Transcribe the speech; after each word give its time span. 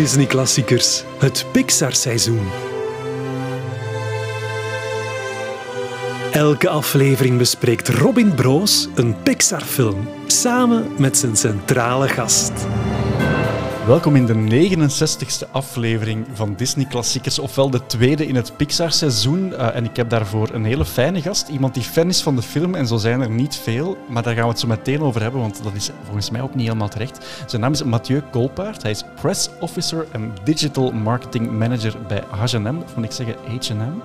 Disney-klassiekers, 0.00 1.04
het 1.18 1.46
Pixar-seizoen. 1.52 2.48
Elke 6.32 6.68
aflevering 6.68 7.38
bespreekt 7.38 7.88
Robin 7.88 8.34
Broos 8.34 8.88
een 8.94 9.22
Pixar-film 9.22 10.08
samen 10.26 10.86
met 10.98 11.16
zijn 11.16 11.36
centrale 11.36 12.08
gast. 12.08 12.52
Welkom 13.90 14.16
in 14.16 14.26
de 14.26 14.68
69ste 14.68 15.50
aflevering 15.50 16.26
van 16.32 16.54
Disney 16.54 16.84
Klassiekers, 16.84 17.38
ofwel 17.38 17.70
de 17.70 17.86
tweede 17.86 18.26
in 18.26 18.34
het 18.34 18.56
Pixar-seizoen. 18.56 19.48
Uh, 19.48 19.76
en 19.76 19.84
ik 19.84 19.96
heb 19.96 20.10
daarvoor 20.10 20.48
een 20.52 20.64
hele 20.64 20.84
fijne 20.84 21.22
gast, 21.22 21.48
iemand 21.48 21.74
die 21.74 21.82
fan 21.82 22.08
is 22.08 22.22
van 22.22 22.36
de 22.36 22.42
film, 22.42 22.74
en 22.74 22.86
zo 22.86 22.96
zijn 22.96 23.20
er 23.20 23.30
niet 23.30 23.56
veel. 23.56 23.96
Maar 24.08 24.22
daar 24.22 24.34
gaan 24.34 24.42
we 24.42 24.50
het 24.50 24.58
zo 24.60 24.66
meteen 24.66 25.00
over 25.00 25.22
hebben, 25.22 25.40
want 25.40 25.62
dat 25.62 25.74
is 25.74 25.90
volgens 26.02 26.30
mij 26.30 26.40
ook 26.40 26.54
niet 26.54 26.66
helemaal 26.66 26.88
terecht. 26.88 27.44
Zijn 27.46 27.62
naam 27.62 27.72
is 27.72 27.82
Mathieu 27.82 28.22
Kolpaert, 28.30 28.82
hij 28.82 28.90
is 28.90 29.04
Press 29.20 29.48
Officer 29.60 30.06
en 30.12 30.32
Digital 30.44 30.92
Marketing 30.92 31.50
Manager 31.50 31.94
bij 32.08 32.22
H&M, 32.30 32.76
of 32.84 32.96
moet 32.96 33.04
ik 33.04 33.12
zeggen 33.12 33.34
H&M? 33.46 34.00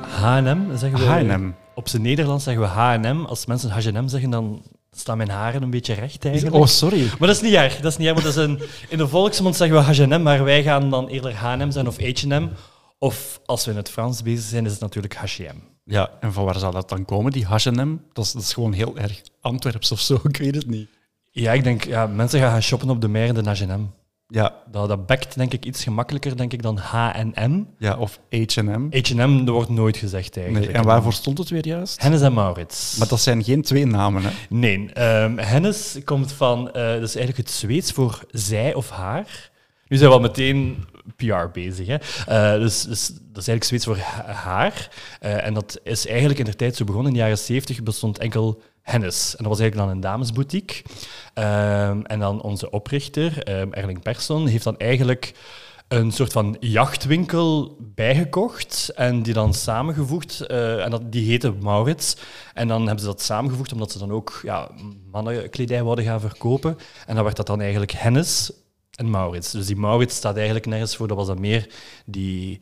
H&M 0.00 0.76
zeggen 0.76 0.98
we. 0.98 1.04
H&M. 1.04 1.50
Op 1.74 1.88
zijn 1.88 2.02
Nederlands 2.02 2.44
zeggen 2.44 2.62
we 2.62 2.68
H&M. 2.68 3.24
Als 3.24 3.46
mensen 3.46 3.70
H&M 3.70 4.08
zeggen, 4.08 4.30
dan 4.30 4.62
staan 4.96 5.16
mijn 5.16 5.30
haren 5.30 5.62
een 5.62 5.70
beetje 5.70 5.94
recht 5.94 6.24
eigenlijk. 6.24 6.56
Oh, 6.56 6.66
sorry. 6.66 7.06
Maar 7.18 7.28
dat 7.28 7.36
is 7.36 7.40
niet 7.40 7.52
erg. 7.54 7.76
Dat 7.76 7.92
is 7.92 7.98
niet 7.98 8.08
erg, 8.08 8.22
want 8.22 8.34
dat 8.34 8.44
is 8.44 8.50
een, 8.50 8.68
in 8.88 8.98
de 8.98 9.08
volksmond 9.08 9.56
zeggen 9.56 9.76
we 9.76 10.04
H&M, 10.04 10.22
maar 10.22 10.44
wij 10.44 10.62
gaan 10.62 10.90
dan 10.90 11.08
eerder 11.08 11.34
H&M 11.34 11.70
zijn 11.70 11.86
of 11.86 11.96
H&M. 11.98 12.48
Of 12.98 13.40
als 13.44 13.64
we 13.64 13.70
in 13.70 13.76
het 13.76 13.90
Frans 13.90 14.22
bezig 14.22 14.44
zijn, 14.44 14.64
is 14.64 14.70
het 14.72 14.80
natuurlijk 14.80 15.14
H&M. 15.14 15.56
Ja, 15.84 16.10
en 16.20 16.32
van 16.32 16.44
waar 16.44 16.58
zou 16.58 16.72
dat 16.72 16.88
dan 16.88 17.04
komen, 17.04 17.32
die 17.32 17.46
H&M? 17.46 17.96
Dat 18.12 18.24
is, 18.24 18.32
dat 18.32 18.42
is 18.42 18.52
gewoon 18.52 18.72
heel 18.72 18.96
erg 18.96 19.22
Antwerps 19.40 19.92
of 19.92 20.00
zo, 20.00 20.20
ik 20.28 20.36
weet 20.36 20.54
het 20.54 20.66
niet. 20.66 20.88
Ja, 21.30 21.52
ik 21.52 21.64
denk, 21.64 21.84
ja, 21.84 22.06
mensen 22.06 22.40
gaan 22.40 22.50
gaan 22.50 22.62
shoppen 22.62 22.90
op 22.90 23.00
de 23.00 23.08
mer 23.08 23.36
in 23.36 23.46
H&M. 23.46 23.86
Ja, 24.34 24.54
Dat, 24.70 24.88
dat 24.88 25.06
bekt 25.06 25.36
denk 25.36 25.52
ik 25.52 25.64
iets 25.64 25.82
gemakkelijker 25.82 26.36
denk 26.36 26.52
ik, 26.52 26.62
dan 26.62 26.76
H&M. 26.76 27.62
ja 27.78 27.96
of 27.96 28.18
H&M. 28.30 28.86
H&M 28.90 29.44
wordt 29.50 29.68
nooit 29.70 29.96
gezegd 29.96 30.34
Nee, 30.34 30.44
eigenlijk. 30.44 30.72
en 30.76 30.84
waarvoor 30.84 31.12
stond 31.12 31.38
het 31.38 31.48
weer 31.48 31.66
juist? 31.66 32.02
Hennis 32.02 32.20
en 32.20 32.32
Maurits. 32.32 32.96
Maar 32.98 33.08
dat 33.08 33.20
zijn 33.20 33.44
geen 33.44 33.62
twee 33.62 33.86
namen, 33.86 34.22
hè? 34.22 34.30
Nee, 34.48 34.92
ehm 34.92 35.36
hennis 35.38 35.98
komt 36.04 36.32
van, 36.32 36.66
eh 36.72 36.72
dat 36.92 37.02
is 37.02 37.16
eigenlijk 37.16 37.36
het 37.48 37.50
Zweeds 37.50 37.92
voor 37.92 38.20
zij 38.30 38.74
of 38.74 38.90
haar. 38.90 39.50
Nu 39.88 39.96
zijn 39.98 40.10
we 40.10 40.16
al 40.16 40.22
meteen 40.22 40.84
PR 41.16 41.48
bezig. 41.52 41.86
Hè? 41.86 41.96
Eh, 42.26 42.60
dus, 42.60 42.82
dus 42.82 43.06
dat 43.08 43.42
is 43.42 43.48
eigenlijk 43.48 43.64
Zweeds 43.64 43.84
voor 43.84 43.96
ha- 43.96 44.32
haar. 44.32 44.88
Eh, 45.20 45.46
en 45.46 45.54
dat 45.54 45.80
is 45.82 46.06
eigenlijk 46.06 46.38
in 46.38 46.44
de 46.44 46.56
tijd 46.56 46.76
zo 46.76 46.84
begonnen. 46.84 47.10
In 47.12 47.16
de 47.16 47.22
jaren 47.22 47.38
70 47.38 47.82
bestond 47.82 48.18
enkel 48.18 48.62
hennis. 48.82 49.36
En 49.36 49.44
dat 49.44 49.52
was 49.52 49.60
eigenlijk 49.60 49.88
dan 49.88 49.96
een 49.96 50.02
damesboutique. 50.02 50.82
Ehm, 51.34 52.00
en 52.00 52.18
dan 52.18 52.42
onze 52.42 52.70
oprichter, 52.70 53.42
ehm, 53.42 53.72
Erling 53.72 54.02
Persson, 54.02 54.46
heeft 54.46 54.64
dan 54.64 54.78
eigenlijk 54.78 55.34
een 55.88 56.12
soort 56.12 56.32
van 56.32 56.56
jachtwinkel 56.60 57.76
bijgekocht 57.94 58.92
en 58.94 59.22
die 59.22 59.34
dan 59.34 59.54
samengevoegd. 59.54 60.40
eh, 60.40 60.84
en 60.84 60.90
dat, 60.90 61.12
die 61.12 61.30
heette 61.30 61.52
Maurits. 61.60 62.16
En 62.54 62.68
dan 62.68 62.80
hebben 62.80 63.00
ze 63.00 63.06
dat 63.06 63.22
samengevoegd 63.22 63.72
omdat 63.72 63.92
ze 63.92 63.98
dan 63.98 64.10
ook 64.12 64.40
ja, 64.42 64.70
mannenkledij 65.10 65.84
wilden 65.84 66.04
gaan 66.04 66.20
verkopen. 66.20 66.76
En 67.06 67.14
dan 67.14 67.24
werd 67.24 67.36
dat 67.36 67.46
dan 67.46 67.60
eigenlijk 67.60 67.92
Hennis 67.92 68.52
en 68.94 69.10
Maurits. 69.10 69.50
Dus 69.50 69.66
die 69.66 69.76
Maurits 69.76 70.16
staat 70.16 70.36
eigenlijk 70.36 70.66
nergens 70.66 70.96
voor. 70.96 71.08
Dat 71.08 71.16
was 71.16 71.26
dan 71.26 71.40
meer 71.40 71.66
die 72.06 72.60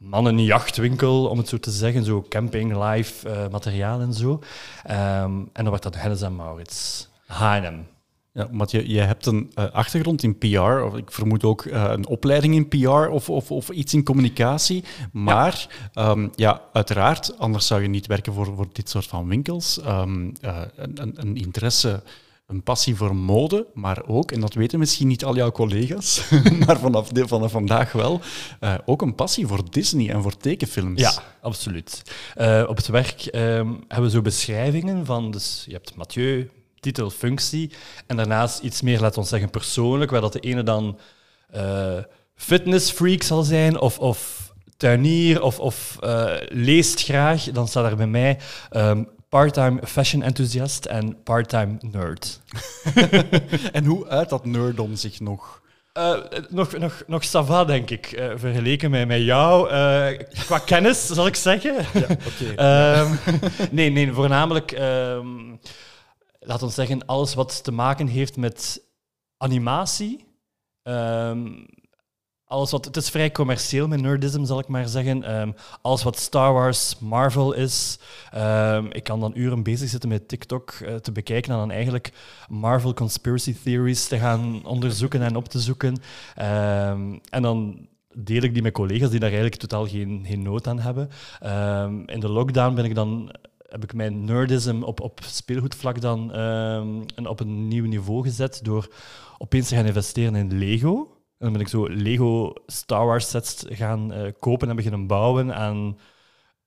mannenjachtwinkel, 0.00 1.26
om 1.26 1.38
het 1.38 1.48
zo 1.48 1.58
te 1.58 1.70
zeggen. 1.70 2.04
Zo 2.04 2.24
camping, 2.28 2.84
live 2.84 3.28
eh, 3.28 3.48
materiaal 3.48 4.00
en 4.00 4.14
zo. 4.14 4.40
Ehm, 4.84 5.32
en 5.32 5.62
dan 5.62 5.70
werd 5.70 5.82
dat 5.82 5.96
Hennis 5.96 6.22
en 6.22 6.36
Maurits. 6.36 7.08
H&M. 7.26 7.82
Ja, 8.32 8.48
Mathieu, 8.50 8.88
je 8.88 9.00
hebt 9.00 9.26
een 9.26 9.50
eh, 9.54 9.70
achtergrond 9.70 10.22
in 10.22 10.38
PR, 10.38 10.58
of 10.58 10.96
ik 10.96 11.12
vermoed 11.12 11.44
ook 11.44 11.64
eh, 11.64 11.84
een 11.88 12.06
opleiding 12.06 12.54
in 12.54 12.68
PR 12.68 12.88
of, 12.88 13.30
of, 13.30 13.50
of 13.50 13.68
iets 13.68 13.94
in 13.94 14.04
communicatie. 14.04 14.84
Maar 15.12 15.66
ja. 15.92 16.16
ja, 16.34 16.62
uiteraard, 16.72 17.38
anders 17.38 17.66
zou 17.66 17.82
je 17.82 17.88
niet 17.88 18.06
werken 18.06 18.32
voor, 18.32 18.54
voor 18.54 18.66
dit 18.72 18.88
soort 18.88 19.06
van 19.06 19.28
winkels. 19.28 19.80
Ehm, 19.80 20.30
eh, 20.40 20.60
een, 20.76 21.02
een, 21.02 21.12
een 21.16 21.36
interesse, 21.36 22.02
een 22.50 22.62
passie 22.62 22.96
voor 22.96 23.16
mode, 23.16 23.66
maar 23.74 24.02
ook, 24.06 24.32
en 24.32 24.40
dat 24.40 24.54
weten 24.54 24.78
misschien 24.78 25.08
niet 25.08 25.24
al 25.24 25.36
jouw 25.36 25.50
collega's, 25.50 26.22
maar 26.66 26.78
vanaf, 26.78 27.08
de, 27.08 27.28
vandaag 27.28 27.92
wel, 27.92 28.20
eh, 28.60 28.74
ook 28.84 29.02
een 29.02 29.14
passie 29.14 29.46
voor 29.46 29.70
Disney 29.70 30.10
en 30.10 30.22
voor 30.22 30.36
tekenfilms. 30.36 31.00
Ja, 31.00 31.12
absoluut. 31.40 32.02
Eh, 32.34 32.64
op 32.68 32.76
het 32.76 32.86
werk 32.86 33.26
ehm, 33.26 33.68
hebben 33.88 34.02
we 34.02 34.10
zo 34.10 34.22
beschrijvingen 34.22 35.06
van, 35.06 35.30
dus 35.30 35.64
je 35.66 35.72
hebt 35.72 35.96
Mathieu, 35.96 36.50
titel, 36.80 37.10
functie, 37.10 37.70
en 38.06 38.16
daarnaast 38.16 38.58
iets 38.58 38.82
meer, 38.82 39.00
laten 39.00 39.22
we 39.22 39.28
zeggen, 39.28 39.50
persoonlijk, 39.50 40.10
waar 40.10 40.20
dat 40.20 40.32
de 40.32 40.40
ene 40.40 40.62
dan 40.62 40.98
eh 41.50 41.98
fitnessfreak 42.34 43.22
zal 43.22 43.42
zijn, 43.42 43.80
of, 43.80 43.98
of 43.98 44.52
tuinier, 44.76 45.42
of, 45.42 45.58
of 45.58 45.98
leest 46.48 47.02
graag, 47.02 47.44
dan 47.44 47.68
staat 47.68 47.90
er 47.90 47.96
bij 47.96 48.06
mij 48.06 48.38
ehm, 48.70 49.02
part-time 49.30 49.86
fashion 49.86 50.22
enthousiast 50.22 50.84
en 50.84 51.22
part-time 51.22 51.76
nerd. 51.80 52.40
En 53.72 53.84
hoe 53.84 54.08
uit 54.08 54.28
dat 54.28 54.44
nerdom 54.44 54.96
zich 54.96 55.20
nog? 55.20 55.62
Eh, 55.92 56.18
nog, 56.48 56.78
nog, 56.78 57.02
nog 57.06 57.24
sava, 57.24 57.64
denk 57.64 57.90
ik, 57.90 58.06
eh, 58.06 58.30
vergeleken 58.36 58.90
met, 58.90 59.06
met 59.06 59.20
jou. 59.22 59.70
eh, 59.70 60.26
qua 60.46 60.58
kennis, 60.58 61.06
zal 61.06 61.26
ik 61.26 61.36
zeggen. 61.36 61.76
Oké. 61.76 62.54
Ehm, 62.56 63.14
nee, 63.70 63.90
nee, 63.90 64.12
voornamelijk, 64.12 64.72
ehm 64.72 65.28
laat 66.40 66.62
ons 66.62 66.74
zeggen, 66.74 67.06
alles 67.06 67.34
wat 67.34 67.64
te 67.64 67.72
maken 67.72 68.06
heeft 68.06 68.36
met 68.36 68.82
animatie. 69.36 70.24
Ehm, 70.82 71.48
alles 72.50 72.70
wat, 72.70 72.84
het 72.84 72.96
is 72.96 73.10
vrij 73.10 73.30
commercieel 73.30 73.88
met 73.88 74.00
nerdism, 74.00 74.44
zal 74.44 74.58
ik 74.58 74.68
maar 74.68 74.88
zeggen. 74.88 75.24
Ehm, 75.24 75.50
alles 75.82 76.02
wat 76.02 76.18
Star 76.18 76.52
Wars, 76.52 76.98
Marvel 76.98 77.52
is. 77.52 77.98
Ehm, 78.30 78.86
ik 78.86 79.04
kan 79.04 79.20
dan 79.20 79.32
uren 79.34 79.62
bezig 79.62 79.88
zitten 79.88 80.08
met 80.08 80.28
TikTok 80.28 80.70
eh, 80.70 80.94
te 80.94 81.12
bekijken 81.12 81.52
en 81.52 81.58
dan 81.58 81.70
eigenlijk 81.70 82.12
Marvel 82.48 82.94
conspiracy 82.94 83.56
theories 83.64 84.06
te 84.06 84.18
gaan 84.18 84.64
onderzoeken 84.64 85.22
en 85.22 85.36
op 85.36 85.48
te 85.48 85.60
zoeken. 85.60 85.96
Ehm, 86.34 87.18
en 87.30 87.42
dan 87.42 87.88
deel 88.14 88.42
ik 88.42 88.52
die 88.52 88.62
met 88.62 88.72
collega's 88.72 89.10
die 89.10 89.20
daar 89.20 89.30
eigenlijk 89.30 89.60
totaal 89.60 89.86
geen, 89.86 90.24
geen 90.26 90.42
nood 90.42 90.66
aan 90.66 90.78
hebben. 90.78 91.10
In 92.06 92.20
de 92.20 92.28
lockdown 92.28 92.74
ben 92.74 92.84
ik 92.84 92.94
dan, 92.94 93.34
heb 93.68 93.84
ik 93.84 93.94
mijn 93.94 94.24
nerdism 94.24 94.82
op, 94.82 95.00
op 95.00 95.20
speelgoedvlak 95.24 96.00
dan 96.00 96.22
op 97.26 97.40
een 97.40 97.68
nieuw 97.68 97.86
niveau 97.86 98.22
gezet 98.22 98.60
door 98.62 98.88
opeens 99.38 99.68
te 99.68 99.74
gaan 99.74 99.86
investeren 99.86 100.34
in 100.34 100.58
Lego. 100.58 101.19
En 101.40 101.46
dan 101.46 101.52
ben 101.52 101.60
ik 101.60 101.68
zo 101.68 101.86
Lego 101.88 102.52
Star 102.66 103.06
Wars 103.06 103.28
sets 103.30 103.64
gaan 103.68 104.12
eh, 104.12 104.32
kopen 104.38 104.68
en 104.68 104.76
beginnen 104.76 105.06
bouwen 105.06 105.54
aan 105.54 105.98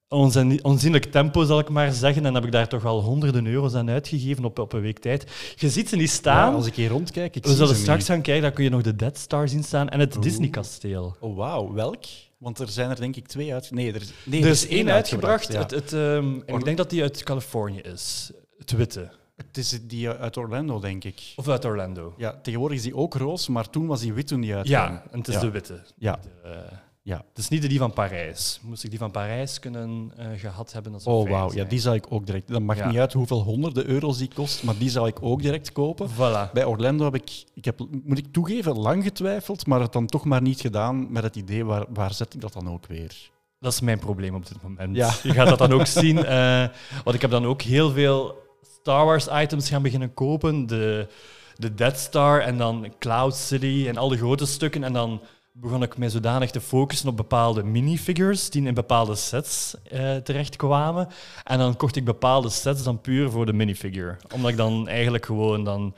onzin- 0.07 0.63
onzienlijk 0.63 1.05
tempo, 1.05 1.43
zal 1.43 1.59
ik 1.59 1.69
maar 1.69 1.91
zeggen. 1.91 2.25
En 2.25 2.33
heb 2.33 2.45
ik 2.45 2.51
daar 2.51 2.67
toch 2.67 2.81
wel 2.81 3.01
honderden 3.01 3.45
euro's 3.47 3.73
aan 3.73 3.89
uitgegeven 3.89 4.45
op, 4.45 4.59
op 4.59 4.73
een 4.73 4.81
week 4.81 4.99
tijd. 4.99 5.31
Je 5.55 5.69
ziet 5.69 5.89
ze 5.89 5.95
niet 5.95 6.07
Ja, 6.09 6.13
staan. 6.13 6.53
als 6.55 6.65
ik 6.65 6.75
hier 6.75 6.89
rondkijk, 6.89 7.35
ik 7.35 7.43
We 7.45 7.53
zullen 7.55 7.75
straks 7.75 7.97
niet. 7.99 8.07
gaan 8.07 8.21
kijken, 8.21 8.43
dan 8.43 8.53
kun 8.53 8.63
je 8.63 8.69
nog 8.69 8.81
de 8.81 8.95
Dead 8.95 9.17
Star 9.17 9.47
zien 9.49 9.63
staan 9.63 9.89
en 9.89 9.99
het. 9.99 10.21
Disney-kasteel. 10.21 11.15
Oh, 11.19 11.35
wauw. 11.37 11.73
Welk? 11.73 12.03
Want 12.37 12.59
er 12.59 12.69
zijn 12.69 12.89
er 12.89 12.99
denk 12.99 13.15
ik 13.15 13.27
twee 13.27 13.53
uit... 13.53 13.71
Nee, 13.71 13.93
er 13.93 14.01
is, 14.01 14.13
nee, 14.25 14.41
er 14.43 14.49
is 14.49 14.67
één 14.67 14.89
uitgebracht. 14.89 15.51
ja. 15.53 15.59
Het, 15.59 15.71
het, 15.71 15.93
ehm, 15.93 16.39
en 16.45 16.55
ik 16.55 16.63
denk 16.65 16.77
dat 16.77 16.89
die 16.89 17.01
uit 17.01 17.23
Californië 17.23 17.79
is. 17.79 18.31
Het 18.57 18.71
witte. 18.71 19.09
Het 19.35 19.57
is 19.57 19.79
die 19.87 20.09
uit 20.09 20.37
Orlando, 20.37 20.79
denk 20.79 21.03
ik. 21.03 21.33
Of 21.35 21.47
uit 21.47 21.65
Orlando. 21.65 22.13
Ja, 22.17 22.39
tegenwoordig 22.41 22.77
is 22.77 22.83
die 22.83 22.95
ook 22.95 23.13
roos, 23.15 23.47
maar 23.47 23.69
toen 23.69 23.87
was 23.87 24.01
die 24.01 24.13
wit 24.13 24.27
toen 24.27 24.41
die 24.41 24.55
uitkwam. 24.55 24.81
Ja, 24.93 25.03
en 25.11 25.17
het 25.19 25.27
is 25.27 25.33
Ja. 25.33 25.39
de 25.39 25.49
witte. 25.51 25.81
Ja. 25.97 26.19
De, 26.21 26.49
eh, 26.49 26.77
Ja. 27.01 27.17
het 27.29 27.37
is 27.37 27.47
niet 27.49 27.61
de 27.61 27.67
die 27.67 27.77
van 27.79 27.93
Parijs. 27.93 28.59
Moest 28.63 28.83
ik 28.83 28.89
die 28.89 28.99
van 28.99 29.11
Parijs 29.11 29.59
kunnen 29.59 30.11
eh, 30.17 30.27
gehad 30.35 30.73
hebben, 30.73 30.99
zou 31.01 31.15
Oh, 31.15 31.29
wauw. 31.29 31.53
Ja, 31.53 31.63
die 31.63 31.79
zou 31.79 31.95
ik 31.95 32.05
ook 32.09 32.25
direct... 32.25 32.47
Dat 32.47 32.61
maakt 32.61 32.79
Ja. 32.79 32.87
niet 32.87 32.97
uit 32.97 33.13
hoeveel 33.13 33.41
honderden 33.43 33.85
euro's 33.87 34.17
die 34.17 34.29
kost, 34.33 34.63
maar 34.63 34.77
die 34.77 34.89
zou 34.89 35.07
ik 35.07 35.17
ook 35.21 35.41
direct 35.41 35.71
kopen. 35.71 36.09
Voilà. 36.09 36.51
Bij 36.53 36.65
Orlando 36.65 37.03
heb 37.03 37.15
ik, 37.15 37.43
ik 37.53 37.65
heb, 37.65 37.79
moet 38.03 38.17
ik 38.17 38.25
toegeven, 38.31 38.77
lang 38.79 39.03
getwijfeld, 39.03 39.67
maar 39.67 39.81
het 39.81 39.93
dan 39.93 40.05
toch 40.05 40.25
maar 40.25 40.41
niet 40.41 40.61
gedaan 40.61 41.11
met 41.11 41.23
het 41.23 41.35
idee, 41.35 41.65
waar, 41.65 41.85
waar 41.89 42.13
zet 42.13 42.33
ik 42.33 42.41
dat 42.41 42.53
dan 42.53 42.69
ook 42.69 42.85
weer? 42.87 43.29
Dat 43.59 43.73
is 43.73 43.79
mijn 43.81 43.99
probleem 43.99 44.35
op 44.35 44.47
dit 44.47 44.61
moment. 44.63 44.95
Ja. 44.95 45.11
Je 45.23 45.33
gaat 45.33 45.47
dat 45.49 45.57
dan 45.57 45.71
ook 45.73 45.85
zien. 45.85 46.25
eh, 46.25 46.67
want 47.03 47.15
ik 47.15 47.21
heb 47.21 47.31
dan 47.31 47.45
ook 47.45 47.61
heel 47.61 47.91
veel 47.91 48.41
Star 48.83 49.05
Wars 49.05 49.27
items 49.27 49.69
gaan 49.69 49.81
beginnen 49.81 50.13
kopen. 50.13 50.65
De, 50.65 51.07
de 51.55 51.73
Dead 51.73 51.99
Star 51.99 52.41
en 52.41 52.57
dan 52.57 52.93
Cloud 52.99 53.35
City 53.35 53.85
en 53.87 53.97
al 53.97 54.09
grote 54.09 54.45
stukken. 54.45 54.83
En 54.83 54.93
dan 54.93 55.21
begon 55.51 55.83
ik 55.83 55.97
mij 55.97 56.09
zodanig 56.09 56.51
te 56.51 56.61
focussen 56.61 57.09
op 57.09 57.17
bepaalde 57.17 57.63
minifigures 57.63 58.49
die 58.49 58.65
in 58.65 58.73
bepaalde 58.73 59.15
sets 59.15 59.75
eh, 59.83 60.15
terechtkwamen. 60.15 61.07
En 61.43 61.57
dan 61.57 61.77
kocht 61.77 61.95
ik 61.95 62.05
bepaalde 62.05 62.49
sets 62.49 62.83
dan 62.83 63.01
puur 63.01 63.29
voor 63.29 63.45
de 63.45 63.53
minifigure. 63.53 64.17
Omdat 64.33 64.51
ik 64.51 64.57
dan 64.57 64.87
eigenlijk 64.87 65.25
gewoon 65.25 65.63
dan 65.63 65.95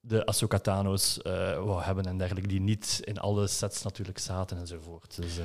de 0.00 0.26
Ahsoka 0.26 0.58
Tano's 0.58 1.22
eh 1.22 1.64
wou 1.64 1.82
hebben 1.82 2.04
en 2.04 2.18
dergelijke, 2.18 2.48
die 2.48 2.60
niet 2.60 3.00
in 3.04 3.18
alle 3.18 3.46
sets 3.46 3.82
natuurlijk 3.82 4.18
zaten 4.18 4.58
enzovoort. 4.58 5.16
Dus, 5.16 5.38
eh, 5.38 5.44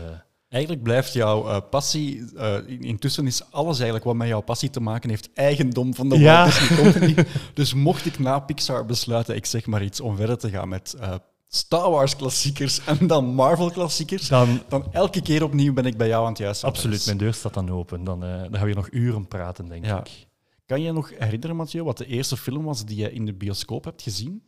Eigenlijk 0.55 0.83
blijft 0.83 1.13
jouw 1.13 1.47
eh, 1.47 1.57
passie, 1.69 2.25
eh, 2.37 2.55
in- 2.67 2.81
intussen 2.81 3.27
is 3.27 3.51
alles 3.51 3.75
eigenlijk 3.75 4.05
wat 4.05 4.15
met 4.15 4.27
jouw 4.27 4.41
passie 4.41 4.69
te 4.69 4.79
maken 4.79 5.09
heeft, 5.09 5.29
eigendom 5.33 5.95
van 5.95 6.09
de 6.09 6.19
Ja. 6.19 6.41
Walt 6.41 6.59
Disney 6.59 6.77
Company. 6.83 7.25
dus 7.53 7.73
mocht 7.73 8.05
ik 8.05 8.19
na 8.19 8.39
Pixar 8.39 8.85
besluiten, 8.85 9.35
ik 9.35 9.45
zeg 9.45 9.65
maar 9.65 9.83
iets, 9.83 9.99
om 9.99 10.15
verder 10.15 10.37
te 10.37 10.49
gaan 10.49 10.69
met 10.69 10.95
eh, 10.99 11.13
Star 11.47 11.89
Wars 11.91 12.15
klassiekers 12.15 12.85
en 12.85 13.07
dan 13.07 13.25
Marvel 13.25 13.71
klassiekers, 13.71 14.27
Dan, 14.27 14.61
dan 14.69 14.87
elke 14.93 15.21
keer 15.21 15.43
opnieuw 15.43 15.73
ben 15.73 15.85
ik 15.85 15.97
bij 15.97 16.07
jou 16.07 16.23
aan 16.23 16.29
het 16.29 16.37
juiste 16.37 16.65
absoluut, 16.65 16.91
adres. 16.93 17.05
mijn 17.05 17.17
deur 17.17 17.33
staat 17.33 17.53
dan 17.53 17.69
open. 17.71 18.03
Dan, 18.03 18.19
dan 18.19 18.29
gaan 18.29 18.51
we 18.51 18.65
hier 18.65 18.75
nog 18.75 18.89
uren 18.91 19.27
praten, 19.27 19.67
denk 19.67 19.85
Ja. 19.85 19.99
ik. 19.99 20.27
Kan 20.65 20.81
je 20.81 20.91
nog 20.91 21.11
herinneren, 21.17 21.55
Mathieu, 21.55 21.83
wat 21.83 21.97
de 21.97 22.05
eerste 22.05 22.37
film 22.37 22.63
was 22.63 22.85
die 22.85 22.97
je 22.97 23.11
in 23.11 23.25
de 23.25 23.33
bioscoop 23.33 23.83
hebt 23.83 24.01
gezien? 24.01 24.43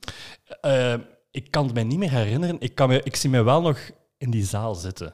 Ik 1.32 1.52
kan 1.52 1.64
het 1.66 1.74
mij 1.74 1.84
niet 1.84 1.98
meer 2.00 2.12
herinneren. 2.12 2.56
Ik, 2.60 2.76
kan 2.76 2.88
me, 2.90 3.02
ik 3.04 3.16
zie 3.16 3.30
mij 3.30 3.44
wel 3.44 3.62
nog 3.62 3.80
in 4.18 4.32
die 4.32 4.44
zaal 4.46 4.76
zitten. 4.76 5.14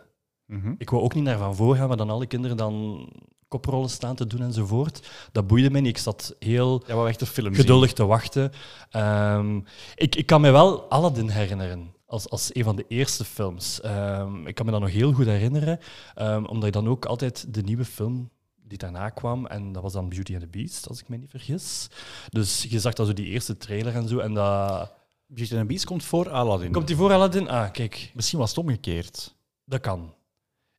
Mhm. 0.54 0.74
Ik 0.78 0.90
wou 0.90 1.04
ook 1.04 1.14
niet 1.14 1.24
naar 1.24 1.38
van 1.38 1.56
voor 1.56 1.76
gaan, 1.76 1.88
maar 1.88 1.98
dan 1.98 2.10
alle 2.10 2.26
kinderen 2.26 2.58
dan 2.58 3.08
koprollen 3.48 3.90
staan 3.90 4.16
te 4.16 4.28
doen 4.28 4.42
enzovoort. 4.42 5.08
Dat 5.32 5.48
boeide 5.48 5.70
mij 5.70 5.82
niet. 5.82 5.90
Ik 5.90 6.04
zat 6.04 6.36
heel 6.40 6.84
Ja, 6.88 7.06
echt 7.06 7.32
geduldig 7.34 7.94
te 7.94 8.06
wachten. 8.06 8.52
Ehm, 8.90 9.60
ik, 9.96 10.16
ik 10.16 10.26
kan 10.26 10.42
me 10.42 10.52
wel 10.52 10.90
Aladdin 10.90 11.30
herinneren. 11.30 11.94
Als, 12.06 12.30
als 12.30 12.56
een 12.56 12.64
van 12.64 12.76
de 12.76 12.86
eerste 12.88 13.26
films. 13.26 13.82
Ehm, 13.82 14.48
ik 14.48 14.56
kan 14.56 14.66
me 14.66 14.72
dat 14.72 14.82
nog 14.82 14.92
heel 14.92 15.14
goed 15.14 15.26
herinneren. 15.26 15.80
ehm, 16.16 16.44
omdat 16.46 16.68
ik 16.68 16.74
dan 16.74 16.88
ook 16.88 17.06
altijd 17.06 17.54
de 17.54 17.62
nieuwe 17.62 17.86
film 17.86 18.30
die 18.68 18.78
daarna 18.78 19.10
kwam. 19.10 19.46
En 19.46 19.72
dat 19.72 19.84
was 19.84 19.94
dan 19.94 20.10
Beauty 20.10 20.34
and 20.34 20.42
the 20.42 20.48
Beast, 20.48 20.88
als 20.90 21.00
ik 21.00 21.10
me 21.10 21.18
niet 21.18 21.30
vergis. 21.30 21.88
Dus 22.30 22.66
je 22.70 22.80
zag 22.80 22.94
dan 22.94 23.06
zo 23.06 23.14
die 23.14 23.26
eerste 23.28 23.58
trailer 23.58 23.96
en 23.96 24.08
zo. 24.08 24.18
En 24.20 24.34
dat... 24.34 24.92
Beauty 25.28 25.52
and 25.54 25.62
the 25.62 25.68
Beast 25.68 25.86
komt 25.86 26.04
voor 26.04 26.30
Aladdin. 26.30 26.72
Komt 26.72 26.88
die 26.88 26.96
voor 26.96 27.14
Aladdin? 27.14 27.50
Ah, 27.50 27.72
kijk. 27.72 28.12
Misschien 28.14 28.40
was 28.40 28.50
het 28.50 28.58
omgekeerd. 28.60 29.36
Dat 29.66 29.82
kan. 29.82 30.14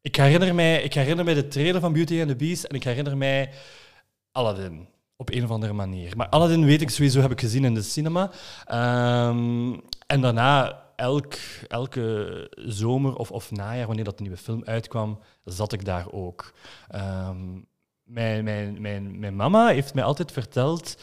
Ik 0.04 0.16
herinner, 0.16 0.54
mij, 0.54 0.82
ik 0.82 0.94
herinner 0.94 1.24
mij 1.24 1.34
de 1.34 1.48
trailer 1.48 1.80
van 1.80 1.92
Beauty 1.92 2.20
and 2.20 2.28
the 2.28 2.36
Beast 2.36 2.64
en 2.64 2.76
ik 2.76 2.84
herinner 2.84 3.16
mij 3.16 3.50
Aladdin. 4.32 4.88
Op 5.16 5.30
een 5.30 5.44
of 5.44 5.50
andere 5.50 5.72
manier. 5.72 6.16
Maar 6.16 6.28
Aladdin 6.28 6.64
weet 6.64 6.80
ik 6.80 6.90
sowieso, 6.90 7.20
heb 7.20 7.30
ik 7.30 7.40
gezien 7.40 7.64
in 7.64 7.74
de 7.74 7.82
cinema. 7.82 8.30
Ehm, 8.64 9.72
en 10.06 10.20
daarna, 10.20 10.82
elk, 10.96 11.34
elke 11.68 12.50
zomer 12.54 13.16
of, 13.16 13.30
of 13.30 13.50
najaar, 13.50 13.86
wanneer 13.86 14.04
dat 14.04 14.16
de 14.16 14.22
nieuwe 14.22 14.38
film 14.38 14.64
uitkwam, 14.64 15.18
zat 15.44 15.72
ik 15.72 15.84
daar 15.84 16.12
ook. 16.12 16.54
Ehm, 16.88 17.60
mijn, 18.02 18.44
mijn, 18.44 18.80
mijn, 18.80 19.18
mijn 19.18 19.36
mama 19.36 19.66
heeft 19.68 19.94
mij 19.94 20.04
altijd 20.04 20.32
verteld 20.32 21.02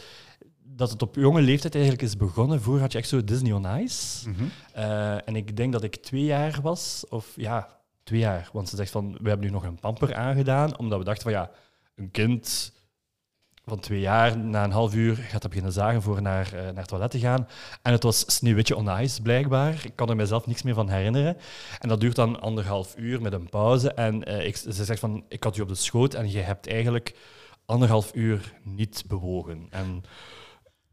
dat 0.64 0.90
het 0.90 1.02
op 1.02 1.16
jonge 1.16 1.42
leeftijd 1.42 1.74
eigenlijk 1.74 2.04
is 2.04 2.18
begonnen. 2.18 2.62
Vroeger 2.62 2.82
had 2.82 2.92
je 2.92 2.98
echt 2.98 3.10
zo 3.10 3.24
Disney 3.24 3.52
on 3.52 3.80
Ice. 3.80 4.30
Eh, 4.74 5.28
en 5.28 5.36
ik 5.36 5.58
denk 5.58 5.72
dat 5.72 5.84
ik 5.84 5.96
twee 5.96 6.24
jaar 6.24 6.60
was, 6.62 7.06
of 7.10 7.34
ja, 7.36 7.81
twee 8.12 8.24
jaar. 8.24 8.50
Want 8.54 8.70
ze 8.70 8.76
zegt 8.76 8.92
van, 8.92 9.18
we 9.22 9.30
hebben 9.30 9.48
nu 9.48 9.54
nog 9.54 9.64
een 9.64 9.80
pamper 9.80 10.16
aangedaan, 10.16 10.78
omdat 10.78 11.00
we 11.00 11.06
dachten 11.06 11.24
van 11.24 11.32
ja, 11.32 11.52
een 11.96 12.12
kind 12.12 12.74
van 13.66 13.80
twee 13.80 14.00
jaar, 14.00 14.38
na 14.38 14.64
een 14.64 14.72
half 14.72 14.96
uur 14.96 15.16
gaat 15.16 15.42
dat 15.42 15.50
beginnen 15.50 15.74
zagen 15.74 16.02
voor 16.02 16.22
naar, 16.22 16.54
eh, 16.54 16.64
naar 16.64 16.76
het 16.76 16.88
toilet 16.88 17.12
te 17.12 17.20
gaan. 17.20 17.48
En 17.82 17.92
het 17.92 18.04
was 18.04 18.36
Sneeuwwitje 18.36 18.76
on 18.76 19.02
Ice, 19.02 19.22
blijkbaar. 19.22 19.82
Ik 19.86 19.96
kan 19.96 20.10
er 20.10 20.16
mezelf 20.16 20.48
niks 20.48 20.62
meer 20.62 20.74
van 20.74 20.90
herinneren. 20.90 21.38
En 21.80 21.90
dat 21.90 22.00
duurt 22.00 22.16
dan 22.16 22.42
anderhalf 22.42 22.98
uur 22.98 23.22
met 23.22 23.34
een 23.34 23.50
pauze. 23.50 23.94
En 23.94 24.24
eh, 24.24 24.46
ik, 24.46 24.56
ze 24.56 24.84
zegt 24.84 25.00
van, 25.00 25.24
ik 25.28 25.44
had 25.44 25.58
u 25.58 25.62
op 25.62 25.68
de 25.68 25.76
schoot 25.76 26.14
en 26.14 26.32
je 26.32 26.40
hebt 26.40 26.68
eigenlijk 26.68 27.16
anderhalf 27.66 28.12
uur 28.16 28.54
niet 28.64 29.04
bewogen. 29.08 29.68
En 29.70 30.04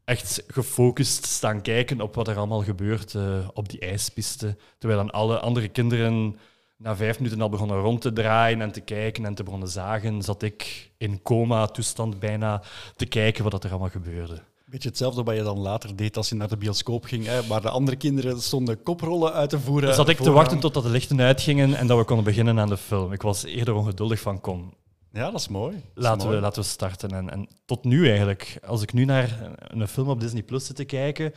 echt 0.03 0.43
gefocust 0.47 1.25
staan 1.25 1.61
kijken 1.61 2.01
op 2.01 2.15
wat 2.15 2.27
er 2.27 2.37
allemaal 2.37 2.63
gebeurt 2.63 3.15
eh, 3.15 3.47
op 3.53 3.69
die 3.69 3.79
ijspiste. 3.79 4.57
Terwijl 4.77 4.99
dan 4.99 5.11
alle 5.11 5.39
andere 5.39 5.67
kinderen 5.67 6.39
na 6.79 6.95
vijf 6.95 7.17
minuten 7.17 7.41
al 7.41 7.49
begonnen 7.49 7.79
rond 7.79 8.01
te 8.01 8.13
draaien 8.13 8.61
en 8.61 8.71
te 8.71 8.81
kijken 8.81 9.25
en 9.25 9.33
te 9.33 9.43
begonnen 9.43 9.67
zagen, 9.67 10.21
zat 10.21 10.43
ik 10.43 10.91
in 10.97 11.21
coma-toestand 11.21 12.19
bijna 12.19 12.61
te 12.95 13.05
kijken 13.05 13.43
wat 13.43 13.63
er 13.63 13.69
allemaal 13.69 13.89
gebeurde. 13.89 14.41
Beetje 14.65 14.89
hetzelfde 14.89 15.23
wat 15.23 15.35
je 15.35 15.43
dan 15.43 15.59
later 15.59 15.95
deed 15.95 16.17
als 16.17 16.29
je 16.29 16.35
naar 16.35 16.47
de 16.47 16.57
bioscoop 16.57 17.03
ging, 17.03 17.25
hè, 17.25 17.47
waar 17.47 17.61
de 17.61 17.69
andere 17.69 17.97
kinderen 17.97 18.41
stonden 18.41 18.83
koprollen 18.83 19.33
uit 19.33 19.49
te 19.49 19.59
voeren. 19.59 19.93
Zat 19.93 20.09
ik 20.09 20.17
te 20.17 20.31
wachten 20.31 20.59
totdat 20.59 20.83
de 20.83 20.89
lichten 20.89 21.21
uitgingen 21.21 21.73
en 21.73 21.87
dat 21.87 21.97
we 21.97 22.03
konden 22.03 22.25
beginnen 22.25 22.59
aan 22.59 22.69
de 22.69 22.77
film. 22.77 23.13
Ik 23.13 23.21
was 23.21 23.43
eerder 23.43 23.73
ongeduldig 23.73 24.19
van 24.19 24.41
kom, 24.41 24.73
Ja, 25.11 25.31
dat 25.31 25.39
is 25.39 25.47
mooi. 25.47 25.71
Dat 25.71 25.83
is 25.95 26.03
Laten 26.03 26.29
we, 26.29 26.35
laten 26.39 26.61
we 26.61 26.67
starten. 26.67 27.11
En, 27.11 27.29
en 27.29 27.47
tot 27.65 27.83
nu 27.83 28.07
eigenlijk, 28.07 28.59
als 28.65 28.81
ik 28.81 28.93
nu 28.93 29.05
naar 29.05 29.51
een 29.57 29.87
film 29.87 30.09
op 30.09 30.19
Disney 30.19 30.43
Plus 30.43 30.65
zit 30.65 30.75
te 30.75 30.85
kijken, 30.85 31.33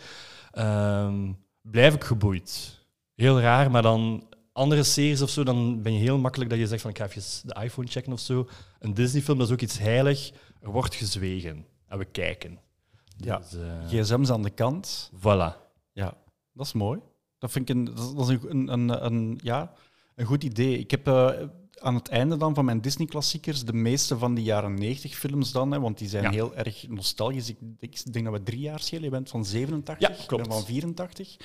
ehm, 0.53 1.33
blijf 1.63 1.95
ik 1.95 2.05
geboeid. 2.05 2.81
Heel 3.15 3.41
raar, 3.41 3.71
maar 3.71 3.83
dan 3.83 4.27
andere 4.53 4.83
series 4.83 5.23
of 5.23 5.31
zo, 5.31 5.43
dan 5.45 5.83
ben 5.83 5.93
je 5.93 5.99
heel 5.99 6.19
makkelijk 6.19 6.51
dat 6.51 6.59
je 6.59 6.67
zegt 6.67 6.83
van 6.83 6.91
ik 6.91 6.99
ga 6.99 7.05
even 7.07 7.23
de 7.49 7.63
iPhone 7.63 7.89
checken 7.89 8.13
of 8.13 8.21
zo. 8.21 8.49
Een 8.79 8.95
Disney-film, 8.95 9.39
dat 9.39 9.47
is 9.47 9.53
ook 9.53 9.61
iets 9.61 9.79
heilig. 9.79 10.31
Er 10.61 10.71
wordt 10.71 10.95
gezwegen 10.95 11.67
en 11.89 11.99
we 11.99 12.05
kijken. 12.05 12.59
Ja. 13.17 13.39
Dus, 13.39 13.55
eh, 13.55 14.03
gsm's 14.03 14.31
aan 14.31 14.43
de 14.43 14.51
kant. 14.51 15.11
voilà. 15.19 15.57
Ja, 15.93 16.17
dat 16.53 16.67
is 16.67 16.73
mooi. 16.73 17.01
Dat 17.39 17.51
vind 17.51 17.69
ik 17.69 17.77
een, 17.77 17.85
dat 18.17 18.31
is- 18.31 18.37
een, 18.49 18.73
een, 18.73 19.05
een, 19.05 19.39
ja, 19.43 19.73
een 20.15 20.27
goed 20.27 20.45
idee. 20.45 20.79
Ik 20.79 20.91
heb 20.91 21.07
eh, 21.07 21.31
aan 21.81 21.95
het 21.95 22.09
einde 22.09 22.37
dan 22.37 22.55
van 22.55 22.65
mijn 22.65 22.81
Disney-klassiekers 22.81 23.65
de 23.65 23.73
meeste 23.73 24.19
van 24.19 24.35
die 24.35 24.45
jaren 24.45 24.75
90 24.75 25.15
films 25.15 25.53
dan, 25.53 25.71
hè, 25.73 25.81
want 25.81 25.99
die 25.99 26.09
zijn 26.09 26.23
Ja. 26.25 26.31
heel 26.31 26.55
erg 26.57 26.89
nostalgisch. 26.89 27.49
Ik, 27.49 27.57
ik 27.81 28.13
denk 28.13 28.25
dat 28.25 28.35
we 28.35 28.43
drie 28.43 28.61
jaar 28.61 28.81
schelen. 28.81 29.05
Je 29.05 29.11
bent 29.11 29.29
van 29.31 29.45
87, 29.45 30.09
Ja, 30.09 30.23
ik 30.23 30.37
ben 30.37 30.47
van 30.53 30.65
84. 30.65 31.37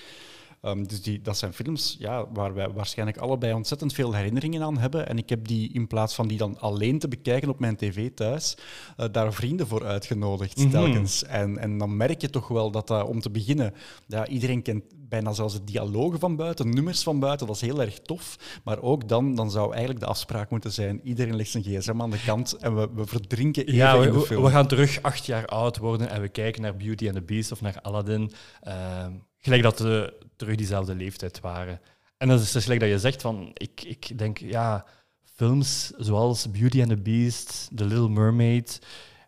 Ehm, 0.61 0.83
dus 0.83 1.01
die, 1.01 1.21
dat 1.21 1.37
zijn 1.37 1.53
films 1.53 1.95
ja, 1.99 2.25
waar 2.33 2.53
wij 2.53 2.69
waarschijnlijk 2.69 3.17
allebei 3.17 3.53
ontzettend 3.53 3.93
veel 3.93 4.13
herinneringen 4.13 4.61
aan 4.63 4.77
hebben. 4.77 5.07
En 5.07 5.17
ik 5.17 5.29
heb 5.29 5.47
die 5.47 5.73
in 5.73 5.87
plaats 5.87 6.15
van 6.15 6.27
die 6.27 6.37
dan 6.37 6.59
alleen 6.59 6.99
te 6.99 7.07
bekijken 7.07 7.49
op 7.49 7.59
mijn 7.59 7.75
tv 7.75 8.09
thuis, 8.15 8.57
eh, 8.97 9.05
daar 9.11 9.33
vrienden 9.33 9.67
voor 9.67 9.85
uitgenodigd 9.85 10.57
Mhm. 10.57 10.69
telkens. 10.69 11.23
En, 11.23 11.57
en 11.57 11.77
dan 11.77 11.97
merk 11.97 12.21
je 12.21 12.29
toch 12.29 12.47
wel 12.47 12.71
dat 12.71 12.87
dat, 12.87 13.07
om 13.07 13.19
te 13.21 13.29
beginnen, 13.29 13.73
ja, 14.07 14.27
iedereen 14.27 14.61
kent 14.61 14.83
bijna 15.09 15.33
zelfs 15.33 15.53
de 15.53 15.63
dialogen 15.63 16.19
van 16.19 16.35
buiten, 16.35 16.69
nummers 16.69 17.03
van 17.03 17.19
buiten, 17.19 17.47
dat 17.47 17.55
is 17.55 17.61
heel 17.61 17.81
erg 17.81 17.99
tof. 17.99 18.37
Maar 18.63 18.81
ook 18.81 19.09
dan, 19.09 19.35
dan 19.35 19.51
zou 19.51 19.69
eigenlijk 19.71 19.99
de 19.99 20.05
afspraak 20.05 20.49
moeten 20.49 20.71
zijn, 20.71 20.99
iedereen 21.03 21.35
legt 21.35 21.49
zijn 21.49 21.63
gsm 21.63 22.01
aan 22.01 22.09
de 22.11 22.23
kant 22.25 22.53
en 22.53 22.75
we, 22.75 22.89
we 22.93 23.05
verdrinken 23.05 23.63
even 23.65 23.75
Ja, 23.75 23.93
in 23.93 23.99
we, 23.99 24.05
de 24.05 24.11
we- 24.11 24.19
film. 24.25 24.43
we 24.43 24.49
gaan 24.49 24.67
terug 24.67 25.01
acht 25.01 25.25
jaar 25.25 25.45
oud 25.45 25.77
worden 25.77 26.09
en 26.09 26.21
we 26.21 26.29
kijken 26.29 26.61
naar 26.61 26.75
Beauty 26.75 27.05
and 27.05 27.15
the 27.15 27.21
Beast 27.21 27.51
of 27.51 27.61
naar 27.61 27.79
Aladdin. 27.81 28.31
Ehm, 28.61 29.11
gelijk 29.37 29.61
dat 29.63 29.79
we 29.79 30.25
terug 30.37 30.55
diezelfde 30.55 30.95
leeftijd 30.95 31.39
waren. 31.39 31.81
En 32.17 32.27
dat 32.27 32.41
is 32.41 32.51
dus 32.51 32.63
gelijk 32.63 32.79
dat 32.79 32.89
je 32.89 32.99
zegt 32.99 33.21
van, 33.21 33.51
ik, 33.53 33.83
ik 33.83 34.17
denk, 34.17 34.37
ja, 34.37 34.85
films 35.23 35.91
zoals 35.97 36.51
Beauty 36.51 36.81
and 36.81 36.89
the 36.89 37.01
Beast, 37.01 37.69
The 37.75 37.85
Little 37.85 38.09
Mermaid, 38.09 38.79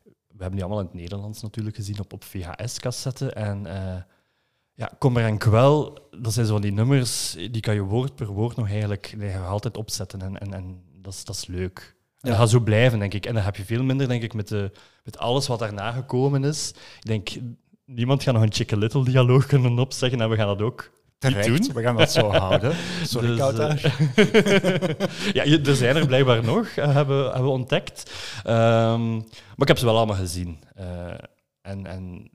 we 0.03 0.45
hebben 0.45 0.59
die 0.59 0.63
allemaal 0.63 0.79
in 0.79 0.85
het 0.85 0.95
Nederlands 0.95 1.41
natuurlijk 1.41 1.75
gezien 1.75 1.99
op, 1.99 2.13
op 2.13 2.23
VHS-cassetten. 2.23 3.35
En 3.35 3.65
eh 3.65 4.01
ja, 4.79 4.91
Kommer 4.97 5.25
en 5.25 5.37
Kwel, 5.37 6.07
dat 6.11 6.33
zijn 6.33 6.45
zo 6.45 6.51
van 6.51 6.61
die 6.61 6.71
nummers, 6.71 7.31
die 7.51 7.59
kan 7.59 7.73
je 7.73 7.81
woord 7.81 8.15
per 8.15 8.27
woord 8.27 8.55
nog 8.55 8.69
eigenlijk 8.69 9.15
altijd 9.47 9.77
opzetten. 9.77 10.21
En, 10.21 10.37
en, 10.37 10.53
en 10.53 10.81
dat, 11.01 11.13
is, 11.13 11.23
dat 11.23 11.35
is 11.35 11.45
leuk. 11.45 11.95
En 12.19 12.29
dat 12.29 12.39
gaat 12.39 12.49
zo 12.49 12.59
blijven, 12.59 12.99
denk 12.99 13.13
ik. 13.13 13.25
En 13.25 13.33
dan 13.33 13.43
heb 13.43 13.55
je 13.55 13.65
veel 13.65 13.83
minder, 13.83 14.07
denk 14.07 14.23
ik, 14.23 14.33
met, 14.33 14.47
de, 14.47 14.71
met 15.03 15.17
alles 15.17 15.47
wat 15.47 15.59
daarna 15.59 15.91
gekomen 15.91 16.43
is. 16.43 16.69
Ik 16.69 17.05
denk, 17.05 17.29
niemand 17.85 18.23
gaat 18.23 18.33
nog 18.33 18.43
een 18.43 18.53
Chicken 18.53 18.77
Little 18.77 19.03
dialoog 19.03 19.45
kunnen 19.45 19.79
opzeggen 19.79 20.21
en 20.21 20.29
we 20.29 20.35
gaan 20.35 20.47
dat 20.47 20.61
ook 20.61 20.91
Terecht, 21.19 21.71
we 21.71 21.81
gaan 21.81 21.97
dat 21.97 22.11
zo 22.11 22.29
houden. 22.29 22.75
Sorry, 23.03 23.27
Dus, 23.27 23.37
Kouta. 23.37 23.69
eh, 23.69 25.33
ja, 25.37 25.43
er 25.63 25.75
zijn 25.75 25.95
er 25.95 26.05
blijkbaar 26.07 26.43
nog, 26.43 26.67
eh, 26.67 26.93
hebben, 26.93 27.23
hebben 27.23 27.43
we 27.43 27.49
ontdekt. 27.49 28.11
Ehm, 28.43 29.13
maar 29.15 29.57
ik 29.57 29.67
heb 29.67 29.77
ze 29.77 29.85
wel 29.85 29.97
allemaal 29.97 30.15
gezien. 30.15 30.59
Eh, 30.75 31.13
en, 31.61 31.85
en 31.85 32.29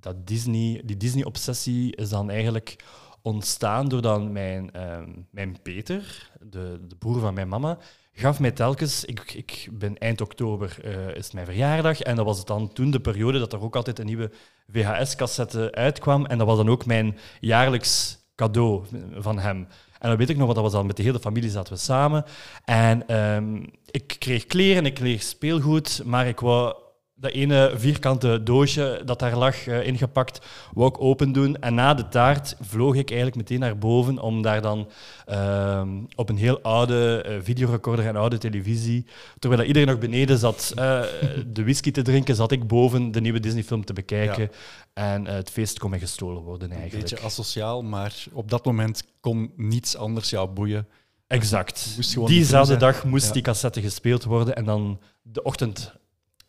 dat 0.00 0.26
Disney, 0.26 0.82
die 0.84 0.96
Disney-obsessie 0.96 1.96
is 1.96 2.08
dan 2.08 2.30
eigenlijk 2.30 2.76
ontstaan 3.22 3.88
doordat 3.88 4.30
mijn, 4.30 4.70
ehm, 4.72 5.08
mijn 5.30 5.58
Peter, 5.62 6.30
de, 6.40 6.80
de 6.88 6.96
broer 6.96 7.20
van 7.20 7.34
mijn 7.34 7.48
mama, 7.48 7.78
gaf 8.12 8.40
mij 8.40 8.50
telkens... 8.50 9.04
Ik, 9.04 9.32
ik 9.34 9.68
ben 9.72 9.98
eind 9.98 10.20
oktober 10.20 10.84
is 11.16 11.30
mijn 11.32 11.46
verjaardag 11.46 12.00
en 12.00 12.16
dat 12.16 12.24
was 12.24 12.44
dan 12.44 12.72
toen 12.72 12.90
de 12.90 13.00
periode 13.00 13.38
dat 13.38 13.52
er 13.52 13.62
ook 13.62 13.76
altijd 13.76 13.98
een 13.98 14.06
nieuwe 14.06 14.30
VHS-cassette 14.72 15.72
uitkwam. 15.72 16.26
En 16.26 16.38
dat 16.38 16.46
was 16.46 16.56
dan 16.56 16.68
ook 16.68 16.86
mijn 16.86 17.18
jaarlijks 17.40 18.18
cadeau 18.34 18.84
van 19.18 19.38
hem. 19.38 19.68
En 19.98 20.08
dan 20.08 20.16
weet 20.16 20.30
ik 20.30 20.36
nog, 20.36 20.44
want 20.44 20.54
dat 20.54 20.64
was 20.64 20.74
dan 20.74 20.86
met 20.86 20.96
de 20.96 21.02
hele 21.02 21.20
familie 21.20 21.50
zaten 21.50 21.72
we 21.72 21.78
samen. 21.78 22.24
En 22.64 23.06
ehm, 23.06 23.62
ik 23.90 24.16
kreeg 24.18 24.46
kleren, 24.46 24.86
ik 24.86 24.94
kreeg 24.94 25.22
speelgoed, 25.22 26.02
maar 26.04 26.26
ik 26.26 26.40
wou 26.40 26.74
dat 27.20 27.30
ene 27.30 27.72
vierkante 27.76 28.42
doosje 28.42 29.02
dat 29.04 29.18
daar 29.18 29.36
lag 29.36 29.66
eh, 29.66 29.86
ingepakt, 29.86 30.46
wou 30.72 30.88
ik 30.88 31.00
open 31.00 31.32
doen. 31.32 31.56
En 31.56 31.74
na 31.74 31.94
de 31.94 32.08
taart 32.08 32.56
vloog 32.60 32.94
ik 32.94 33.08
eigenlijk 33.08 33.36
meteen 33.36 33.60
naar 33.60 33.78
boven 33.78 34.18
om 34.18 34.42
daar 34.42 34.62
dan 34.62 34.88
ehm, 35.26 35.88
op 36.16 36.28
een 36.28 36.36
heel 36.36 36.60
oude 36.60 37.22
eh, 37.22 37.34
videorecorder 37.42 38.06
en 38.06 38.16
oude 38.16 38.38
televisie, 38.38 39.06
terwijl 39.38 39.62
iedereen 39.62 39.88
nog 39.88 39.98
beneden 39.98 40.38
zat 40.38 40.72
eh, 40.76 41.02
de 41.46 41.62
whisky 41.62 41.90
te 41.90 42.02
drinken, 42.02 42.34
zat 42.34 42.52
ik 42.52 42.66
boven 42.66 43.12
de 43.12 43.20
nieuwe 43.20 43.40
Disney-film 43.40 43.84
te 43.84 43.92
bekijken. 43.92 44.50
En 44.92 45.26
het 45.26 45.50
feest 45.50 45.78
kon 45.78 45.90
mij 45.90 45.98
gestolen 45.98 46.42
worden 46.42 46.70
Een 46.70 46.76
eigenlijk. 46.76 47.10
beetje 47.10 47.24
asociaal, 47.24 47.82
maar 47.82 48.24
op 48.32 48.50
dat 48.50 48.64
moment 48.64 49.04
kon 49.20 49.52
niets 49.56 49.96
anders 49.96 50.30
jou 50.30 50.48
boeien. 50.48 50.86
Exact. 51.26 51.96
Diezelfde 52.26 52.76
dag 52.76 53.04
moest 53.04 53.26
Ja. 53.26 53.32
die 53.32 53.42
cassette 53.42 53.80
gespeeld 53.80 54.24
worden 54.24 54.56
en 54.56 54.64
dan 54.64 55.00
de 55.22 55.42
ochtend 55.42 55.92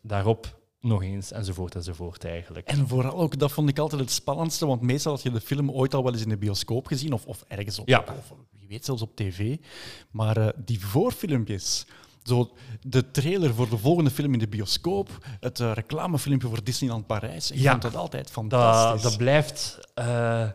daarop 0.00 0.60
nog 0.82 1.02
eens, 1.02 1.32
enzovoort, 1.32 1.74
enzovoort 1.74 2.24
eigenlijk. 2.24 2.66
En 2.68 2.88
vooral 2.88 3.18
ook, 3.18 3.38
dat 3.38 3.52
vond 3.52 3.68
ik 3.68 3.78
altijd 3.78 4.00
het 4.00 4.10
spannendste, 4.10 4.66
want 4.66 4.80
meestal 4.80 5.12
had 5.12 5.22
je 5.22 5.30
de 5.30 5.40
film 5.40 5.70
ooit 5.70 5.94
al 5.94 6.02
wel 6.02 6.12
eens 6.12 6.22
in 6.22 6.28
de 6.28 6.36
bioscoop 6.36 6.86
gezien, 6.86 7.12
of, 7.12 7.26
of 7.26 7.44
ergens 7.48 7.78
op, 7.78 7.88
Ja. 7.88 8.04
of 8.18 8.32
wie 8.58 8.68
weet 8.68 8.84
zelfs 8.84 9.02
op 9.02 9.16
tv. 9.16 9.56
Maar 10.10 10.36
eh, 10.36 10.48
die 10.64 10.86
voorfilmpjes, 10.86 11.86
zo 12.22 12.50
de 12.80 13.10
trailer 13.10 13.54
voor 13.54 13.68
de 13.68 13.78
volgende 13.78 14.10
film 14.10 14.32
in 14.32 14.38
de 14.38 14.48
bioscoop, 14.48 15.08
het 15.40 15.60
eh, 15.60 15.72
reclamefilmpje 15.74 16.48
voor 16.48 16.64
Disneyland 16.64 17.06
Parijs, 17.06 17.50
ik 17.50 17.58
Ja. 17.58 17.70
vond 17.70 17.82
dat 17.82 17.96
altijd 17.96 18.24
Dat, 18.24 18.32
fantastisch. 18.32 19.02
dat 19.02 19.16
blijft 19.16 19.78
eh, 19.94 20.48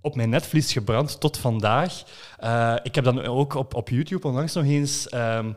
op 0.00 0.14
mijn 0.16 0.28
netvlies 0.30 0.72
gebrand 0.72 1.20
tot 1.20 1.36
vandaag. 1.38 2.02
Ik 2.82 2.94
heb 2.94 3.04
dan 3.04 3.20
ook 3.24 3.54
op, 3.54 3.74
op 3.74 3.88
YouTube 3.88 4.26
onlangs 4.26 4.52
nog 4.54 4.64
eens 4.64 5.08
ehm, 5.08 5.52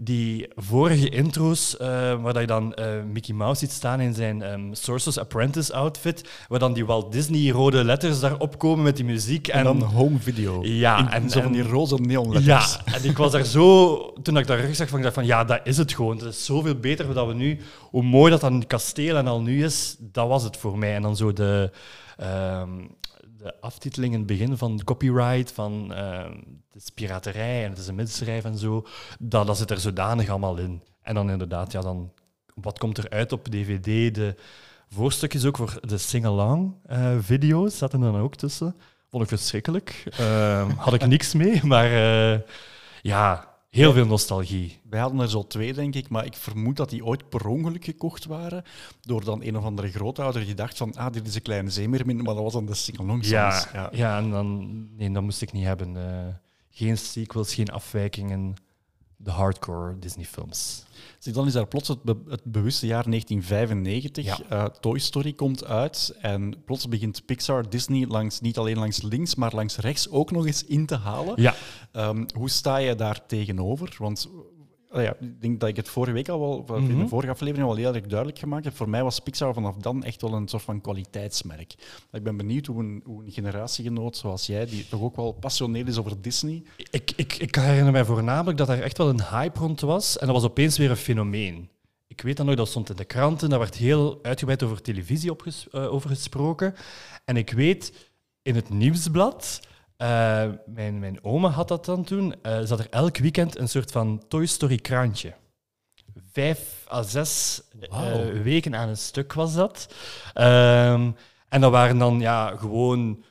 die 0.00 0.48
vorige 0.54 1.08
intro's, 1.08 1.76
eh, 1.76 1.88
waar 2.22 2.32
dat 2.32 2.40
je 2.40 2.46
dan 2.46 2.74
eh, 2.74 2.86
Mickey 3.12 3.34
Mouse 3.34 3.60
ziet 3.60 3.70
staan 3.70 4.00
in 4.00 4.14
zijn 4.14 4.42
ehm, 4.42 4.72
Sorcerer's 4.74 5.18
Apprentice 5.18 5.74
outfit, 5.74 6.28
waar 6.48 6.58
dan 6.58 6.72
die 6.72 6.86
Walt 6.86 7.12
Disney 7.12 7.50
rode 7.50 7.84
letters 7.84 8.20
daarop 8.20 8.58
komen 8.58 8.84
met 8.84 8.96
die 8.96 9.04
muziek. 9.04 9.48
en 9.48 9.64
dan 9.64 9.82
home 9.82 10.18
video. 10.18 10.60
Ja, 10.64 10.98
In 10.98 11.08
en- 11.08 11.30
zo 11.30 11.40
van 11.40 11.52
die 11.52 11.62
roze 11.62 11.94
neonletters. 11.94 12.78
Ja, 12.84 12.92
en 12.94 13.04
ik 13.04 13.16
was 13.16 13.32
daar 13.32 13.44
zo... 13.44 13.96
Toen 14.22 14.36
ik 14.36 14.46
daar 14.46 14.74
zag, 14.74 14.88
van, 14.88 14.98
ik 14.98 15.04
dacht 15.04 15.14
van, 15.14 15.26
ja, 15.26 15.44
dat 15.44 15.60
is 15.64 15.76
het 15.76 15.92
gewoon. 15.94 16.16
Het 16.16 16.26
is 16.26 16.44
zoveel 16.44 16.74
beter 16.74 17.14
dan 17.14 17.28
we 17.28 17.34
nu... 17.34 17.58
Hoe 17.90 18.02
mooi 18.02 18.30
dat 18.30 18.40
dat 18.40 18.66
kasteel 18.66 19.16
en 19.16 19.26
al 19.26 19.40
nu 19.40 19.64
is, 19.64 19.96
dat 19.98 20.28
was 20.28 20.42
het 20.42 20.56
voor 20.56 20.78
mij. 20.78 20.94
En 20.94 21.02
dan 21.02 21.16
zo 21.16 21.32
de, 21.32 21.70
ehm, 22.16 22.70
de 23.38 23.60
aftiteling 23.60 24.12
in 24.12 24.18
het 24.18 24.28
begin 24.28 24.56
van 24.56 24.80
copyright, 24.84 25.52
van 25.52 25.94
ehm, 25.94 26.32
het 26.72 26.92
piraterij 26.94 27.64
en 27.64 27.70
het 27.70 27.78
is 27.78 27.86
een 27.86 27.94
misdrijf 27.94 28.44
en 28.44 28.58
zo, 28.58 28.86
dat, 29.18 29.46
dat 29.46 29.56
zit 29.56 29.70
er 29.70 29.80
zodanig 29.80 30.28
allemaal 30.28 30.56
in. 30.56 30.82
En 31.02 31.14
dan 31.14 31.30
inderdaad, 31.30 31.72
ja, 31.72 31.80
dan... 31.80 32.12
Wat 32.54 32.78
komt 32.78 32.98
er 32.98 33.10
uit 33.10 33.32
op 33.32 33.48
DVD? 33.48 34.14
De 34.14 34.34
voorstukjes 34.88 35.44
ook 35.44 35.56
voor 35.56 35.78
de 35.80 35.98
sing-along 35.98 36.74
eh, 36.86 37.16
video's 37.20 37.78
zaten 37.78 38.02
er 38.02 38.12
dan 38.12 38.20
ook 38.20 38.34
tussen. 38.34 38.76
Vond 39.10 39.22
ik 39.22 39.28
verschrikkelijk. 39.28 40.04
Ehm, 40.10 40.70
had 40.70 40.94
ik 40.94 41.06
niks 41.06 41.34
mee, 41.34 41.64
maar 41.72 41.84
eh, 41.84 42.40
ja, 43.02 43.47
heel 43.70 43.92
veel 43.92 44.06
nostalgie. 44.06 44.80
Wij 44.90 45.00
hadden 45.00 45.20
er 45.20 45.28
zo 45.30 45.46
twee, 45.46 45.72
denk 45.74 45.94
ik, 45.94 46.08
maar 46.08 46.24
ik 46.24 46.34
vermoed 46.36 46.76
dat 46.76 46.90
die 46.90 47.04
ooit 47.04 47.28
per 47.28 47.46
ongeluk 47.46 47.84
gekocht 47.84 48.24
waren 48.24 48.64
door 49.00 49.24
dan 49.24 49.42
een 49.42 49.56
of 49.56 49.64
andere 49.64 49.90
grootouder 49.90 50.44
die 50.44 50.54
dacht 50.54 50.76
van, 50.76 50.94
ah, 50.94 51.12
dit 51.12 51.26
is 51.26 51.34
een 51.34 51.42
kleine 51.42 51.70
zeemermin, 51.70 52.16
maar 52.16 52.34
dat 52.34 52.42
was 52.42 52.52
dan 52.52 52.66
de 52.66 52.72
Ja, 53.20 53.50
songs. 53.50 53.72
ja. 53.72 53.88
ja, 53.92 54.18
en 54.18 54.30
dan, 54.30 54.68
nee, 54.96 55.10
dat 55.10 55.22
moest 55.22 55.42
ik 55.42 55.52
niet 55.52 55.64
hebben. 55.64 55.96
Eh, 55.96 56.34
geen 56.70 56.98
sequels, 56.98 57.54
geen 57.54 57.68
afwijkingen. 57.70 58.54
De 59.16 59.30
hardcore 59.30 59.98
Disney-films. 59.98 60.84
Dan 61.32 61.46
is 61.46 61.52
daar 61.52 61.66
plots 61.68 61.88
het, 61.88 62.02
be- 62.02 62.16
het 62.28 62.44
bewuste 62.44 62.86
jaar 62.86 63.04
1995. 63.10 64.24
Ja. 64.24 64.38
Eh, 64.48 64.64
Toy 64.80 64.98
Story 64.98 65.32
komt 65.32 65.64
uit 65.64 66.14
en 66.20 66.62
plots 66.64 66.88
begint 66.88 67.24
Pixar 67.26 67.70
Disney 67.70 68.06
langs, 68.06 68.40
niet 68.40 68.58
alleen 68.58 68.78
langs 68.78 69.02
links, 69.02 69.34
maar 69.34 69.54
langs 69.54 69.76
rechts 69.76 70.08
ook 70.10 70.30
nog 70.30 70.46
eens 70.46 70.64
in 70.64 70.86
te 70.86 70.96
halen. 70.96 71.42
Ja, 71.42 71.54
Ehm, 71.92 72.24
hoe 72.34 72.50
sta 72.50 72.76
je 72.76 72.94
daar 72.94 73.26
tegenover? 73.26 73.94
Want 73.98 74.28
ja, 74.92 75.14
ik 75.20 75.40
denk 75.40 75.60
dat 75.60 75.68
ik 75.68 75.76
het 75.76 75.88
vorige 75.88 76.12
week 76.14 76.28
al 76.28 76.40
wel, 76.66 76.76
in 76.76 76.82
Mhm. 76.84 76.98
de 76.98 77.08
vorige 77.08 77.32
aflevering 77.32 77.68
al 77.68 77.74
heel 77.74 77.94
erg 77.94 78.06
duidelijk 78.06 78.38
gemaakt 78.38 78.64
heb. 78.64 78.76
Voor 78.76 78.88
mij 78.88 79.02
was 79.02 79.18
Pixar 79.20 79.54
vanaf 79.54 79.76
dan 79.76 80.04
echt 80.04 80.20
wel 80.22 80.32
een 80.32 80.48
soort 80.48 80.62
van 80.62 80.80
kwaliteitsmerk. 80.80 81.74
Ik 82.12 82.22
ben 82.22 82.36
benieuwd 82.36 82.66
hoe 82.66 82.82
een, 82.82 83.02
hoe 83.04 83.24
een 83.24 83.32
generatiegenoot 83.32 84.16
zoals 84.16 84.46
jij, 84.46 84.66
die 84.66 84.88
toch 84.88 85.00
ook 85.02 85.16
wel 85.16 85.32
passioneel 85.32 85.86
is 85.86 85.98
over 85.98 86.20
Disney, 86.22 86.62
ik, 86.90 87.12
ik, 87.16 87.34
ik 87.34 87.54
herinner 87.54 87.92
mij 87.92 88.04
voornamelijk 88.04 88.58
dat 88.58 88.68
er 88.68 88.82
echt 88.82 88.98
wel 88.98 89.08
een 89.08 89.22
hype 89.22 89.58
rond 89.58 89.80
was. 89.80 90.18
En 90.18 90.26
dat 90.26 90.36
was 90.36 90.44
opeens 90.44 90.78
weer 90.78 90.90
een 90.90 90.96
fenomeen. 90.96 91.68
Ik 92.06 92.20
weet 92.20 92.36
dan 92.36 92.46
nog, 92.46 92.54
dat 92.54 92.68
stond 92.68 92.90
in 92.90 92.96
de 92.96 93.04
kranten, 93.04 93.48
daar 93.50 93.58
werd 93.58 93.74
heel 93.74 94.18
uitgebreid 94.22 94.62
over 94.62 94.82
televisie 94.82 95.30
eh, 95.70 95.92
over 95.92 96.10
gesproken. 96.10 96.74
En 97.24 97.36
ik 97.36 97.50
weet, 97.50 98.10
in 98.42 98.54
het 98.54 98.70
nieuwsblad, 98.70 99.60
eh, 99.98 100.48
mijn, 100.66 100.98
mijn 100.98 101.24
oma 101.24 101.48
had 101.48 101.68
dat 101.68 101.84
dan 101.84 102.04
toen, 102.04 102.34
eh, 102.42 102.60
zat 102.62 102.78
er 102.78 102.86
elk 102.90 103.16
weekend 103.16 103.58
een 103.58 103.68
soort 103.68 103.90
van 103.90 104.22
Toy 104.28 104.46
Story 104.46 104.76
krantje. 104.76 105.34
Vijf 106.32 106.86
à 106.92 107.02
zes 107.02 107.62
eh, 107.90 108.42
weken 108.42 108.76
aan 108.76 108.88
een 108.88 108.96
stuk 108.96 109.32
was 109.32 109.54
dat. 109.54 109.94
Ehm, 110.34 111.10
en 111.48 111.60
dat 111.60 111.70
waren 111.70 111.98
dan 111.98 112.20
ja, 112.20 112.56
gewoon 112.56 113.24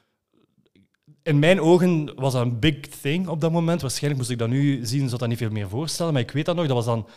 in 1.23 1.39
mijn 1.39 1.61
ogen 1.61 2.15
was 2.15 2.33
dat 2.33 2.41
een 2.41 2.59
big 2.59 2.79
thing 2.79 3.27
op 3.27 3.41
dat 3.41 3.51
moment. 3.51 3.81
Waarschijnlijk 3.81 4.17
moest 4.17 4.31
ik 4.31 4.39
dat 4.39 4.49
nu 4.49 4.85
zien, 4.85 5.07
zou 5.07 5.19
dat 5.19 5.29
niet 5.29 5.37
veel 5.37 5.49
meer 5.49 5.69
voorstellen. 5.69 6.13
Maar 6.13 6.21
ik 6.21 6.31
weet 6.31 6.45
dat 6.45 6.55
nog, 6.55 6.67
dat 6.67 6.75
was 6.75 6.85
dan 6.85 7.07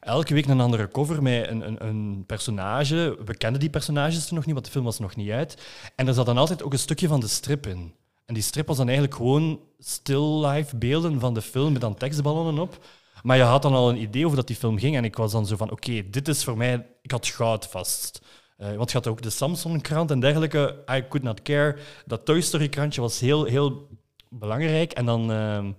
elke 0.00 0.34
week 0.34 0.46
een 0.46 0.60
andere 0.60 0.88
cover 0.88 1.22
met 1.22 1.48
een, 1.48 1.66
een, 1.66 1.86
een 1.86 2.24
personage. 2.26 3.18
We 3.24 3.36
kenden 3.36 3.60
die 3.60 3.70
personages 3.70 4.26
toen 4.26 4.36
nog 4.36 4.46
niet, 4.46 4.54
want 4.54 4.66
de 4.66 4.72
film 4.72 4.84
was 4.84 4.98
nog 4.98 5.16
niet 5.16 5.30
uit. 5.30 5.62
En 5.96 6.08
er 6.08 6.14
zat 6.14 6.26
dan 6.26 6.38
altijd 6.38 6.62
ook 6.62 6.72
een 6.72 6.78
stukje 6.78 7.08
van 7.08 7.20
de 7.20 7.28
strip 7.28 7.66
in. 7.66 7.94
En 8.30 8.36
die 8.36 8.64
was 8.66 8.76
dan 8.76 8.86
eigenlijk 8.88 9.16
gewoon 9.16 9.60
still 9.78 10.46
life 10.46 10.76
beelden 10.76 11.20
van 11.20 11.34
de 11.34 11.42
film 11.42 11.72
met 11.72 11.80
dan 11.80 11.94
tekstballonnen 11.94 12.58
op. 12.58 12.84
Maar 13.22 13.36
je 13.36 13.42
had 13.42 13.62
dan 13.62 13.72
al 13.74 13.88
een 13.90 14.00
idee 14.00 14.24
over 14.24 14.36
dat 14.36 14.46
die 14.46 14.56
film 14.56 14.78
ging. 14.78 14.96
En 14.96 15.04
ik 15.04 15.16
was 15.16 15.32
dan 15.32 15.46
zo 15.46 15.56
van, 15.56 15.70
oké, 15.70 16.10
dit 16.10 16.28
is 16.28 16.44
voor 16.44 16.56
mij... 16.56 16.86
Ik 17.02 17.10
had 17.10 17.26
goud 17.26 17.66
vast. 17.66 18.20
Eh, 18.56 18.74
want 18.74 18.90
je 18.90 18.96
had 18.96 19.06
ook 19.06 19.22
de 19.22 19.30
Samsung-krant 19.30 20.10
en 20.10 20.20
dergelijke. 20.20 20.84
I 20.90 21.06
could 21.08 21.22
not 21.22 21.42
care. 21.42 21.76
Dat 22.06 22.24
Toy 22.24 22.40
Story-krantje 22.40 23.00
was 23.00 23.20
heel, 23.20 23.44
heel 23.44 23.88
belangrijk. 24.28 24.92
En 24.92 25.06
dan, 25.06 25.32
ehm, 25.32 25.72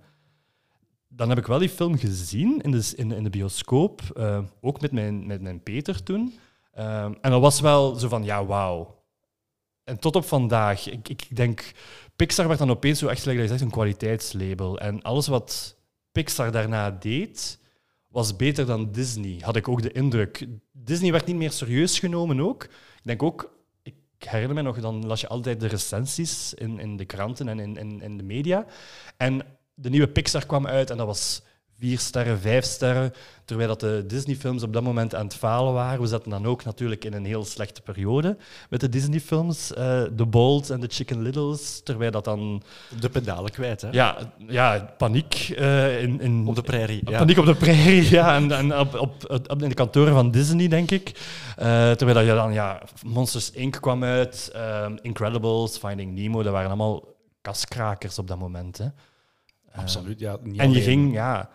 dan 1.08 1.30
heb 1.30 1.38
ik 1.38 1.46
wel 1.48 1.60
die 1.60 1.70
film 1.70 1.98
gezien 1.98 2.62
in 2.62 2.72
de, 2.72 2.94
in, 2.96 3.10
de- 3.10 3.16
in 3.16 3.24
de 3.24 3.30
bioscoop. 3.30 4.02
eh, 4.16 4.40
ook 4.62 4.82
met 4.82 4.92
mijn, 4.92 5.26
met 5.28 5.42
mijn 5.42 5.64
Peter 5.64 6.04
toen. 6.04 6.40
Ehm, 6.74 7.14
en 7.22 7.32
dat 7.32 7.42
was 7.42 7.60
wel 7.60 7.96
zo 7.96 8.08
van, 8.08 8.24
ja, 8.24 8.46
wauw. 8.46 9.00
En 9.84 10.00
tot 10.00 10.16
op 10.16 10.26
vandaag. 10.26 10.90
Ik, 10.90 11.10
ik 11.10 11.36
denk, 11.36 11.72
Pixar 12.22 12.48
werd 12.48 12.60
dan 12.60 12.70
opeens 12.70 13.00
zo 13.00 13.08
echt, 13.08 13.24
gelijk 13.24 13.62
een 13.62 13.70
kwaliteitslabel. 13.70 14.80
En 14.80 15.02
alles 15.02 15.28
wat 15.28 15.78
Pixar 16.12 16.52
daarna 16.52 16.92
deed, 16.92 17.60
was 18.08 18.36
beter 18.36 18.66
dan 18.66 18.92
Disney, 18.92 19.38
had 19.40 19.56
ik 19.56 19.68
ook 19.68 19.82
de 19.82 19.92
indruk. 19.92 20.48
Disney 20.72 21.12
werd 21.12 21.26
niet 21.26 21.36
meer 21.36 21.52
serieus 21.52 22.00
genomen 22.00 22.40
ook. 22.40 22.64
Ik 22.64 22.72
denk 23.04 23.24
ook, 23.24 23.58
ik 23.84 23.96
herinner 24.18 24.56
me 24.56 24.62
nog, 24.62 24.80
dan 24.80 25.06
las 25.06 25.22
je 25.22 25.28
altijd 25.28 25.60
de 25.60 25.68
recensies 25.68 26.54
in, 26.54 26.80
in 26.80 26.98
de 26.98 27.06
kranten 27.06 27.48
en 27.48 27.60
in, 27.60 28.02
in 28.02 28.18
de 28.18 28.24
media. 28.24 28.66
En 29.18 29.42
de 29.74 29.90
nieuwe 29.90 30.10
Pixar 30.10 30.46
kwam 30.46 30.68
uit 30.68 30.90
en 30.90 30.98
dat 30.98 31.08
was 31.08 31.42
vier 31.82 32.00
sterren, 32.00 32.40
vijf 32.40 32.66
sterren. 32.66 33.14
Terwijl 33.46 33.70
dat 33.70 33.80
de 33.80 34.04
Disney-films 34.08 34.64
op 34.64 34.74
dat 34.74 34.84
moment 34.84 35.16
aan 35.16 35.26
het 35.26 35.36
falen 35.36 35.74
waren. 35.74 36.02
We 36.02 36.08
zaten 36.08 36.30
dan 36.30 36.46
ook 36.46 36.64
natuurlijk 36.64 37.06
in 37.06 37.14
een 37.14 37.26
heel 37.26 37.46
slechte 37.46 37.82
periode 37.82 38.38
met 38.70 38.80
de 38.80 38.90
Disney-films. 38.90 39.74
eh 39.74 40.02
The 40.02 40.26
Bold 40.26 40.70
en 40.70 40.80
The 40.80 40.88
Chicken 40.90 41.22
Littles. 41.22 41.82
Terwijl 41.84 42.12
dat 42.12 42.24
dan... 42.24 42.62
de 43.00 43.10
pedalen 43.10 43.52
kwijt. 43.52 43.82
Hè? 43.82 43.90
Ja, 43.92 44.18
ja 44.48 44.94
paniek 44.98 45.34
eh, 45.58 46.02
in, 46.02 46.22
in, 46.22 46.48
Op 46.48 46.56
de 46.56 46.62
prairie. 46.62 47.02
Ja. 47.10 47.18
Paniek 47.18 47.38
op 47.38 47.46
de 47.46 47.56
prairie, 47.56 48.10
ja. 48.18 48.36
En, 48.36 48.52
en 48.52 48.78
op, 48.80 49.00
op, 49.00 49.42
op, 49.48 49.62
in 49.62 49.70
de 49.70 49.76
kantoren 49.76 50.14
van 50.14 50.32
Disney, 50.32 50.68
denk 50.68 50.92
ik. 50.92 51.10
Eh, 51.58 51.92
terwijl 51.92 52.14
dat 52.14 52.26
je 52.26 52.34
dan, 52.34 52.54
ja, 52.54 52.82
Monsters 53.06 53.52
Inc. 53.52 53.78
kwam 53.82 54.04
uit, 54.04 54.52
Incredibles, 55.02 55.78
Finding 55.78 56.16
Nemo, 56.16 56.44
dat 56.44 56.52
waren 56.52 56.68
allemaal 56.68 57.04
kaskrakers 57.42 58.20
op 58.20 58.28
dat 58.28 58.40
moment. 58.40 58.78
Hè. 58.78 58.86
Absoluut. 59.76 60.20
Ja, 60.20 60.38
En 60.56 60.72
je 60.72 60.82
ging, 60.82 61.14
ja... 61.14 61.50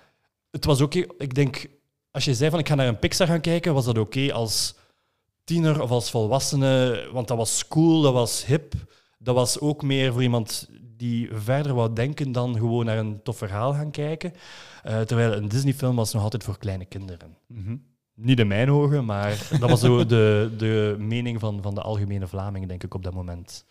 Het 0.56 0.64
was 0.64 0.80
oké, 0.80 1.04
ik 1.18 1.34
denk, 1.34 1.66
als 2.10 2.24
je 2.24 2.34
zei 2.34 2.50
van 2.50 2.58
ik 2.58 2.68
ga 2.68 2.74
naar 2.74 2.88
een 2.88 2.98
Pixar 2.98 3.26
gaan 3.26 3.40
kijken, 3.40 3.74
was 3.74 3.84
dat 3.84 3.98
oké 3.98 4.32
als 4.32 4.74
tiener 5.44 5.82
of 5.82 5.90
als 5.90 6.10
volwassene, 6.10 7.08
want 7.12 7.28
dat 7.28 7.36
was 7.36 7.68
cool, 7.68 8.02
dat 8.02 8.12
was 8.12 8.46
hip. 8.46 8.74
Dat 9.18 9.34
was 9.34 9.60
ook 9.60 9.82
meer 9.82 10.12
voor 10.12 10.22
iemand 10.22 10.68
die 10.96 11.28
verder 11.32 11.74
wou 11.74 11.92
denken 11.92 12.32
dan 12.32 12.54
gewoon 12.54 12.84
naar 12.84 12.98
een 12.98 13.22
tof 13.22 13.36
verhaal 13.36 13.72
gaan 13.72 13.90
kijken. 13.90 14.32
Eh, 14.82 15.00
terwijl 15.00 15.32
een 15.32 15.48
Disney-film 15.48 15.96
was 15.96 16.12
nog 16.12 16.22
altijd 16.22 16.44
voor 16.44 16.58
kleine 16.58 16.84
kinderen. 16.84 17.36
Mhm. 17.46 17.76
Niet 18.14 18.38
in 18.38 18.46
mijn 18.46 18.70
ogen, 18.70 19.04
maar 19.04 19.48
dat 19.60 19.70
was 19.70 19.80
zo 19.80 20.06
de, 20.06 20.54
de 20.56 20.96
mening 20.98 21.40
van, 21.40 21.62
van 21.62 21.74
de 21.74 21.82
algemene 21.82 22.26
Vlamingen, 22.26 22.68
denk 22.68 22.84
ik, 22.84 22.94
op 22.94 23.02
dat 23.02 23.14
moment. 23.14 23.64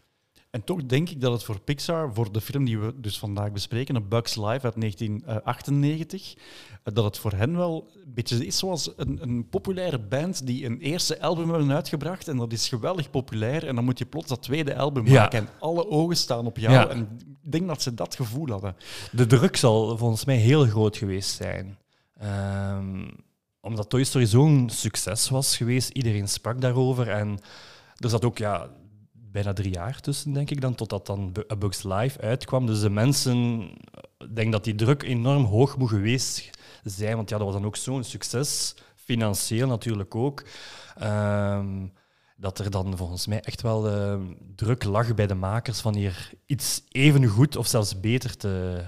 En 0.56 0.64
toch 0.64 0.86
denk 0.86 1.10
ik 1.10 1.22
dat 1.22 1.32
het 1.32 1.44
voor 1.44 1.60
Pixar, 1.60 2.14
voor 2.14 2.32
de 2.32 2.42
film 2.42 2.66
die 2.66 2.80
we 2.80 2.94
dus 3.00 3.20
vandaag 3.20 3.52
bespreken, 3.52 3.96
een 3.96 4.08
Bugs 4.08 4.36
Life 4.36 4.66
uit 4.66 4.76
1998, 4.76 6.36
eh, 6.84 6.94
dat 6.94 7.04
het 7.04 7.18
voor 7.18 7.32
hen 7.32 7.58
wel 7.58 7.92
een 8.06 8.14
beetje 8.14 8.46
is 8.46 8.58
zoals 8.58 8.92
een, 8.96 9.20
een 9.22 9.50
populaire 9.50 10.00
band 10.00 10.46
die 10.46 10.66
een 10.66 10.80
eerste 10.80 11.22
album 11.22 11.50
hebben 11.50 11.72
uitgebracht 11.72 12.28
en 12.28 12.38
dat 12.38 12.52
is 12.54 12.68
geweldig 12.68 13.10
populair 13.10 13.68
en 13.68 13.76
dan 13.76 13.84
moet 13.84 14.00
je 14.00 14.06
plots 14.06 14.28
dat 14.28 14.42
tweede 14.42 14.76
album 14.76 15.08
Ja. 15.08 15.22
maken 15.22 15.40
en 15.40 15.50
alle 15.60 15.90
ogen 15.90 16.18
staan 16.18 16.46
op 16.46 16.58
jou. 16.58 16.74
Ja. 16.74 16.88
En 16.88 17.00
ik 17.44 17.52
denk 17.52 17.68
dat 17.68 17.82
ze 17.82 17.94
dat 17.94 18.16
gevoel 18.16 18.50
hadden. 18.50 18.76
De 19.12 19.26
druk 19.26 19.56
zal 19.56 19.98
volgens 19.98 20.26
mij 20.26 20.38
heel 20.38 20.66
groot 20.66 20.98
geweest 20.98 21.36
zijn. 21.36 21.78
Ehm, 22.18 23.08
omdat 23.62 23.90
Toy 23.90 24.04
Story 24.04 24.26
zo'n 24.26 24.70
succes 24.70 25.30
was 25.30 25.58
geweest, 25.58 25.90
iedereen 25.90 26.28
sprak 26.28 26.62
daarover. 26.62 27.10
En 27.10 27.40
er 27.96 28.10
zat 28.10 28.26
ook 28.26 28.38
ja, 28.38 28.70
bijna 29.36 29.54
drie 29.54 29.74
jaar 29.74 30.00
tussen, 30.00 30.34
denk 30.34 30.50
ik, 30.50 30.62
dan, 30.62 30.76
totdat 30.76 31.06
dan 31.06 31.34
A 31.52 31.56
Bug's 31.56 31.84
Life 31.84 32.22
uitkwam. 32.22 32.66
Dus 32.66 32.80
de 32.80 32.90
mensen, 32.90 33.62
ik 34.18 34.36
denk 34.36 34.52
dat 34.52 34.64
die 34.64 34.76
druk 34.76 35.04
enorm 35.04 35.44
hoog 35.44 35.78
moet 35.78 35.90
geweest 35.90 36.50
zijn, 36.84 37.16
want 37.16 37.30
ja, 37.30 37.38
dat 37.38 37.46
was 37.46 37.56
dan 37.56 37.66
ook 37.66 37.76
zo'n 37.76 38.04
succes. 38.04 38.76
financieel 38.96 39.68
natuurlijk 39.68 40.16
ook. 40.16 40.44
Ehm, 40.98 41.88
dat 42.38 42.60
er 42.60 42.72
dan 42.72 42.98
volgens 42.98 43.28
mij 43.28 43.42
echt 43.42 43.62
wel 43.62 43.88
eh, 43.90 44.20
druk 44.56 44.84
lag 44.84 45.14
bij 45.14 45.28
de 45.28 45.36
makers 45.36 45.80
van 45.80 45.96
hier 45.96 46.32
iets 46.46 46.84
even 46.90 47.26
goed 47.26 47.56
of 47.56 47.68
zelfs 47.68 48.00
beter 48.00 48.38
te, 48.38 48.84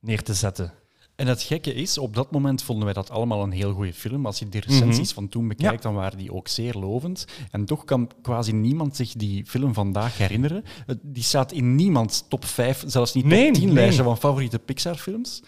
neer 0.00 0.22
te 0.22 0.34
zetten. 0.34 0.72
En 1.16 1.26
het 1.26 1.42
gekke 1.42 1.74
is, 1.74 1.98
op 1.98 2.14
dat 2.14 2.30
moment 2.30 2.62
vonden 2.62 2.84
wij 2.84 2.94
dat 2.94 3.10
allemaal 3.10 3.42
een 3.42 3.50
heel 3.52 3.72
goede 3.72 3.92
film. 3.92 4.26
Als 4.26 4.38
je 4.38 4.48
de 4.48 4.60
recensies 4.60 5.06
Mhm. 5.06 5.14
van 5.14 5.28
toen 5.28 5.48
bekijkt, 5.48 5.82
dan 5.82 5.94
waren 5.94 6.18
die 6.18 6.32
ook 6.32 6.48
zeer 6.48 6.74
lovend. 6.74 7.24
En 7.50 7.64
toch 7.64 7.84
kan 7.84 8.10
quasi 8.22 8.52
niemand 8.52 8.96
zich 8.96 9.12
die 9.12 9.44
film 9.46 9.74
vandaag 9.74 10.18
herinneren. 10.18 10.64
Die 11.02 11.22
staat 11.22 11.52
in 11.52 11.74
niemands 11.74 12.24
top 12.28 12.44
5, 12.44 12.84
zelfs 12.86 13.14
niet 13.14 13.22
top 13.24 13.32
Nee, 13.32 13.52
10 13.52 13.64
nee. 13.64 13.74
lijstje 13.74 14.02
van 14.02 14.18
favoriete 14.18 14.58
Pixar-films. 14.58 15.42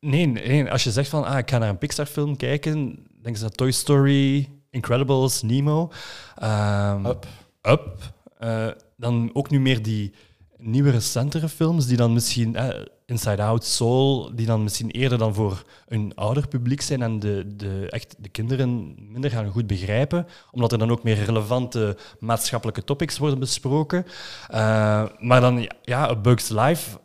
Nee, 0.00 0.26
nee, 0.26 0.70
als 0.70 0.84
je 0.84 0.90
zegt 0.92 1.08
van 1.08 1.24
ah, 1.24 1.38
ik 1.38 1.50
ga 1.50 1.58
naar 1.58 1.68
een 1.68 1.78
Pixar-film 1.78 2.36
kijken, 2.36 3.06
denk 3.22 3.36
ze 3.36 3.44
aan 3.44 3.50
Toy 3.50 3.70
Story, 3.70 4.48
Incredibles, 4.70 5.42
Nemo. 5.42 5.90
Ehm, 6.34 7.06
Up. 7.06 7.26
Up. 7.62 8.12
Eh, 8.38 8.66
dan 8.96 9.30
ook 9.32 9.50
nu 9.50 9.60
meer 9.60 9.82
die 9.82 10.12
nieuwe 10.56 10.90
recentere 10.90 11.48
films, 11.48 11.86
die 11.86 11.96
dan 11.96 12.12
misschien 12.12 12.54
eh, 12.56 12.84
Inside 13.08 13.42
Out, 13.42 13.64
Soul, 13.64 14.34
die 14.34 14.46
dan 14.46 14.62
misschien 14.62 14.90
eerder 14.90 15.18
dan 15.18 15.34
voor 15.34 15.64
een 15.86 16.12
ouder 16.14 16.48
publiek 16.48 16.80
zijn 16.80 17.02
en 17.02 17.18
de, 17.18 17.56
de, 17.56 17.86
echt 17.90 18.14
de 18.18 18.28
kinderen 18.28 18.94
minder 19.12 19.30
gaan 19.30 19.50
goed 19.50 19.66
begrijpen, 19.66 20.26
omdat 20.50 20.72
er 20.72 20.78
dan 20.78 20.90
ook 20.90 21.02
meer 21.02 21.24
relevante 21.24 21.96
maatschappelijke 22.18 22.84
topics 22.84 23.18
worden 23.18 23.38
besproken. 23.38 24.06
Eh, 24.48 25.04
maar 25.18 25.40
dan, 25.40 25.68
ja, 25.82 26.16
Bug's 26.16 26.48
Life 26.48 26.98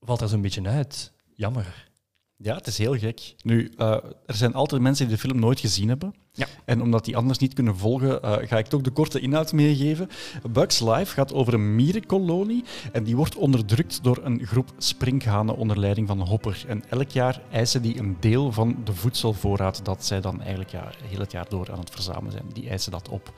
valt 0.00 0.20
er 0.20 0.28
zo'n 0.28 0.42
beetje 0.42 0.68
uit. 0.68 1.12
Jammer. 1.34 1.90
Ja, 2.36 2.54
het 2.54 2.66
is 2.66 2.78
heel 2.78 2.98
gek. 2.98 3.34
Nu, 3.42 3.72
eh, 3.76 3.88
er 4.26 4.34
zijn 4.34 4.54
altijd 4.54 4.82
mensen 4.82 5.06
die 5.06 5.14
de 5.14 5.20
film 5.20 5.38
nooit 5.38 5.60
gezien 5.60 5.88
hebben. 5.88 6.14
Ja. 6.36 6.46
En 6.64 6.82
omdat 6.82 7.04
die 7.04 7.16
anders 7.16 7.38
niet 7.38 7.54
kunnen 7.54 7.76
volgen, 7.76 8.22
eh, 8.22 8.48
ga 8.48 8.58
ik 8.58 8.66
toch 8.66 8.80
de 8.80 8.90
korte 8.90 9.20
inhoud 9.20 9.52
meegeven. 9.52 10.08
Bugs 10.50 10.80
Life 10.80 11.14
gaat 11.14 11.32
over 11.32 11.54
een 11.54 11.74
mierenkolonie 11.74 12.64
en 12.92 13.04
die 13.04 13.16
wordt 13.16 13.36
onderdrukt 13.36 14.02
door 14.02 14.18
een 14.22 14.46
groep 14.46 14.72
sprinkhanen 14.78 15.56
onder 15.56 15.78
leiding 15.78 16.08
van 16.08 16.20
Hopper. 16.20 16.64
En 16.68 16.84
elk 16.88 17.10
jaar 17.10 17.40
eisen 17.50 17.82
die 17.82 17.98
een 17.98 18.16
deel 18.20 18.52
van 18.52 18.76
de 18.84 18.94
voedselvoorraad 18.94 19.84
dat 19.84 20.04
zij 20.04 20.20
dan 20.20 20.40
eigenlijk 20.40 20.70
ja, 20.70 20.90
heel 21.02 21.18
het 21.18 21.32
jaar 21.32 21.46
door 21.48 21.72
aan 21.72 21.78
het 21.78 21.90
verzamelen 21.90 22.32
zijn. 22.32 22.44
Die 22.52 22.68
eisen 22.68 22.92
dat 22.92 23.08
op. 23.08 23.32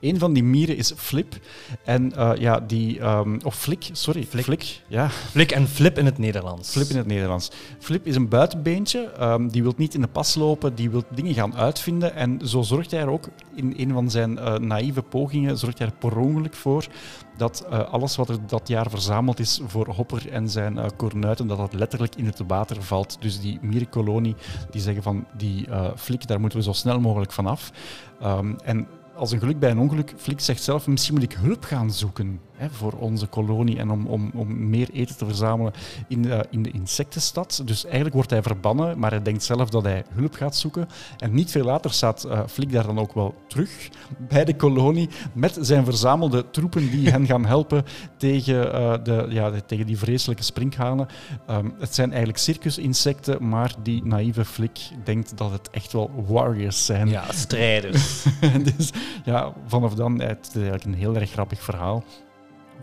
Een 0.00 0.18
van 0.18 0.32
die 0.32 0.44
mieren 0.44 0.76
is 0.76 0.92
Flip. 0.96 1.38
En 1.84 2.14
eh, 2.16 2.30
ja, 2.38 2.60
die... 2.60 3.00
ehm, 3.00 3.38
of 3.44 3.54
Flik, 3.58 3.88
sorry. 3.92 4.26
Flik. 4.26 4.82
Ja, 4.86 5.08
Flik 5.08 5.50
en 5.50 5.68
flip 5.68 5.98
in 5.98 6.04
het 6.04 6.18
Nederlands. 6.18 6.70
Flip 6.70 6.88
in 6.88 6.96
het 6.96 7.06
Nederlands. 7.06 7.50
Flip 7.78 8.06
is 8.06 8.16
een 8.16 8.28
buitenbeentje. 8.28 9.00
ehm, 9.18 9.48
die 9.48 9.62
wil 9.62 9.74
niet 9.76 9.94
in 9.94 10.00
de 10.00 10.06
pas 10.06 10.34
lopen, 10.34 10.74
die 10.74 10.90
wil 10.90 11.04
dingen 11.14 11.34
gaan 11.34 11.54
uitvinden. 11.56 12.14
En 12.14 12.37
zo 12.44 12.62
zorgt 12.62 12.90
hij 12.90 13.00
er 13.00 13.10
ook 13.10 13.28
in 13.54 13.74
een 13.76 13.92
van 13.92 14.10
zijn 14.10 14.38
eh, 14.38 14.58
naïeve 14.58 15.02
pogingen, 15.02 15.58
zorgt 15.58 15.78
hij 15.78 15.86
er 15.86 15.94
per 15.94 16.18
ongeluk 16.18 16.54
voor 16.54 16.86
dat 17.36 17.66
eh, 17.70 17.92
alles 17.92 18.16
wat 18.16 18.28
er 18.28 18.46
dat 18.46 18.68
jaar 18.68 18.90
verzameld 18.90 19.38
is 19.38 19.60
voor 19.66 19.88
Hopper 19.88 20.32
en 20.32 20.48
zijn 20.48 20.78
eh 20.78 20.86
kornuiten, 20.96 21.46
dat 21.46 21.58
dat 21.58 21.72
letterlijk 21.72 22.14
in 22.14 22.26
het 22.26 22.42
water 22.46 22.82
valt. 22.82 23.16
Dus 23.20 23.40
die 23.40 23.58
mierenkolonie, 23.62 24.36
die 24.70 24.80
zeggen 24.80 25.02
van 25.02 25.26
die 25.36 25.68
Flik, 25.96 26.26
daar 26.26 26.40
moeten 26.40 26.58
we 26.58 26.64
zo 26.64 26.72
snel 26.72 27.00
mogelijk 27.00 27.32
vanaf. 27.32 27.72
Ehm 28.20 28.54
en 28.64 28.86
als 29.14 29.32
een 29.32 29.38
geluk 29.38 29.58
bij 29.58 29.70
een 29.70 29.78
ongeluk, 29.78 30.14
Flik 30.16 30.40
zegt 30.40 30.62
zelf, 30.62 30.86
misschien 30.86 31.14
moet 31.14 31.22
ik 31.22 31.32
hulp 31.32 31.64
gaan 31.64 31.92
zoeken 31.92 32.40
hè, 32.58 32.70
voor 32.70 32.92
onze 32.92 33.26
kolonie 33.26 33.78
en 33.78 33.90
om, 33.90 34.06
om, 34.06 34.30
om 34.34 34.68
meer 34.68 34.88
eten 34.92 35.16
te 35.16 35.24
verzamelen 35.24 35.72
in, 36.08 36.30
eh, 36.30 36.40
in 36.50 36.62
de 36.62 36.70
insectenstad. 36.70 37.62
Dus 37.64 37.84
eigenlijk 37.84 38.14
wordt 38.14 38.30
hij 38.30 38.42
verbannen, 38.42 38.98
maar 38.98 39.10
hij 39.10 39.22
denkt 39.22 39.42
zelf 39.42 39.68
dat 39.68 39.82
hij 39.82 40.04
hulp 40.12 40.34
gaat 40.34 40.56
zoeken. 40.56 40.88
En 41.18 41.34
niet 41.34 41.50
veel 41.50 41.64
later 41.64 41.92
staat 41.92 42.24
eh, 42.24 42.40
Flik 42.46 42.72
daar 42.72 42.86
dan 42.86 42.98
ook 42.98 43.12
wel 43.12 43.34
terug 43.46 43.90
bij 44.28 44.44
de 44.44 44.56
kolonie 44.56 45.08
met 45.32 45.58
zijn 45.60 45.84
verzamelde 45.84 46.50
troepen 46.50 46.90
die 46.90 47.10
hen 47.10 47.26
gaan 47.26 47.46
helpen 47.46 47.84
tegen, 48.16 48.72
eh, 48.72 48.94
de, 49.02 49.26
ja, 49.28 49.52
tegen 49.66 49.86
die 49.86 49.98
vreselijke 49.98 50.42
sprinkhanen. 50.42 51.06
Ehm, 51.46 51.68
het 51.78 51.94
zijn 51.94 52.08
eigenlijk 52.08 52.38
circusinsecten, 52.38 53.48
maar 53.48 53.74
die 53.82 54.04
naïeve 54.04 54.44
Flik 54.44 54.78
denkt 55.04 55.36
dat 55.36 55.50
het 55.50 55.70
echt 55.70 55.92
wel 55.92 56.24
warriors 56.26 56.86
zijn. 56.86 57.08
Ja, 57.08 57.32
strijders. 57.32 58.24
dus 58.76 58.92
ja, 59.24 59.52
vanaf 59.66 59.94
dan 59.94 60.20
het 60.20 60.46
is 60.48 60.54
eigenlijk 60.54 60.84
een 60.84 60.94
heel 60.94 61.16
erg 61.16 61.30
grappig 61.30 61.62
verhaal. 61.62 62.04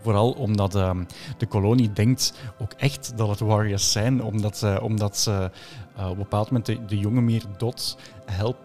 Vooral 0.02 0.30
omdat 0.30 0.74
ehm, 0.74 1.04
de 1.38 1.46
kolonie 1.46 1.92
denkt 1.92 2.32
ook 2.58 2.72
echt 2.72 3.12
dat 3.16 3.28
het 3.28 3.40
warriors 3.40 3.92
zijn, 3.92 4.22
omdat, 4.22 4.56
ze- 4.56 4.80
omdat 4.82 5.16
ze 5.18 5.30
eh, 5.32 5.44
op 6.04 6.10
een 6.10 6.16
bepaald 6.16 6.46
moment 6.46 6.66
de, 6.66 6.84
de 6.86 6.98
jonge 6.98 7.20
mier 7.20 7.42
Dot 7.56 7.96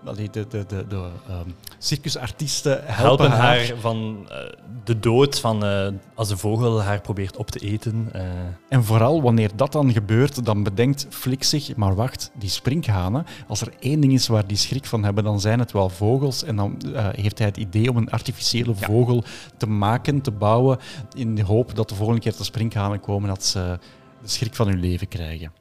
allee, 0.05 0.29
de, 0.29 0.47
de, 0.47 0.65
de, 0.67 0.85
de 0.87 1.07
ehm, 1.27 1.49
circusartiesten 1.77 2.71
helpen, 2.71 2.95
helpen 2.95 3.29
haar. 3.31 3.57
haar 3.57 3.77
van 3.79 4.27
eh, 4.29 4.37
de 4.83 4.99
dood 4.99 5.39
van 5.39 5.65
eh, 5.65 5.87
als 6.15 6.27
de 6.27 6.37
vogel 6.37 6.81
haar 6.81 7.01
probeert 7.01 7.37
op 7.37 7.51
te 7.51 7.59
eten. 7.59 8.09
eh. 8.11 8.23
En 8.69 8.83
vooral 8.83 9.21
wanneer 9.21 9.51
dat 9.55 9.71
dan 9.71 9.91
gebeurt, 9.91 10.45
dan 10.45 10.63
bedenkt 10.63 11.07
Flik 11.09 11.43
zich, 11.43 11.75
maar 11.75 11.95
wacht, 11.95 12.31
die 12.37 12.49
sprinkhanen, 12.49 13.25
als 13.47 13.61
er 13.61 13.73
één 13.79 13.99
ding 13.99 14.13
is 14.13 14.27
waar 14.27 14.47
die 14.47 14.57
schrik 14.57 14.85
van 14.85 15.03
hebben, 15.03 15.23
dan 15.23 15.39
zijn 15.39 15.59
het 15.59 15.71
wel 15.71 15.89
vogels. 15.89 16.43
En 16.43 16.55
dan 16.55 16.81
eh, 16.95 17.07
heeft 17.11 17.37
hij 17.37 17.47
het 17.47 17.57
idee 17.57 17.89
om 17.89 17.97
een 17.97 18.09
artificiële 18.11 18.73
Ja. 18.79 18.85
vogel 18.85 19.23
te 19.57 19.67
maken, 19.67 20.21
te 20.21 20.31
bouwen, 20.31 20.77
in 21.13 21.35
de 21.35 21.43
hoop 21.43 21.75
dat 21.75 21.89
de 21.89 21.95
volgende 21.95 22.21
keer 22.21 22.37
de 22.37 22.43
sprinkhanen 22.43 22.99
komen, 22.99 23.29
dat 23.29 23.43
ze 23.45 23.79
de 24.21 24.27
schrik 24.27 24.55
van 24.55 24.67
hun 24.67 24.79
leven 24.79 25.07
krijgen. 25.07 25.51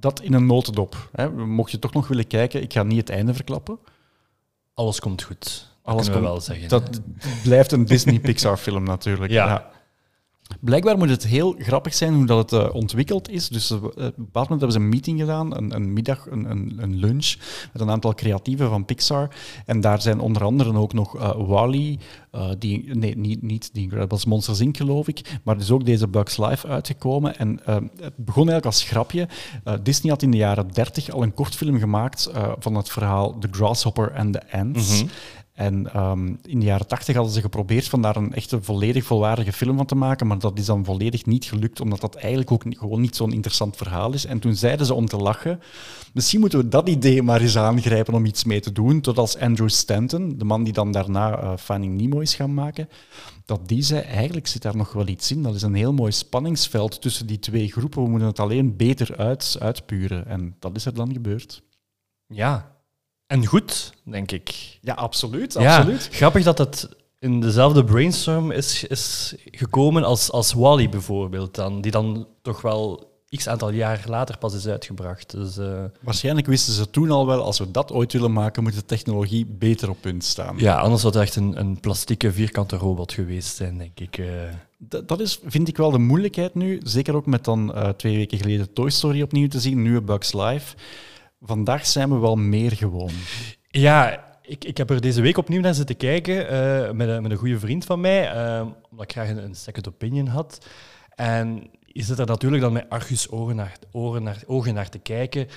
Dat 0.00 0.20
in 0.20 0.32
een 0.32 0.46
notendop. 0.46 1.08
Hè. 1.12 1.30
Mocht 1.30 1.70
je 1.70 1.78
toch 1.78 1.92
nog 1.92 2.08
willen 2.08 2.26
kijken, 2.26 2.62
ik 2.62 2.72
ga 2.72 2.82
niet 2.82 2.98
het 2.98 3.10
einde 3.10 3.34
verklappen. 3.34 3.78
Alles 4.74 5.00
komt 5.00 5.22
goed. 5.22 5.68
Alles 5.82 6.10
komt- 6.10 6.22
wel 6.24 6.40
zeggen. 6.40 6.68
Dat 6.68 7.00
blijft 7.42 7.72
een 7.72 7.84
Disney-Pixar-film 7.84 8.82
natuurlijk. 8.82 9.32
Ja. 9.32 9.70
Blijkbaar 10.60 10.98
moet 10.98 11.08
het 11.08 11.26
heel 11.26 11.54
grappig 11.58 11.94
zijn 11.94 12.14
hoe 12.14 12.26
dat 12.26 12.50
het 12.50 12.60
eh, 12.60 12.74
ontwikkeld 12.74 13.30
is. 13.30 13.48
Dus 13.48 13.70
eh, 13.70 13.82
op 13.82 13.96
een 13.96 14.12
bepaald 14.16 14.48
moment 14.48 14.60
hebben 14.60 14.72
ze 14.72 14.78
een 14.78 14.88
meeting 14.88 15.20
gedaan, 15.20 15.56
een, 15.56 15.74
een 15.74 15.92
middag, 15.92 16.26
een, 16.30 16.50
een, 16.50 16.76
een 16.76 16.96
lunch, 16.96 17.34
met 17.72 17.82
een 17.82 17.90
aantal 17.90 18.14
creatieven 18.14 18.68
van 18.68 18.84
Pixar. 18.84 19.28
En 19.66 19.80
daar 19.80 20.00
zijn 20.02 20.20
onder 20.20 20.44
andere 20.44 20.74
ook 20.74 20.92
nog 20.92 21.16
eh 21.16 21.30
Wally, 21.36 21.98
eh, 22.30 22.50
die, 22.58 22.96
nee, 22.96 23.16
niet, 23.16 23.42
niet 23.42 23.70
die 23.72 23.82
Incredibles 23.82 24.24
Monsters 24.24 24.60
Inc. 24.60 24.76
geloof 24.76 25.08
ik, 25.08 25.38
maar 25.44 25.56
is 25.58 25.70
ook 25.70 25.84
deze 25.84 26.08
Bugs 26.08 26.36
Life 26.36 26.66
uitgekomen. 26.66 27.36
En 27.38 27.60
het 28.00 28.16
begon 28.16 28.48
eigenlijk 28.48 28.66
als 28.66 28.82
grapje. 28.82 29.28
Disney 29.82 30.12
had 30.12 30.22
in 30.22 30.30
de 30.30 30.36
jaren 30.36 30.68
30 30.72 31.10
al 31.10 31.22
een 31.22 31.34
kortfilm 31.34 31.78
gemaakt 31.78 32.30
van 32.58 32.74
het 32.74 32.88
verhaal 32.88 33.38
The 33.38 33.48
Grasshopper 33.50 34.16
and 34.16 34.32
the 34.32 34.52
Ants. 34.52 35.02
Mhm. 35.02 35.10
En 35.58 35.92
ehm, 35.92 36.26
in 36.42 36.60
de 36.60 36.66
jaren 36.66 36.86
tachtig 36.86 37.14
hadden 37.14 37.34
ze 37.34 37.40
geprobeerd 37.40 37.88
van 37.88 38.02
daar 38.02 38.16
een 38.16 38.34
echte 38.34 38.62
volledig 38.62 39.04
volwaardige 39.04 39.52
film 39.52 39.76
van 39.76 39.86
te 39.86 39.94
maken, 39.94 40.26
maar 40.26 40.38
dat 40.38 40.58
is 40.58 40.66
dan 40.66 40.84
volledig 40.84 41.26
niet 41.26 41.44
gelukt, 41.44 41.80
omdat 41.80 42.00
dat 42.00 42.14
eigenlijk 42.14 42.50
ook 42.52 42.64
niet- 42.64 42.78
gewoon 42.78 43.00
niet 43.00 43.16
zo'n 43.16 43.32
interessant 43.32 43.76
verhaal 43.76 44.12
is. 44.12 44.24
En 44.24 44.38
toen 44.38 44.54
zeiden 44.54 44.86
ze 44.86 44.94
om 44.94 45.06
te 45.06 45.16
lachen, 45.16 45.60
misschien 46.12 46.40
moeten 46.40 46.58
we 46.58 46.68
dat 46.68 46.88
idee 46.88 47.22
maar 47.22 47.40
eens 47.40 47.56
aangrijpen 47.56 48.14
om 48.14 48.24
iets 48.24 48.44
mee 48.44 48.60
te 48.60 48.72
doen, 48.72 49.00
tot 49.00 49.18
als 49.18 49.36
Andrew 49.38 49.68
Stanton, 49.68 50.38
de 50.38 50.44
man 50.44 50.64
die 50.64 50.72
dan 50.72 50.92
daarna 50.92 51.38
eh, 51.38 51.56
Finding 51.56 52.00
Nemo 52.00 52.20
is 52.20 52.34
gaan 52.34 52.54
maken, 52.54 52.88
dat 53.44 53.68
die 53.68 53.82
zei, 53.82 54.00
eigenlijk 54.00 54.46
zit 54.46 54.62
daar 54.62 54.76
nog 54.76 54.92
wel 54.92 55.08
iets 55.08 55.30
in. 55.30 55.42
Dat 55.42 55.54
is 55.54 55.62
een 55.62 55.74
heel 55.74 55.92
mooi 55.92 56.12
spanningsveld 56.12 57.00
tussen 57.00 57.26
die 57.26 57.38
twee 57.38 57.70
groepen. 57.72 58.02
We 58.02 58.08
moeten 58.08 58.28
het 58.28 58.40
alleen 58.40 58.76
beter 58.76 59.16
uit, 59.16 59.56
uitpuren. 59.60 60.26
En 60.26 60.56
dat 60.58 60.76
is 60.76 60.84
er 60.86 60.94
dan 60.94 61.12
gebeurd. 61.12 61.62
Ja. 62.26 62.76
En 63.28 63.46
goed, 63.46 63.92
denk 64.04 64.30
ik. 64.32 64.78
Ja, 64.80 64.94
absoluut. 64.94 65.52
Ja, 65.52 65.76
absoluut. 65.76 66.08
grappig 66.12 66.44
dat 66.44 66.58
het 66.58 66.88
in 67.18 67.40
dezelfde 67.40 67.84
brainstorm 67.84 68.50
is, 68.50 68.84
is 68.84 69.34
gekomen 69.50 70.04
als, 70.04 70.30
als 70.30 70.52
Wally 70.52 70.88
bijvoorbeeld, 70.88 71.54
dan, 71.54 71.80
die 71.80 71.90
dan 71.90 72.26
toch 72.42 72.60
wel 72.60 73.06
x 73.36 73.48
aantal 73.48 73.70
jaar 73.70 74.04
later 74.06 74.38
pas 74.38 74.54
is 74.54 74.66
uitgebracht. 74.66 75.30
Dus, 75.30 75.58
eh, 75.58 75.84
Waarschijnlijk 76.02 76.46
wisten 76.46 76.72
ze 76.72 76.90
toen 76.90 77.10
al 77.10 77.26
wel, 77.26 77.42
als 77.42 77.58
we 77.58 77.70
dat 77.70 77.92
ooit 77.92 78.12
willen 78.12 78.32
maken, 78.32 78.62
moet 78.62 78.74
de 78.74 78.84
technologie 78.84 79.46
beter 79.46 79.90
op 79.90 79.96
punt 80.00 80.24
staan. 80.24 80.54
ja, 80.58 80.78
anders 80.80 81.00
zou 81.02 81.12
het 81.12 81.22
echt 81.22 81.36
een, 81.36 81.58
een 81.60 81.80
plastieke 81.80 82.32
vierkante 82.32 82.76
robot 82.76 83.12
geweest 83.12 83.56
zijn, 83.56 83.78
denk 83.78 84.00
ik. 84.00 84.18
eh. 84.18 84.26
Dat 85.04 85.20
is, 85.20 85.40
vind 85.44 85.68
ik 85.68 85.76
wel 85.76 85.90
de 85.90 85.98
moeilijkheid 85.98 86.54
nu. 86.54 86.80
Zeker 86.84 87.14
ook 87.14 87.26
met 87.26 87.44
dan 87.44 87.74
eh, 87.74 87.88
twee 87.88 88.16
weken 88.16 88.38
geleden 88.38 88.72
Toy 88.72 88.90
Story 88.90 89.22
opnieuw 89.22 89.48
te 89.48 89.60
zien, 89.60 89.82
nu 89.82 90.00
Bugs 90.00 90.32
Life. 90.32 90.76
Vandaag 91.40 91.86
zijn 91.86 92.10
we 92.10 92.18
wel 92.18 92.36
meer 92.36 92.72
gewoon. 92.72 93.10
Ja, 93.68 94.26
ik, 94.42 94.64
ik 94.64 94.76
heb 94.76 94.90
er 94.90 95.00
deze 95.00 95.20
week 95.20 95.38
opnieuw 95.38 95.60
naar 95.60 95.74
zitten 95.74 95.96
kijken 95.96 96.48
eh, 96.48 96.90
met, 96.90 97.08
een, 97.08 97.22
met 97.22 97.30
een 97.30 97.36
goede 97.36 97.58
vriend 97.58 97.84
van 97.84 98.00
mij, 98.00 98.30
eh, 98.30 98.66
omdat 98.90 99.04
ik 99.04 99.12
graag 99.12 99.28
een, 99.28 99.54
second 99.54 99.88
opinion 99.88 100.26
had. 100.26 100.66
En 101.08 101.70
je 101.80 102.02
zit 102.02 102.18
er 102.18 102.26
natuurlijk 102.26 102.62
dan 102.62 102.72
met 102.72 102.88
argusogen 102.88 103.38
ogen 103.38 103.56
naar, 103.56 103.78
naar, 104.22 104.42
ogen 104.46 104.74
naar 104.74 104.88
te 104.88 104.98
kijken. 104.98 105.48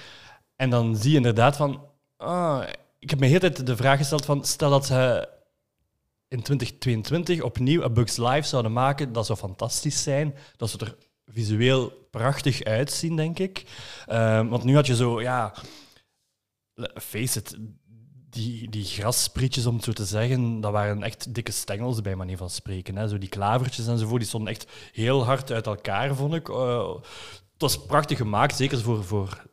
En 0.56 0.70
dan 0.70 0.96
zie 0.96 1.10
je 1.10 1.17
inderdaad 1.17 1.56
van... 1.56 1.86
Ah, 2.17 2.63
ik 3.00 3.10
heb 3.10 3.20
me 3.20 3.26
de 3.26 3.32
hele 3.32 3.52
tijd 3.52 3.65
de 3.65 3.76
vraag 3.76 3.98
gesteld 3.98 4.26
van... 4.26 4.46
Stel 4.46 4.70
dat 4.70 4.86
ze 4.86 5.30
in 6.28 6.41
2022 6.41 7.41
opnieuw 7.41 7.82
een 7.82 7.94
Bugs 7.94 8.17
Live 8.17 8.48
zouden 8.48 8.74
maken, 8.74 9.13
dat 9.13 9.26
zou 9.26 9.38
fantastisch 9.39 10.04
zijn. 10.04 10.36
Dat 10.58 10.70
zou 10.70 10.86
er 10.86 10.98
visueel 11.34 12.08
prachtig 12.12 12.63
uitzien, 12.63 13.15
denk 13.15 13.39
ik. 13.39 13.63
Eh, 14.06 14.48
want 14.50 14.63
nu 14.63 14.76
had 14.76 14.88
je 14.88 14.96
zo, 14.96 15.22
ja... 15.22 15.54
Face 16.96 17.39
it, 17.39 17.58
die, 18.32 18.70
die 18.70 18.84
grassprietjes, 18.84 19.65
om 19.65 19.76
het 19.76 19.84
zo 19.84 19.91
te 19.91 20.06
zeggen, 20.06 20.62
dat 20.62 20.72
waren 20.72 21.04
echt 21.04 21.34
dikke 21.34 21.52
stengels 21.52 22.02
bij 22.02 22.15
manier 22.15 22.38
van 22.38 22.50
spreken. 22.50 22.96
Hè. 22.96 23.08
Zo 23.08 23.17
die 23.17 23.30
klavertjes 23.30 23.88
enzovoort, 23.88 24.20
die 24.20 24.28
stonden 24.28 24.54
echt 24.54 24.72
heel 24.91 25.26
hard 25.26 25.52
uit 25.52 25.65
elkaar, 25.65 26.15
vond 26.15 26.34
ik. 26.34 26.48
Uh, 26.48 26.94
het 27.54 27.62
was 27.62 27.86
prachtig 27.86 28.17
gemaakt, 28.17 28.56
zeker 28.56 28.80
voor, 28.82 29.04
voor 29.04 29.46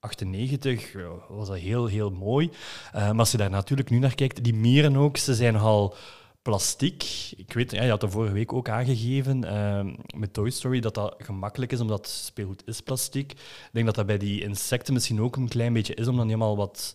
98 0.00 0.92
was 1.28 1.48
dat 1.48 1.58
heel, 1.58 1.86
heel 1.86 2.10
mooi. 2.10 2.50
Uh, 2.94 3.00
maar 3.00 3.18
als 3.18 3.30
je 3.30 3.36
daar 3.36 3.50
natuurlijk 3.50 3.90
nu 3.90 3.98
naar 3.98 4.14
kijkt, 4.14 4.44
die 4.44 4.54
mieren 4.54 4.96
ook, 4.96 5.16
ze 5.16 5.34
zijn 5.34 5.56
al 5.56 5.94
plastiek. 6.42 7.32
Ik 7.36 7.52
weet, 7.52 7.70
ja, 7.70 7.82
je 7.82 7.90
had 7.90 8.00
dat 8.00 8.10
vorige 8.10 8.32
week 8.32 8.52
ook 8.52 8.68
aangegeven 8.68 9.44
uh, 9.44 9.94
met 10.16 10.32
Toy 10.32 10.50
Story 10.50 10.80
dat 10.80 10.94
dat 10.94 11.14
gemakkelijk 11.18 11.72
is, 11.72 11.80
omdat 11.80 12.08
speelgoed 12.08 12.62
is 12.66 12.80
plastiek. 12.80 13.32
Ik 13.32 13.70
denk 13.72 13.86
dat 13.86 13.94
dat 13.94 14.06
bij 14.06 14.18
die 14.18 14.42
insecten 14.42 14.94
misschien 14.94 15.20
ook 15.20 15.36
een 15.36 15.48
klein 15.48 15.72
beetje 15.72 15.94
is, 15.94 16.08
omdat 16.08 16.26
die 16.26 16.34
helemaal 16.34 16.56
wat 16.56 16.94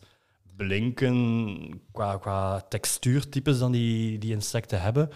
blinken 0.55 1.81
qua, 1.91 2.17
qua 2.17 2.61
textuurtypes 2.69 3.59
dan 3.59 3.71
die, 3.71 4.17
die 4.17 4.31
insecten 4.31 4.81
hebben. 4.81 5.09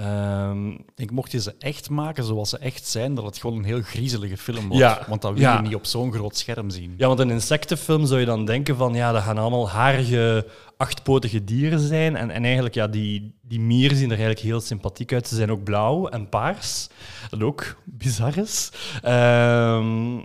Um, 0.00 0.72
ik 0.72 0.96
denk, 0.96 1.10
mocht 1.10 1.32
je 1.32 1.40
ze 1.40 1.54
echt 1.58 1.90
maken 1.90 2.24
zoals 2.24 2.50
ze 2.50 2.58
echt 2.58 2.86
zijn, 2.86 3.14
dat 3.14 3.24
het 3.24 3.38
gewoon 3.38 3.56
een 3.58 3.64
heel 3.64 3.82
griezelige 3.82 4.36
film 4.36 4.68
wordt. 4.68 4.82
Ja, 4.82 5.04
want 5.08 5.22
dat 5.22 5.38
wil 5.38 5.52
je 5.52 5.60
niet 5.60 5.74
op 5.74 5.86
zo'n 5.86 6.12
groot 6.12 6.36
scherm 6.36 6.70
zien. 6.70 6.94
Ja, 6.96 7.06
want 7.06 7.18
een 7.18 7.30
insectenfilm 7.30 8.06
zou 8.06 8.20
je 8.20 8.26
dan 8.26 8.44
denken 8.44 8.76
van, 8.76 8.94
ja, 8.94 9.12
dat 9.12 9.22
gaan 9.22 9.38
allemaal 9.38 9.70
harige, 9.70 10.46
achtpotige 10.76 11.44
dieren 11.44 11.80
zijn. 11.80 12.16
En, 12.16 12.30
en 12.30 12.44
eigenlijk, 12.44 12.74
ja, 12.74 12.88
die, 12.88 13.34
die 13.42 13.60
mieren 13.60 13.96
zien 13.96 14.10
er 14.10 14.16
eigenlijk 14.16 14.46
heel 14.46 14.60
sympathiek 14.60 15.12
uit. 15.12 15.28
Ze 15.28 15.34
zijn 15.34 15.50
ook 15.50 15.64
blauw 15.64 16.08
en 16.08 16.28
paars, 16.28 16.88
dat 17.30 17.42
ook 17.42 17.76
bizar 17.84 18.38
is. 18.38 18.70
Um, 19.04 20.24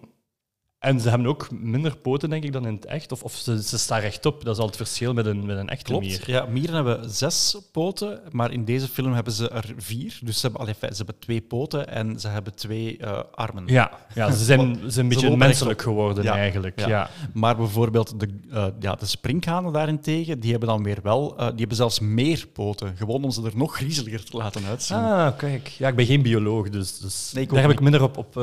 en 0.80 1.00
ze 1.00 1.10
hebben 1.10 1.28
ook 1.28 1.48
minder 1.52 1.98
poten, 1.98 2.30
denk 2.30 2.44
ik, 2.44 2.54
dan 2.54 2.66
in 2.66 2.74
het 2.74 2.86
echt. 2.86 3.12
Of, 3.12 3.24
of 3.24 3.34
ze, 3.34 3.64
ze 3.64 3.78
staan 3.78 4.00
rechtop. 4.00 4.44
Dat 4.44 4.56
is 4.56 4.62
al 4.62 4.68
het 4.68 4.76
verschil 4.76 5.14
met 5.14 5.26
een, 5.26 5.46
met 5.46 5.58
een 5.58 5.70
echte 5.70 5.84
Klopt. 5.84 6.06
mier. 6.06 6.24
Ja, 6.26 6.46
mieren 6.46 6.76
hebben 6.76 7.10
zes 7.10 7.58
poten, 7.72 8.20
maar 8.32 8.52
in 8.52 8.66
deze 8.66 8.88
film 8.88 9.14
hebben 9.14 9.34
ze 9.34 9.50
er 9.50 9.74
vier. 9.78 10.20
Dus 10.24 10.40
ze 10.40 10.42
hebben, 10.42 10.62
allee, 10.62 10.76
ze 10.80 10.98
hebben 10.98 11.20
twee 11.20 11.42
poten 11.42 11.88
en 11.88 12.20
ze 12.20 12.28
hebben 12.28 12.56
twee 12.56 12.98
uh, 13.02 13.20
armen. 13.32 13.64
Ja, 13.68 13.92
ja 14.14 14.32
ze 14.32 14.44
zijn, 14.44 14.76
ze 14.76 14.90
zijn 14.90 15.06
een 15.06 15.12
beetje 15.12 15.38
menselijk 15.38 15.82
geworden 15.82 16.24
ja, 16.24 16.36
eigenlijk. 16.36 16.80
Ja. 16.80 16.88
ja. 16.88 17.10
Maar 17.34 17.56
bijvoorbeeld 17.56 18.20
de, 18.20 18.28
uh, 18.52 18.66
ja, 18.80 18.96
de 18.96 19.06
sprinkhanen 19.06 19.74
daarentegen, 19.74 20.40
die 20.40 20.52
hebben 20.52 20.70
dan 20.70 20.84
weer 20.84 21.00
wel, 21.04 21.34
uh, 21.34 21.48
die 21.48 21.58
hebben 21.58 21.78
zelfs 21.78 22.00
meer 22.00 22.48
poten. 22.54 22.98
Gewoon 22.98 23.24
om 23.24 23.32
ze 23.32 23.44
er 23.44 23.58
nog 23.58 23.76
griezeliger 23.76 24.24
te 24.24 24.38
laten 24.38 24.66
uitzien. 24.66 24.98
Ah, 24.98 25.38
kijk. 25.38 25.68
Ja, 25.68 25.88
ik 25.88 25.96
ben 25.96 26.06
geen 26.06 26.22
bioloog, 26.22 26.70
dus, 26.70 27.00
dus 27.00 27.32
nee, 27.34 27.48
daar 27.48 27.62
heb 27.62 27.72
ik 27.72 27.80
minder 27.80 28.02
op, 28.04 28.18
op, 28.18 28.36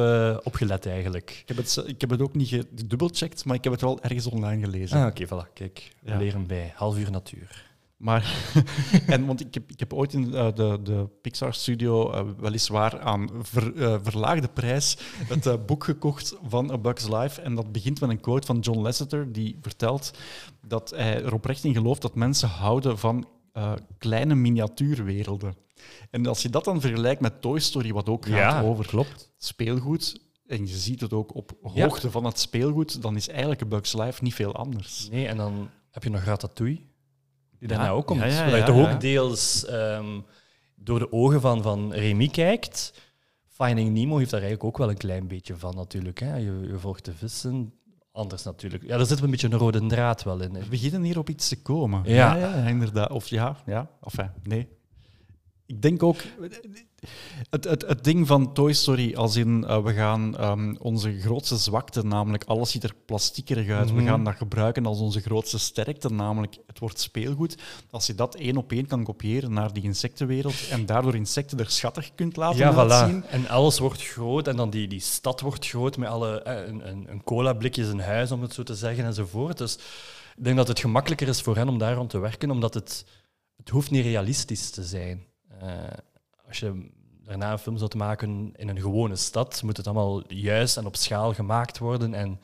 op 0.45 0.55
gelet 0.55 0.87
eigenlijk. 0.87 1.31
Ik 1.31 1.49
heb 1.49 1.57
het, 1.57 1.83
ik 1.87 2.01
heb 2.01 2.11
het 2.11 2.21
ook 2.21 2.26
niet 2.35 2.49
gedubbelcheckt, 2.49 3.45
maar 3.45 3.57
ik 3.57 3.65
heb 3.65 3.73
het 3.73 3.83
wel 3.83 4.03
ergens 4.03 4.27
online 4.27 4.65
gelezen. 4.65 4.99
Ah, 4.99 5.07
oké, 5.07 5.23
okay, 5.23 5.45
voilà. 5.45 5.53
Kijk, 5.53 5.93
we 6.01 6.11
ja. 6.11 6.17
leren 6.17 6.47
bij. 6.47 6.73
Half 6.75 6.99
uur 6.99 7.11
natuur. 7.11 7.65
Maar, 7.97 8.53
en, 9.07 9.27
want 9.27 9.41
ik 9.41 9.55
heb, 9.55 9.71
ik 9.71 9.81
heb 9.81 9.93
ooit 9.93 10.13
in 10.13 10.23
uh, 10.23 10.55
de, 10.55 10.79
de 10.83 11.09
Pixar 11.23 11.55
Studio 11.55 12.13
uh, 12.13 12.21
weliswaar 12.39 13.01
aan 13.01 13.29
ver, 13.41 13.75
uh, 13.75 13.97
verlaagde 14.03 14.49
prijs 14.49 14.99
het 15.29 15.67
boek 15.67 15.85
gekocht 15.85 16.37
van 16.47 16.71
A 16.71 16.79
Bug's 16.79 17.09
Life. 17.09 17.41
En 17.41 17.55
dat 17.55 17.73
begint 17.73 18.01
met 18.01 18.11
een 18.11 18.21
quote 18.21 18.47
van 18.47 18.59
John 18.59 18.81
Lasseter, 18.81 19.33
die 19.33 19.59
vertelt 19.61 20.11
dat 20.67 20.91
hij 20.97 21.25
er 21.25 21.35
oprecht 21.35 21.65
in 21.65 21.75
gelooft 21.75 22.03
dat 22.03 22.15
mensen 22.15 22.49
houden 22.49 22.99
van 22.99 23.29
kleine 23.99 24.35
miniatuurwerelden. 24.35 25.55
En 26.11 26.27
als 26.27 26.43
je 26.43 26.51
dat 26.51 26.65
dan 26.65 26.81
vergelijkt 26.81 27.21
met 27.21 27.41
Toy 27.41 27.59
Story, 27.59 27.93
wat 27.93 28.09
ook 28.09 28.27
gaat 28.27 28.37
ja, 28.37 28.63
over 28.63 28.87
klopt. 28.87 29.31
speelgoed, 29.39 30.21
en 30.47 30.67
je 30.67 30.77
ziet 30.77 31.01
het 31.01 31.13
ook 31.13 31.35
op 31.35 31.53
hoogte 31.63 32.11
van 32.11 32.25
het 32.25 32.39
speelgoed, 32.39 33.03
dan 33.03 33.17
is 33.17 33.29
eigenlijk 33.29 33.61
een 33.61 33.69
Bugs 33.69 33.93
Life 33.93 34.23
niet 34.23 34.35
veel 34.35 34.55
anders. 34.55 35.09
Nee, 35.11 35.27
en 35.27 35.37
dan 35.37 35.71
heb 35.91 36.03
je 36.03 36.11
nog 36.11 36.25
Ratatouille, 36.25 36.81
die 37.59 37.69
daarna 37.69 37.91
ook 37.91 38.07
komt. 38.07 38.21
Ja, 38.21 38.57
je 38.57 38.63
toch 38.63 38.93
ook 38.93 39.01
deels 39.01 39.67
um, 39.71 40.25
door 40.75 40.99
de 40.99 41.13
ogen 41.13 41.41
van, 41.41 41.63
van 41.63 41.93
Remy 41.93 42.29
kijkt. 42.29 43.05
Finding 43.47 43.93
Nemo 43.93 44.17
heeft 44.17 44.31
daar 44.31 44.41
eigenlijk 44.41 44.69
ook 44.69 44.79
wel 44.79 44.91
een 44.91 44.97
klein 44.97 45.29
beetje 45.29 45.57
van 45.57 45.75
natuurlijk. 45.75 46.21
Hè. 46.21 46.37
Je, 46.37 46.67
je 46.69 46.79
volgt 46.79 47.05
de 47.05 47.15
vissen, 47.15 47.75
anders 48.13 48.43
natuurlijk. 48.43 48.83
Ja, 48.83 48.97
daar 48.97 49.07
zit 49.07 49.21
een 49.21 49.31
beetje 49.31 49.47
een 49.47 49.59
rode 49.59 49.87
draad 49.87 50.23
wel 50.23 50.41
in. 50.41 50.53
We 50.53 50.69
beginnen 50.69 51.03
hier 51.03 51.19
op 51.19 51.29
iets 51.29 51.49
te 51.49 51.63
komen. 51.63 52.03
Ja, 52.05 52.37
ja, 52.37 52.55
inderdaad. 52.55 53.11
Of 53.11 53.29
ja, 53.29 53.57
ja. 53.67 53.91
Enfin, 54.03 54.31
nee. 54.43 54.69
Ik 55.67 55.83
denk 55.83 56.03
ook, 56.03 56.17
het, 57.51 57.65
het, 57.65 57.87
het 57.87 58.05
ding 58.05 58.27
van 58.27 58.53
Toy 58.53 58.73
Story, 58.73 59.15
als 59.15 59.37
in 59.37 59.65
uh, 59.69 59.83
we 59.83 59.93
gaan 59.93 60.45
um, 60.45 60.77
onze 60.81 61.21
grootste 61.21 61.57
zwakte, 61.57 62.05
namelijk 62.05 62.45
alles 62.45 62.71
ziet 62.71 62.85
er 62.85 62.95
plastiekerig 63.07 63.69
uit, 63.71 63.91
mm 63.91 63.97
we 63.97 64.05
gaan 64.05 64.25
dat 64.25 64.35
gebruiken 64.35 64.87
als 64.87 65.01
onze 65.01 65.21
grootste 65.21 65.59
sterkte, 65.59 66.13
namelijk 66.13 66.57
het 66.67 66.79
wordt 66.79 67.01
speelgoed. 67.01 67.57
Als 67.91 68.07
je 68.07 68.15
dat 68.15 68.35
één 68.35 68.57
op 68.57 68.73
één 68.73 68.87
kan 68.87 69.05
kopiëren 69.05 69.53
naar 69.53 69.73
die 69.73 69.83
insectenwereld 69.83 70.69
en 70.71 70.87
daardoor 70.87 71.15
insecten 71.15 71.59
er 71.59 71.71
schattig 71.71 72.15
kunt 72.15 72.37
laten 72.37 72.59
ja. 72.59 72.73
Voilà. 72.73 73.29
En 73.29 73.49
alles 73.49 73.79
wordt 73.79 74.03
groot 74.03 74.49
en 74.49 74.57
dan 74.57 74.71
die, 74.71 74.89
die 74.89 75.01
stad 75.01 75.41
wordt 75.41 75.67
groot 75.67 75.97
met 75.97 76.09
alle, 76.09 76.43
eh, 76.43 76.67
een, 76.67 76.89
een, 76.89 77.07
een 77.11 77.25
cola-blikjes, 77.25 77.89
een 77.89 78.01
huis, 78.01 78.33
om 78.33 78.43
het 78.43 78.55
zo 78.55 78.63
te 78.63 78.75
zeggen, 78.75 79.05
enzovoort. 79.05 79.59
Dus 79.59 79.75
ik 80.37 80.45
denk 80.45 80.57
dat 80.57 80.69
het 80.69 80.81
gemakkelijker 80.81 81.29
is 81.29 81.41
voor 81.43 81.57
hen 81.57 81.69
om 81.69 81.79
daar 81.79 81.95
rond 81.95 82.11
te 82.11 82.19
werken, 82.19 82.51
omdat 82.51 82.75
het, 82.75 83.05
het 83.57 83.69
hoeft 83.69 83.91
niet 83.91 84.05
realistisch 84.05 84.71
te 84.71 84.85
zijn. 84.85 85.27
Uh, 85.63 85.69
als 86.49 86.59
je 86.59 86.91
daarna 87.25 87.53
een 87.53 87.59
film 87.59 87.79
zou 87.79 87.97
maken 87.97 88.53
in 88.57 88.69
een 88.69 88.81
gewone 88.81 89.17
stad, 89.17 89.63
moet 89.63 89.77
het 89.77 89.87
allemaal 89.87 90.33
juist 90.33 90.77
en 90.77 90.87
op 90.87 90.97
schaal 90.97 91.35
gemaakt 91.35 91.79
worden. 91.79 92.15
En 92.15 92.41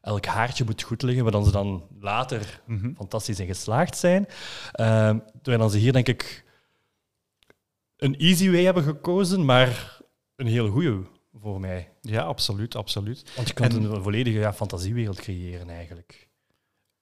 elk 0.00 0.24
haartje 0.24 0.64
moet 0.64 0.82
goed 0.82 1.02
liggen, 1.02 1.22
waar 1.22 1.32
dan 1.32 1.44
ze 1.44 1.50
dan 1.50 1.86
later 2.00 2.60
mm 2.66 2.78
-hmm. 2.78 2.94
fantastisch 2.96 3.40
in 3.40 3.46
geslaagd 3.46 3.98
zijn. 3.98 4.26
Uh, 4.80 5.16
terwijl 5.42 5.68
ze 5.68 5.78
hier, 5.78 5.92
denk 5.92 6.08
ik, 6.08 6.44
een 7.96 8.16
easy 8.16 8.50
way 8.50 8.64
hebben 8.64 8.82
gekozen, 8.82 9.44
maar 9.44 10.00
een 10.36 10.46
heel 10.46 10.68
goede 10.68 11.06
voor 11.32 11.60
mij. 11.60 11.92
Ja, 12.00 12.22
absoluut, 12.22 12.74
absoluut. 12.74 13.32
Want 13.36 13.48
je 13.48 13.54
kunt 13.54 13.74
en... 13.74 13.82
een 13.82 14.02
volledige 14.02 14.38
ja, 14.38 14.52
fantasiewereld 14.52 15.20
creëren, 15.20 15.70
eigenlijk 15.70 16.26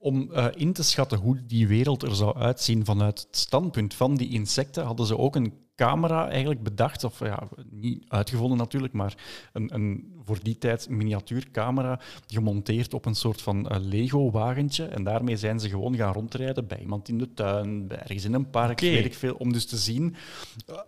om 0.05 0.31
uh, 0.33 0.47
in 0.55 0.73
te 0.73 0.83
schatten 0.83 1.19
hoe 1.19 1.47
die 1.47 1.69
wereld 1.69 2.03
er 2.03 2.15
zou 2.15 2.37
uitzien 2.37 2.85
vanuit 2.85 3.21
het 3.21 3.37
standpunt 3.37 3.95
van 3.95 4.17
die 4.17 4.31
insecten, 4.31 4.85
hadden 4.85 5.07
ze 5.07 5.19
ook 5.19 5.37
een 5.37 5.64
camera 5.75 6.29
eigenlijk 6.29 6.63
bedacht, 6.63 7.05
of 7.05 7.19
ja, 7.19 7.49
niet 7.71 8.05
uitgevonden 8.09 8.59
natuurlijk, 8.59 8.93
maar 8.93 9.15
een, 9.53 9.75
een 9.75 10.13
voor 10.25 10.39
die 10.43 10.59
tijd 10.59 10.89
miniatuurcamera 10.89 12.01
gemonteerd 12.27 12.95
op 12.95 13.07
een 13.07 13.15
soort 13.15 13.43
van 13.43 13.69
uh, 13.73 13.79
Lego-wagentje. 13.81 14.85
En 14.85 15.05
daarmee 15.05 15.37
zijn 15.37 15.61
ze 15.61 15.69
gewoon 15.69 15.97
gaan 15.97 16.13
rondrijden 16.13 16.67
bij 16.67 16.79
iemand 16.79 17.09
in 17.09 17.19
de 17.19 17.35
tuin, 17.35 17.91
ergens 17.91 18.25
in 18.25 18.35
een 18.35 18.51
park, 18.51 18.71
okay. 18.71 18.91
weet 18.91 19.05
ik 19.05 19.15
veel, 19.15 19.35
om 19.35 19.53
dus 19.53 19.67
te 19.67 19.77
zien, 19.77 20.17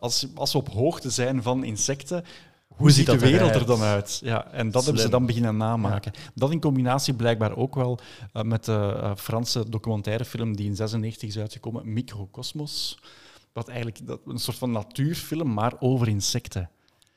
als, 0.00 0.26
als 0.34 0.50
ze 0.50 0.56
op 0.56 0.68
hoogte 0.68 1.10
zijn 1.10 1.42
van 1.42 1.64
insecten, 1.64 2.24
hoe 2.76 2.90
ziet 2.90 3.06
de 3.06 3.18
wereld 3.18 3.54
er 3.54 3.66
dan 3.66 3.80
uit? 3.80 4.20
Ja, 4.24 4.52
en 4.52 4.70
dat 4.70 4.82
Slim. 4.82 4.84
hebben 4.84 5.02
ze 5.02 5.08
dan 5.08 5.26
beginnen 5.26 5.56
namaken. 5.56 6.12
Ja. 6.14 6.20
Dat 6.34 6.50
in 6.50 6.60
combinatie 6.60 7.14
blijkbaar 7.14 7.56
ook 7.56 7.74
wel 7.74 7.98
uh, 8.32 8.42
met 8.42 8.64
de 8.64 8.92
uh, 8.96 9.12
Franse 9.16 9.68
documentairefilm 9.68 10.56
die 10.56 10.66
in 10.66 10.76
96 10.76 11.28
is 11.28 11.38
uitgekomen, 11.38 11.92
Microcosmos. 11.92 12.98
Wat 13.56 13.68
eigenlijk 13.68 14.06
dat, 14.06 14.20
een 14.26 14.38
soort 14.38 14.56
van 14.56 14.70
natuurfilm, 14.70 15.52
maar 15.52 15.72
over 15.80 16.08
insecten. 16.08 16.70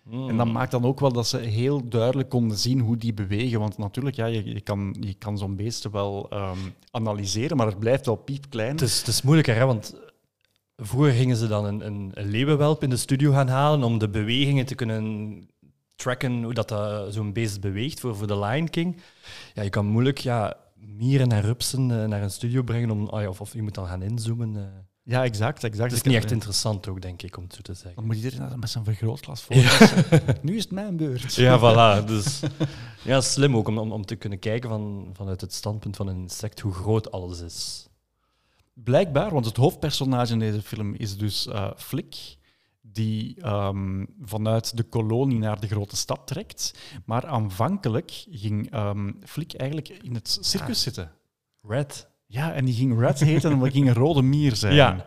Mm. 0.03 0.29
En 0.29 0.37
dat 0.37 0.47
maakt 0.47 0.71
dan 0.71 0.85
ook 0.85 0.99
wel 0.99 1.11
dat 1.11 1.27
ze 1.27 1.37
heel 1.37 1.89
duidelijk 1.89 2.29
konden 2.29 2.57
zien 2.57 2.79
hoe 2.79 2.97
die 2.97 3.13
bewegen. 3.13 3.59
Want 3.59 3.77
natuurlijk, 3.77 4.15
ja, 4.15 4.25
je, 4.25 4.53
je 4.53 4.61
kan, 4.61 4.95
je 4.99 5.13
kan 5.13 5.37
zo'n 5.37 5.55
beesten 5.55 5.91
wel 5.91 6.29
um, 6.33 6.73
analyseren, 6.91 7.57
maar 7.57 7.67
het 7.67 7.79
blijft 7.79 8.05
wel 8.05 8.15
piepklein. 8.15 8.71
Het 8.71 8.81
is, 8.81 8.97
het 8.97 9.07
is 9.07 9.21
moeilijker, 9.21 9.55
hè, 9.55 9.65
want 9.65 9.93
Vroeger 10.81 11.13
gingen 11.13 11.35
ze 11.35 11.47
dan 11.47 11.65
een, 11.65 11.85
een, 11.85 12.11
een, 12.13 12.29
leeuwenwelp 12.29 12.83
in 12.83 12.89
de 12.89 12.97
studio 12.97 13.31
gaan 13.31 13.47
halen 13.47 13.83
om 13.83 13.97
de 13.97 14.09
bewegingen 14.09 14.65
te 14.65 14.75
kunnen 14.75 15.49
tracken, 15.95 16.43
hoe 16.43 16.53
dat, 16.53 16.71
uh, 16.71 17.01
zo'n 17.09 17.33
beest 17.33 17.61
beweegt 17.61 17.99
voor, 17.99 18.15
voor 18.15 18.27
de 18.27 18.39
Lion 18.39 18.69
King. 18.69 19.01
Ja, 19.53 19.61
je 19.61 19.69
kan 19.69 19.85
moeilijk 19.85 20.17
ja, 20.17 20.57
mieren 20.75 21.31
en 21.31 21.41
rupsen 21.41 21.89
uh, 21.89 22.05
naar 22.05 22.21
een 22.21 22.31
studio 22.31 22.63
brengen, 22.63 22.91
om, 22.91 23.07
oh 23.07 23.21
ja, 23.21 23.27
of, 23.27 23.41
of 23.41 23.53
je 23.53 23.61
moet 23.61 23.73
dan 23.73 23.87
gaan 23.87 24.01
inzoomen. 24.01 24.87
Ja, 25.09 25.23
exact. 25.23 25.63
exact. 25.63 25.89
Dat 25.89 25.99
is 25.99 26.05
niet 26.05 26.15
echt 26.15 26.31
interessant 26.31 26.87
ook, 26.87 27.01
denk 27.01 27.21
ik, 27.21 27.37
om 27.37 27.45
zo 27.51 27.61
te 27.61 27.73
zeggen. 27.73 27.95
Dan 27.95 28.05
moet 28.05 28.15
iedereen 28.15 28.59
met 28.59 28.69
zijn 28.69 28.83
vergrootglas 28.83 29.41
voor. 29.41 29.55
Ja. 29.55 29.89
nu 30.41 30.55
is 30.55 30.63
het 30.63 30.71
mijn 30.71 30.97
beurt. 30.97 31.33
Ja, 31.33 31.59
voilà. 31.63 32.05
Dus, 32.05 32.39
ja, 33.03 33.21
slim 33.21 33.55
ook 33.55 33.67
om, 33.67 33.77
om, 33.77 33.91
om 33.91 34.05
te 34.05 34.15
kunnen 34.15 34.39
kijken 34.39 34.69
van, 34.69 35.09
vanuit 35.13 35.41
het 35.41 35.53
standpunt 35.53 35.95
van 35.95 36.07
een 36.07 36.17
insect 36.17 36.59
hoe 36.59 36.73
groot 36.73 37.11
alles 37.11 37.39
is. 37.39 37.87
Blijkbaar, 38.73 39.33
want 39.33 39.45
het 39.45 39.57
hoofdpersonage 39.57 40.33
in 40.33 40.39
deze 40.39 40.61
film 40.61 40.93
is 40.93 41.17
dus 41.17 41.47
uh, 41.47 41.71
Flick, 41.75 42.37
die 42.81 43.47
um, 43.47 44.07
vanuit 44.21 44.77
de 44.77 44.83
kolonie 44.83 45.39
naar 45.39 45.59
de 45.59 45.67
grote 45.67 45.95
stad 45.95 46.27
trekt. 46.27 46.73
Maar 47.05 47.25
aanvankelijk 47.25 48.25
ging 48.29 48.75
um, 48.75 49.19
Flick 49.25 49.53
eigenlijk 49.53 49.89
in 49.89 50.13
het 50.13 50.37
circus 50.41 50.77
ah. 50.77 50.83
zitten. 50.83 51.11
Red. 51.61 52.08
Ja, 52.31 52.53
en 52.53 52.65
die 52.65 52.73
ging 52.73 52.99
Red 52.99 53.19
heten 53.19 53.51
en 53.51 53.61
we 53.61 53.71
ging 53.71 53.87
een 53.87 53.93
rode 53.93 54.21
mier 54.21 54.55
zijn. 54.55 54.73
Ja. 54.73 55.05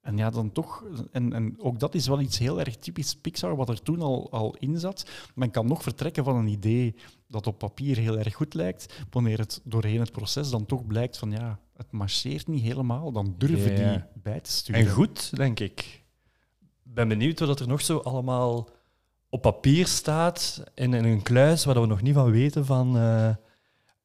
En 0.00 0.16
ja, 0.16 0.30
dan 0.30 0.52
toch, 0.52 0.84
en, 1.10 1.32
en 1.32 1.54
ook 1.58 1.78
dat 1.78 1.94
is 1.94 2.06
wel 2.06 2.20
iets 2.20 2.38
heel 2.38 2.60
erg 2.60 2.76
typisch 2.76 3.14
Pixar, 3.14 3.56
wat 3.56 3.68
er 3.68 3.82
toen 3.82 4.00
al, 4.00 4.30
al 4.30 4.56
in 4.58 4.78
zat. 4.78 5.10
Men 5.34 5.50
kan 5.50 5.66
nog 5.66 5.82
vertrekken 5.82 6.24
van 6.24 6.36
een 6.36 6.46
idee 6.46 6.94
dat 7.28 7.46
op 7.46 7.58
papier 7.58 7.96
heel 7.96 8.18
erg 8.18 8.34
goed 8.34 8.54
lijkt, 8.54 9.04
wanneer 9.10 9.38
het 9.38 9.60
doorheen 9.64 10.00
het 10.00 10.12
proces 10.12 10.50
dan 10.50 10.66
toch 10.66 10.86
blijkt 10.86 11.18
van 11.18 11.30
ja, 11.30 11.58
het 11.76 11.90
marcheert 11.92 12.46
niet 12.48 12.62
helemaal, 12.62 13.12
dan 13.12 13.34
durven 13.38 13.76
Ja. 13.76 13.90
die 13.92 14.02
bij 14.22 14.40
te 14.40 14.52
sturen. 14.52 14.80
En 14.80 14.88
goed, 14.90 15.36
denk 15.36 15.60
ik. 15.60 15.80
Ik 16.84 16.94
ben 16.94 17.08
benieuwd 17.08 17.40
wat 17.40 17.60
er 17.60 17.68
nog 17.68 17.80
zo 17.80 17.98
allemaal 17.98 18.68
op 19.28 19.42
papier 19.42 19.86
staat 19.86 20.62
in, 20.74 20.94
in 20.94 21.04
een 21.04 21.22
kluis 21.22 21.64
waar 21.64 21.80
we 21.80 21.86
nog 21.86 22.02
niet 22.02 22.14
van 22.14 22.30
weten 22.30 22.66
van... 22.66 22.96
eh, 22.96 23.34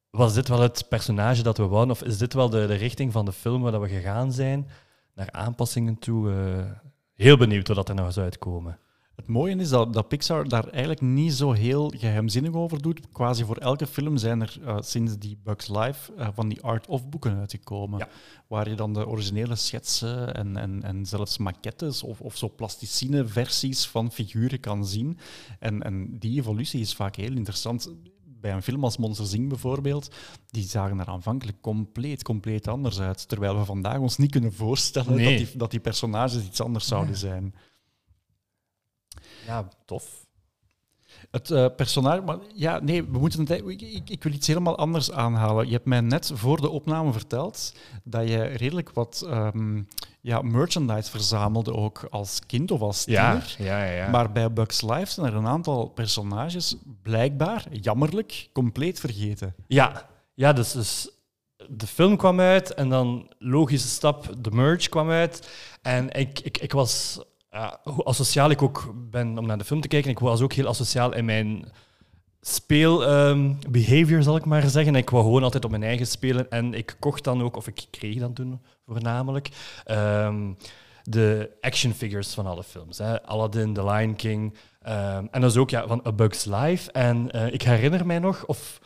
was 0.10 0.34
dit 0.34 0.48
wel 0.48 0.62
het 0.62 0.86
personage 0.90 1.44
dat 1.44 1.58
we 1.58 1.68
wouden? 1.68 1.96
Of 1.96 2.04
is 2.04 2.18
dit 2.18 2.34
wel 2.34 2.50
de, 2.50 2.68
de 2.68 2.76
richting 2.76 3.12
van 3.12 3.26
de 3.26 3.32
film 3.32 3.62
waar 3.62 3.72
dat 3.72 3.82
we 3.82 3.88
gegaan 3.88 4.32
zijn? 4.32 4.68
Naar 5.16 5.32
aanpassingen 5.32 6.00
toe. 6.00 6.32
eh, 6.32 6.72
heel 7.14 7.38
benieuwd 7.38 7.68
wat 7.68 7.90
er 7.90 7.96
nou 7.96 8.12
zou 8.12 8.26
uitkomen. 8.26 8.80
Het 9.16 9.28
mooie 9.28 9.56
is 9.56 9.70
dat, 9.70 9.94
dat 9.94 10.08
Pixar 10.08 10.48
daar 10.48 10.68
eigenlijk 10.68 11.02
niet 11.02 11.34
zo 11.34 11.52
heel 11.52 11.94
geheimzinnig 11.96 12.54
over 12.54 12.82
doet. 12.82 13.10
Quasi 13.12 13.44
voor 13.44 13.58
elke 13.58 13.88
film 13.88 14.18
zijn 14.18 14.42
er 14.42 14.58
eh, 14.66 14.78
sinds 14.80 15.18
die 15.18 15.40
Bugs 15.44 15.68
Life 15.68 16.14
eh, 16.14 16.28
van 16.34 16.50
die 16.50 16.62
art-of 16.62 17.10
boeken 17.10 17.38
uitgekomen. 17.38 18.00
Ja. 18.00 18.08
Waar 18.48 18.70
je 18.70 18.76
dan 18.76 18.94
de 18.94 19.08
originele 19.08 19.56
schetsen 19.56 20.34
en, 20.34 20.58
en, 20.58 20.84
en 20.84 21.06
zelfs 21.06 21.38
maquettes 21.38 22.04
of, 22.04 22.22
of 22.22 22.38
zo 22.38 22.50
plasticine 22.56 23.26
versies 23.26 23.88
van 23.88 24.12
figuren 24.12 24.60
kan 24.60 24.86
zien. 24.86 25.18
En, 25.60 25.82
en 25.82 26.20
die 26.20 26.40
evolutie 26.40 26.80
is 26.82 26.94
vaak 26.94 27.16
heel 27.16 27.36
interessant. 27.36 27.92
Bij 28.42 28.54
een 28.54 28.62
film 28.64 28.84
als 28.84 28.98
Monsters 28.98 29.34
Inc. 29.34 29.50
bijvoorbeeld, 29.50 30.16
die 30.50 30.64
zagen 30.64 31.00
er 31.00 31.08
aanvankelijk 31.08 31.62
compleet, 31.62 32.24
compleet 32.24 32.68
anders 32.68 33.00
uit. 33.00 33.28
Terwijl 33.28 33.58
we 33.58 33.66
vandaag 33.66 33.98
ons 33.98 34.18
niet 34.18 34.32
kunnen 34.32 34.54
voorstellen 34.54 35.16
Nee. 35.16 35.38
dat, 35.38 35.48
die, 35.48 35.58
dat 35.58 35.72
die 35.72 35.80
personages 35.80 36.46
iets 36.46 36.62
anders 36.62 36.88
zouden 36.88 37.18
zijn. 37.18 37.56
Ja, 39.46 39.68
tof. 39.86 40.26
Het 41.32 41.52
eh, 41.52 41.66
personage, 41.76 42.22
maar 42.22 42.38
ja, 42.54 42.80
nee, 42.80 43.04
we 43.04 43.20
moeten 43.20 43.40
het, 43.40 43.50
ik, 43.50 43.82
ik, 43.82 44.10
ik 44.10 44.24
wil 44.24 44.34
iets 44.34 44.48
helemaal 44.48 44.78
anders 44.78 45.12
aanhalen. 45.12 45.66
Je 45.66 45.72
hebt 45.72 45.86
mij 45.86 46.02
net 46.02 46.32
voor 46.34 46.62
de 46.62 46.70
opname 46.70 47.12
verteld 47.12 47.74
dat 48.04 48.28
je 48.28 48.44
redelijk 48.44 48.92
wat 48.92 49.24
ehm, 49.28 49.82
ja, 50.28 50.42
merchandise 50.42 51.10
verzamelde, 51.10 51.74
ook 51.74 52.08
als 52.10 52.40
kind 52.46 52.72
of 52.72 52.82
als 52.82 53.04
tiener. 53.04 53.56
ja, 53.58 53.84
ja. 53.84 53.92
ja. 53.92 54.10
Maar 54.10 54.32
bij 54.32 54.54
Bugs 54.54 54.82
Life 54.82 55.12
zijn 55.12 55.26
er 55.26 55.36
een 55.36 55.48
aantal 55.48 55.88
personages 55.88 56.76
blijkbaar, 57.02 57.66
jammerlijk, 57.72 58.50
compleet 58.54 59.00
vergeten. 59.00 59.56
Ja, 59.68 60.10
ja 60.34 60.54
dus, 60.54 60.72
dus 60.72 61.10
de 61.68 61.88
film 61.88 62.18
kwam 62.18 62.40
uit 62.40 62.74
en 62.74 62.90
dan 62.90 63.32
logische 63.40 63.88
stap, 63.88 64.30
de 64.38 64.52
merch 64.52 64.90
kwam 64.90 65.10
uit. 65.10 65.50
En 65.82 66.12
ik, 66.12 66.40
ik, 66.40 66.58
ik 66.58 66.72
was, 66.72 67.22
ja, 67.52 67.80
hoe 67.84 68.06
asociaal 68.06 68.50
ik 68.50 68.62
ook 68.62 68.94
ben 69.10 69.38
om 69.38 69.46
naar 69.46 69.58
de 69.58 69.66
film 69.66 69.82
te 69.82 69.88
kijken, 69.88 70.12
ik 70.12 70.20
was 70.20 70.42
ook 70.42 70.54
heel 70.54 70.68
asociaal 70.68 71.14
in 71.14 71.26
mijn 71.26 71.66
speelbehavior, 72.42 74.24
zal 74.24 74.36
ik 74.36 74.46
maar 74.46 74.70
zeggen. 74.70 74.96
Ik 74.96 75.10
wou 75.10 75.24
gewoon 75.24 75.44
altijd 75.44 75.66
op 75.66 75.72
mijn 75.72 75.84
eigen 75.84 76.08
spelen 76.08 76.50
en 76.50 76.74
ik 76.74 76.96
kocht 77.00 77.24
dan 77.24 77.42
ook, 77.42 77.56
of 77.56 77.68
ik 77.68 77.86
kreeg 77.90 78.20
dan 78.20 78.34
toen 78.34 78.62
voornamelijk, 78.88 79.50
ehm, 79.86 80.54
de 81.04 81.58
action 81.62 81.94
figures 81.94 82.34
van 82.34 82.46
alle 82.46 82.64
films. 82.64 82.98
Hè. 82.98 83.24
Aladdin, 83.24 83.74
The 83.74 83.84
Lion 83.86 84.16
King. 84.16 84.58
ehm, 84.82 85.26
en 85.32 85.42
dat 85.42 85.52
is 85.52 85.58
ook 85.58 85.70
ja, 85.70 85.88
van 85.88 86.04
A 86.08 86.12
Bug's 86.12 86.46
Life. 86.46 86.92
En 86.92 87.32
eh, 87.32 87.54
ik 87.54 87.62
herinner 87.62 88.06
mij 88.06 88.20
nog, 88.20 88.46
of 88.46 88.80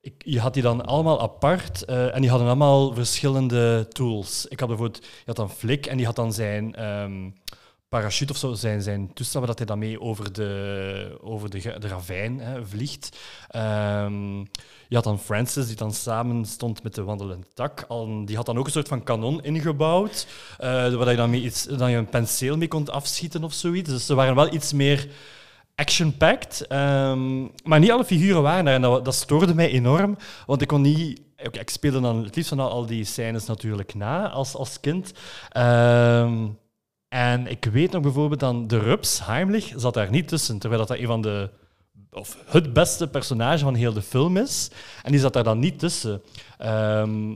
ik, 0.00 0.22
je 0.24 0.40
had 0.40 0.54
die 0.54 0.62
dan 0.62 0.84
allemaal 0.84 1.20
apart 1.20 1.84
eh, 1.84 2.14
en 2.14 2.20
die 2.20 2.30
hadden 2.30 2.48
allemaal 2.48 2.94
verschillende 2.94 3.88
tools. 3.88 4.46
Ik 4.46 4.60
had 4.60 4.68
bijvoorbeeld, 4.68 5.04
je 5.04 5.22
had 5.26 5.36
dan 5.36 5.50
Flik 5.50 5.86
en 5.86 5.96
die 5.96 6.06
had 6.06 6.16
dan 6.16 6.32
zijn 6.32 6.74
ehm, 6.74 7.30
parachute 7.92 8.32
of 8.32 8.38
zo, 8.38 8.52
zijn, 8.52 8.82
zijn 8.82 9.12
toestel 9.14 9.38
waar 9.38 9.48
dat 9.48 9.58
hij 9.58 9.66
dan 9.66 9.78
mee 9.78 10.00
over 10.00 10.32
de, 10.32 11.18
over 11.22 11.50
de, 11.50 11.78
de 11.78 11.88
ravijn 11.88 12.40
hè, 12.40 12.66
vliegt. 12.66 13.18
Ehm, 13.48 14.38
je 14.88 14.94
had 14.94 15.04
dan 15.04 15.18
Francis, 15.18 15.66
die 15.66 15.76
dan 15.76 15.92
samen 15.92 16.44
stond 16.44 16.82
met 16.82 16.94
de 16.94 17.02
wandelende 17.02 17.46
tak. 17.54 17.84
Al, 17.88 18.24
die 18.24 18.36
had 18.36 18.46
dan 18.46 18.58
ook 18.58 18.66
een 18.66 18.72
soort 18.72 18.88
van 18.88 19.02
kanon 19.02 19.42
ingebouwd, 19.42 20.26
eh, 20.58 20.94
waar 20.94 21.10
je 21.10 21.16
dan, 21.16 21.30
mee 21.30 21.40
iets, 21.40 21.64
dan 21.64 21.90
je 21.90 21.96
een 21.96 22.08
penseel 22.08 22.56
mee 22.56 22.68
kon 22.68 22.88
afschieten 22.88 23.44
of 23.44 23.52
zoiets. 23.52 23.90
Dus 23.90 24.06
ze 24.06 24.14
waren 24.14 24.34
wel 24.34 24.54
iets 24.54 24.72
meer 24.72 25.08
action-packed. 25.74 26.66
ehm, 26.66 27.40
maar 27.64 27.78
niet 27.78 27.90
alle 27.90 28.04
figuren 28.04 28.42
waren 28.42 28.64
daar. 28.64 28.74
En 28.74 28.82
dat, 28.82 29.04
dat 29.04 29.14
stoorde 29.14 29.54
mij 29.54 29.70
enorm, 29.70 30.16
want 30.46 30.62
ik 30.62 30.68
kon 30.68 30.80
niet... 30.80 31.20
oké, 31.44 31.58
ik 31.58 31.70
speelde 31.70 32.00
dan 32.00 32.24
het 32.24 32.36
liefst 32.36 32.50
van 32.50 32.60
al, 32.60 32.86
die 32.86 33.04
scènes 33.04 33.46
natuurlijk 33.46 33.94
na 33.94 34.30
als, 34.30 34.54
als 34.54 34.80
kind. 34.80 35.12
Ehm, 35.48 36.44
en 37.12 37.46
ik 37.46 37.64
weet 37.64 37.92
nog 37.92 38.02
bijvoorbeeld 38.02 38.40
dan 38.40 38.66
de 38.66 38.78
Rups, 38.78 39.26
Heimlich, 39.26 39.72
zat 39.76 39.94
daar 39.94 40.10
niet 40.10 40.28
tussen. 40.28 40.58
Terwijl 40.58 40.80
dat, 40.80 40.90
dat 40.90 40.98
een 40.98 41.06
van 41.06 41.20
de... 41.20 41.50
Of 42.10 42.38
het 42.46 42.72
beste 42.72 43.08
personage 43.08 43.64
van 43.64 43.74
heel 43.74 43.92
de 43.92 44.02
film 44.02 44.36
is. 44.36 44.70
En 45.02 45.10
die 45.10 45.20
zat 45.20 45.32
daar 45.32 45.44
dan 45.44 45.58
niet 45.58 45.78
tussen. 45.78 46.22
Ehm, 46.58 47.34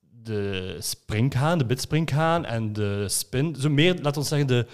de 0.00 0.76
springhaan, 0.78 1.58
de 1.58 1.64
bitspringhaan 1.64 2.44
en 2.44 2.72
de 2.72 3.08
spin... 3.08 3.56
Zo 3.58 3.70
meer, 3.70 3.94
laten 4.02 4.22
we 4.22 4.28
zeggen, 4.28 4.48
de 4.48 4.66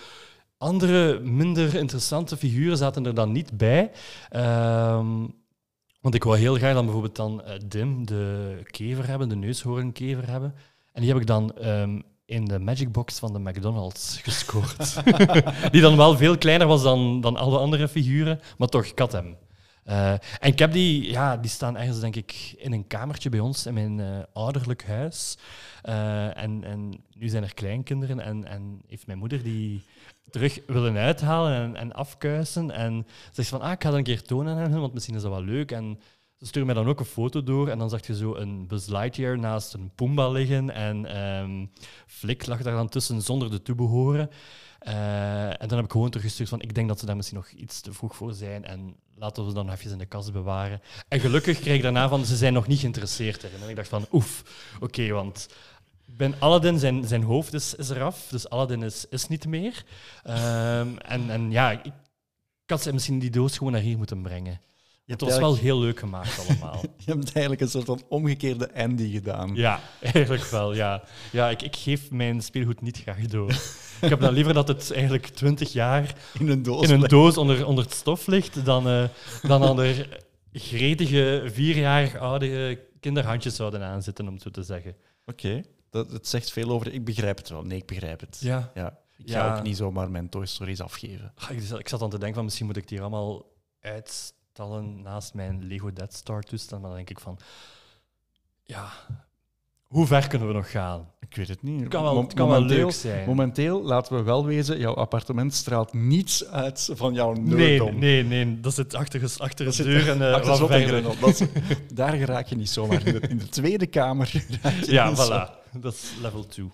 andere, 0.58 1.20
minder 1.20 1.74
interessante 1.74 2.36
figuren 2.36 2.76
zaten 2.76 3.06
er 3.06 3.14
dan 3.14 3.32
niet 3.32 3.56
bij. 3.56 3.90
Ehm, 4.30 5.26
want 6.00 6.14
ik 6.14 6.24
wou 6.24 6.38
heel 6.38 6.54
graag 6.54 6.74
dan 6.74 6.84
bijvoorbeeld 6.84 7.16
dan 7.16 7.42
eh, 7.42 7.58
Dim, 7.66 8.06
de 8.06 8.56
kever 8.70 9.06
hebben, 9.06 9.28
de 9.28 9.36
neushoornkever 9.36 10.30
hebben. 10.30 10.54
En 10.92 11.00
die 11.00 11.10
heb 11.10 11.20
ik 11.20 11.26
dan 11.26 11.56
ehm, 11.56 12.00
in 12.26 12.44
de 12.44 12.58
Magic 12.58 12.92
Box 12.92 13.18
van 13.18 13.32
de 13.32 13.38
McDonald's 13.38 14.20
gescoord. 14.22 15.02
die 15.72 15.80
dan 15.80 15.96
wel 15.96 16.16
veel 16.16 16.38
kleiner 16.38 16.66
was 16.66 16.82
dan, 16.82 17.20
dan 17.20 17.36
alle 17.36 17.58
andere 17.58 17.88
figuren, 17.88 18.40
maar 18.58 18.68
toch, 18.68 18.84
ik 18.84 18.98
had 18.98 19.12
hem. 19.12 19.36
Eh, 19.84 20.10
en 20.12 20.20
ik 20.40 20.58
heb 20.58 20.72
die, 20.72 21.10
ja, 21.10 21.36
die 21.36 21.50
staan 21.50 21.76
ergens, 21.76 22.00
denk 22.00 22.16
ik, 22.16 22.54
in 22.58 22.72
een 22.72 22.86
kamertje 22.86 23.28
bij 23.28 23.40
ons 23.40 23.66
in 23.66 23.74
mijn 23.74 24.00
eh, 24.00 24.06
ouderlijk 24.32 24.84
huis. 24.84 25.38
Eh, 25.82 26.42
en, 26.42 26.64
en 26.64 27.04
nu 27.14 27.28
zijn 27.28 27.42
er 27.42 27.54
kleinkinderen 27.54 28.20
en, 28.20 28.44
en 28.44 28.80
heeft 28.86 29.06
mijn 29.06 29.18
moeder 29.18 29.42
die 29.42 29.84
terug 30.30 30.60
willen 30.66 30.96
uithalen 30.96 31.52
en, 31.52 31.76
en 31.76 31.92
afkuisen. 31.92 32.70
En 32.70 33.06
zegt 33.32 33.48
van, 33.48 33.60
ah, 33.60 33.72
ik 33.72 33.82
ga 33.82 33.88
dat 33.88 33.98
een 33.98 34.04
keer 34.04 34.22
tonen 34.22 34.56
aan 34.56 34.70
hen, 34.70 34.80
want 34.80 34.94
misschien 34.94 35.14
is 35.14 35.22
dat 35.22 35.30
wel 35.32 35.42
leuk. 35.42 35.72
En 35.72 35.98
ze 36.38 36.46
stuurde 36.46 36.72
mij 36.72 36.82
dan 36.82 36.88
ook 36.88 37.00
een 37.00 37.06
foto 37.06 37.42
door 37.42 37.68
en 37.68 37.78
dan 37.78 37.88
zag 37.88 38.06
je 38.06 38.16
zo 38.16 38.34
een 38.34 38.66
Buzz 38.66 38.88
Lightyear 38.88 39.38
naast 39.38 39.74
een 39.74 39.90
Pumba 39.94 40.28
liggen 40.28 40.70
en 40.70 41.06
ehm 41.06 41.66
Flik 42.06 42.46
lag 42.46 42.62
daar 42.62 42.74
dan 42.74 42.88
tussen 42.88 43.22
zonder 43.22 43.50
de 43.50 43.62
toebehoren. 43.62 44.30
Eh, 44.78 45.62
en 45.62 45.68
dan 45.68 45.76
heb 45.76 45.84
ik 45.84 45.92
gewoon 45.92 46.10
teruggestuurd 46.10 46.48
van, 46.48 46.60
ik 46.60 46.74
denk 46.74 46.88
dat 46.88 46.98
ze 46.98 47.06
daar 47.06 47.16
misschien 47.16 47.38
nog 47.38 47.50
iets 47.50 47.80
te 47.80 47.92
vroeg 47.92 48.16
voor 48.16 48.32
zijn 48.32 48.64
en 48.64 48.96
laten 49.14 49.42
we 49.42 49.48
ze 49.48 49.54
dan 49.54 49.70
even 49.70 49.90
in 49.90 49.98
de 49.98 50.06
kast 50.06 50.32
bewaren. 50.32 50.80
En 51.08 51.20
gelukkig 51.20 51.58
kreeg 51.60 51.76
ik 51.76 51.82
daarna 51.82 52.08
van, 52.08 52.24
ze 52.24 52.36
zijn 52.36 52.52
nog 52.52 52.66
niet 52.66 52.80
geïnteresseerd 52.80 53.42
erin. 53.42 53.62
En 53.62 53.68
ik 53.68 53.76
dacht 53.76 53.88
van, 53.88 54.06
oef, 54.12 54.42
oké, 54.80 55.08
want 55.08 55.48
ben 56.04 56.34
Aladdin, 56.38 56.78
zijn, 56.78 57.04
zijn 57.04 57.22
hoofd 57.22 57.52
is, 57.52 57.74
eraf, 57.90 58.26
dus 58.30 58.48
Aladdin 58.48 58.82
is, 58.82 59.06
is 59.08 59.28
niet 59.28 59.46
meer. 59.46 59.84
Ehm, 60.22 60.96
en, 60.96 61.30
en 61.30 61.50
ja, 61.50 61.70
ik 61.70 61.92
had 62.66 62.82
ze 62.82 62.92
misschien 62.92 63.18
die 63.18 63.30
doos 63.30 63.56
gewoon 63.56 63.72
naar 63.72 63.80
hier 63.80 63.96
moeten 63.96 64.22
brengen. 64.22 64.60
Je 65.06 65.12
Het 65.12 65.20
hebt, 65.20 65.32
was 65.32 65.40
wel 65.40 65.56
heel 65.56 65.78
leuk 65.80 65.98
gemaakt 65.98 66.38
allemaal. 66.48 66.80
je 66.82 67.10
hebt 67.12 67.24
eigenlijk 67.24 67.60
een 67.60 67.68
soort 67.68 67.84
van 67.84 68.02
omgekeerde 68.08 68.74
Andy 68.74 69.12
gedaan. 69.12 69.54
ja, 69.54 69.80
eigenlijk 70.12 70.44
wel, 70.44 70.74
ja. 70.74 71.02
Ja, 71.32 71.48
ik, 71.50 71.62
ik 71.62 71.76
geef 71.76 72.10
mijn 72.10 72.42
speelgoed 72.42 72.80
niet 72.80 72.96
graag 72.98 73.26
door. 73.26 73.50
Ik 74.00 74.08
heb 74.08 74.20
dan 74.20 74.32
liever 74.32 74.54
dat 74.54 74.68
het 74.68 74.92
eigenlijk 74.92 75.26
twintig 75.26 75.72
jaar 75.72 76.14
In 76.38 76.48
een 76.48 76.62
doos. 76.62 76.82
in 76.82 76.90
een 76.90 76.96
blijft. 76.96 77.10
doos 77.14 77.36
onder, 77.36 77.66
onder 77.66 77.84
het 77.84 77.94
stof 77.94 78.26
ligt, 78.26 78.64
dan, 78.64 78.88
eh, 78.88 79.04
dan 79.42 79.64
aan 79.64 79.80
er 79.80 80.22
gretige, 80.52 81.42
vierjarig 81.52 82.16
oude 82.16 82.80
kinderhandjes 83.00 83.56
zouden 83.56 83.82
aanzitten, 83.82 84.26
om 84.28 84.32
het 84.34 84.42
zo 84.42 84.50
te 84.50 84.62
zeggen. 84.62 84.96
Oké, 85.26 85.62
dat 85.90 86.10
het 86.12 86.28
zegt 86.28 86.52
veel 86.52 86.70
over... 86.70 86.92
Ik 86.92 87.04
begrijp 87.04 87.36
het 87.38 87.48
wel. 87.48 87.62
Nee, 87.62 87.78
ik 87.78 87.86
begrijp 87.86 88.20
het. 88.20 88.38
Ja. 88.40 88.70
Ja, 88.74 88.98
ik 89.18 89.28
Ja. 89.28 89.48
ga 89.50 89.56
ook 89.56 89.62
niet 89.62 89.76
zomaar 89.76 90.10
mijn 90.10 90.28
Toy 90.28 90.46
Stories 90.46 90.80
afgeven. 90.80 91.32
Ah, 91.34 91.50
Ik, 91.50 91.62
ik 91.78 91.88
zat 91.88 92.02
aan 92.02 92.10
te 92.10 92.18
denken 92.18 92.34
van 92.34 92.44
misschien 92.44 92.66
moet 92.66 92.76
ik 92.76 92.88
die 92.88 92.98
hier 92.98 93.06
allemaal 93.06 93.44
naast 95.02 95.34
mijn 95.34 95.64
Lego 95.66 95.92
Death 95.92 96.14
Star 96.14 96.42
toestel. 96.42 96.78
Maar 96.78 96.88
dan 96.88 96.96
denk 96.96 97.10
ik 97.10 97.20
van, 97.20 97.38
ja, 98.62 98.88
hoe 99.82 100.06
ver 100.06 100.28
kunnen 100.28 100.48
we 100.48 100.54
nog 100.54 100.70
gaan? 100.70 101.10
Ik 101.20 101.36
weet 101.36 101.48
het 101.48 101.62
niet. 101.62 101.80
Het 101.80 101.88
kan 101.88 102.02
wel, 102.02 102.22
het 102.22 102.34
kan 102.34 102.48
wel 102.48 102.60
leuk 102.62 102.90
zijn. 102.92 103.26
Momenteel, 103.26 103.82
laten 103.82 104.16
we 104.16 104.22
wel 104.22 104.44
wezen, 104.46 104.78
jouw 104.78 104.94
appartement 104.94 105.54
straalt 105.54 105.92
niets 105.92 106.46
uit 106.46 106.88
van 106.92 107.14
jouw 107.14 107.32
nee, 107.32 107.54
nerddom. 107.68 107.98
nee, 107.98 108.24
nee, 108.24 108.60
dat 108.60 108.74
zit 108.74 108.94
achter, 108.94 109.32
achter 109.38 109.76
de 109.76 109.82
deur 109.82 110.08
en 110.10 110.32
eh, 110.32 110.86
grendel. 110.86 111.14
Dat 111.20 111.28
is- 111.40 111.48
daar 111.94 112.12
geraak 112.12 112.46
je 112.46 112.56
niet 112.56 112.70
zomaar. 112.70 113.06
In 113.06 113.12
de, 113.20 113.28
in 113.28 113.38
de 113.38 113.48
tweede 113.48 113.86
kamer 113.86 114.44
raak 114.62 114.74
je 114.84 114.92
Ja, 114.92 115.14
zo. 115.14 115.22
voilà. 115.30 115.70
Dat 115.80 115.92
is 115.94 116.12
level 116.20 116.46
2. 116.46 116.70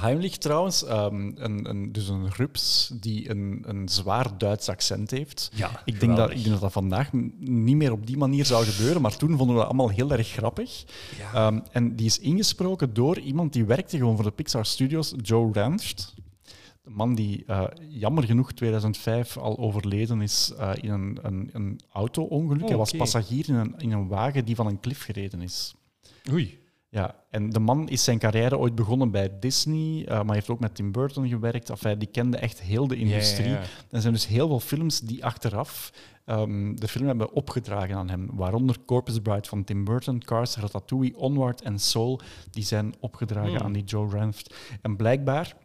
Heimlich 0.00 0.36
trouwens, 0.36 0.84
ehm, 0.84 1.30
een, 1.34 1.68
een, 1.68 1.92
dus 1.92 2.08
een 2.08 2.30
rups 2.32 2.90
die 3.00 3.30
een, 3.30 3.62
een 3.66 3.88
zwaar 3.88 4.38
Duits 4.38 4.68
accent 4.68 5.10
heeft. 5.10 5.50
Ja, 5.54 5.82
Ik 5.84 6.00
denk, 6.00 6.16
dat, 6.16 6.30
ik 6.30 6.36
denk 6.36 6.50
dat 6.50 6.60
dat 6.60 6.72
vandaag 6.72 7.12
niet 7.38 7.76
meer 7.76 7.92
op 7.92 8.06
die 8.06 8.16
manier 8.16 8.44
zou 8.44 8.64
gebeuren, 8.64 9.02
maar 9.02 9.16
toen 9.16 9.28
vonden 9.36 9.48
we 9.48 9.54
dat 9.54 9.64
allemaal 9.64 9.90
heel 9.90 10.10
erg 10.12 10.28
grappig. 10.28 10.84
Ja. 11.18 11.32
Ehm, 11.32 11.60
en 11.72 11.96
die 11.96 12.06
is 12.06 12.18
ingesproken 12.18 12.94
door 12.94 13.18
iemand 13.18 13.52
die 13.52 13.64
werkte 13.64 13.96
gewoon 13.96 14.14
voor 14.14 14.24
de 14.24 14.30
Pixar 14.30 14.66
Studios, 14.66 15.14
Joe 15.22 15.52
Ranft. 15.52 16.14
De 16.82 16.90
man 16.90 17.14
die 17.14 17.44
eh, 17.46 17.64
jammer 17.88 18.24
genoeg 18.24 18.52
2005 18.52 19.36
al 19.36 19.58
overleden 19.58 20.20
is 20.22 20.52
eh, 20.58 20.70
in 20.80 20.90
een, 20.90 21.18
een, 21.22 21.50
een 21.52 21.80
auto-ongeluk. 21.92 22.62
Oh, 22.62 22.68
Hij 22.68 22.76
was 22.76 22.88
oké. 22.88 22.98
passagier 22.98 23.48
in 23.48 23.54
een, 23.54 23.74
in 23.78 23.92
een 23.92 24.08
wagen 24.08 24.44
die 24.44 24.54
van 24.54 24.66
een 24.66 24.80
klif 24.80 25.02
gereden 25.04 25.40
is. 25.42 25.74
Oei. 26.32 26.58
Ja, 26.90 27.14
en 27.30 27.50
de 27.50 27.60
man 27.60 27.88
is 27.88 28.04
zijn 28.04 28.18
carrière 28.18 28.58
ooit 28.58 28.74
begonnen 28.74 29.10
bij 29.10 29.38
Disney, 29.40 30.06
uh, 30.08 30.22
maar 30.22 30.34
heeft 30.34 30.48
ook 30.48 30.60
met 30.60 30.74
Tim 30.74 30.92
Burton 30.92 31.28
gewerkt. 31.28 31.70
Enfin, 31.70 31.98
die 31.98 32.08
kende 32.08 32.36
echt 32.36 32.60
heel 32.60 32.88
de 32.88 32.96
industrie. 32.96 33.48
Ja, 33.48 33.54
ja, 33.54 33.60
ja. 33.60 33.66
Er 33.90 34.00
zijn 34.00 34.12
dus 34.12 34.26
heel 34.26 34.48
veel 34.48 34.60
films 34.60 35.00
die 35.00 35.24
achteraf 35.24 35.92
um, 36.26 36.80
de 36.80 36.88
film 36.88 37.06
hebben 37.06 37.32
opgedragen 37.32 37.96
aan 37.96 38.08
hem. 38.08 38.28
Waaronder 38.32 38.76
Corpus 38.86 39.18
Bride 39.18 39.48
van 39.48 39.64
Tim 39.64 39.84
Burton, 39.84 40.24
Cars, 40.24 40.56
Ratatouille, 40.56 41.16
Onward 41.16 41.62
en 41.62 41.78
Soul. 41.78 42.20
Die 42.50 42.64
zijn 42.64 42.94
opgedragen 43.00 43.54
Hmm. 43.54 43.62
aan 43.64 43.72
die 43.72 43.84
Joe 43.84 44.10
Ranft. 44.10 44.54
En 44.82 44.96
blijkbaar 44.96 45.56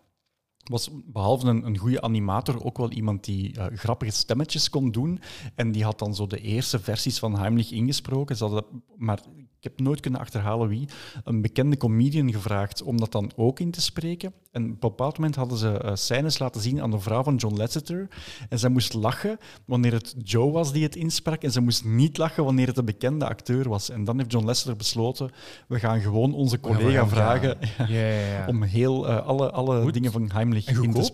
was 0.64 0.90
behalve 1.06 1.48
een, 1.48 1.66
een 1.66 1.78
goede 1.78 2.02
animator 2.02 2.64
ook 2.64 2.78
wel 2.78 2.92
iemand 2.92 3.24
die 3.24 3.58
uh, 3.58 3.66
grappige 3.74 4.12
stemmetjes 4.12 4.70
kon 4.70 4.92
doen. 4.92 5.20
En 5.56 5.72
die 5.72 5.84
had 5.84 6.00
dan 6.00 6.16
zo 6.16 6.28
de 6.28 6.42
eerste 6.42 6.80
versies 6.80 7.20
van 7.20 7.40
Heimlich 7.40 7.72
ingesproken. 7.72 8.38
Ze 8.38 8.44
hadden, 8.44 8.84
maar 8.98 9.20
ik 9.64 9.70
heb 9.70 9.80
nooit 9.80 10.00
kunnen 10.00 10.20
achterhalen 10.20 10.68
wie, 10.68 10.88
een 11.24 11.42
bekende 11.42 11.78
comedian 11.78 12.32
gevraagd 12.32 12.82
om 12.82 12.98
dat 12.98 13.12
dan 13.12 13.32
ook 13.36 13.60
in 13.60 13.72
te 13.72 13.82
spreken. 13.82 14.34
En 14.52 14.64
op 14.64 14.70
een 14.70 14.78
bepaald 14.80 15.18
moment 15.18 15.36
hadden 15.36 15.58
ze 15.58 15.82
uh, 15.86 15.92
scènes 15.94 16.40
laten 16.40 16.62
zien 16.62 16.82
aan 16.82 16.92
de 16.92 17.00
vrouw 17.00 17.24
van 17.24 17.36
John 17.36 17.56
Lasseter. 17.56 18.08
En 18.50 18.60
zij 18.60 18.70
moest 18.70 18.94
lachen 18.94 19.38
wanneer 19.66 19.94
het 19.94 20.16
Joe 20.24 20.52
was 20.52 20.74
die 20.74 20.84
het 20.84 20.96
insprak. 20.96 21.44
En 21.44 21.52
ze 21.52 21.62
moest 21.62 21.86
niet 21.86 22.18
lachen 22.18 22.44
wanneer 22.44 22.68
het 22.68 22.78
een 22.78 22.86
bekende 22.86 23.28
acteur 23.28 23.70
was. 23.70 23.90
En 23.90 24.04
dan 24.04 24.18
heeft 24.18 24.32
John 24.32 24.46
Lasseter 24.46 24.76
besloten, 24.76 25.32
we 25.68 25.80
gaan 25.80 26.02
gewoon 26.02 26.34
onze 26.34 26.60
collega 26.60 27.08
vragen 27.08 27.58
Ja, 27.78 27.86
ja, 27.88 28.26
ja. 28.26 28.48
om 28.54 28.64
heel 28.64 29.10
uh, 29.10 29.26
alle, 29.26 29.52
alle 29.52 29.82
Goed. 29.82 29.94
dingen 29.94 30.12
van 30.12 30.30
Heimlich 30.32 30.53
In 30.56 30.94
te. 30.94 31.12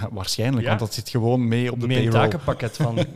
Ja, 0.00 0.08
waarschijnlijk, 0.12 0.62
Ja. 0.62 0.68
want 0.68 0.80
dat 0.80 0.94
zit 0.94 1.08
gewoon 1.08 1.48
mee 1.48 1.72
op 1.72 1.80
de 1.80 1.86
Met 1.86 1.96
een 1.96 2.02
payroll. 2.02 2.22
takenpakket 2.22 2.76
van... 2.76 2.98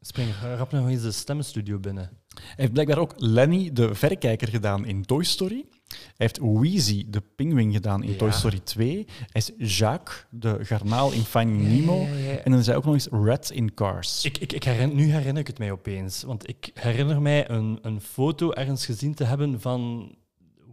Spring 0.00 0.28
rap 0.56 0.72
nog 0.72 0.88
eens 0.88 1.02
de 1.02 1.12
stemmenstudio 1.12 1.78
binnen. 1.78 2.10
Hij 2.34 2.42
heeft 2.56 2.72
blijkbaar 2.72 2.98
ook 2.98 3.12
Lenny, 3.16 3.70
de 3.72 3.94
verrekijker, 3.94 4.48
gedaan 4.48 4.86
in 4.86 5.04
Toy 5.04 5.24
Story. 5.24 5.64
Hij 5.88 5.98
heeft 6.16 6.38
Wheezy, 6.42 7.04
de 7.08 7.22
pinguïn, 7.36 7.72
gedaan 7.72 8.02
in 8.02 8.10
Ja. 8.10 8.16
Toy 8.16 8.30
Story 8.30 8.58
2. 8.58 9.06
Hij 9.32 9.42
is 9.56 9.76
Jacques, 9.78 10.24
de 10.30 10.58
garnaal 10.62 11.12
in 11.12 11.22
Finding 11.22 11.62
Nemo. 11.68 12.06
En 12.44 12.50
dan 12.50 12.60
is 12.60 12.66
hij 12.66 12.76
ook 12.76 12.84
nog 12.84 12.94
eens 12.94 13.08
Red 13.10 13.50
in 13.50 13.74
Cars. 13.74 14.24
Ik, 14.24 14.38
ik, 14.38 14.52
ik 14.52 14.64
herinner, 14.64 14.96
nu 14.96 15.10
herinner 15.10 15.38
ik 15.40 15.46
het 15.46 15.58
mij 15.58 15.70
opeens. 15.70 16.22
Want 16.22 16.48
ik 16.48 16.70
herinner 16.74 17.22
mij 17.22 17.50
een, 17.50 17.78
een 17.82 18.00
foto 18.00 18.52
ergens 18.52 18.84
gezien 18.86 19.14
te 19.14 19.24
hebben 19.24 19.60
van 19.60 20.10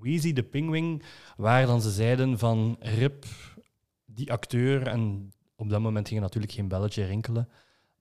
Weezy, 0.02 0.34
de 0.34 0.44
pinguïn, 0.44 1.02
waar 1.38 1.66
dan 1.66 1.82
ze 1.82 1.92
zeiden 1.92 2.40
van 2.40 2.78
Rip, 2.80 3.26
die 4.14 4.32
acteur, 4.32 4.88
en 4.88 5.34
op 5.56 5.70
dat 5.70 5.82
moment 5.82 6.08
ging 6.08 6.20
natuurlijk 6.22 6.54
geen 6.54 6.68
belletje 6.68 7.06
rinkelen, 7.06 7.50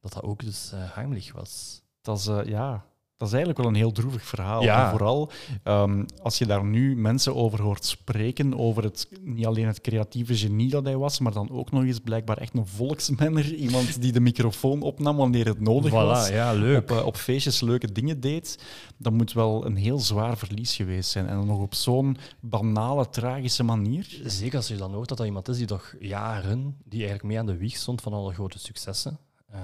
dat 0.00 0.12
dat 0.12 0.22
ook 0.22 0.40
dus 0.40 0.72
eh 0.72 0.94
Heimlich 0.94 1.32
was. 1.32 1.82
Dat 2.00 2.18
is, 2.18 2.26
eh, 2.26 2.44
ja, 2.44 2.86
dat 3.22 3.30
is 3.30 3.36
eigenlijk 3.36 3.58
wel 3.58 3.74
een 3.76 3.82
heel 3.82 4.02
droevig 4.02 4.24
verhaal. 4.24 4.62
Ja. 4.62 4.84
En 4.84 4.90
vooral 4.90 5.30
ehm, 5.62 6.04
als 6.22 6.38
je 6.38 6.46
daar 6.46 6.64
nu 6.64 6.96
mensen 6.96 7.34
over 7.34 7.62
hoort 7.62 7.84
spreken, 7.84 8.58
over 8.58 8.82
het, 8.82 9.08
niet 9.20 9.46
alleen 9.46 9.66
het 9.66 9.80
creatieve 9.80 10.36
genie 10.36 10.70
dat 10.70 10.84
hij 10.84 10.96
was, 10.96 11.18
maar 11.18 11.32
dan 11.32 11.50
ook 11.50 11.70
nog 11.70 11.84
eens 11.84 11.98
blijkbaar 11.98 12.36
echt 12.38 12.54
een 12.54 12.66
volksmenner. 12.66 13.54
Iemand 13.54 14.00
die 14.00 14.12
de 14.12 14.20
microfoon 14.20 14.82
opnam 14.82 15.16
wanneer 15.16 15.46
het 15.46 15.60
nodig 15.60 15.92
was. 15.92 16.28
ja, 16.28 16.52
leuk. 16.52 16.90
Op, 16.90 16.90
eh, 16.90 17.06
op 17.06 17.16
feestjes 17.16 17.60
leuke 17.60 17.92
dingen 17.92 18.20
deed. 18.20 18.64
Dat 18.96 19.12
moet 19.12 19.32
wel 19.32 19.66
een 19.66 19.76
heel 19.76 19.98
zwaar 19.98 20.36
verlies 20.36 20.76
geweest 20.76 21.10
zijn. 21.10 21.26
En 21.26 21.36
dan 21.36 21.46
nog 21.46 21.60
op 21.60 21.74
zo'n 21.74 22.16
banale, 22.40 23.08
tragische 23.08 23.62
manier. 23.62 24.20
Zeker 24.24 24.56
als 24.56 24.68
je 24.68 24.76
dan 24.76 24.92
hoort 24.92 25.08
dat 25.08 25.18
dat 25.18 25.26
iemand 25.26 25.48
is 25.48 25.56
die 25.56 25.66
toch 25.66 25.94
jaren, 26.00 26.76
die 26.84 26.98
eigenlijk 26.98 27.28
mee 27.28 27.38
aan 27.38 27.46
de 27.46 27.56
wieg 27.56 27.76
stond 27.76 28.00
van 28.00 28.12
alle 28.12 28.32
grote 28.32 28.58
successen, 28.58 29.18
eh, 29.50 29.60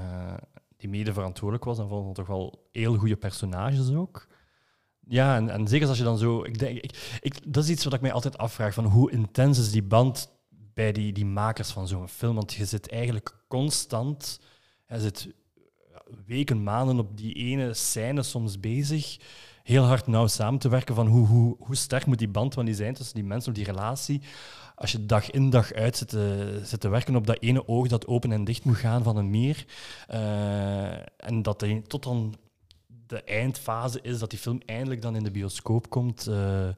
die 0.78 0.88
mede 0.88 1.12
verantwoordelijk 1.12 1.64
was 1.64 1.78
en 1.78 1.88
van 1.88 2.12
toch 2.12 2.26
wel 2.26 2.68
heel 2.72 2.96
goede 2.96 3.16
personages 3.16 3.92
ook. 3.94 4.26
Ja, 5.08 5.36
en, 5.36 5.50
en 5.50 5.68
zeker 5.68 5.88
als 5.88 5.98
je 5.98 6.04
dan 6.04 6.18
zo... 6.18 6.44
Ik 6.44 6.58
denk, 6.58 6.78
ik, 6.78 7.18
ik, 7.20 7.52
dat 7.52 7.64
is 7.64 7.70
iets 7.70 7.84
wat 7.84 7.92
ik 7.92 8.00
mij 8.00 8.12
altijd 8.12 8.38
afvraag, 8.38 8.74
van 8.74 8.84
hoe 8.84 9.10
intens 9.10 9.58
is 9.58 9.70
die 9.70 9.82
band 9.82 10.30
bij 10.74 10.92
die, 10.92 11.12
die 11.12 11.26
makers 11.26 11.70
van 11.70 11.88
zo'n 11.88 12.08
film? 12.08 12.34
Want 12.34 12.52
je 12.52 12.64
zit 12.64 12.90
eigenlijk 12.90 13.36
constant... 13.48 14.40
Je 14.86 15.00
zit 15.00 15.28
weken, 16.26 16.62
maanden 16.62 16.98
op 16.98 17.16
die 17.16 17.34
ene 17.34 17.74
scène 17.74 18.22
soms 18.22 18.60
bezig, 18.60 19.18
heel 19.62 19.84
hard 19.84 20.06
nauw 20.06 20.26
samen 20.26 20.60
te 20.60 20.68
werken 20.68 20.94
van 20.94 21.06
hoe, 21.06 21.26
hoe, 21.26 21.56
hoe 21.58 21.76
sterk 21.76 22.06
moet 22.06 22.18
die 22.18 22.28
band 22.28 22.54
van 22.54 22.64
die 22.64 22.74
zijn 22.74 22.94
tussen 22.94 23.14
die 23.14 23.24
mensen, 23.24 23.48
op 23.48 23.56
die 23.56 23.64
relatie. 23.64 24.22
Als 24.78 24.92
je 24.92 25.06
dag 25.06 25.30
in 25.30 25.50
dag 25.50 25.72
uit 25.72 25.96
zit 25.96 26.08
te, 26.08 26.60
zit 26.62 26.80
te 26.80 26.88
werken 26.88 27.16
op 27.16 27.26
dat 27.26 27.40
ene 27.40 27.68
oog 27.68 27.88
dat 27.88 28.06
open 28.06 28.32
en 28.32 28.44
dicht 28.44 28.64
moet 28.64 28.76
gaan 28.76 29.02
van 29.02 29.16
een 29.16 29.30
meer. 29.30 29.64
eh, 30.06 30.92
en 31.16 31.42
dat 31.42 31.66
tot 31.86 32.02
dan 32.02 32.34
de 33.06 33.22
eindfase 33.24 34.00
is 34.02 34.18
dat 34.18 34.30
die 34.30 34.38
film 34.38 34.60
eindelijk 34.66 35.02
dan 35.02 35.16
in 35.16 35.24
de 35.24 35.30
bioscoop 35.30 35.90
komt. 35.90 36.26
eh, 36.26 36.68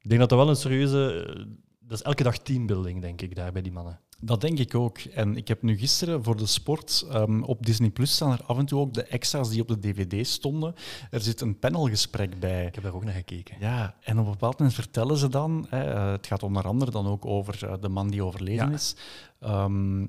ik 0.00 0.08
denk 0.08 0.20
dat 0.20 0.28
dat 0.28 0.38
wel 0.38 0.48
een 0.48 0.56
serieuze... 0.56 1.24
eh, 1.36 1.44
dat 1.78 1.98
is 1.98 2.04
elke 2.04 2.22
dag 2.22 2.38
teambuilding, 2.38 3.00
denk 3.00 3.20
ik, 3.22 3.34
daar 3.34 3.52
bij 3.52 3.62
die 3.62 3.72
mannen. 3.72 4.00
Dat 4.22 4.40
denk 4.40 4.58
ik 4.58 4.74
ook. 4.74 4.98
En 4.98 5.36
ik 5.36 5.48
heb 5.48 5.62
nu 5.62 5.76
gisteren 5.78 6.24
voor 6.24 6.36
de 6.36 6.46
sport 6.46 7.06
ehm, 7.10 7.42
op 7.42 7.66
Disney 7.66 7.90
Plus 7.90 8.12
staan 8.14 8.32
er 8.32 8.42
af 8.46 8.58
en 8.58 8.66
toe 8.66 8.80
ook 8.80 8.94
de 8.94 9.02
extra's 9.02 9.48
die 9.48 9.60
op 9.60 9.68
de 9.68 9.78
DVD 9.78 10.26
stonden. 10.26 10.74
Er 11.10 11.20
zit 11.20 11.40
een 11.40 11.58
panelgesprek 11.58 12.40
bij. 12.40 12.66
Ik 12.66 12.74
heb 12.74 12.84
daar 12.84 12.94
ook 12.94 13.04
naar 13.04 13.14
gekeken. 13.14 13.56
Ja, 13.60 13.94
en 14.00 14.18
op 14.18 14.24
een 14.24 14.30
bepaald 14.32 14.58
moment 14.58 14.76
vertellen 14.76 15.16
ze 15.16 15.28
dan, 15.28 15.66
hè, 15.68 15.92
eh, 15.92 16.10
het 16.10 16.26
gaat 16.26 16.42
onder 16.42 16.66
andere 16.66 16.90
dan 16.90 17.06
ook 17.06 17.26
over 17.26 17.66
eh, 17.68 17.74
de 17.80 17.88
man 17.88 18.08
die 18.10 18.24
overleden 18.24 18.68
Ja. 18.68 18.74
is. 18.74 18.94
Ehm, 19.40 20.00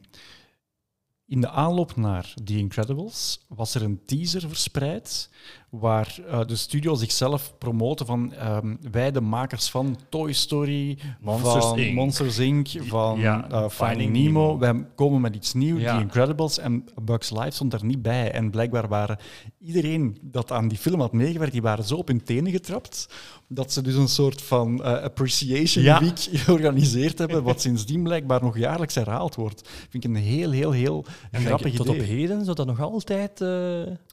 in 1.26 1.42
de 1.42 1.50
aanloop 1.50 1.96
naar 1.96 2.34
The 2.44 2.58
Incredibles 2.58 3.46
was 3.48 3.76
er 3.76 3.82
een 3.84 4.02
teaser 4.06 4.42
verspreid 4.48 5.30
waar 5.72 6.20
eh, 6.28 6.40
de 6.46 6.56
studio 6.56 6.96
zichzelf 6.96 7.54
promoten 7.58 8.06
van 8.06 8.34
ehm, 8.34 8.76
wij 8.92 9.12
de 9.12 9.22
makers 9.22 9.70
van 9.70 9.98
Toy 10.10 10.34
Story, 10.34 10.98
Monsters, 11.22 11.66
van 11.66 11.80
Inc. 11.80 11.96
Monsters 11.96 12.38
Inc., 12.40 12.68
van 12.80 13.20
Ja, 13.20 13.50
eh, 13.50 13.70
Finding 13.70 14.12
Nemo. 14.12 14.24
Nemo. 14.24 14.58
Wij 14.58 14.86
komen 14.96 15.22
met 15.22 15.36
iets 15.36 15.54
nieuws, 15.54 15.82
Ja. 15.82 15.96
The 15.96 16.02
Incredibles, 16.02 16.58
en 16.58 16.86
Bugs 17.02 17.30
Life 17.30 17.52
stond 17.52 17.72
daar 17.72 17.86
niet 17.86 18.02
bij. 18.02 18.32
En 18.32 18.50
blijkbaar 18.50 18.88
waren 18.88 19.18
iedereen 19.60 20.18
dat 20.22 20.52
aan 20.52 20.68
die 20.68 20.78
film 20.78 21.00
had 21.00 21.14
meegewerkt, 21.14 21.54
die 21.54 21.62
waren 21.62 21.84
zo 21.84 21.96
op 21.96 22.08
hun 22.08 22.24
tenen 22.24 22.52
getrapt, 22.52 23.08
dat 23.48 23.74
ze 23.74 23.82
dus 23.82 23.96
een 23.96 24.08
soort 24.08 24.42
van 24.42 24.84
eh, 24.84 25.04
Appreciation 25.04 25.84
Ja. 25.84 26.00
Week 26.00 26.20
georganiseerd 26.44 27.18
hebben, 27.18 27.44
wat 27.44 27.62
sindsdien 27.62 28.04
blijkbaar 28.04 28.42
nog 28.42 28.58
jaarlijks 28.58 28.96
herhaald 28.96 29.36
wordt. 29.36 29.70
Vind 29.90 30.04
ik 30.04 30.10
een 30.10 30.16
heel, 30.16 30.52
heel, 30.52 30.72
heel 30.72 31.06
En 31.32 31.42
grappig 31.42 31.72
je, 31.72 31.78
tot 31.78 31.88
idee. 31.88 32.00
op 32.02 32.06
heden 32.08 32.44
zou 32.44 32.56
dat 32.56 32.68
nog 32.68 32.82
altijd... 32.82 33.42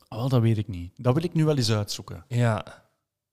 Oh, 0.08 0.28
dat 0.28 0.40
weet 0.40 0.58
ik 0.58 0.68
niet. 0.68 0.92
Dat 0.96 1.14
wil 1.14 1.24
ik 1.24 1.34
nu 1.34 1.44
wel 1.44 1.56
eens 1.56 1.72
uitzoeken. 1.72 2.24
Ja, 2.28 2.64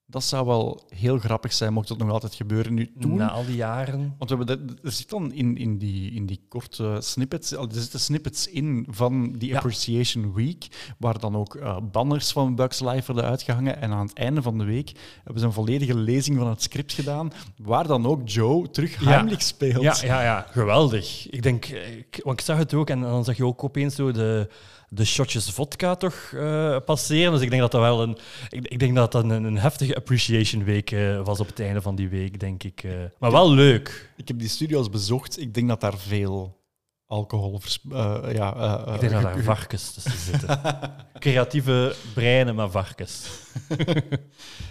Dat 0.08 0.24
zou 0.24 0.46
wel 0.46 0.82
heel 0.94 1.18
grappig 1.18 1.52
zijn, 1.52 1.72
mocht 1.72 1.88
dat 1.88 1.98
nog 1.98 2.10
altijd 2.10 2.34
gebeuren. 2.34 2.74
Nu, 2.74 2.92
toen, 3.00 3.14
na 3.14 3.30
al 3.30 3.44
die 3.46 3.56
jaren. 3.56 4.14
want 4.18 4.30
we 4.30 4.36
hebben 4.36 4.46
dat- 4.66 4.76
er 4.84 4.92
zit 4.92 5.10
dan 5.10 5.32
in, 5.32 5.56
in, 5.56 5.78
die, 5.78 6.10
in 6.12 6.26
die 6.26 6.40
korte 6.48 6.96
snippets, 7.00 7.52
er 7.52 7.66
zitten 7.70 8.00
snippets 8.00 8.48
in 8.48 8.86
van 8.90 9.32
die 9.32 9.48
Ja. 9.48 9.56
Appreciation 9.56 10.34
Week, 10.34 10.94
waar 10.98 11.18
dan 11.18 11.36
ook 11.36 11.54
eh, 11.54 11.76
banners 11.92 12.32
van 12.32 12.54
Bugs 12.54 12.80
Life 12.80 13.12
worden 13.12 13.30
uitgehangen. 13.30 13.80
En 13.80 13.90
aan 13.92 14.06
het 14.06 14.14
einde 14.16 14.42
van 14.42 14.58
de 14.58 14.64
week 14.64 14.92
hebben 15.24 15.40
ze 15.40 15.46
een 15.46 15.52
volledige 15.52 15.94
lezing 15.94 16.38
van 16.38 16.48
het 16.48 16.62
script 16.62 16.92
gedaan, 16.92 17.32
waar 17.56 17.86
dan 17.86 18.06
ook 18.06 18.28
Joe 18.28 18.70
terug 18.70 19.04
Ja. 19.04 19.24
Speelt. 19.38 19.82
Ja, 19.82 19.96
ja, 20.02 20.22
ja, 20.22 20.46
geweldig. 20.50 21.28
Ik 21.30 21.42
denk, 21.42 21.64
eh, 21.64 21.96
ik, 21.96 22.20
want 22.24 22.38
ik 22.40 22.44
zag 22.46 22.58
het 22.58 22.74
ook 22.74 22.90
en 22.90 23.00
dan 23.00 23.24
zag 23.24 23.36
je 23.36 23.44
ook 23.44 23.64
opeens 23.64 23.94
zo 23.94 24.12
de, 24.12 24.48
de 24.88 25.04
shotjes 25.04 25.50
vodka 25.50 25.94
toch 25.94 26.32
eh, 26.34 26.76
passeren. 26.84 27.32
Dus 27.32 27.40
ik 27.40 27.50
denk 27.50 27.62
dat 27.62 27.70
dat 27.72 27.80
wel 27.80 28.02
een, 28.02 28.18
ik, 28.48 28.68
ik 28.68 28.78
denk 28.78 28.94
dat 28.94 29.12
dat 29.12 29.24
een, 29.24 29.30
een 29.44 29.58
heftige 29.58 29.96
appreciation 29.96 30.64
week 30.64 30.90
eh, 30.90 31.20
was 31.24 31.40
op 31.40 31.46
het 31.46 31.60
einde 31.60 31.82
van 31.82 31.94
die 31.96 32.08
week, 32.08 32.40
denk 32.40 32.62
ik. 32.62 32.82
eh. 32.84 32.92
Maar 33.18 33.30
wel 33.32 33.50
leuk. 33.50 34.10
Ik 34.16 34.28
heb 34.28 34.38
die 34.38 34.48
studio's 34.48 34.90
bezocht. 34.90 35.40
Ik 35.40 35.54
denk 35.54 35.68
dat 35.68 35.80
daar 35.80 35.98
veel 35.98 36.64
alcohol... 37.06 37.60
ja, 38.32 38.84
Ik 38.94 39.00
denk 39.00 39.12
dat 39.12 39.22
daar 39.22 39.42
varkens 39.42 39.92
tussen 39.92 40.18
zitten. 40.18 40.60
Creatieve 41.18 41.94
breinen, 42.14 42.54
maar 42.54 42.70
varkens. 42.70 43.26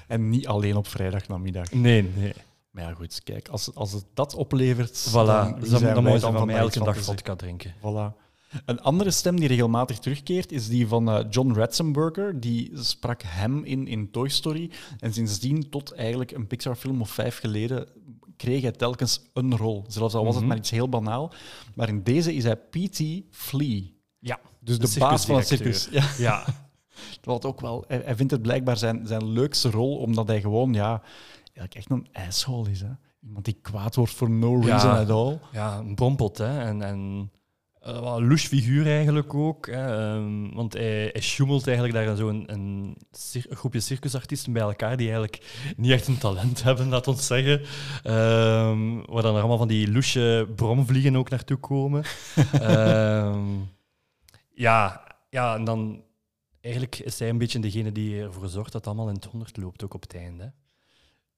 En 0.08 0.30
niet 0.30 0.48
alleen 0.48 0.76
op 0.76 0.88
vrijdagnamiddag. 0.88 1.72
Nee, 1.72 2.12
nee. 2.16 2.34
Maar 2.72 2.84
ja, 2.84 2.94
goed, 2.94 3.22
kijk, 3.24 3.48
als, 3.48 3.76
als 3.76 3.92
het 3.92 4.06
dat 4.14 4.34
oplevert, 4.36 5.08
Voilà, 5.10 5.14
dan, 5.14 5.60
wie 5.60 5.70
dan, 5.80 6.04
mogen 6.04 6.20
ze 6.20 6.26
van 6.26 6.38
om 6.38 6.46
mij 6.46 6.56
daar 6.56 6.64
elke 6.64 6.84
dag 6.84 6.98
vodka 6.98 7.36
drinken. 7.36 7.74
Voilà. 7.80 8.25
Een 8.66 8.82
andere 8.82 9.12
stem 9.12 9.36
die 9.39 9.47
regelmatig 9.47 9.99
terugkeert 9.99 10.51
is 10.51 10.68
die 10.68 10.88
van 10.88 11.10
eh, 11.10 11.26
John 11.30 11.51
Ratzenberger. 11.53 12.39
Die 12.39 12.72
sprak 12.74 13.22
hem 13.26 13.64
in 13.64 13.88
in 13.88 14.12
Toy 14.12 14.30
Story. 14.30 14.72
En 14.99 15.14
sindsdien, 15.14 15.70
tot 15.70 15.91
eigenlijk 15.91 16.32
een 16.32 16.47
Pixar-film 16.47 17.01
of 17.01 17.10
vijf 17.10 17.39
geleden, 17.39 17.88
kreeg 18.38 18.62
hij 18.62 18.72
telkens 18.72 19.22
een 19.34 19.58
rol. 19.58 19.84
Zelfs 19.88 20.14
al 20.14 20.24
was 20.24 20.34
het 20.34 20.39
Mhm. 20.43 20.47
maar 20.49 20.58
iets 20.60 20.70
heel 20.72 20.89
banaal. 20.89 21.34
Maar 21.76 21.89
in 21.89 22.03
deze 22.03 22.34
is 22.34 22.43
hij 22.43 22.56
P.T. 22.56 23.01
Flea. 23.30 23.82
Ja, 24.20 24.39
Dus 24.60 24.80
De 24.80 24.89
de, 24.93 24.99
baas 24.99 25.26
van 25.26 25.36
het 25.36 25.47
circus. 25.47 25.88
Ja. 25.91 26.03
ja. 26.18 26.45
Wat 27.24 27.45
ook 27.45 27.62
wel, 27.62 27.84
hij, 27.88 28.16
vindt 28.16 28.32
het 28.32 28.41
blijkbaar 28.41 28.78
zijn, 28.78 29.08
zijn 29.08 29.30
leukste 29.32 29.70
rol, 29.70 29.97
omdat 29.97 30.28
hij 30.28 30.41
gewoon 30.41 30.74
ja, 30.74 31.01
eigenlijk 31.43 31.76
echt 31.76 31.89
een 31.91 32.08
asshole 32.28 32.70
is. 32.70 32.82
Hè? 32.82 32.89
Iemand 33.22 33.45
die 33.45 33.58
kwaad 33.62 33.95
wordt 33.95 34.12
for 34.12 34.30
no 34.30 34.60
reason 34.60 34.89
Ja. 34.89 34.99
at 34.99 35.10
all. 35.10 35.39
ja 35.51 35.78
een 35.78 35.95
brompot, 35.95 36.38
hè. 36.38 36.60
En, 36.60 36.82
en 36.82 37.32
Uh, 37.88 38.16
een 38.18 38.38
figuur 38.38 38.86
eigenlijk 38.88 39.34
ook. 39.34 39.68
Hè, 39.68 40.14
um, 40.14 40.54
want 40.54 40.74
hij, 40.74 41.10
hij 41.12 41.22
sjoemelt 41.22 41.68
eigenlijk 41.68 41.98
daar 41.98 42.16
zo'n 42.16 42.44
een, 42.48 42.98
een, 43.34 43.46
groepje 43.50 43.80
circusartiesten 43.80 44.54
bij 44.54 44.62
elkaar 44.62 44.98
die 44.98 45.06
eigenlijk 45.06 45.74
niet 45.78 45.92
echt 45.92 46.08
een 46.08 46.18
talent 46.18 46.64
hebben, 46.64 46.90
laat 46.90 47.08
ons 47.08 47.26
zeggen. 47.26 47.60
Um, 48.04 49.06
waar 49.06 49.22
dan 49.22 49.36
allemaal 49.36 49.58
van 49.58 49.68
die 49.68 49.92
louche 49.92 50.48
bromvliegen 50.56 51.16
ook 51.16 51.30
naartoe 51.30 51.58
komen. 51.58 52.04
um, 52.62 53.70
ja, 54.66 55.04
ja, 55.30 55.56
en 55.56 55.64
dan 55.64 56.04
eigenlijk 56.62 57.00
is 57.00 57.20
hij 57.20 57.30
een 57.30 57.38
beetje 57.38 57.60
degene 57.60 57.92
die 57.92 58.22
ervoor 58.22 58.48
zorgt 58.48 58.72
dat 58.72 58.86
het 58.86 58.88
allemaal 58.88 59.10
in 59.10 59.16
het 59.16 59.26
honderd 59.26 59.58
loopt, 59.58 59.84
ook 59.84 59.94
op 59.94 60.02
het 60.02 60.16
einde. 60.16 60.54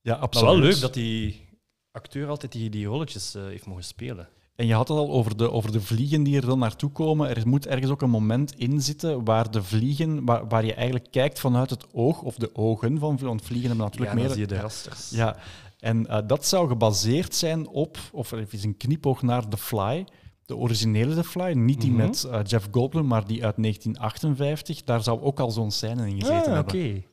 Ja, 0.01 0.13
absoluut. 0.13 0.49
Maar 0.49 0.59
wel 0.59 0.69
leuk 0.69 0.79
dat 0.79 0.93
die 0.93 1.49
acteur 1.91 2.27
altijd 2.27 2.51
die, 2.51 2.69
die 2.69 2.85
rolletjes 2.85 3.35
uh, 3.35 3.43
heeft 3.43 3.65
mogen 3.65 3.83
spelen. 3.83 4.29
En 4.57 4.67
je 4.67 4.73
had 4.73 4.87
het 4.87 4.97
al 4.97 5.09
over 5.09 5.37
de, 5.37 5.51
over 5.51 5.71
de 5.71 5.81
vliegen 5.81 6.23
die 6.23 6.35
er 6.35 6.45
dan 6.45 6.59
naartoe 6.59 6.91
komen. 6.91 7.35
Er 7.35 7.47
moet 7.47 7.67
ergens 7.67 7.91
ook 7.91 8.01
een 8.01 8.09
moment 8.09 8.55
in 8.55 8.81
zitten 8.81 9.23
waar 9.23 9.51
de 9.51 9.63
vliegen, 9.63 10.25
waar, 10.25 10.47
waar 10.47 10.65
je 10.65 10.73
eigenlijk 10.73 11.11
kijkt 11.11 11.39
vanuit 11.39 11.69
het 11.69 11.85
oog, 11.93 12.21
of 12.21 12.35
de 12.35 12.55
ogen 12.55 12.99
van 12.99 13.17
want 13.17 13.41
vliegen 13.41 13.67
hebben 13.67 13.85
natuurlijk 13.85 14.15
ja, 14.15 14.21
meer... 14.21 14.29
zie 14.29 14.39
je 14.39 14.47
de 14.47 14.59
rasters. 14.59 15.09
Ja, 15.09 15.37
en 15.79 16.05
uh, 16.09 16.17
dat 16.27 16.45
zou 16.45 16.67
gebaseerd 16.67 17.35
zijn 17.35 17.67
op, 17.67 17.97
of 18.11 18.31
er 18.31 18.45
is 18.49 18.63
een 18.63 18.77
knipoog 18.77 19.21
naar 19.21 19.47
The 19.47 19.57
Fly, 19.57 20.05
de 20.45 20.55
originele 20.55 21.15
The 21.15 21.23
Fly, 21.23 21.51
niet 21.51 21.81
die 21.81 21.91
mm 21.91 21.99
-hmm. 21.99 22.07
met 22.07 22.27
uh, 22.27 22.39
Jeff 22.43 22.67
Goldblum, 22.71 23.07
maar 23.07 23.27
die 23.27 23.45
uit 23.45 23.55
1958. 23.57 24.83
Daar 24.83 25.03
zou 25.03 25.21
ook 25.21 25.39
al 25.39 25.51
zo'n 25.51 25.71
scène 25.71 26.07
in 26.07 26.19
gezeten 26.19 26.37
ah, 26.37 26.53
hebben. 26.53 26.75
Okay. 26.75 27.07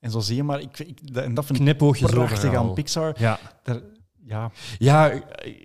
En 0.00 0.10
zo 0.10 0.20
zie 0.20 0.36
je 0.36 0.42
maar, 0.42 0.60
ik, 0.60 0.78
ik, 0.78 1.00
en 1.12 1.34
dat 1.34 1.46
vind 1.46 1.68
ik 1.68 1.76
prachtig 1.76 2.54
aan 2.54 2.72
Pixar. 2.72 3.14
Ja. 3.18 3.38
Daar, 3.62 3.80
ja. 4.30 4.50
ja, 4.78 5.22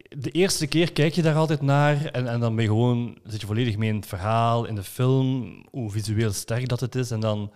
de 0.09 0.31
eerste 0.31 0.67
keer 0.67 0.91
kijk 0.91 1.13
je 1.13 1.21
daar 1.21 1.35
altijd 1.35 1.61
naar 1.61 2.05
en, 2.05 2.27
en 2.27 2.39
dan 2.39 2.55
ben 2.55 2.63
je 2.63 2.69
gewoon, 2.69 3.17
zit 3.23 3.41
je 3.41 3.47
volledig 3.47 3.77
mee 3.77 3.89
in 3.89 3.95
het 3.95 4.05
verhaal, 4.05 4.65
in 4.65 4.75
de 4.75 4.83
film, 4.83 5.63
hoe 5.71 5.91
visueel 5.91 6.31
sterk 6.31 6.67
dat 6.67 6.79
het 6.79 6.95
is. 6.95 7.11
En 7.11 7.19
dan 7.19 7.51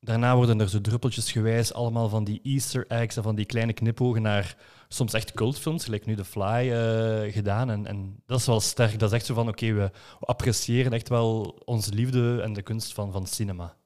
daarna 0.00 0.36
worden 0.36 0.60
er 0.60 0.68
zo 0.68 0.80
druppeltjes 0.80 1.32
gewijs 1.32 1.72
allemaal 1.72 2.08
van 2.08 2.24
die 2.24 2.40
easter 2.42 2.86
eggs 2.86 3.16
en 3.16 3.22
van 3.22 3.34
die 3.34 3.44
kleine 3.44 3.72
knipogen 3.72 4.22
naar 4.22 4.56
soms 4.88 5.12
echt 5.12 5.32
cultfilms, 5.32 5.84
gelijk 5.84 6.06
nu 6.06 6.16
The 6.16 6.24
Fly, 6.24 6.70
uh, 6.72 7.32
gedaan. 7.32 7.70
En, 7.70 7.86
en 7.86 8.22
dat 8.26 8.38
is 8.38 8.46
wel 8.46 8.60
sterk. 8.60 8.98
Dat 8.98 9.10
is 9.10 9.16
echt 9.16 9.26
zo 9.26 9.34
van, 9.34 9.48
oké, 9.48 9.64
okay, 9.64 9.74
we, 9.74 9.90
we 10.20 10.26
appreciëren 10.26 10.92
echt 10.92 11.08
wel 11.08 11.62
onze 11.64 11.92
liefde 11.92 12.40
en 12.42 12.52
de 12.52 12.62
kunst 12.62 12.92
van, 12.92 13.12
van 13.12 13.26
cinema. 13.26 13.76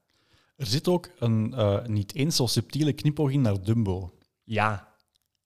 Er 0.56 0.66
zit 0.66 0.88
ook 0.88 1.08
een 1.18 1.52
uh, 1.56 1.84
niet 1.84 2.14
eens 2.14 2.36
zo 2.36 2.46
subtiele 2.46 2.92
knipoog 2.92 3.30
in 3.30 3.40
naar 3.40 3.62
Dumbo. 3.62 4.14
Ja, 4.44 4.91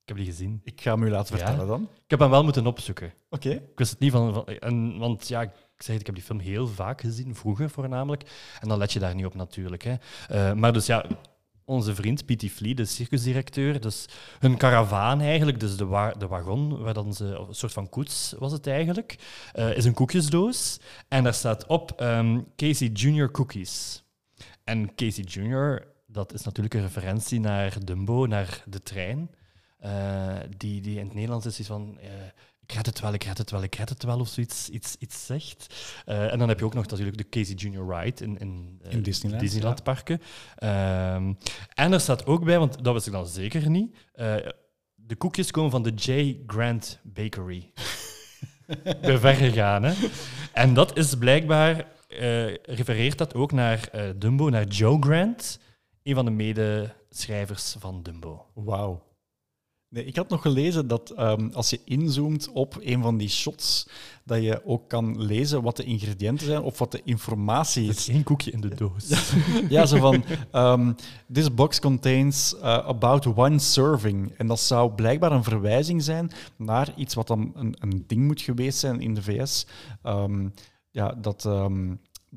ik 0.07 0.14
heb 0.14 0.24
die 0.24 0.32
gezien. 0.34 0.61
Ik 0.64 0.80
ga 0.80 0.92
hem 0.92 1.02
u 1.02 1.11
laten 1.11 1.38
vertellen 1.38 1.66
dan. 1.66 1.82
Ik 1.82 2.11
heb 2.11 2.18
hem 2.18 2.30
wel 2.30 2.44
moeten 2.44 2.66
opzoeken. 2.66 3.12
Oké. 3.30 3.50
Ik 3.50 3.78
wist 3.78 3.90
het 3.90 3.98
niet 3.98 4.12
van... 4.12 4.34
van 4.34 4.46
en, 4.46 4.98
want 4.98 5.28
ja, 5.28 5.42
ik 5.42 5.50
zeg 5.78 5.98
ik 5.98 6.07
heb 6.07 6.14
die 6.14 6.24
film 6.24 6.38
heel 6.38 6.66
vaak 6.66 7.00
gezien, 7.00 7.34
vroeger 7.34 7.70
voornamelijk. 7.70 8.22
En 8.61 8.68
dan 8.68 8.78
let 8.78 8.92
je 8.92 8.98
daar 8.98 9.14
niet 9.14 9.26
op 9.26 9.34
natuurlijk. 9.34 9.82
Hè. 9.82 9.94
Uh, 10.30 10.52
maar 10.52 10.72
dus 10.72 10.86
ja, 10.86 11.07
onze 11.64 11.94
vriend 11.94 12.24
Pietie 12.24 12.50
Flee, 12.50 12.74
de 12.74 12.84
circusdirecteur, 12.84 13.80
dus 13.80 14.07
hun 14.38 14.57
karavaan 14.57 15.20
eigenlijk, 15.20 15.61
dus 15.61 15.76
de, 15.76 15.86
wa 15.86 16.11
de 16.12 16.26
wagon, 16.26 16.78
waar 16.82 16.94
dan 16.94 17.14
ze, 17.14 17.24
een 17.24 17.54
soort 17.54 17.72
van 17.72 17.88
koets 17.88 18.34
was 18.38 18.52
het 18.52 18.66
eigenlijk, 18.66 19.18
uh, 19.54 19.76
is 19.76 19.84
een 19.84 19.94
koekjesdoos. 19.94 20.80
En 21.09 21.24
daar 21.24 21.34
staat 21.34 21.66
op 21.66 22.00
um, 22.00 22.46
Casey 22.57 22.88
Junior 22.88 23.30
Cookies. 23.30 24.04
En 24.64 24.94
Casey 24.94 25.24
Junior, 25.24 25.86
dat 26.07 26.32
is 26.32 26.42
natuurlijk 26.42 26.74
een 26.74 26.82
referentie 26.82 27.40
naar 27.40 27.84
Dumbo, 27.84 28.26
naar 28.26 28.62
de 28.66 28.82
trein. 28.82 29.30
Uh, 29.85 30.37
die, 30.57 30.81
die 30.81 30.99
in 30.99 31.05
het 31.05 31.14
Nederlands 31.14 31.59
is 31.59 31.66
van... 31.66 31.99
Uh, 32.03 32.09
ik 32.62 32.72
red 32.72 32.87
het 32.87 33.01
wel, 33.01 33.12
ik 33.12 33.24
red 33.24 33.39
het 33.39 33.51
wel, 33.51 33.62
ik 33.62 33.74
red 33.74 33.89
het 33.89 34.03
wel, 34.03 34.20
of 34.20 34.29
zoiets 34.29 34.68
iets, 34.68 34.97
iets 34.99 35.27
zegt. 35.27 35.74
Uh, 36.07 36.33
en 36.33 36.39
dan 36.39 36.49
heb 36.49 36.59
je 36.59 36.64
ook 36.64 36.74
nog 36.74 36.87
natuurlijk 36.87 37.16
de 37.16 37.29
Casey 37.29 37.55
Junior 37.55 37.95
Ride 37.95 38.24
in, 38.24 38.39
in, 38.39 38.81
in 38.89 39.03
Disneyland, 39.03 39.43
Disneyland 39.43 39.83
parken. 39.83 40.20
Um, 40.62 41.39
en 41.74 41.93
er 41.93 42.01
staat 42.01 42.27
ook 42.27 42.45
bij, 42.45 42.59
want 42.59 42.85
dat 42.85 42.95
wist 42.95 43.07
ik 43.07 43.12
dan 43.12 43.27
zeker 43.27 43.70
niet, 43.70 43.97
de 44.95 45.16
koekjes 45.18 45.51
komen 45.51 45.70
van 45.70 45.83
de 45.83 45.91
J. 45.95 46.41
Grant 46.47 47.01
Bakery. 47.03 47.72
ben 49.01 49.20
ver 49.20 49.35
gegaan, 49.35 49.83
hè. 49.83 49.95
En 50.53 50.74
dat 50.74 50.97
is 50.97 51.14
blijkbaar, 51.14 51.87
refereert 52.62 53.18
dat 53.18 53.35
ook 53.35 53.53
naar 53.53 53.91
Dumbo, 54.16 54.49
naar 54.49 54.66
Joe 54.66 55.03
Grant, 55.03 55.61
een 56.03 56.14
van 56.14 56.24
de 56.24 56.31
medeschrijvers 56.31 57.77
van 57.79 58.03
Dumbo. 58.03 58.47
Wauw. 58.55 59.07
Nee, 59.97 60.05
ik 60.05 60.16
had 60.16 60.28
nog 60.28 60.42
gelezen 60.42 60.88
dat 60.88 61.14
um, 61.18 61.51
als 61.53 61.70
je 61.70 61.80
inzoomt 61.84 62.51
op 62.53 62.78
een 62.80 63.03
van 63.03 63.16
die 63.16 63.28
shots, 63.28 63.88
dat 64.24 64.42
je 64.42 64.62
ook 64.64 64.88
kan 64.88 65.22
lezen 65.22 65.62
wat 65.62 65.76
de 65.76 65.84
ingrediënten 65.84 66.47
zijn 66.47 66.62
of 66.62 66.78
wat 66.78 66.92
de 66.92 67.01
informatie 67.05 67.88
is. 67.88 68.05
Geen 68.05 68.22
koekje 68.22 68.51
in 68.51 68.61
de 68.61 68.74
doos. 68.74 69.09
ja, 69.68 69.86
zo 69.86 69.97
van, 69.97 70.24
um, 70.53 70.94
this 71.32 71.55
box 71.55 71.80
contains 71.80 72.55
uh, 72.55 72.62
about 72.62 73.36
one 73.36 73.59
serving. 73.59 74.32
En 74.36 74.47
dat 74.47 74.61
zou 74.61 74.92
blijkbaar 74.92 75.32
een 75.32 75.44
verwijzing 75.44 76.03
zijn 76.03 76.30
naar 76.57 76.92
iets 76.97 77.14
wat 77.14 77.26
dan 77.26 77.53
een, 77.55 77.76
een 77.80 78.05
ding 78.07 78.26
moet 78.26 78.40
geweest 78.40 78.78
zijn 78.78 79.01
in 79.01 79.14
de 79.14 79.22
VS. 79.22 79.66
Um, 80.05 80.53
ja, 80.90 81.14
dat 81.20 81.44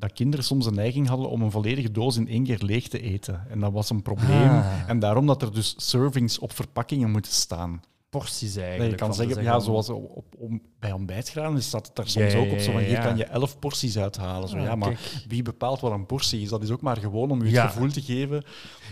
dat 0.00 0.12
kinderen 0.12 0.44
soms 0.44 0.66
een 0.66 0.74
neiging 0.74 1.08
hadden 1.08 1.28
om 1.28 1.42
een 1.42 1.50
volledige 1.50 1.90
doos 1.90 2.16
in 2.16 2.28
één 2.28 2.44
keer 2.44 2.58
leeg 2.62 2.88
te 2.88 3.00
eten. 3.00 3.46
En 3.48 3.60
dat 3.60 3.72
was 3.72 3.90
een 3.90 4.02
probleem. 4.02 4.48
Ah. 4.48 4.66
En 4.86 4.98
daarom 4.98 5.26
dat 5.26 5.42
er 5.42 5.54
dus 5.54 5.74
servings 5.76 6.38
op 6.38 6.52
verpakkingen 6.52 7.10
moeten 7.10 7.32
staan. 7.32 7.80
Porties 8.10 8.56
eigenlijk. 8.56 8.90
je 8.90 8.96
kan 8.96 9.14
zeggen, 9.14 9.34
zeggen, 9.34 9.52
ja, 9.52 9.60
zoals 9.60 9.88
op, 9.88 10.24
bij 10.78 10.92
ontbijtgranen 10.92 11.62
staat 11.62 11.86
het 11.86 11.96
daar 11.96 12.08
soms 12.08 12.32
ja, 12.32 12.38
ook 12.38 12.52
op. 12.52 12.58
Zo 12.58 12.72
van, 12.72 12.80
hier 12.80 12.90
ja. 12.90 13.02
kan 13.02 13.16
je 13.16 13.24
elf 13.24 13.58
porties 13.58 13.98
uithalen. 13.98 14.48
Zo, 14.48 14.56
Ah, 14.56 14.62
ja, 14.62 14.74
maar 14.74 14.88
kijk. 14.88 15.24
wie 15.28 15.42
bepaalt 15.42 15.80
wat 15.80 15.92
een 15.92 16.06
portie 16.06 16.40
is? 16.40 16.48
Dat 16.48 16.62
is 16.62 16.70
ook 16.70 16.80
maar 16.80 16.96
gewoon 16.96 17.30
om 17.30 17.44
je 17.44 17.58
het 17.58 17.70
gevoel 17.70 17.90
te 17.90 18.02
geven. 18.02 18.44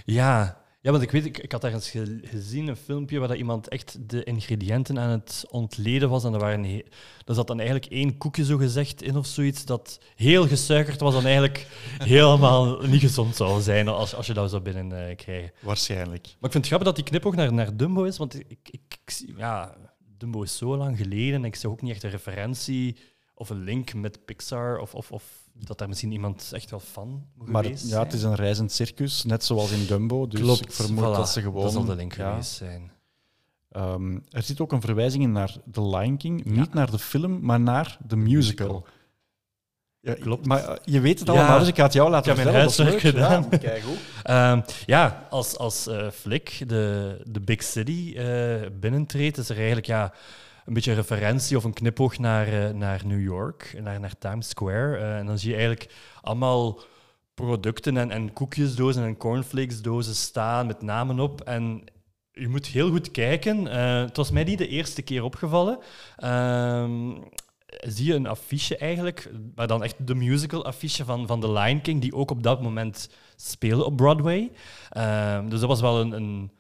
Ja. 0.04 0.66
Ja, 0.88 0.94
want 0.94 1.06
ik 1.06 1.10
weet, 1.10 1.24
ik, 1.24 1.38
ik 1.38 1.52
had 1.52 1.64
ergens 1.64 1.90
ge- 1.90 2.20
gezien 2.22 2.68
een 2.68 2.76
filmpje 2.76 3.18
waar 3.18 3.28
dat 3.28 3.36
iemand 3.36 3.68
echt 3.68 4.08
de 4.10 4.24
ingrediënten 4.24 4.98
aan 4.98 5.10
het 5.10 5.44
ontleden 5.50 6.08
was. 6.08 6.24
En 6.24 6.32
er, 6.32 6.38
waren 6.40 6.64
he- 6.64 6.82
er 7.26 7.34
zat 7.34 7.46
dan 7.46 7.60
eigenlijk 7.60 7.92
één 7.92 8.16
koekje 8.18 8.44
zo 8.44 8.56
gezegd 8.56 9.02
in 9.02 9.16
of 9.16 9.26
zoiets 9.26 9.64
dat 9.64 10.00
heel 10.14 10.46
gesuikerd 10.46 11.00
was 11.00 11.14
en 11.14 11.24
eigenlijk 11.24 11.66
helemaal 11.98 12.80
niet 12.80 13.00
gezond 13.00 13.36
zou 13.36 13.60
zijn 13.60 13.88
als, 13.88 14.14
als 14.14 14.26
je 14.26 14.34
dat 14.34 14.50
zou 14.50 14.62
binnen 14.62 15.16
krijgen. 15.16 15.52
Waarschijnlijk. 15.60 16.22
Maar 16.22 16.50
ik 16.50 16.52
vind 16.52 16.54
het 16.54 16.66
grappig 16.66 16.86
dat 16.86 16.96
die 16.96 17.04
knipoog 17.04 17.34
naar, 17.34 17.52
naar 17.52 17.76
Dumbo 17.76 18.02
is, 18.04 18.16
want 18.16 18.34
ik, 18.34 18.58
ik, 18.70 18.98
ja, 19.36 19.76
Dumbo 20.18 20.42
is 20.42 20.56
zo 20.56 20.76
lang 20.76 20.96
geleden 20.96 21.34
en 21.34 21.44
ik 21.44 21.54
zag 21.56 21.70
ook 21.70 21.82
niet 21.82 21.92
echt 21.92 22.02
een 22.02 22.10
referentie 22.10 22.96
of 23.34 23.50
een 23.50 23.62
link 23.64 23.94
met 23.94 24.24
Pixar 24.24 24.78
of, 24.78 24.94
of, 24.94 25.12
of 25.12 25.22
dat 25.58 25.78
daar 25.78 25.88
misschien 25.88 26.12
iemand 26.12 26.50
echt 26.52 26.70
wel 26.70 26.80
fan 26.80 27.26
moet 27.34 27.48
Maar 27.48 27.62
geweest 27.64 27.88
ja, 27.88 28.02
het 28.02 28.12
is 28.12 28.22
een 28.22 28.34
reizend 28.34 28.72
circus, 28.72 29.24
net 29.24 29.44
zoals 29.44 29.70
in 29.70 29.86
Dumbo. 29.86 30.26
Dus 30.26 30.40
Klopt, 30.40 30.60
ik 30.60 30.72
vermoed 30.72 31.04
voilà. 31.04 31.16
dat 31.16 31.28
ze 31.28 31.42
gewoon... 31.42 31.62
Dat 31.62 31.72
zal 31.72 31.84
de 31.84 31.94
link 31.94 32.14
ja, 32.16 32.30
geweest 32.30 32.50
zijn. 32.50 32.90
Ehm, 33.70 34.18
er 34.30 34.42
zit 34.42 34.60
ook 34.60 34.72
een 34.72 34.80
verwijzing 34.80 35.22
in 35.22 35.32
naar 35.32 35.56
The 35.72 35.88
Lion 35.88 36.16
King. 36.16 36.44
Niet 36.44 36.74
naar 36.74 36.90
de 36.90 36.98
film, 36.98 37.38
maar 37.40 37.60
naar 37.60 37.98
de 38.06 38.16
musical. 38.16 38.86
Ja, 40.00 40.14
Klopt. 40.14 40.46
Maar 40.46 40.64
eh, 40.68 40.76
je 40.84 41.00
weet 41.00 41.18
het 41.18 41.28
Ja. 41.28 41.34
allemaal, 41.34 41.58
dus 41.58 41.68
ik 41.68 41.76
ga 41.76 41.82
het 41.82 41.92
jou 41.92 42.10
laten 42.10 42.32
Ik 42.32 42.38
heb 42.38 42.52
mijn 42.52 42.68
vertellen. 42.68 42.92
Huiswerk 42.92 43.14
gedaan. 43.14 43.48
Ehm, 44.22 44.60
ja, 44.86 45.26
als, 45.30 45.56
als 45.56 45.86
eh 45.86 46.10
Flick 46.10 46.62
de, 46.66 47.16
de 47.24 47.40
Big 47.40 47.62
City 47.62 48.14
eh, 48.16 48.56
binnentreedt, 48.80 49.38
is 49.38 49.48
er 49.48 49.56
eigenlijk 49.56 49.86
ja, 49.86 50.12
een 50.68 50.74
beetje 50.74 50.92
referentie 50.92 51.56
of 51.56 51.64
een 51.64 51.72
knipoog 51.72 52.18
naar, 52.18 52.46
eh, 52.46 52.74
naar 52.74 53.02
New 53.04 53.22
York, 53.22 53.80
naar, 53.82 54.00
naar 54.00 54.18
Times 54.18 54.48
Square. 54.48 54.96
Eh, 54.96 55.18
en 55.18 55.26
dan 55.26 55.38
zie 55.38 55.50
je 55.50 55.56
eigenlijk 55.56 55.94
allemaal 56.22 56.80
producten 57.34 57.96
en, 57.96 58.10
en 58.10 58.32
koekjesdozen 58.32 59.04
en 59.04 59.16
cornflakesdozen 59.16 60.14
staan 60.14 60.66
met 60.66 60.82
namen 60.82 61.20
op. 61.20 61.40
En 61.40 61.84
je 62.32 62.48
moet 62.48 62.66
heel 62.66 62.90
goed 62.90 63.10
kijken. 63.10 63.68
Eh, 63.68 64.00
het 64.00 64.16
was 64.16 64.30
mij 64.30 64.44
niet 64.44 64.58
de 64.58 64.68
eerste 64.68 65.02
keer 65.02 65.22
opgevallen. 65.22 65.78
Ehm, 66.16 67.10
zie 67.66 68.06
je 68.06 68.14
een 68.14 68.26
affiche 68.26 68.76
eigenlijk, 68.76 69.30
maar 69.54 69.66
dan 69.66 69.82
echt 69.82 70.06
de 70.06 70.14
musical 70.14 70.64
affiche 70.64 71.04
van, 71.04 71.26
van 71.26 71.40
The 71.40 71.52
Lion 71.52 71.80
King, 71.80 72.00
die 72.00 72.14
ook 72.14 72.30
op 72.30 72.42
dat 72.42 72.62
moment 72.62 73.10
speelde 73.36 73.84
op 73.84 73.96
Broadway. 73.96 74.52
Ehm, 74.90 75.48
dus 75.48 75.60
dat 75.60 75.68
was 75.68 75.80
wel 75.80 76.00
een, 76.00 76.12
een 76.12 76.50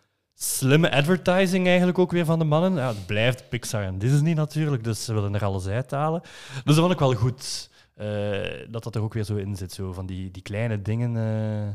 slimme 0.40 0.90
advertising 0.90 1.66
eigenlijk 1.66 1.98
ook 1.98 2.10
weer 2.10 2.24
van 2.24 2.38
de 2.38 2.44
mannen. 2.44 2.74
Ja, 2.74 2.88
het 2.88 3.06
blijft 3.06 3.48
Pixar 3.48 3.82
en 3.82 3.98
Disney 3.98 4.34
natuurlijk, 4.34 4.84
dus 4.84 5.04
ze 5.04 5.14
willen 5.14 5.34
er 5.34 5.44
alles 5.44 5.66
uithalen. 5.66 6.20
Dus 6.64 6.74
dat 6.74 6.76
vond 6.76 6.92
ik 6.92 6.98
wel 6.98 7.14
goed, 7.14 7.70
eh, 7.94 8.66
dat 8.70 8.82
dat 8.82 8.94
er 8.94 9.02
ook 9.02 9.14
weer 9.14 9.24
zo 9.24 9.36
in 9.36 9.56
zit, 9.56 9.72
zo 9.72 9.92
van 9.92 10.06
die, 10.06 10.30
die 10.30 10.42
kleine 10.42 10.82
dingen. 10.82 11.16
eh, 11.16 11.74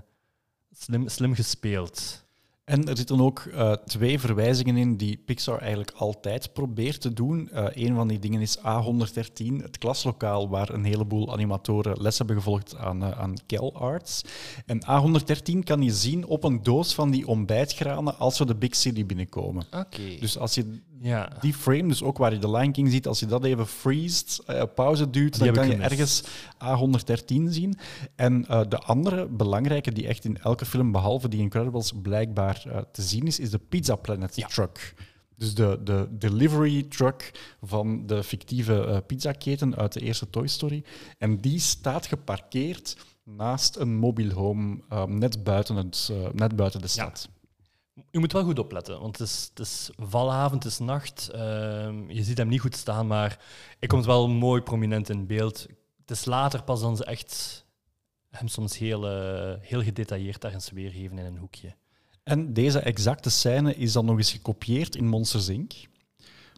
slim, 0.78 1.08
slim 1.08 1.36
gespeeld. 1.36 2.26
En 2.64 2.88
er 2.88 2.98
zitten 2.98 3.22
ook 3.22 3.40
eh, 3.40 3.72
twee 3.72 4.20
verwijzingen 4.20 4.78
in 4.78 4.98
die 4.98 5.18
Pixar 5.26 5.60
eigenlijk 5.60 5.92
altijd 5.92 6.54
probeert 6.54 7.02
te 7.02 7.14
doen. 7.14 7.50
Eh 7.50 7.66
een 7.74 7.96
van 7.96 8.08
die 8.08 8.20
dingen 8.20 8.42
is 8.42 8.58
A113, 8.58 9.56
het 9.62 9.78
klaslokaal 9.78 10.50
waar 10.50 10.70
een 10.70 10.84
heleboel 10.84 11.34
animatoren 11.34 12.02
les 12.02 12.18
hebben 12.18 12.36
gevolgd 12.36 12.76
aan, 12.76 13.04
eh, 13.04 13.20
aan 13.20 13.34
Cal 13.48 13.74
Arts. 13.74 14.22
En 14.66 14.82
A113 14.86 15.64
kan 15.64 15.82
je 15.82 15.92
zien 15.92 16.26
op 16.26 16.44
een 16.44 16.64
doos 16.64 16.94
van 16.94 17.12
die 17.12 17.28
ontbijtgranen 17.28 18.18
als 18.18 18.40
we 18.40 18.46
de 18.46 18.56
Big 18.56 18.76
City 18.76 19.06
binnenkomen. 19.06 19.66
Oké. 19.72 20.18
Dus 20.20 20.38
als 20.38 20.56
je 20.56 20.82
Ja. 21.04 21.30
Die 21.40 21.54
frame, 21.54 21.88
dus 21.88 22.04
ook 22.04 22.18
waar 22.18 22.34
je 22.34 22.40
de 22.40 22.50
Lion 22.52 22.72
King 22.72 22.92
ziet, 22.92 23.08
als 23.08 23.20
je 23.20 23.26
dat 23.26 23.44
even 23.44 23.68
freest, 23.68 24.42
eh, 24.46 24.64
pauze 24.76 25.10
duwt, 25.10 25.38
dan 25.38 25.48
heb 25.48 25.56
kan 25.56 25.66
je 25.66 25.72
gemist. 25.72 25.92
ergens 25.92 26.24
A113 26.58 27.44
zien. 27.50 27.78
En 28.16 28.46
eh, 28.48 28.62
de 28.70 28.78
andere 28.78 29.28
belangrijke 29.28 29.92
die 29.92 30.08
echt 30.08 30.26
in 30.26 30.38
elke 30.38 30.66
film, 30.66 30.92
behalve 30.92 31.28
die 31.28 31.40
Incredibles, 31.40 31.92
blijkbaar 32.02 32.64
eh, 32.68 32.78
te 32.92 33.02
zien 33.02 33.28
is, 33.28 33.40
is 33.40 33.50
de 33.50 33.60
Pizza 33.60 33.96
Planet 33.96 34.36
Ja. 34.36 34.48
truck. 34.48 34.94
Dus 35.36 35.56
de, 35.56 35.80
de 35.84 36.08
delivery 36.12 36.84
truck 36.84 37.32
van 37.62 38.06
de 38.06 38.24
fictieve 38.24 39.04
pizzaketen 39.08 39.76
uit 39.76 39.94
de 39.94 40.00
eerste 40.00 40.30
Toy 40.30 40.48
Story. 40.48 40.84
En 41.18 41.38
die 41.38 41.60
staat 41.60 42.06
geparkeerd 42.06 42.98
naast 43.24 43.76
een 43.76 43.96
mobile 43.96 44.34
home, 44.34 44.80
net, 45.08 45.44
buiten 45.44 45.76
het, 45.76 46.12
net 46.34 46.56
buiten 46.56 46.82
de 46.82 46.88
stad. 46.88 47.30
Je 48.12 48.20
moet 48.20 48.32
wel 48.32 48.44
goed 48.44 48.60
opletten, 48.60 49.00
want 49.00 49.18
het 49.18 49.28
is, 49.28 49.50
het 49.50 49.60
is 49.60 49.90
het 50.52 50.66
is 50.66 50.80
nacht. 50.80 51.30
Ehm, 51.30 52.10
je 52.10 52.24
ziet 52.24 52.38
hem 52.38 52.48
niet 52.48 52.62
goed 52.62 52.76
staan, 52.76 53.08
maar 53.08 53.40
hij 53.80 53.88
komt 53.88 54.06
wel 54.06 54.30
mooi 54.30 54.62
prominent 54.62 55.10
in 55.10 55.28
beeld. 55.28 55.68
Het 56.02 56.12
is 56.12 56.26
later 56.26 56.64
pas 56.64 56.82
dan 56.82 56.98
ze 56.98 57.06
echt 57.06 57.66
hem 58.30 58.48
soms 58.48 58.78
heel, 58.78 59.08
eh, 59.08 59.60
heel 59.60 59.84
gedetailleerd 59.84 60.44
ergens 60.44 60.72
weergeven 60.72 61.18
in 61.18 61.26
een 61.26 61.38
hoekje. 61.38 61.76
En 62.24 62.54
deze 62.54 62.80
exacte 62.80 63.30
scène 63.30 63.76
is 63.76 63.92
dan 63.92 64.06
nog 64.06 64.18
eens 64.18 64.32
gekopieerd 64.32 64.96
in 64.96 65.08
Monsters 65.08 65.48
Inc. 65.48 65.74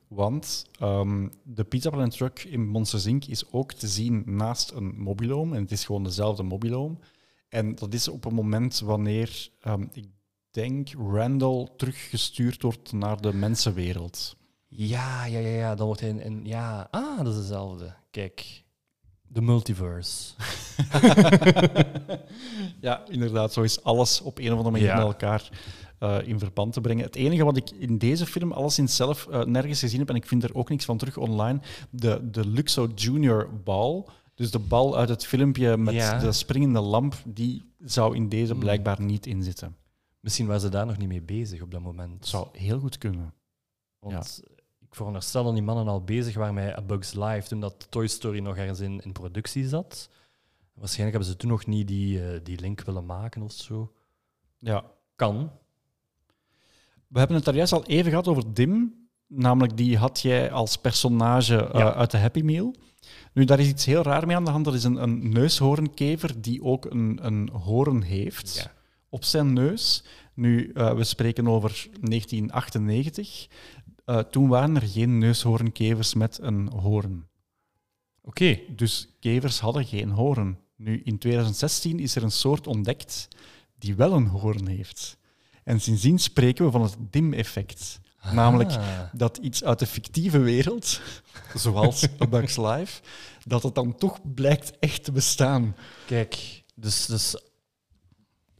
Want 0.07 0.65
ehm, 0.79 1.27
de 1.43 1.63
Pizza 1.63 1.89
Planet 1.89 2.11
Truck 2.11 2.43
in 2.43 2.67
Monsters 2.67 3.05
Inc. 3.05 3.25
is 3.25 3.51
ook 3.51 3.73
te 3.73 3.87
zien 3.87 4.23
naast 4.25 4.71
een 4.71 4.97
mobiloom. 4.97 5.53
En 5.53 5.61
het 5.61 5.71
is 5.71 5.85
gewoon 5.85 6.03
dezelfde 6.03 6.43
mobiloom. 6.43 6.99
En 7.49 7.75
dat 7.75 7.93
is 7.93 8.07
op 8.07 8.25
een 8.25 8.33
moment 8.33 8.79
wanneer, 8.79 9.49
ehm, 9.59 9.85
ik 9.91 10.07
denk, 10.55 10.89
Randall 11.11 11.67
teruggestuurd 11.77 12.61
wordt 12.61 12.91
naar 12.91 13.21
de 13.21 13.33
mensenwereld. 13.33 14.35
Ja, 14.67 15.25
ja, 15.25 15.39
ja, 15.39 15.47
ja. 15.57 15.75
Dan 15.75 15.85
wordt 15.85 16.01
hij 16.01 16.09
in, 16.09 16.19
in- 16.21 16.45
Ja, 16.45 16.87
ah, 16.91 17.17
dat 17.23 17.33
is 17.33 17.39
dezelfde. 17.39 17.93
Kijk, 18.11 18.63
de 19.27 19.41
multiverse. 19.41 20.33
Ja, 22.81 23.03
inderdaad. 23.09 23.53
Zo 23.53 23.61
is 23.61 23.83
alles 23.83 24.21
op 24.21 24.37
een 24.37 24.45
of 24.45 24.51
andere 24.51 24.71
manier 24.71 24.87
Ja. 24.87 24.95
met 24.97 25.05
elkaar 25.05 25.49
eh, 25.99 26.17
in 26.27 26.39
verband 26.39 26.73
te 26.73 26.81
brengen. 26.81 27.05
Het 27.05 27.15
enige 27.15 27.43
wat 27.43 27.57
ik 27.57 27.69
in 27.71 27.97
deze 27.97 28.25
film 28.25 28.51
alleszins 28.51 28.95
zelf 28.95 29.27
eh, 29.27 29.43
nergens 29.43 29.79
gezien 29.79 29.99
heb, 29.99 30.09
en 30.09 30.15
ik 30.15 30.25
vind 30.27 30.43
er 30.43 30.55
ook 30.55 30.69
niks 30.69 30.85
van 30.85 30.97
terug 30.97 31.17
online, 31.17 31.59
de, 31.89 32.29
de 32.31 32.47
Luxo 32.47 32.89
Junior 32.95 33.49
bal. 33.63 34.09
Dus 34.35 34.51
de 34.51 34.59
bal 34.59 34.97
uit 34.97 35.09
het 35.09 35.25
filmpje 35.25 35.77
met 35.77 35.93
Ja. 35.93 36.19
de 36.19 36.31
springende 36.31 36.79
lamp, 36.79 37.15
die 37.25 37.63
zou 37.79 38.15
in 38.15 38.29
deze 38.29 38.51
Hmm. 38.51 38.59
blijkbaar 38.59 39.01
niet 39.01 39.25
in 39.25 39.43
zitten. 39.43 39.75
Misschien 40.25 40.45
waren 40.45 40.61
ze 40.61 40.69
daar 40.69 40.85
nog 40.85 40.97
niet 40.97 41.07
mee 41.07 41.21
bezig 41.21 41.61
op 41.61 41.71
dat 41.71 41.81
moment. 41.81 42.13
Het 42.13 42.27
zou 42.27 42.47
heel 42.51 42.79
goed 42.79 42.97
kunnen. 42.97 43.33
Want 43.99 44.43
ik 44.79 44.95
veronderstel 44.95 45.43
dat 45.43 45.53
die 45.53 45.63
mannen 45.63 45.87
al 45.87 46.03
bezig 46.03 46.35
waren 46.35 46.53
met 46.53 46.77
A 46.77 46.81
Bug's 46.81 47.13
Life 47.13 47.47
toen 47.47 47.59
dat 47.59 47.87
Toy 47.89 48.07
Story 48.07 48.39
nog 48.39 48.57
ergens 48.57 48.79
in, 48.79 49.01
in 49.03 49.11
productie 49.11 49.67
zat. 49.67 50.09
Waarschijnlijk 50.73 51.17
hebben 51.17 51.33
ze 51.33 51.37
toen 51.37 51.49
nog 51.49 51.65
niet 51.65 51.87
die, 51.87 52.27
eh, 52.27 52.39
die 52.43 52.59
link 52.59 52.81
willen 52.81 53.05
maken 53.05 53.41
of 53.41 53.51
zo. 53.51 53.93
Ja. 54.59 54.83
Kan. 55.15 55.51
We 57.07 57.17
hebben 57.19 57.35
het 57.35 57.45
daar 57.45 57.55
juist 57.55 57.73
al 57.73 57.85
even 57.85 58.09
gehad 58.09 58.27
over 58.27 58.53
Dim. 58.53 59.07
Namelijk, 59.27 59.77
die 59.77 59.97
had 59.97 60.19
jij 60.19 60.51
als 60.51 60.77
personage 60.77 61.65
eh, 61.65 61.79
Ja. 61.79 61.93
uit 61.93 62.11
de 62.11 62.17
Happy 62.17 62.41
Meal. 62.41 62.75
Nu, 63.33 63.45
daar 63.45 63.59
is 63.59 63.67
iets 63.67 63.85
heel 63.85 64.01
raar 64.01 64.27
mee 64.27 64.35
aan 64.35 64.45
de 64.45 64.51
hand. 64.51 64.65
Dat 64.65 64.73
is 64.73 64.83
een, 64.83 65.03
een 65.03 65.29
neushoornkever 65.29 66.41
die 66.41 66.63
ook 66.63 66.85
een, 66.85 67.19
een 67.21 67.49
hoorn 67.49 68.01
heeft 68.01 68.55
Ja. 68.55 68.74
Op 69.15 69.23
zijn 69.23 69.53
neus. 69.53 70.03
Nu, 70.33 70.71
eh, 70.73 70.93
we 70.93 71.03
spreken 71.03 71.47
over 71.47 71.87
1998. 72.01 73.47
Eh, 74.05 74.17
toen 74.17 74.47
waren 74.47 74.75
er 74.75 74.87
geen 74.87 75.17
neushoornkevers 75.17 76.13
met 76.13 76.39
een 76.41 76.69
hoorn. 76.69 77.27
Oké. 78.21 78.59
Dus 78.69 79.07
kevers 79.19 79.59
hadden 79.59 79.85
geen 79.85 80.09
hoorn. 80.09 80.57
Nu, 80.75 81.01
in 81.03 81.17
2016 81.17 81.99
is 81.99 82.15
er 82.15 82.23
een 82.23 82.31
soort 82.31 82.67
ontdekt 82.67 83.27
die 83.79 83.95
wel 83.95 84.13
een 84.13 84.27
hoorn 84.27 84.67
heeft. 84.67 85.17
En 85.63 85.81
sindsdien 85.81 86.19
spreken 86.19 86.65
we 86.65 86.71
van 86.71 86.81
het 86.81 86.95
DIM-effect. 87.09 87.99
Namelijk 88.31 88.71
Ah. 88.71 88.99
dat 89.13 89.37
iets 89.37 89.63
uit 89.63 89.79
de 89.79 89.85
fictieve 89.85 90.39
wereld, 90.39 91.01
zoals 91.65 92.07
A 92.21 92.27
Bug's 92.27 92.57
Life, 92.57 93.01
dat 93.45 93.63
het 93.63 93.75
dan 93.75 93.95
toch 93.95 94.19
blijkt 94.33 94.79
echt 94.79 95.03
te 95.03 95.11
bestaan. 95.11 95.75
Kijk, 96.05 96.63
dus, 96.75 97.05
dus 97.05 97.35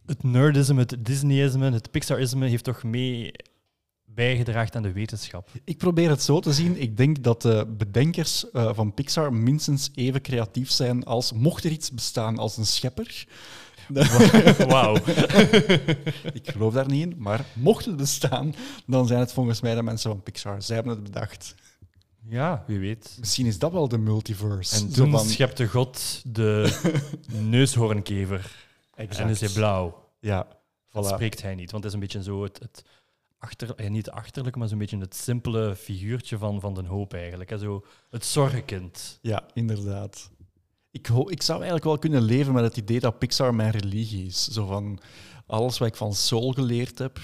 het 0.06 0.24
nerdisme, 0.24 0.80
het 0.80 0.96
Disneyisme, 1.00 1.72
het 1.72 1.92
Pixarisme 1.92 2.48
heeft 2.48 2.64
toch 2.64 2.84
mee 2.84 3.32
bijgedragen 4.06 4.74
aan 4.76 4.82
de 4.82 4.92
wetenschap. 4.92 5.50
Ik 5.64 5.78
probeer 5.78 6.10
het 6.10 6.22
zo 6.22 6.40
te 6.40 6.54
zien. 6.54 6.82
Ik 6.82 6.98
denk 6.98 7.24
dat 7.24 7.42
de 7.42 7.74
bedenkers 7.78 8.52
eh, 8.52 8.70
van 8.74 8.94
Pixar 8.94 9.34
minstens 9.34 9.90
even 9.96 10.22
creatief 10.22 10.72
zijn 10.72 11.04
als 11.04 11.32
mocht 11.34 11.64
er 11.64 11.72
iets 11.72 11.92
bestaan 11.92 12.38
als 12.38 12.58
een 12.58 12.66
schepper. 12.66 13.26
Wauw. 14.68 14.96
Ik 16.34 16.50
geloof 16.52 16.74
daar 16.74 16.88
niet 16.88 17.02
in, 17.02 17.14
maar 17.18 17.46
mocht 17.54 17.86
het 17.86 17.96
bestaan, 17.98 18.56
dan 18.86 19.08
zijn 19.08 19.20
het 19.20 19.34
volgens 19.34 19.62
mij 19.62 19.76
de 19.76 19.84
mensen 19.84 20.10
van 20.10 20.24
Pixar. 20.24 20.62
Zij 20.62 20.76
hebben 20.76 20.94
het 20.94 21.04
bedacht. 21.04 21.56
Ja, 22.30 22.64
wie 22.68 22.80
weet. 22.80 23.16
Misschien 23.20 23.46
is 23.46 23.60
dat 23.60 23.72
wel 23.72 23.88
de 23.88 23.98
multiverse. 23.98 24.76
En 24.76 24.92
toen 24.92 25.12
van- 25.12 25.26
schepte 25.26 25.68
God 25.68 26.22
de 26.26 26.80
neushoornkever. 27.50 28.52
Exact. 28.96 29.20
En 29.26 29.30
is 29.30 29.40
hij 29.40 29.50
blauw. 29.50 30.04
Ja, 30.20 30.48
Dat 30.92 31.06
voilà. 31.06 31.14
spreekt 31.14 31.42
hij 31.42 31.56
niet, 31.56 31.72
want 31.72 31.84
het 31.84 31.94
is 31.94 32.00
een 32.00 32.04
beetje 32.06 32.24
zo 32.24 32.44
het, 32.44 32.60
het 32.60 32.84
achter, 33.38 33.76
eh, 33.76 33.90
niet 33.90 34.06
het 34.06 34.16
achterlijke, 34.16 34.60
maar 34.60 34.68
zo'n 34.68 34.78
beetje 34.78 34.98
het 34.98 35.16
simpele 35.16 35.76
figuurtje 35.76 36.38
van, 36.38 36.60
van 36.60 36.74
de 36.74 36.86
hoop 36.86 37.14
eigenlijk. 37.14 37.50
Hè. 37.50 37.58
Zo 37.58 37.86
het 38.10 38.26
zorgenkind. 38.26 39.20
Ja, 39.22 39.44
inderdaad. 39.54 40.30
Ik, 40.92 41.08
ik 41.08 41.42
zou 41.42 41.58
eigenlijk 41.58 41.84
wel 41.86 41.98
kunnen 41.98 42.22
leven 42.22 42.54
met 42.54 42.64
het 42.64 42.78
idee 42.78 43.00
dat 43.00 43.20
Pixar 43.20 43.56
mijn 43.56 43.72
religie 43.72 44.26
is. 44.26 44.48
Zo 44.48 44.66
van 44.66 45.00
alles 45.48 45.78
wat 45.78 45.88
ik 45.88 45.96
van 45.96 46.14
Soul 46.14 46.52
geleerd 46.52 46.98
heb, 47.00 47.20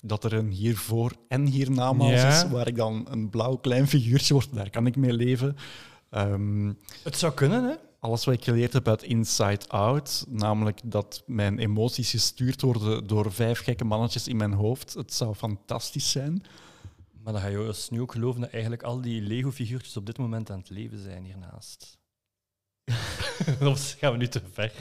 dat 0.00 0.24
er 0.24 0.32
een 0.32 0.50
hiervoor 0.50 1.12
en 1.28 1.46
hiernamaals 1.46 2.20
Ja. 2.20 2.28
is, 2.44 2.50
waar 2.50 2.66
ik 2.66 2.76
dan 2.76 3.06
een 3.10 3.30
blauw 3.30 3.56
klein 3.56 3.88
figuurtje 3.88 4.34
word, 4.34 4.54
daar 4.54 4.70
kan 4.70 4.86
ik 4.86 4.96
mee 4.96 5.12
leven. 5.12 5.56
Ehm, 6.10 6.72
Het 7.02 7.16
zou 7.18 7.32
kunnen, 7.34 7.64
hè? 7.64 7.74
Alles 8.00 8.24
wat 8.24 8.34
ik 8.34 8.44
geleerd 8.44 8.72
heb 8.72 8.88
uit 8.88 9.02
Inside 9.02 9.68
Out, 9.68 10.24
namelijk 10.28 10.80
dat 10.84 11.22
mijn 11.26 11.58
emoties 11.58 12.10
gestuurd 12.10 12.60
worden 12.62 13.06
door 13.06 13.32
vijf 13.32 13.58
gekke 13.60 13.84
mannetjes 13.84 14.28
in 14.28 14.36
mijn 14.36 14.52
hoofd, 14.52 14.94
het 14.94 15.14
zou 15.14 15.34
fantastisch 15.34 16.10
zijn. 16.10 16.42
Maar 17.22 17.32
dan 17.32 17.42
ga 17.42 17.48
je 17.48 17.56
dus 17.56 17.88
nu 17.88 18.00
ook 18.00 18.12
geloven 18.12 18.40
dat 18.40 18.50
eigenlijk 18.50 18.82
al 18.82 19.00
die 19.00 19.20
Lego-figuurtjes 19.22 19.96
op 19.96 20.06
dit 20.06 20.18
moment 20.18 20.50
aan 20.50 20.58
het 20.58 20.70
leven 20.70 20.98
zijn 21.02 21.24
hiernaast. 21.24 21.98
of 23.60 23.96
gaan 23.98 24.12
we 24.12 24.18
nu 24.18 24.28
te 24.28 24.40
ver? 24.52 24.72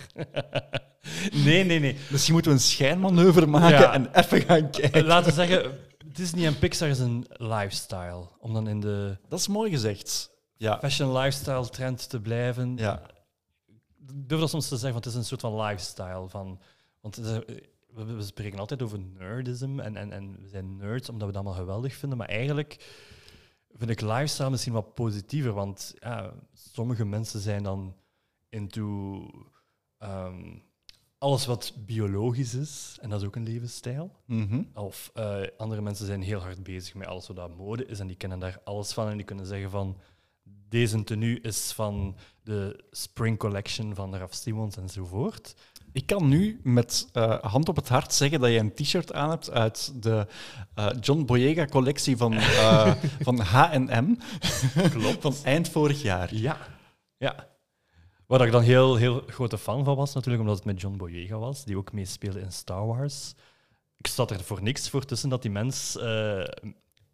nee, 1.46 1.64
nee, 1.64 1.80
nee. 1.80 1.98
Misschien 2.12 2.34
moeten 2.34 2.52
we 2.52 2.58
een 2.58 2.64
schijnmanoeuvre 2.64 3.46
maken 3.46 3.80
Ja. 3.80 3.94
en 3.94 4.14
even 4.14 4.42
gaan 4.42 4.70
kijken. 4.70 5.06
Laten 5.06 5.30
we 5.30 5.34
zeggen, 5.36 5.78
Disney 6.06 6.46
en 6.46 6.60
Pixar 6.60 6.88
is 6.90 7.00
een 7.00 7.26
lifestyle. 7.30 8.28
Om 8.40 8.54
dan 8.54 8.68
in 8.68 8.80
de 8.80 9.18
Dat 9.30 9.40
is 9.40 9.48
mooi 9.48 9.72
gezegd. 9.72 10.30
Ja, 10.58 10.80
fashion 10.80 11.18
lifestyle 11.18 11.70
trend 11.70 12.10
te 12.10 12.22
blijven. 12.22 12.78
ja. 12.78 13.02
Ik 14.08 14.30
durf 14.30 14.40
dat 14.42 14.50
soms 14.50 14.68
te 14.68 14.76
zeggen, 14.78 14.92
want 14.94 15.06
het 15.06 15.14
is 15.14 15.20
een 15.20 15.26
soort 15.26 15.42
van 15.42 15.62
lifestyle. 15.62 16.30
Van, 16.30 16.60
want 17.02 17.18
is- 17.18 17.40
we, 17.94 18.22
spreken 18.24 18.60
altijd 18.60 18.82
over 18.82 19.00
nerdism 19.00 19.80
en, 19.80 19.96
en, 19.96 20.12
en 20.12 20.42
we 20.42 20.48
zijn 20.48 20.76
nerds 20.78 21.10
omdat 21.10 21.28
we 21.28 21.34
dat 21.34 21.44
allemaal 21.44 21.62
geweldig 21.64 21.94
vinden. 21.96 22.18
Maar 22.18 22.28
eigenlijk 22.28 22.96
vind 23.74 23.90
ik 23.90 24.02
lifestyle 24.02 24.50
misschien 24.50 24.74
wat 24.74 24.94
positiever, 24.94 25.54
want 25.54 25.94
ja, 26.00 26.34
sommige 26.54 27.06
mensen 27.06 27.40
zijn 27.40 27.64
dan 27.64 27.96
into 28.50 29.22
ehm, 29.98 30.58
alles 31.18 31.46
wat 31.46 31.74
biologisch 31.86 32.54
is 32.54 32.98
en 33.02 33.10
dat 33.10 33.22
is 33.22 33.28
ook 33.28 33.36
een 33.36 33.44
levensstijl. 33.44 34.12
Mhm. 34.26 34.64
Of 34.74 35.12
eh, 35.14 35.42
andere 35.58 35.82
mensen 35.82 36.06
zijn 36.06 36.22
heel 36.22 36.40
hard 36.40 36.64
bezig 36.64 36.94
met 36.94 37.08
alles 37.08 37.28
wat 37.28 37.36
dat 37.36 37.56
mode 37.56 37.86
is 37.86 38.00
en 38.00 38.08
die 38.08 38.16
kennen 38.18 38.40
daar 38.40 38.60
alles 38.64 38.94
van 38.94 39.08
en 39.10 39.18
die 39.18 39.26
kunnen 39.26 39.46
zeggen 39.46 39.70
van 39.70 39.98
deze 40.70 41.04
tenue 41.04 41.42
is 41.42 41.72
van 41.72 42.16
de 42.44 42.84
Spring 42.92 43.38
Collection 43.38 43.96
van 43.96 44.16
Raf 44.16 44.34
Simons 44.34 44.78
enzovoort. 44.78 45.56
Ik 45.92 46.06
kan 46.06 46.28
nu 46.28 46.60
met 46.64 47.10
eh, 47.14 47.40
hand 47.42 47.70
op 47.70 47.76
het 47.76 47.90
hart 47.90 48.14
zeggen 48.14 48.40
dat 48.40 48.50
je 48.50 48.58
een 48.58 48.74
t-shirt 48.74 49.14
aan 49.14 49.30
hebt 49.30 49.52
uit 49.52 50.04
de 50.04 50.28
eh, 50.74 50.88
John 51.02 51.26
Boyega 51.26 51.66
collectie 51.66 52.18
van, 52.18 52.34
eh, 52.62 52.96
van 53.22 53.40
H&M. 53.40 54.16
Klopt. 54.90 55.22
van 55.22 55.36
eind 55.44 55.70
vorig 55.70 56.02
jaar. 56.02 56.36
Ja. 56.36 56.58
ja. 57.18 57.48
Waar 58.26 58.46
ik 58.46 58.52
dan 58.52 58.62
heel, 58.62 58.96
heel 58.96 59.24
grote 59.28 59.58
fan 59.58 59.84
van 59.84 59.96
was, 59.96 60.14
natuurlijk, 60.14 60.44
omdat 60.44 60.58
het 60.58 60.66
met 60.66 60.82
John 60.82 60.98
Boyega 60.98 61.38
was, 61.38 61.66
die 61.66 61.78
ook 61.78 61.94
meespeelde 61.94 62.40
in 62.40 62.52
Star 62.52 62.88
Wars. 62.88 63.34
Ik 63.98 64.08
zat 64.08 64.32
er 64.32 64.44
voor 64.44 64.62
niks 64.62 64.90
voor 64.90 65.06
tussen 65.06 65.30
dat 65.30 65.42
die 65.42 65.52
mens 65.52 65.94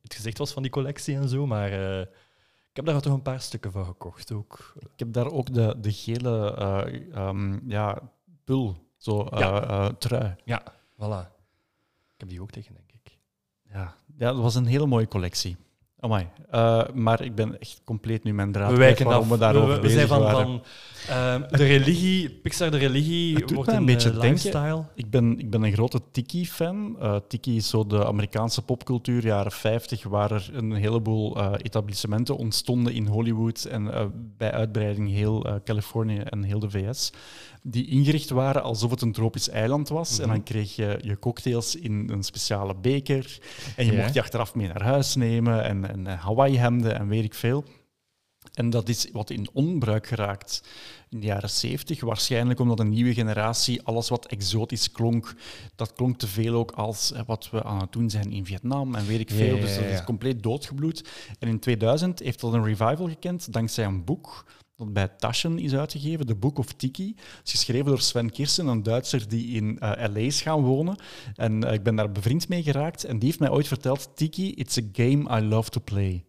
het 0.02 0.14
gezicht 0.14 0.38
was 0.38 0.52
van 0.52 0.62
die 0.62 0.72
collectie 0.72 1.16
en 1.16 1.30
zo, 1.30 1.46
maar 1.46 1.72
ik 2.72 2.78
heb 2.78 2.86
daar 2.86 3.02
toch 3.02 3.14
een 3.14 3.22
paar 3.22 3.42
stukken 3.42 3.72
van 3.72 3.86
gekocht 3.86 4.32
ook. 4.32 4.74
Ik 4.80 5.00
heb 5.00 5.14
daar 5.14 5.32
ook 5.32 5.54
de, 5.54 5.76
de 5.82 5.92
gele 5.92 6.56
eh, 6.56 7.16
ehm, 7.16 7.70
ja, 7.70 8.12
pul, 8.44 8.76
zo 8.98 9.24
eh, 9.24 9.40
Ja. 9.40 9.64
eh, 9.68 9.86
trui. 9.94 10.36
Ja, 10.46 10.62
voilà. 10.94 11.28
Ik 12.14 12.18
heb 12.18 12.30
die 12.30 12.42
ook 12.42 12.52
tegen, 12.52 12.74
denk 12.74 12.92
ik. 12.92 13.18
Ja. 13.70 13.96
ja, 14.18 14.32
dat 14.32 14.42
was 14.42 14.56
een 14.56 14.66
hele 14.66 14.86
mooie 14.86 15.08
collectie. 15.08 15.58
Amai. 16.04 16.28
Uh, 16.56 16.84
maar 16.94 17.22
ik 17.22 17.36
ben 17.36 17.60
echt 17.60 17.82
compleet 17.86 18.24
nu 18.24 18.34
mijn 18.34 18.52
draad 18.52 18.72
we 18.72 18.78
wijken 18.78 19.06
af. 19.08 19.28
we 19.28 19.38
daarover 19.38 19.74
we, 19.76 19.80
bezig 19.80 20.08
zijn 20.08 20.08
van, 20.08 20.32
van 20.32 20.64
uh, 21.10 21.36
de 21.50 21.64
religie, 21.66 22.30
Pixar 22.30 22.72
de 22.72 22.78
religie 22.78 23.36
Het 23.36 23.54
wordt 23.54 23.72
een 23.72 23.86
beetje 23.86 24.10
denken- 24.12 24.30
lifestyle. 24.30 24.86
Ik 24.96 25.10
ben, 25.10 25.40
ik 25.40 25.50
ben 25.50 25.64
een 25.64 25.74
grote 25.74 26.02
Tiki-fan. 26.12 26.96
Eh, 27.00 27.16
Tiki 27.28 27.56
is 27.56 27.70
zo 27.70 27.88
de 27.88 28.06
Amerikaanse 28.06 28.62
popcultuur, 28.62 29.26
jaren 29.26 29.52
50, 29.52 30.04
waar 30.04 30.32
er 30.32 30.50
een 30.54 30.72
heleboel 30.72 31.38
eh, 31.38 31.52
etablissementen 31.58 32.38
ontstonden 32.38 32.94
in 32.94 33.08
Hollywood 33.08 33.64
en 33.64 33.94
eh, 33.94 34.06
bij 34.38 34.52
uitbreiding 34.52 35.10
heel 35.10 35.46
eh, 35.46 35.56
Californië 35.64 36.18
en 36.20 36.44
heel 36.44 36.60
de 36.60 36.70
VS, 36.70 37.12
die 37.64 37.88
ingericht 37.88 38.30
waren 38.30 38.64
alsof 38.64 38.92
het 38.92 39.02
een 39.02 39.12
tropisch 39.12 39.50
eiland 39.50 39.90
was. 39.90 40.20
En 40.20 40.28
dan 40.28 40.44
kreeg 40.44 40.76
je 40.76 41.00
je 41.02 41.20
cocktails 41.20 41.76
in 41.76 42.10
een 42.10 42.24
speciale 42.24 42.76
beker 42.76 43.40
en 43.76 43.86
je 43.86 43.92
Ja. 43.92 43.98
mocht 44.02 44.14
die 44.14 44.22
achteraf 44.22 44.56
mee 44.56 44.68
naar 44.68 44.84
huis 44.84 45.16
nemen 45.16 45.64
en, 45.64 45.90
en 45.90 46.08
eh, 46.08 46.24
Hawaii-hemden 46.24 46.96
en 47.00 47.08
weet 47.08 47.24
ik 47.24 47.34
veel. 47.34 47.64
En 48.52 48.70
dat 48.70 48.90
is 48.90 49.08
wat 49.12 49.30
in 49.30 49.48
onbruik 49.54 50.08
geraakt 50.08 50.64
in 51.10 51.20
de 51.20 51.26
jaren 51.26 51.50
70. 51.50 52.02
Waarschijnlijk 52.02 52.60
omdat 52.60 52.80
een 52.80 52.90
nieuwe 52.90 53.14
generatie 53.14 53.82
alles 53.82 54.10
wat 54.10 54.26
exotisch 54.26 54.92
klonk, 54.92 55.34
dat 55.76 55.94
klonk 55.94 56.18
te 56.18 56.28
veel 56.28 56.54
ook 56.56 56.72
als 56.72 57.12
eh, 57.12 57.22
wat 57.26 57.50
we 57.50 57.64
aan 57.64 57.80
het 57.82 57.92
doen 57.92 58.10
zijn 58.10 58.32
in 58.32 58.46
Vietnam 58.46 58.96
en 58.96 59.06
weet 59.08 59.20
ik 59.20 59.30
Ja, 59.30 59.36
veel. 59.36 59.56
ja, 59.56 59.62
Dus 59.62 59.76
dat 59.76 59.84
is 59.86 60.04
compleet 60.04 60.44
doodgebloed. 60.44 61.04
En 61.40 61.48
in 61.48 61.60
2000 61.60 62.20
heeft 62.20 62.40
dat 62.40 62.54
een 62.54 62.64
revival 62.64 63.08
gekend 63.08 63.54
dankzij 63.54 63.86
een 63.86 64.04
boek 64.04 64.46
dat 64.86 64.94
bij 64.94 65.08
Taschen 65.08 65.60
is 65.60 65.74
uitgegeven, 65.74 66.26
The 66.26 66.36
Book 66.36 66.58
of 66.58 66.74
Tiki. 66.74 67.14
Het 67.16 67.48
is 67.48 67.52
geschreven 67.52 67.86
door 67.86 68.02
Sven 68.02 68.30
Kirsten, 68.30 68.68
een 68.68 68.84
Duitser 68.84 69.28
die 69.28 69.56
in 69.56 69.80
eh, 69.80 70.10
LA 70.10 70.20
is 70.20 70.42
gaan 70.42 70.62
wonen. 70.62 70.96
En 71.36 71.64
eh, 71.64 71.74
ik 71.74 71.84
ben 71.84 71.96
daar 71.96 72.12
bevriend 72.12 72.50
mee 72.50 72.64
geraakt. 72.64 73.04
En 73.04 73.20
die 73.20 73.28
heeft 73.28 73.40
mij 73.40 73.50
ooit 73.50 73.68
verteld, 73.68 74.10
Tiki, 74.16 74.54
it's 74.54 74.78
a 74.78 74.82
game 74.94 75.40
I 75.40 75.44
love 75.44 75.70
to 75.70 75.82
play. 75.84 76.26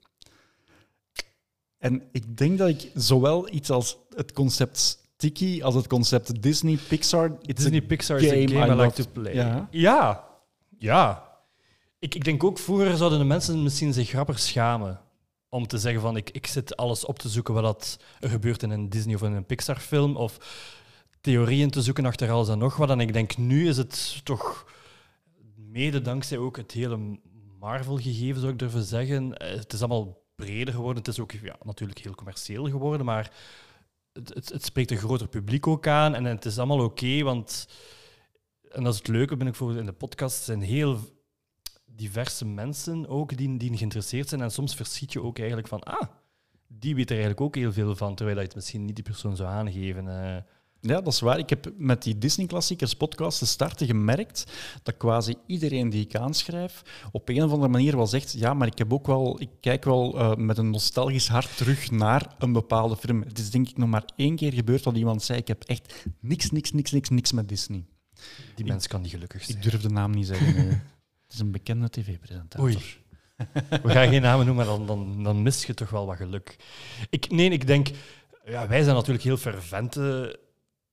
En 1.79 2.03
ik 2.13 2.37
denk 2.37 2.59
dat 2.59 2.69
ik 2.69 2.91
zowel 2.95 3.53
iets 3.53 3.71
als 3.71 3.97
het 4.15 4.33
concept 4.33 5.01
Tiki 5.17 5.63
als 5.63 5.75
het 5.75 5.87
concept 5.87 6.43
Disney, 6.43 6.79
Pixar... 6.89 7.37
It's 7.43 7.63
Disney 7.63 7.81
a 7.83 7.87
Pixar 7.87 8.21
is 8.21 8.31
a 8.31 8.35
game 8.35 8.49
game 8.49 8.73
I 8.73 8.77
love 8.77 9.03
to 9.03 9.11
play. 9.13 9.35
Ja. 9.35 9.69
Ja. 9.71 10.25
Ja. 10.79 11.31
Ik, 11.99 12.15
ik 12.15 12.25
denk 12.25 12.45
ook, 12.45 12.59
vroeger 12.59 12.97
zouden 12.97 13.19
de 13.19 13.25
mensen 13.25 13.63
misschien 13.63 13.93
zich 13.93 14.09
grappig 14.09 14.39
schamen 14.39 15.01
om 15.53 15.67
te 15.67 15.79
zeggen 15.79 16.01
van 16.01 16.17
ik, 16.17 16.31
ik 16.31 16.47
zit 16.47 16.77
alles 16.77 17.05
op 17.05 17.19
te 17.19 17.29
zoeken 17.29 17.55
wat 17.55 17.99
er 18.21 18.29
gebeurt 18.29 18.63
in 18.63 18.71
een 18.71 18.89
Disney 18.89 19.15
of 19.15 19.23
in 19.23 19.33
een 19.33 19.47
Pixar 19.47 19.79
film 19.79 20.17
of 20.17 20.39
theorieën 21.21 21.71
te 21.71 21.83
zoeken 21.83 22.07
achter 22.07 22.31
alles 22.31 22.49
en 22.49 22.59
nog 22.59 22.77
wat. 22.77 22.91
En 22.91 23.01
ik 23.01 23.13
denk 23.13 23.37
nu 23.37 23.69
is 23.69 23.77
het 23.77 24.21
toch 24.25 24.67
mede 25.57 26.01
dankzij 26.01 26.39
ook 26.39 26.57
het 26.57 26.73
hele 26.73 27.19
Marvel-gegeven, 27.59 28.41
zou 28.41 28.53
ik 28.53 28.59
durven 28.59 28.83
zeggen. 28.83 29.37
Eh, 29.37 29.57
Het 29.57 29.73
is 29.73 29.81
allemaal 29.81 30.23
breder 30.35 30.75
geworden. 30.75 31.03
Het 31.03 31.13
is 31.13 31.21
ook 31.21 31.33
ja, 31.33 31.57
natuurlijk 31.63 31.99
heel 31.99 32.15
commercieel 32.15 32.65
geworden, 32.65 33.07
maar 33.07 33.33
het, 34.13 34.49
het, 34.49 34.65
spreekt 34.65 34.91
een 34.91 34.97
groter 34.97 35.29
publiek 35.29 35.67
ook 35.67 35.87
aan. 35.87 36.15
En 36.15 36.25
het 36.25 36.45
is 36.45 36.59
allemaal 36.59 36.85
oké, 36.85 37.23
want... 37.23 37.69
En 38.71 38.83
dat 38.83 38.93
is 38.93 38.99
het 38.99 39.09
leuke, 39.09 39.37
ben 39.37 39.47
ik 39.47 39.55
voor 39.55 39.77
in 39.77 39.87
de 39.87 39.93
podcast, 39.93 40.43
zijn 40.43 40.63
heel 40.63 40.99
diverse 41.97 42.45
mensen 42.45 43.09
ook 43.09 43.37
die, 43.37 43.57
die 43.57 43.77
geïnteresseerd 43.77 44.29
zijn. 44.29 44.41
En 44.41 44.51
soms 44.51 44.75
verschiet 44.75 45.13
je 45.13 45.23
ook 45.23 45.39
eigenlijk 45.39 45.69
van, 45.69 45.81
ah, 45.83 46.09
die 46.69 46.95
weet 46.95 47.11
er 47.11 47.17
eigenlijk 47.17 47.41
ook 47.41 47.55
heel 47.55 47.73
veel 47.73 47.97
van, 47.97 48.15
terwijl 48.15 48.39
je 48.39 48.45
het 48.45 48.55
misschien 48.55 48.85
niet 48.85 48.95
die 48.95 49.05
persoon 49.05 49.37
zou 49.37 49.49
aangeven. 49.49 50.09
eh. 50.09 50.43
Ja, 50.85 51.01
dat 51.01 51.13
is 51.13 51.21
waar. 51.21 51.39
Ik 51.39 51.51
heb 51.51 51.73
met 51.77 52.03
die 52.03 52.19
Disney-klassiekers 52.19 52.95
podcast 52.95 53.39
te 53.39 53.47
starten 53.47 53.87
gemerkt 53.87 54.45
dat 54.83 54.97
quasi 54.97 55.35
iedereen 55.47 55.91
die 55.91 56.05
ik 56.05 56.15
aanschrijf 56.15 56.83
op 57.13 57.29
een 57.29 57.43
of 57.43 57.51
andere 57.53 57.69
manier 57.71 57.97
wel 57.97 58.07
zegt 58.07 58.33
ja, 58.33 58.55
maar 58.55 58.67
ik, 58.67 58.79
heb 58.79 58.93
ook 58.93 59.07
wel, 59.07 59.41
ik 59.41 59.49
kijk 59.61 59.85
wel 59.85 60.19
eh, 60.19 60.35
met 60.35 60.59
een 60.59 60.71
nostalgisch 60.71 61.29
hart 61.29 61.57
terug 61.57 61.91
naar 61.91 62.35
een 62.39 62.53
bepaalde 62.53 62.97
film. 62.97 63.23
Het 63.23 63.39
is 63.39 63.51
denk 63.51 63.69
ik 63.69 63.77
nog 63.77 63.89
maar 63.89 64.05
één 64.17 64.37
keer 64.37 64.53
gebeurd 64.53 64.83
dat 64.83 64.97
iemand 64.97 65.23
zei 65.23 65.39
ik 65.39 65.49
heb 65.49 65.63
echt 65.63 66.07
niks, 66.21 66.51
niks, 66.51 66.73
niks, 66.73 66.91
niks, 66.91 67.09
niks 67.09 67.33
met 67.33 67.49
Disney. 67.49 67.85
Die 68.55 68.67
mens 68.67 68.87
kan 68.87 69.01
niet 69.01 69.11
gelukkig 69.11 69.45
zijn. 69.45 69.57
Ik 69.57 69.63
durf 69.63 69.83
de 69.83 69.89
naam 69.89 70.11
niet 70.11 70.27
zeggen. 70.27 70.55
nee. 70.55 70.81
Het 71.33 71.41
is 71.41 71.47
een 71.47 71.53
bekende 71.53 71.91
tv-presentator. 71.91 72.61
Oei. 72.61 72.79
We 73.83 73.91
gaan 73.91 74.09
geen 74.09 74.23
namen 74.23 74.47
noemen, 74.47 74.67
maar 74.67 74.77
dan, 74.77 74.87
dan, 74.87 75.23
dan 75.23 75.43
mis 75.43 75.65
je 75.65 75.75
toch 75.75 75.91
wel 75.91 76.07
wat 76.07 76.17
geluk. 76.17 76.57
Ik, 77.11 77.31
nee, 77.31 77.51
ik 77.51 77.67
denk... 77.67 77.89
Ja, 78.45 78.69
wij 78.69 78.83
zijn 78.83 78.95
natuurlijk 78.95 79.25
heel 79.25 79.37
fervente 79.37 80.39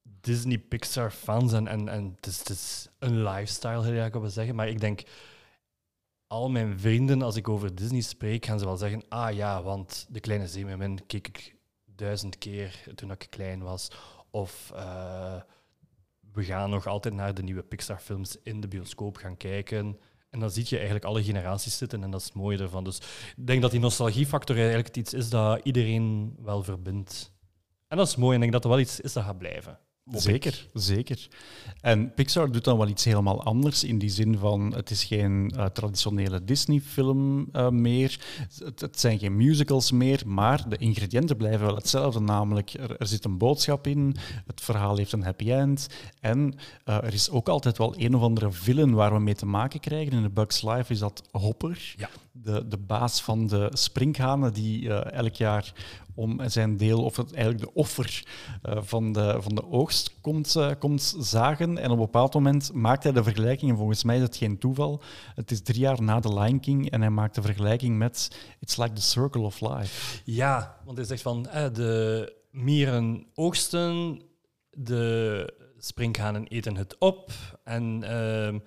Disney-Pixar-fans 0.04 1.54
en, 1.54 1.68
en, 1.68 1.90
en 1.90 2.16
het, 2.16 2.26
is, 2.26 2.40
het 2.40 2.50
is 2.50 2.88
een 3.00 3.24
lifestyle, 3.24 3.84
heel 3.84 3.94
erg 3.94 4.14
we 4.14 4.30
zeggen. 4.30 4.56
Maar 4.56 4.68
ik 4.68 4.80
denk, 4.80 5.04
al 6.28 6.50
mijn 6.50 6.80
vrienden, 6.80 7.22
als 7.22 7.36
ik 7.36 7.50
over 7.50 7.76
Disney 7.76 8.02
spreek, 8.02 8.46
gaan 8.46 8.60
ze 8.60 8.66
wel 8.66 8.78
zeggen, 8.78 9.04
ah 9.08 9.36
ja, 9.36 9.64
want 9.64 10.06
De 10.10 10.20
Kleine 10.20 10.48
Zeemermin 10.48 11.06
keek 11.06 11.28
ik 11.28 11.56
duizend 11.86 12.38
keer 12.38 12.84
toen 12.96 13.12
ik 13.12 13.28
klein 13.30 13.62
was. 13.62 13.92
Of 14.30 14.72
eh, 14.76 15.42
we 16.32 16.44
gaan 16.44 16.70
nog 16.70 16.88
altijd 16.88 17.14
naar 17.14 17.34
de 17.34 17.44
nieuwe 17.44 17.64
Pixar-films 17.64 18.38
in 18.44 18.62
de 18.62 18.68
bioscoop 18.68 19.18
gaan 19.18 19.38
kijken. 19.38 20.00
En 20.30 20.40
dan 20.40 20.52
zie 20.52 20.66
je 20.68 20.76
eigenlijk 20.76 21.06
alle 21.06 21.24
generaties 21.24 21.78
zitten 21.78 22.04
en 22.04 22.12
dat 22.12 22.20
is 22.20 22.26
het 22.26 22.36
mooie 22.36 22.58
ervan. 22.58 22.84
Dus 22.84 22.98
ik 23.36 23.48
denk 23.48 23.62
dat 23.62 23.72
die 23.72 23.80
nostalgiefactor 23.80 24.56
eigenlijk 24.56 24.98
iets 24.98 25.14
is 25.14 25.30
dat 25.30 25.60
iedereen 25.64 26.36
wel 26.42 26.64
verbindt. 26.64 27.32
En 27.88 27.98
dat 27.98 28.08
is 28.08 28.16
mooi 28.16 28.38
en 28.38 28.44
ik 28.44 28.52
denk 28.52 28.52
dat 28.52 28.64
er 28.64 28.70
wel 28.70 28.80
iets 28.80 29.00
is 29.00 29.14
dat 29.14 29.24
gaat 29.24 29.38
blijven. 29.38 29.80
Zeker, 30.14 30.54
ik. 30.74 30.82
zeker. 30.82 31.28
En 31.82 32.14
Pixar 32.14 32.52
doet 32.52 32.64
dan 32.64 32.78
wel 32.78 32.88
iets 32.88 33.04
helemaal 33.04 33.44
anders 33.44 33.84
in 33.84 33.98
die 34.00 34.10
zin 34.10 34.38
van 34.38 34.74
het 34.76 34.90
is 34.90 35.04
geen 35.04 35.52
eh, 35.56 35.66
traditionele 35.66 36.44
Disney-film 36.44 37.48
eh, 37.52 37.70
meer, 37.70 38.20
het, 38.64 38.82
het 38.82 39.00
zijn 39.00 39.20
geen 39.20 39.36
musicals 39.36 39.92
meer, 39.92 40.22
maar 40.26 40.70
de 40.70 40.78
ingrediënten 40.78 41.38
blijven 41.38 41.66
wel 41.66 41.76
hetzelfde. 41.76 42.20
Namelijk, 42.20 42.74
er, 42.74 42.98
er 42.98 43.08
zit 43.08 43.26
een 43.26 43.38
boodschap 43.38 43.88
in, 43.88 44.16
het 44.48 44.62
verhaal 44.62 44.98
heeft 44.98 45.12
een 45.12 45.24
happy 45.24 45.52
end 45.52 45.88
en 46.20 46.54
eh, 46.86 46.96
er 46.96 47.14
is 47.14 47.30
ook 47.30 47.50
altijd 47.50 47.78
wel 47.78 47.94
een 47.98 48.16
of 48.16 48.22
andere 48.22 48.52
villain 48.52 48.94
waar 48.94 49.14
we 49.14 49.20
mee 49.20 49.36
te 49.36 49.46
maken 49.46 49.80
krijgen. 49.80 50.14
In 50.14 50.22
de 50.22 50.30
Bugs 50.30 50.62
Life 50.62 50.92
is 50.94 51.00
dat 51.00 51.24
Hopper, 51.32 51.94
Ja. 51.98 52.10
de, 52.32 52.68
de 52.68 52.78
baas 52.78 53.22
van 53.22 53.48
de 53.48 53.70
sprinkhanen 53.74 54.54
die 54.54 54.94
elk 54.94 55.34
jaar 55.36 55.74
om 56.20 56.50
zijn 56.50 56.78
deel, 56.78 57.04
of 57.04 57.16
het, 57.16 57.34
eigenlijk 57.34 57.64
de 57.64 57.74
offer 57.74 58.24
eh, 58.62 58.78
van, 58.82 59.12
de, 59.12 59.38
van 59.40 59.56
de 59.56 59.72
oogst 59.72 60.22
komt, 60.22 60.56
eh, 60.56 60.72
komt 60.80 61.16
zagen. 61.20 61.78
En 61.78 61.86
op 61.86 61.92
een 61.92 62.06
bepaald 62.06 62.34
moment 62.34 62.74
maakt 62.74 63.04
hij 63.04 63.12
de 63.12 63.24
vergelijking, 63.24 63.72
en 63.72 63.78
volgens 63.78 64.04
mij 64.04 64.16
is 64.16 64.22
het 64.22 64.38
geen 64.38 64.58
toeval, 64.58 65.02
het 65.36 65.52
is 65.52 65.62
drie 65.62 65.80
jaar 65.80 66.02
na 66.02 66.20
The 66.20 66.34
Lion 66.34 66.60
King 66.60 66.92
en 66.92 67.02
hij 67.02 67.10
maakt 67.10 67.36
de 67.36 67.42
vergelijking 67.42 67.98
met 67.98 68.38
It's 68.60 68.78
like 68.78 68.94
the 68.94 69.02
circle 69.02 69.42
of 69.42 69.62
life. 69.62 70.22
Ja, 70.26 70.78
want 70.86 70.98
hij 70.98 71.06
zegt 71.06 71.22
van 71.22 71.48
eh, 71.48 71.74
de 71.74 72.34
mieren 72.52 73.26
oogsten, 73.34 74.22
de 74.70 75.54
sprinkhanen 75.78 76.48
eten 76.48 76.76
het 76.76 76.98
op. 76.98 77.32
En 77.64 78.04
ehm, 78.04 78.60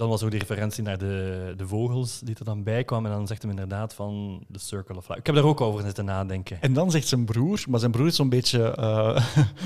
dan 0.00 0.08
was 0.08 0.22
ook 0.22 0.30
de 0.30 0.38
referentie 0.38 0.82
naar 0.82 0.98
de, 0.98 1.54
de 1.56 1.66
vogels 1.66 2.20
die 2.24 2.34
er 2.38 2.44
dan 2.44 2.62
bij 2.62 2.84
kwamen. 2.84 3.10
En 3.10 3.16
dan 3.16 3.26
zegt 3.26 3.42
hij 3.42 3.50
inderdaad 3.50 3.94
van 3.94 4.40
The 4.52 4.58
Circle 4.58 4.96
of 4.96 5.08
Life. 5.08 5.20
Ik 5.20 5.26
heb 5.26 5.34
daar 5.34 5.44
ook 5.44 5.60
over 5.60 5.82
zitten 5.82 6.04
nadenken. 6.04 6.58
En 6.60 6.72
dan 6.72 6.90
zegt 6.90 7.08
zijn 7.08 7.24
broer, 7.24 7.64
maar 7.68 7.80
zijn 7.80 7.90
broer 7.90 8.06
is 8.06 8.16
zo'n 8.16 8.28
beetje 8.28 8.62
eh, 8.74 9.24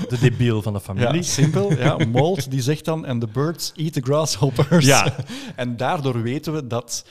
De 0.09 0.19
debiel 0.19 0.61
van 0.61 0.73
de 0.73 0.79
familie. 0.89 1.13
ja, 1.13 1.21
simpel, 1.21 1.73
ja, 1.73 1.97
Mold, 2.11 2.51
die 2.51 2.61
zegt 2.61 2.85
dan, 2.85 3.05
and 3.05 3.21
the 3.21 3.27
birds 3.27 3.71
eat 3.75 3.93
the 3.93 4.01
grasshoppers. 4.01 4.85
Ja. 4.85 5.13
en 5.55 5.77
daardoor 5.77 6.21
weten 6.21 6.53
we 6.53 6.67
dat 6.67 7.05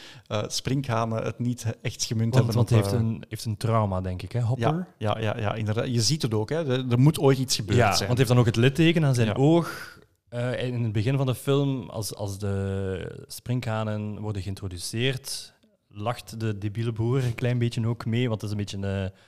sprinkhanen 0.46 1.22
het 1.24 1.38
niet 1.38 1.66
echt 1.82 2.04
gemunt 2.04 2.34
Want, 2.34 2.46
hebben 2.46 2.54
want 2.54 2.70
op, 2.70 2.74
hij 2.74 2.78
heeft 2.78 2.92
eh, 2.92 3.08
een, 3.08 3.24
heeft 3.28 3.44
een 3.44 3.56
trauma, 3.56 4.00
denk 4.00 4.22
ik, 4.22 4.32
hè, 4.32 4.40
Hopper? 4.40 4.86
Ja, 4.98 5.18
ja, 5.18 5.34
ja, 5.34 5.38
ja, 5.40 5.54
inderdaad. 5.54 5.86
Je 5.94 6.00
ziet 6.00 6.22
het 6.22 6.34
ook. 6.34 6.48
Hè. 6.48 6.72
Er, 6.72 6.84
er 6.90 6.98
moet 6.98 7.18
ooit 7.18 7.38
iets 7.38 7.56
gebeurd 7.56 7.78
Ja, 7.78 7.84
zijn. 7.94 8.08
want 8.08 8.08
hij 8.08 8.16
heeft 8.16 8.28
dan 8.28 8.38
ook 8.38 8.46
het 8.46 8.56
litteken 8.56 9.04
aan 9.04 9.14
zijn 9.14 9.36
oog. 9.36 9.92
Eh, 10.34 10.66
in 10.66 10.82
het 10.82 10.92
begin 10.92 11.16
van 11.16 11.26
de 11.26 11.34
film, 11.34 11.90
als, 11.90 12.14
als 12.14 12.38
de 12.38 13.24
sprinkhanen 13.26 14.20
worden 14.20 14.42
geïntroduceerd, 14.42 15.54
lacht 15.88 16.40
de 16.40 16.58
debiele 16.58 16.92
broer 16.92 17.24
een 17.24 17.34
klein 17.34 17.58
beetje 17.58 17.86
ook 17.86 18.06
mee, 18.06 18.28
want 18.28 18.40
het 18.40 18.50
is 18.50 18.56
een 18.56 18.64
beetje 18.64 19.02
eh, 19.02 19.18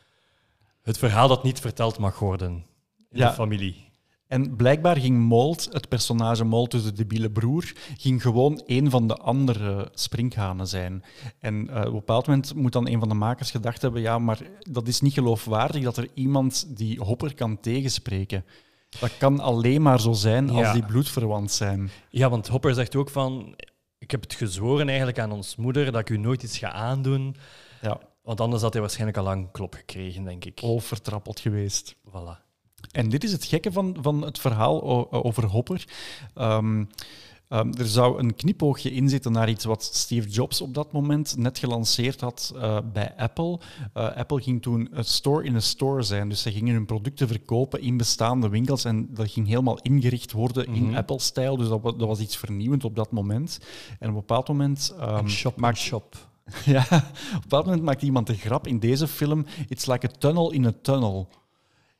het 0.82 0.98
verhaal 0.98 1.28
dat 1.28 1.42
niet 1.42 1.60
verteld 1.60 1.98
mag 1.98 2.18
worden 2.18 2.50
in 3.10 3.18
Ja. 3.18 3.28
de 3.28 3.34
familie. 3.34 3.84
En 4.26 4.56
blijkbaar 4.56 4.96
ging 4.96 5.18
Mold, 5.18 5.68
het 5.72 5.88
personage 5.88 6.44
Mold, 6.44 6.70
dus 6.70 6.84
de 6.84 6.92
debiele 6.92 7.30
broer, 7.30 7.72
ging 7.96 8.22
gewoon 8.22 8.62
een 8.66 8.90
van 8.90 9.06
de 9.06 9.16
andere 9.16 9.88
sprinkhanen 9.94 10.66
zijn. 10.66 11.04
En 11.38 11.68
eh, 11.68 11.80
op 11.80 11.86
een 11.86 11.92
bepaald 11.92 12.26
moment 12.26 12.54
moet 12.54 12.72
dan 12.72 12.88
een 12.88 12.98
van 12.98 13.08
de 13.08 13.14
makers 13.14 13.50
gedacht 13.50 13.82
hebben, 13.82 14.00
ja, 14.00 14.18
maar 14.18 14.38
dat 14.70 14.88
is 14.88 15.00
niet 15.00 15.12
geloofwaardig 15.12 15.82
dat 15.82 15.96
er 15.96 16.08
iemand 16.14 16.76
die 16.76 17.00
Hopper 17.00 17.34
kan 17.34 17.60
tegenspreken. 17.60 18.44
Dat 18.88 19.16
kan 19.16 19.40
alleen 19.40 19.82
maar 19.82 20.00
zo 20.00 20.12
zijn 20.12 20.50
als 20.50 20.58
Ja. 20.60 20.72
die 20.72 20.84
bloedverwant 20.84 21.52
zijn. 21.52 21.90
Ja, 22.10 22.30
want 22.30 22.48
Hopper 22.48 22.74
zegt 22.74 22.96
ook 22.96 23.10
van, 23.10 23.54
ik 23.98 24.10
heb 24.10 24.20
het 24.22 24.34
gezworen 24.34 24.86
eigenlijk 24.88 25.18
aan 25.18 25.32
ons 25.32 25.56
moeder 25.56 25.84
dat 25.92 26.00
ik 26.00 26.10
u 26.10 26.16
nooit 26.18 26.42
iets 26.42 26.58
ga 26.58 26.70
aandoen, 26.72 27.36
Ja, 27.82 27.98
want 28.22 28.40
anders 28.40 28.62
had 28.62 28.72
hij 28.72 28.80
waarschijnlijk 28.82 29.18
al 29.18 29.24
lang 29.24 29.50
klop 29.52 29.74
gekregen, 29.74 30.24
denk 30.24 30.44
ik. 30.44 30.60
al 30.60 30.78
vertrappeld 30.80 31.40
geweest. 31.40 31.94
Voilà. 32.08 32.44
En 32.92 33.08
dit 33.08 33.24
is 33.24 33.32
het 33.32 33.44
gekke 33.44 33.72
van, 33.72 33.96
van 34.00 34.22
het 34.22 34.38
verhaal 34.38 35.12
over 35.12 35.44
Hopper. 35.46 35.84
Ehm, 36.34 36.84
Ehm, 37.48 37.72
er 37.78 37.86
zou 37.86 38.18
een 38.18 38.34
knipoogje 38.34 38.90
in 38.92 39.08
zitten 39.08 39.32
naar 39.32 39.48
iets 39.48 39.64
wat 39.64 39.82
Steve 39.82 40.28
Jobs 40.28 40.60
op 40.60 40.74
dat 40.74 40.92
moment 40.92 41.36
net 41.36 41.58
gelanceerd 41.58 42.20
had 42.20 42.52
uh, 42.56 42.78
bij 42.92 43.14
Apple. 43.16 43.58
Uh, 43.96 44.16
Apple 44.16 44.42
ging 44.42 44.62
toen 44.62 44.88
een 44.90 45.04
store 45.04 45.44
in 45.44 45.54
een 45.54 45.62
store 45.62 46.02
zijn. 46.02 46.28
Dus 46.28 46.42
ze 46.42 46.52
gingen 46.52 46.74
hun 46.74 46.86
producten 46.86 47.28
verkopen 47.28 47.80
in 47.80 47.96
bestaande 47.96 48.48
winkels 48.48 48.84
en 48.84 49.08
dat 49.14 49.30
ging 49.30 49.46
helemaal 49.46 49.78
ingericht 49.82 50.32
worden 50.32 50.66
in 50.66 50.84
Mhm. 50.86 50.94
Apple-stijl. 50.96 51.56
Dus 51.56 51.68
dat, 51.68 51.82
dat 51.82 51.96
was 51.98 52.20
iets 52.20 52.36
vernieuwend 52.36 52.84
op 52.84 52.96
dat 52.96 53.10
moment. 53.10 53.58
En 53.98 54.08
op 54.08 54.14
een 54.14 54.20
bepaald 54.20 54.48
moment... 54.48 54.94
En 55.00 55.30
shop, 55.30 55.56
maakt- 55.56 55.78
shop. 55.78 56.16
ja, 56.64 56.80
op 56.82 56.90
een 57.32 57.40
bepaald 57.40 57.64
moment 57.64 57.82
maakt 57.84 58.02
iemand 58.02 58.26
de 58.26 58.34
grap 58.34 58.66
in 58.66 58.78
deze 58.78 59.08
film: 59.08 59.46
It's 59.68 59.86
like 59.86 60.06
a 60.06 60.10
tunnel 60.18 60.50
in 60.52 60.66
a 60.66 60.72
tunnel. 60.82 61.28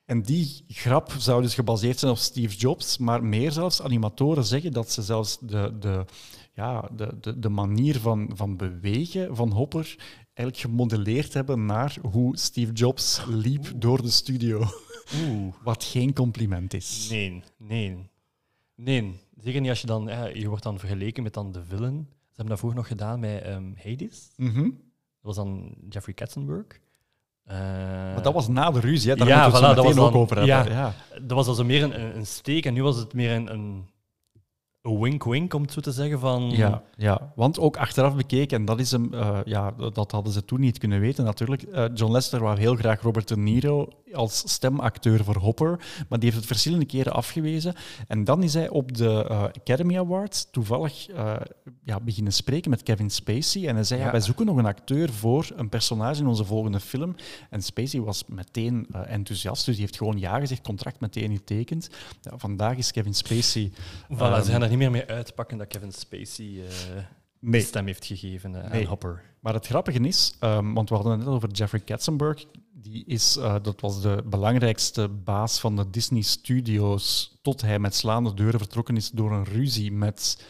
En 0.07 0.23
die 0.23 0.65
grap 0.69 1.13
zou 1.19 1.43
dus 1.43 1.55
gebaseerd 1.55 1.99
zijn 1.99 2.13
op 2.13 2.19
Steve 2.19 2.57
Jobs, 2.57 2.99
maar 2.99 3.25
meer 3.25 3.53
zelfs 3.53 3.83
animatoren 3.83 4.45
zeggen 4.45 4.73
dat 4.73 4.91
ze 4.91 5.03
zelfs 5.03 5.39
de, 5.41 5.77
de, 5.79 6.05
ja, 6.55 6.89
de, 6.97 7.17
de, 7.21 7.39
de 7.39 7.49
manier 7.49 8.01
van, 8.01 8.31
van 8.35 8.57
bewegen 8.57 9.37
van 9.37 9.53
Hopper 9.53 9.97
eigenlijk 10.35 10.57
gemodelleerd 10.57 11.35
hebben 11.35 11.67
naar 11.67 11.97
hoe 12.11 12.39
Steve 12.39 12.73
Jobs 12.73 13.25
liep 13.29 13.73
door 13.77 14.03
de 14.03 14.11
studio. 14.11 14.65
Oeh. 15.15 15.55
Wat 15.65 15.85
geen 15.85 16.13
compliment 16.13 16.75
is. 16.75 17.09
Nee, 17.11 17.43
nee. 17.59 18.11
Nee. 18.75 19.21
Zeker 19.41 19.61
niet 19.61 19.71
als 19.71 19.81
je 19.81 19.87
dan... 19.87 20.07
Ja, 20.07 20.27
je 20.27 20.49
wordt 20.49 20.63
dan 20.63 20.79
vergeleken 20.79 21.23
met 21.23 21.35
dan 21.35 21.53
de 21.53 21.65
villain. 21.65 22.07
Ze 22.11 22.43
hebben 22.43 22.47
dat 22.47 22.59
vroeger 22.59 22.79
nog 22.79 22.89
gedaan 22.89 23.21
met 23.21 23.43
ehm, 23.43 23.73
Hades. 23.77 24.29
Mhm. 24.37 24.63
Dat 24.63 24.75
was 25.21 25.37
dan 25.37 25.75
Jeffrey 25.89 26.15
Katzenberg. 26.15 26.81
Eh, 27.47 27.57
Maar 28.15 28.23
dat 28.23 28.33
was 28.33 28.49
na 28.49 28.71
de 28.71 28.81
ruzie, 28.81 29.11
hè? 29.11 29.17
daar 29.17 29.29
Ja, 29.29 29.43
moeten 29.43 29.53
we 29.61 29.67
voilà, 29.67 29.69
het 29.69 29.77
zo 29.79 29.85
meteen 29.85 30.03
ook 30.03 30.15
over 30.15 30.37
hebben. 30.37 30.55
ja. 30.75 30.93
Ja. 31.15 31.21
dat 31.23 31.37
was 31.37 31.47
also 31.49 31.65
meer 31.65 31.83
een, 31.83 32.01
een 32.01 32.17
een 32.17 32.27
steek 32.27 32.67
en 32.67 32.75
nu 32.75 32.83
was 32.83 32.97
het 32.97 33.13
meer 33.15 33.31
een, 33.33 33.53
een, 33.53 33.89
een 34.87 35.01
wink-wink, 35.01 35.55
om 35.55 35.63
het 35.63 35.73
zo 35.73 35.81
te 35.81 35.93
zeggen. 35.93 36.19
Van, 36.19 36.51
Ja, 36.51 36.83
ja, 36.97 37.33
want 37.35 37.59
ook 37.59 37.77
achteraf 37.77 38.17
bekeken, 38.17 38.59
en 38.59 38.65
dat, 38.65 38.81
is 38.81 38.91
hem, 38.91 39.15
eh, 39.15 39.39
ja, 39.45 39.71
dat 39.93 40.11
hadden 40.13 40.33
ze 40.33 40.45
toen 40.45 40.61
niet 40.61 40.79
kunnen 40.79 41.01
weten 41.01 41.25
natuurlijk. 41.25 41.63
eh, 41.63 41.85
John 41.95 42.13
Lester 42.13 42.41
wou 42.41 42.59
heel 42.59 42.75
graag 42.77 43.01
Robert 43.01 43.29
De 43.29 43.37
Niro 43.37 43.89
als 44.13 44.43
stemacteur 44.53 45.25
voor 45.25 45.37
Hopper, 45.37 45.79
maar 46.09 46.19
die 46.19 46.29
heeft 46.29 46.37
het 46.37 46.47
verschillende 46.47 46.85
keren 46.85 47.13
afgewezen. 47.13 47.75
En 48.09 48.25
dan 48.25 48.43
is 48.43 48.55
hij 48.55 48.69
op 48.69 48.97
de 48.97 49.25
eh, 49.29 49.43
Academy 49.43 49.99
Awards 49.99 50.51
toevallig 50.51 51.09
eh, 51.09 51.35
ja, 51.85 52.01
beginnen 52.01 52.33
spreken 52.33 52.71
met 52.71 52.83
Kevin 52.83 53.11
Spacey. 53.11 53.69
En 53.69 53.75
hij 53.75 53.85
zei, 53.85 54.01
ja. 54.01 54.07
Ja. 54.07 54.13
wij 54.13 54.21
zoeken 54.21 54.47
nog 54.47 54.57
een 54.57 54.67
acteur 54.67 55.13
voor 55.13 55.49
een 55.57 55.69
personage 55.69 56.21
in 56.21 56.27
onze 56.27 56.45
volgende 56.45 56.81
film. 56.81 57.15
En 57.51 57.63
Spacey 57.63 58.01
was 58.01 58.25
meteen 58.27 58.87
enthousiast, 59.07 59.65
dus 59.65 59.75
die 59.75 59.85
heeft 59.85 59.97
gewoon 59.97 60.19
ja 60.19 60.39
gezegd, 60.39 60.63
contract 60.63 61.01
meteen 61.01 61.33
getekend. 61.37 61.89
Ja, 62.21 62.33
vandaag 62.37 62.77
is 62.77 62.93
Kevin 62.93 63.15
Spacey... 63.15 63.73
Voilà, 64.13 64.19
ehm, 64.19 64.43
ze 64.43 64.51
gaan 64.51 64.63
er 64.63 64.69
niet 64.69 64.76
meer 64.77 64.91
mee 64.91 65.07
uitpakken 65.07 65.59
dat 65.59 65.67
Kevin 65.67 65.93
Spacey 65.93 66.63
Nee. 67.41 67.61
stem 67.61 67.87
heeft 67.87 68.05
gegeven 68.05 68.55
eh, 68.65 68.71
Nee. 68.71 68.83
aan 68.83 68.89
Hopper. 68.89 69.23
Maar 69.41 69.55
het 69.55 69.67
grappige 69.67 69.99
is, 69.99 70.37
ehm, 70.41 70.73
want 70.73 70.89
we 70.89 70.95
hadden 70.95 71.13
het 71.13 71.25
net 71.25 71.35
over 71.35 71.51
Jeffrey 71.51 71.81
Katzenberg, 71.81 72.45
die 72.73 73.05
is, 73.07 73.37
eh, 73.37 73.55
dat 73.63 73.81
was 73.81 74.03
de 74.03 74.23
belangrijkste 74.27 75.09
baas 75.09 75.61
van 75.61 75.77
de 75.77 75.91
Disney 75.91 76.23
Studios 76.23 77.37
tot 77.43 77.61
hij 77.61 77.79
met 77.79 77.95
slaande 77.95 78.35
deuren 78.35 78.59
vertrokken 78.61 78.97
is 78.97 79.11
door 79.11 79.33
een 79.33 79.45
ruzie 79.45 79.93
met 79.93 80.45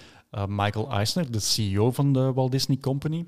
Michael 0.48 0.90
Eisner, 0.90 1.30
de 1.30 1.40
CEO 1.40 1.92
van 1.92 2.12
de 2.12 2.32
Walt 2.32 2.50
Disney 2.50 2.76
Company. 2.76 3.26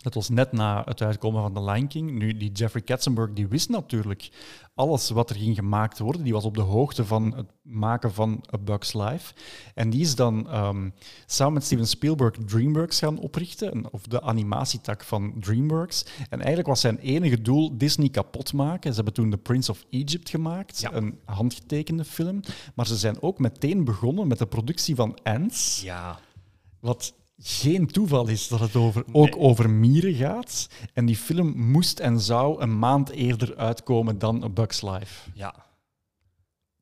Dat 0.00 0.14
was 0.14 0.28
net 0.28 0.52
na 0.52 0.82
het 0.84 1.02
uitkomen 1.02 1.42
van 1.42 1.52
The 1.52 1.70
Lion 1.70 1.86
King. 1.86 2.10
Nu, 2.10 2.36
die 2.36 2.52
Jeffrey 2.52 2.82
Katzenberg 2.82 3.32
die 3.32 3.48
wist 3.48 3.68
natuurlijk 3.68 4.30
alles 4.74 5.10
wat 5.10 5.30
er 5.30 5.36
ging 5.36 5.54
gemaakt 5.56 5.98
worden. 5.98 6.22
Die 6.22 6.32
was 6.32 6.44
op 6.44 6.54
de 6.54 6.60
hoogte 6.60 7.04
van 7.04 7.34
het 7.36 7.46
maken 7.62 8.12
van 8.12 8.44
A 8.54 8.58
Bug's 8.58 8.92
Life. 8.92 9.34
En 9.74 9.90
die 9.90 10.00
is 10.00 10.14
dan 10.14 10.50
ehm, 10.50 10.90
samen 11.26 11.52
met 11.52 11.64
Steven 11.64 11.86
Spielberg 11.86 12.34
DreamWorks 12.46 12.98
gaan 12.98 13.18
oprichten, 13.18 13.92
of 13.92 14.02
de 14.02 14.22
animatietak 14.22 15.04
van 15.04 15.34
DreamWorks. 15.40 16.04
En 16.28 16.38
eigenlijk 16.38 16.68
was 16.68 16.80
zijn 16.80 16.98
enige 16.98 17.42
doel 17.42 17.78
Disney 17.78 18.08
kapot 18.08 18.52
maken. 18.52 18.90
Ze 18.90 18.96
hebben 18.96 19.14
toen 19.14 19.30
The 19.30 19.38
Prince 19.38 19.70
of 19.70 19.84
Egypt 19.90 20.30
gemaakt, 20.30 20.80
Ja. 20.80 20.92
een 20.92 21.18
handgetekende 21.24 22.04
film. 22.04 22.40
Maar 22.74 22.86
ze 22.86 22.96
zijn 22.96 23.22
ook 23.22 23.38
meteen 23.38 23.84
begonnen 23.84 24.26
met 24.28 24.38
de 24.38 24.46
productie 24.46 24.94
van 24.94 25.18
Ants. 25.22 25.80
Ja. 25.82 26.18
Wat 26.80 27.14
geen 27.42 27.86
toeval 27.86 28.28
is 28.28 28.48
dat 28.48 28.60
het 28.60 28.76
over, 28.76 29.04
ook 29.12 29.34
over 29.38 29.70
mieren 29.70 30.14
gaat. 30.14 30.68
En 30.92 31.06
die 31.06 31.16
film 31.16 31.58
moest 31.70 31.98
en 31.98 32.20
zou 32.20 32.62
een 32.62 32.78
maand 32.78 33.10
eerder 33.10 33.56
uitkomen 33.56 34.18
dan 34.18 34.44
A 34.44 34.48
Bug's 34.48 34.82
Life. 34.82 35.30
Ja. 35.34 35.54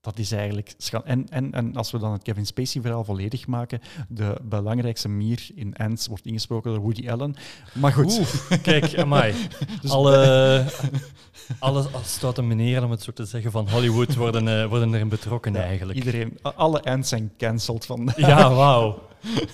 Dat 0.01 0.19
is 0.19 0.33
eigenlijk... 0.33 0.75
En, 1.05 1.29
en, 1.29 1.53
en 1.53 1.77
als 1.77 1.91
we 1.91 1.99
dan 1.99 2.13
het 2.13 2.23
Kevin 2.23 2.47
Spacey-verhaal 2.47 3.05
volledig 3.05 3.47
maken, 3.47 3.81
de 4.09 4.37
belangrijkste 4.43 5.09
mier 5.09 5.49
in 5.55 5.77
Ants 5.77 6.07
wordt 6.07 6.27
ingesproken 6.27 6.71
door 6.71 6.81
Woody 6.81 7.11
Allen. 7.11 7.37
Maar 7.73 7.93
goed, 7.93 8.19
Oeh, 8.19 8.63
kijk, 8.63 8.99
amai. 8.99 9.35
Dus- 9.81 9.91
alle, 9.91 10.65
alle 11.59 11.89
stoute 12.05 12.43
meneren, 12.43 12.85
om 12.85 12.91
het 12.91 13.03
zo 13.03 13.13
te 13.13 13.25
zeggen, 13.25 13.51
van 13.51 13.69
Hollywood 13.71 14.15
worden, 14.15 14.63
eh, 14.63 14.69
worden 14.69 14.95
erin 14.95 15.09
betrokken 15.09 15.53
ja, 15.53 15.61
eigenlijk. 15.61 15.99
iedereen, 15.99 16.39
alle 16.43 16.83
Ants 16.83 17.09
zijn 17.09 17.33
cancelled 17.37 17.87
van... 17.87 18.13
Ja, 18.17 18.55
wauw. 18.55 19.08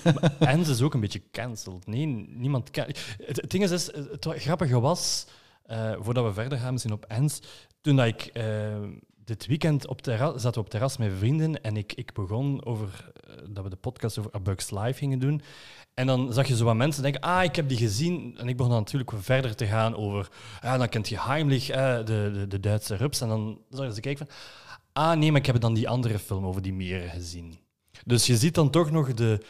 Maar 0.04 0.48
Ends 0.48 0.68
is 0.68 0.82
ook 0.82 0.94
een 0.94 1.00
beetje 1.00 1.22
cancelled. 1.30 1.86
Nee, 1.86 2.06
niemand 2.28 2.70
kan. 2.70 2.84
Het, 3.24 3.50
ding 3.50 3.62
is, 3.64 3.70
het 3.70 4.26
grappige 4.28 4.80
was, 4.80 5.26
eh, 5.66 5.92
voordat 5.98 6.24
we 6.24 6.32
verder 6.32 6.58
gaan 6.58 6.72
misschien 6.72 6.92
op 6.92 7.04
Ends, 7.08 7.40
toen 7.80 7.96
dat 7.96 8.06
ik 8.06 8.22
eh, 8.22 8.44
dit 9.24 9.46
weekend 9.46 9.86
op 9.86 10.02
terras, 10.02 10.42
zaten 10.42 10.52
we 10.52 10.66
op 10.66 10.70
terras 10.70 10.96
met 10.96 11.12
vrienden 11.18 11.62
en 11.62 11.76
ik, 11.76 11.92
ik 11.92 12.12
begon 12.12 12.64
over 12.64 13.12
eh, 13.26 13.34
dat 13.48 13.64
we 13.64 13.70
de 13.70 13.76
podcast 13.76 14.18
over 14.18 14.34
A 14.34 14.40
Bug's 14.40 14.70
Life 14.70 14.98
gingen 14.98 15.18
doen. 15.18 15.42
En 15.94 16.06
dan 16.06 16.32
zag 16.32 16.46
je 16.46 16.56
zo 16.56 16.64
wat 16.64 16.74
mensen 16.74 17.02
denken, 17.02 17.20
ah, 17.20 17.44
ik 17.44 17.56
heb 17.56 17.68
die 17.68 17.78
gezien. 17.78 18.34
En 18.38 18.48
ik 18.48 18.56
begon 18.56 18.72
dan 18.72 18.80
natuurlijk 18.80 19.12
verder 19.16 19.56
te 19.56 19.66
gaan 19.66 19.96
over, 19.96 20.28
ja, 20.62 20.78
dan 20.78 20.88
kent 20.88 21.08
je 21.08 21.20
Heimlich, 21.20 21.66
de, 21.66 22.02
de, 22.04 22.46
de 22.48 22.60
Duitse 22.60 22.96
rups. 22.96 23.20
En 23.20 23.28
dan 23.28 23.58
zag 23.70 23.94
ze 23.94 24.00
kijken 24.00 24.26
van, 24.26 24.36
ah 24.92 25.18
nee, 25.18 25.30
maar 25.30 25.40
ik 25.40 25.46
heb 25.46 25.60
dan 25.60 25.74
die 25.74 25.88
andere 25.88 26.18
film 26.18 26.46
over 26.46 26.62
die 26.62 26.72
meren 26.72 27.10
gezien. 27.10 27.58
Dus 28.04 28.26
je 28.26 28.36
ziet 28.36 28.54
dan 28.54 28.70
toch 28.70 28.90
nog 28.90 29.14
de, 29.14 29.40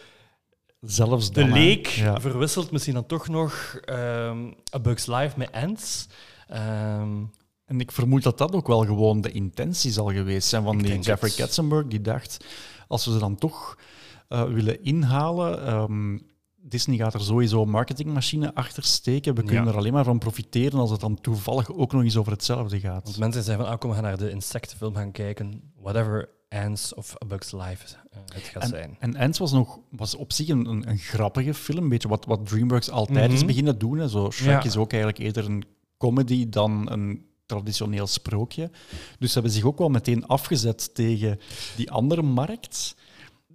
Zelfs 0.81 1.31
de 1.33 1.45
leek 1.45 1.87
Ja. 1.87 2.21
verwisselt 2.21 2.71
misschien 2.71 2.95
dan 2.95 3.07
toch 3.07 3.29
nog 3.29 3.79
ehm 3.85 4.47
A 4.75 4.81
Bug's 4.81 5.07
Life 5.07 5.39
met 5.39 5.53
Ants. 5.53 6.07
Ehm, 6.49 7.23
En 7.67 7.81
ik 7.81 7.93
vermoed 7.93 8.23
dat 8.23 8.39
dat 8.39 8.53
ook 8.55 8.67
wel 8.67 8.85
gewoon 8.85 9.21
de 9.21 9.31
intentie 9.31 9.93
zal 9.93 10.13
geweest 10.13 10.49
zijn 10.49 10.63
van 10.63 10.79
die 10.79 10.99
Jeffrey 10.99 11.31
het. 11.31 11.39
Katzenberg, 11.39 11.87
die 11.87 12.01
dacht, 12.01 12.45
als 12.89 13.05
we 13.05 13.13
ze 13.13 13.19
dan 13.19 13.35
toch 13.37 13.79
eh, 14.29 14.45
willen 14.45 14.83
inhalen, 14.83 15.67
ehm, 15.67 16.19
Disney 16.57 16.97
gaat 16.97 17.15
er 17.15 17.21
sowieso 17.21 17.63
een 17.63 17.71
marketingmachine 17.71 18.55
achter 18.55 18.83
steken. 18.85 19.35
We 19.35 19.43
kunnen 19.43 19.65
Ja. 19.65 19.71
er 19.71 19.77
alleen 19.77 19.93
maar 19.93 20.05
van 20.05 20.19
profiteren 20.19 20.79
als 20.81 20.91
het 20.91 21.01
dan 21.01 21.21
toevallig 21.21 21.73
ook 21.73 21.93
nog 21.93 22.03
eens 22.03 22.17
over 22.17 22.33
hetzelfde 22.33 22.81
gaat. 22.81 23.05
want 23.05 23.19
mensen 23.19 23.43
zeggen 23.43 23.65
van, 23.65 23.73
ah, 23.73 23.79
kom, 23.81 23.89
we 23.91 23.95
gaan 23.97 24.05
naar 24.05 24.17
de 24.19 24.31
insectenfilm 24.31 24.95
gaan 24.95 25.13
kijken. 25.13 25.73
Whatever 25.81 26.29
Ants 26.49 26.95
of 26.95 27.15
A 27.23 27.27
Bug's 27.27 27.53
Life 27.53 27.97
eh, 28.11 28.19
het 28.35 28.43
gaat 28.43 28.69
zijn. 28.69 28.97
En 28.99 29.17
Ants 29.17 29.39
was, 29.39 29.53
nog, 29.53 29.79
was 29.91 30.15
op 30.15 30.33
zich 30.33 30.49
een, 30.49 30.67
een, 30.67 30.89
een 30.89 30.99
grappige 30.99 31.55
film, 31.55 31.83
een 31.83 31.89
beetje 31.89 32.09
wat, 32.09 32.25
wat 32.25 32.47
DreamWorks 32.47 32.91
altijd 32.91 33.31
is 33.33 33.39
Mhm. 33.39 33.47
beginnen 33.47 33.79
doen. 33.79 33.99
Hè. 33.99 34.09
Zo, 34.09 34.31
Shrek 34.31 34.63
Ja. 34.63 34.65
is 34.69 34.77
ook 34.77 34.93
eigenlijk 34.93 35.23
eerder 35.23 35.45
een 35.45 35.65
comedy 35.99 36.49
dan 36.49 36.91
een 36.91 37.27
traditioneel 37.47 38.07
sprookje. 38.07 38.71
Dus 39.19 39.29
ze 39.29 39.35
hebben 39.35 39.53
zich 39.53 39.65
ook 39.65 39.79
wel 39.79 39.89
meteen 39.89 40.27
afgezet 40.27 40.95
tegen 40.95 41.39
die 41.77 41.91
andere 41.91 42.23
markt. 42.23 42.97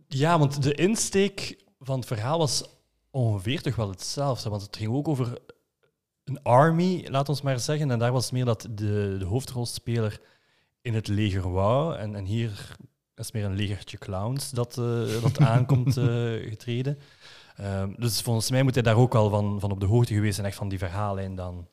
Ja, 0.08 0.40
want 0.40 0.64
de 0.64 0.74
insteek 0.74 1.64
van 1.80 1.98
het 2.00 2.08
verhaal 2.08 2.38
was 2.38 2.64
ongeveer 3.12 3.62
toch 3.62 3.76
wel 3.76 3.90
hetzelfde. 3.90 4.50
Want 4.50 4.62
het 4.62 4.78
ging 4.78 4.94
ook 4.94 5.08
over 5.08 5.38
een 6.24 6.44
army, 6.44 7.08
laat 7.10 7.30
ons 7.30 7.42
maar 7.42 7.60
zeggen. 7.60 7.92
En 7.92 8.00
daar 8.00 8.12
was 8.12 8.24
het 8.24 8.34
meer 8.34 8.46
dat 8.46 8.62
de, 8.72 9.16
de 9.20 9.26
hoofdrolspeler 9.26 10.22
in 10.90 10.96
het 10.96 11.08
leger 11.08 11.52
wou. 11.52 11.96
En, 11.96 12.16
en 12.16 12.26
hier 12.26 12.76
is 13.16 13.32
meer 13.32 13.46
een 13.46 13.56
legertje 13.56 13.98
clowns 13.98 14.52
dat, 14.52 14.78
eh, 14.78 15.22
dat 15.22 15.40
aankomt 15.54 15.98
eh, 15.98 16.06
getreden. 16.50 16.98
Ehm, 17.56 17.94
dus 17.98 18.22
volgens 18.22 18.50
mij 18.50 18.64
moet 18.64 18.74
hij 18.74 18.84
daar 18.84 18.96
ook 18.98 19.14
wel 19.14 19.30
van, 19.30 19.60
van 19.60 19.72
op 19.72 19.80
de 19.80 19.86
hoogte 19.86 20.14
geweest 20.14 20.36
zijn, 20.36 20.48
echt 20.48 20.56
van 20.58 20.70
die 20.70 20.78
verhaallijn 20.78 21.36
dan. 21.36 21.68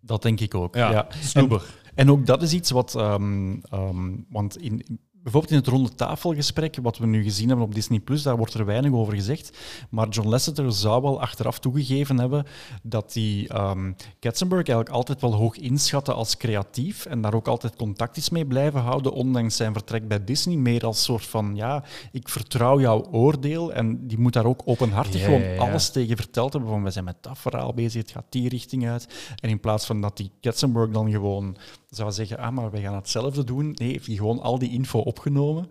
Dat 0.00 0.22
denk 0.22 0.40
ik 0.40 0.54
ook. 0.54 0.74
Ja, 0.74 0.90
Ja. 0.90 1.06
snoeber. 1.20 1.74
En 1.94 2.10
ook 2.10 2.26
dat 2.26 2.42
is 2.42 2.52
iets 2.52 2.70
wat, 2.70 2.94
ehm, 2.94 3.56
ehm, 3.60 4.16
want 4.28 4.56
in, 4.56 5.00
bijvoorbeeld 5.30 5.52
in 5.52 5.58
het 5.58 5.66
ronde 5.66 5.94
tafelgesprek, 5.94 6.78
wat 6.82 6.98
we 6.98 7.06
nu 7.06 7.22
gezien 7.22 7.48
hebben 7.48 7.66
op 7.66 7.74
Disney 7.74 8.00
Plus, 8.00 8.22
daar 8.22 8.36
wordt 8.36 8.54
er 8.54 8.64
weinig 8.64 8.92
over 8.92 9.14
gezegd. 9.14 9.58
Maar 9.90 10.08
John 10.08 10.28
Lasseter 10.28 10.72
zou 10.72 11.02
wel 11.02 11.20
achteraf 11.20 11.58
toegegeven 11.58 12.18
hebben 12.18 12.46
dat 12.82 13.14
hij 13.14 13.46
ehm 13.48 13.92
Katzenberg 14.18 14.66
eigenlijk 14.66 14.96
altijd 14.96 15.20
wel 15.20 15.34
hoog 15.34 15.56
inschatte 15.56 16.12
als 16.12 16.36
creatief 16.36 17.06
en 17.06 17.20
daar 17.20 17.34
ook 17.34 17.48
altijd 17.48 17.76
contact 17.76 18.16
is 18.16 18.30
mee 18.30 18.46
blijven 18.46 18.80
houden, 18.80 19.12
ondanks 19.12 19.56
zijn 19.56 19.72
vertrek 19.72 20.08
bij 20.08 20.24
Disney. 20.24 20.56
Meer 20.56 20.86
als 20.86 21.02
soort 21.02 21.26
van, 21.26 21.56
ja, 21.56 21.84
ik 22.12 22.28
vertrouw 22.28 22.80
jouw 22.80 23.06
oordeel 23.10 23.72
en 23.72 24.06
die 24.06 24.18
moet 24.18 24.32
daar 24.32 24.46
ook 24.46 24.62
openhartig 24.64 25.20
Ja, 25.20 25.24
gewoon 25.24 25.40
ja, 25.40 25.48
ja. 25.48 25.58
alles 25.70 25.90
tegen 25.90 26.16
verteld 26.16 26.52
hebben 26.52 26.70
van, 26.70 26.82
we 26.82 26.90
zijn 26.90 27.04
met 27.04 27.16
dat 27.20 27.38
verhaal 27.38 27.74
bezig, 27.74 28.02
het 28.02 28.10
gaat 28.10 28.26
die 28.28 28.48
richting 28.48 28.88
uit. 28.88 29.34
En 29.40 29.48
in 29.48 29.60
plaats 29.60 29.86
van 29.86 30.00
dat 30.00 30.16
die 30.16 30.30
Katzenberg 30.40 30.90
dan 30.90 31.10
gewoon 31.10 31.56
zou 31.88 32.12
zeggen, 32.12 32.38
ah, 32.38 32.52
maar 32.52 32.70
wij 32.70 32.80
gaan 32.80 32.94
hetzelfde 32.94 33.44
doen. 33.44 33.72
Nee, 33.74 33.90
heeft 33.90 34.06
hij 34.06 34.16
gewoon 34.16 34.40
al 34.40 34.58
die 34.58 34.70
info 34.70 34.98
opgenomen. 34.98 35.70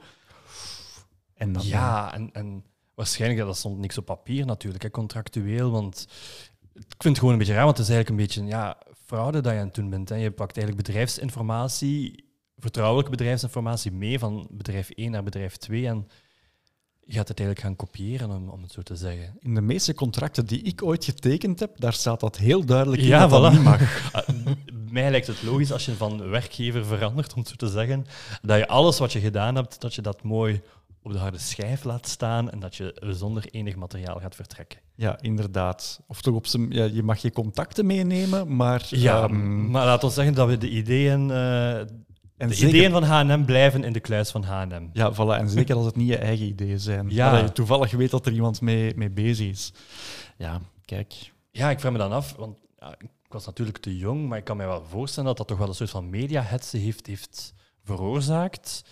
En 1.34 1.54
dan, 1.54 1.66
Ja, 1.66 2.14
en, 2.14 2.30
en 2.34 2.64
waarschijnlijk, 2.96 3.46
dat 3.46 3.58
stond 3.58 3.78
niks 3.78 3.98
op 3.98 4.06
papier 4.06 4.46
natuurlijk, 4.46 4.84
hè, 4.84 4.90
contractueel, 4.90 5.72
want 5.72 6.08
ik 6.74 6.96
vind 6.98 7.04
het 7.04 7.18
gewoon 7.18 7.32
een 7.34 7.40
beetje 7.40 7.54
raar, 7.54 7.66
want 7.66 7.78
het 7.78 7.88
is 7.88 7.94
eigenlijk 7.94 8.22
een 8.22 8.28
beetje 8.28 8.58
ja, 8.58 8.78
fraude 9.06 9.42
dat 9.42 9.54
je 9.54 9.60
aan 9.60 9.66
het 9.66 9.76
doen 9.76 9.90
bent. 9.90 10.10
Hè. 10.10 10.16
Je 10.16 10.32
pakt 10.32 10.58
eigenlijk 10.58 10.88
bedrijfsinformatie, 10.88 12.26
vertrouwelijke 12.58 13.12
bedrijfsinformatie 13.12 13.92
mee 13.92 14.20
van 14.20 14.48
bedrijf 14.52 14.90
1 14.90 15.12
naar 15.12 15.24
bedrijf 15.24 15.58
2 15.58 15.88
en 15.88 16.08
je 17.08 17.14
gaat 17.14 17.28
het 17.28 17.40
eigenlijk 17.40 17.68
gaan 17.68 17.76
kopiëren, 17.76 18.30
om, 18.32 18.50
om 18.50 18.62
het 18.62 18.72
zo 18.72 18.82
te 18.82 18.96
zeggen. 18.96 19.38
In 19.40 19.56
de 19.56 19.62
meeste 19.62 19.94
contracten 19.94 20.46
die 20.46 20.62
ik 20.62 20.84
ooit 20.84 21.06
getekend 21.06 21.60
heb, 21.60 21.80
daar 21.80 21.94
staat 21.94 22.20
dat 22.20 22.38
heel 22.38 22.66
duidelijk 22.66 23.02
in 23.02 23.08
Ja, 23.08 23.28
dat 23.28 23.52
niet 23.52 23.64
mag. 23.64 23.82
Ah, 24.12 24.28
Mij 24.90 25.10
lijkt 25.12 25.28
het 25.28 25.44
logisch 25.44 25.72
als 25.72 25.86
je 25.86 25.94
van 25.94 26.30
werkgever 26.30 26.86
verandert, 26.86 27.34
om 27.34 27.40
het 27.40 27.50
zo 27.50 27.56
te 27.56 27.68
zeggen, 27.68 28.06
dat 28.42 28.58
je 28.58 28.68
alles 28.68 29.00
wat 29.00 29.14
je 29.14 29.20
gedaan 29.20 29.56
hebt, 29.56 29.82
dat 29.82 29.96
je 29.96 30.02
dat 30.02 30.24
mooi 30.24 30.62
op 31.02 31.12
de 31.12 31.18
harde 31.18 31.38
schijf 31.38 31.84
laat 31.84 32.08
staan 32.08 32.52
en 32.52 32.60
dat 32.60 32.76
je 32.76 33.02
zonder 33.10 33.46
enig 33.52 33.76
materiaal 33.76 34.20
gaat 34.20 34.36
vertrekken. 34.36 34.80
Ja, 34.96 35.22
inderdaad. 35.22 36.02
Of 36.08 36.22
toch 36.22 36.36
op 36.36 36.48
zijn, 36.48 36.72
ja, 36.72 36.84
je 36.84 37.04
mag 37.04 37.18
je 37.18 37.32
contacten 37.32 37.86
meenemen, 37.86 38.56
maar... 38.56 38.86
Ja, 38.90 39.24
ehm, 39.24 39.70
maar 39.72 39.86
laat 39.86 40.04
ons 40.04 40.14
zeggen 40.14 40.34
dat 40.34 40.48
we 40.48 40.58
de 40.58 40.70
ideeën, 40.70 41.32
eh, 41.32 41.82
en 42.38 42.48
de 42.48 42.54
zeker- 42.54 42.76
ideeën 42.76 42.92
van 42.92 43.04
H&M 43.04 43.46
blijven 43.46 43.84
in 43.84 43.94
de 43.94 44.00
kluis 44.00 44.32
van 44.32 44.44
H&M. 44.44 44.90
Ja, 44.94 45.14
voilà. 45.14 45.40
En 45.40 45.50
zeker 45.50 45.76
als 45.76 45.86
het 45.86 45.96
niet 45.96 46.08
je 46.08 46.18
eigen 46.18 46.46
ideeën 46.46 46.80
zijn. 46.80 47.10
Ja. 47.10 47.32
Dat 47.32 47.42
je 47.42 47.52
toevallig 47.52 47.92
weet 47.92 48.12
dat 48.12 48.26
er 48.26 48.34
iemand 48.34 48.62
mee, 48.62 48.94
mee 48.96 49.10
bezig 49.10 49.48
is. 49.48 49.74
Ja, 50.38 50.62
kijk. 50.86 51.32
Ja, 51.52 51.70
ik 51.70 51.80
vraag 51.80 51.92
me 51.92 51.98
dan 51.98 52.12
af, 52.12 52.36
want 52.36 52.58
ja, 52.80 52.96
ik 53.00 53.34
was 53.34 53.46
natuurlijk 53.46 53.78
te 53.78 53.98
jong, 53.98 54.28
maar 54.28 54.38
ik 54.38 54.44
kan 54.44 54.58
me 54.58 54.66
wel 54.66 54.84
voorstellen 54.90 55.28
dat 55.28 55.38
dat 55.38 55.48
toch 55.48 55.58
wel 55.58 55.68
een 55.68 55.76
soort 55.76 55.90
van 55.90 56.10
mediahetsen 56.10 56.80
heeft, 56.80 57.08
heeft 57.08 57.54
veroorzaakt. 57.84 58.84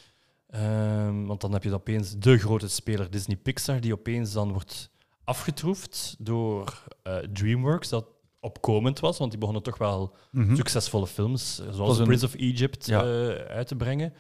Ehm, 0.49 1.25
want 1.25 1.41
dan 1.41 1.53
heb 1.53 1.63
je 1.63 1.73
opeens 1.73 2.17
de 2.17 2.37
grote 2.37 2.67
speler 2.67 3.11
Disney 3.11 3.35
Pixar, 3.37 3.79
die 3.79 3.93
opeens 3.93 4.31
dan 4.31 4.51
wordt 4.51 4.89
afgetroefd 5.23 6.15
door 6.19 6.83
eh, 7.03 7.17
DreamWorks, 7.17 7.89
dat 7.89 8.05
opkomend 8.45 8.99
was, 8.99 9.17
want 9.17 9.29
die 9.31 9.39
begonnen 9.39 9.63
toch 9.63 9.77
wel 9.77 10.15
Mhm. 10.31 10.55
succesvolle 10.55 11.07
films, 11.07 11.59
eh, 11.59 11.73
zoals 11.73 11.97
een- 11.99 12.05
Prince 12.05 12.25
of 12.25 12.33
Egypt, 12.35 12.85
Ja. 12.85 13.01
eh, 13.03 13.29
uit 13.55 13.67
te 13.67 13.75
brengen. 13.75 14.13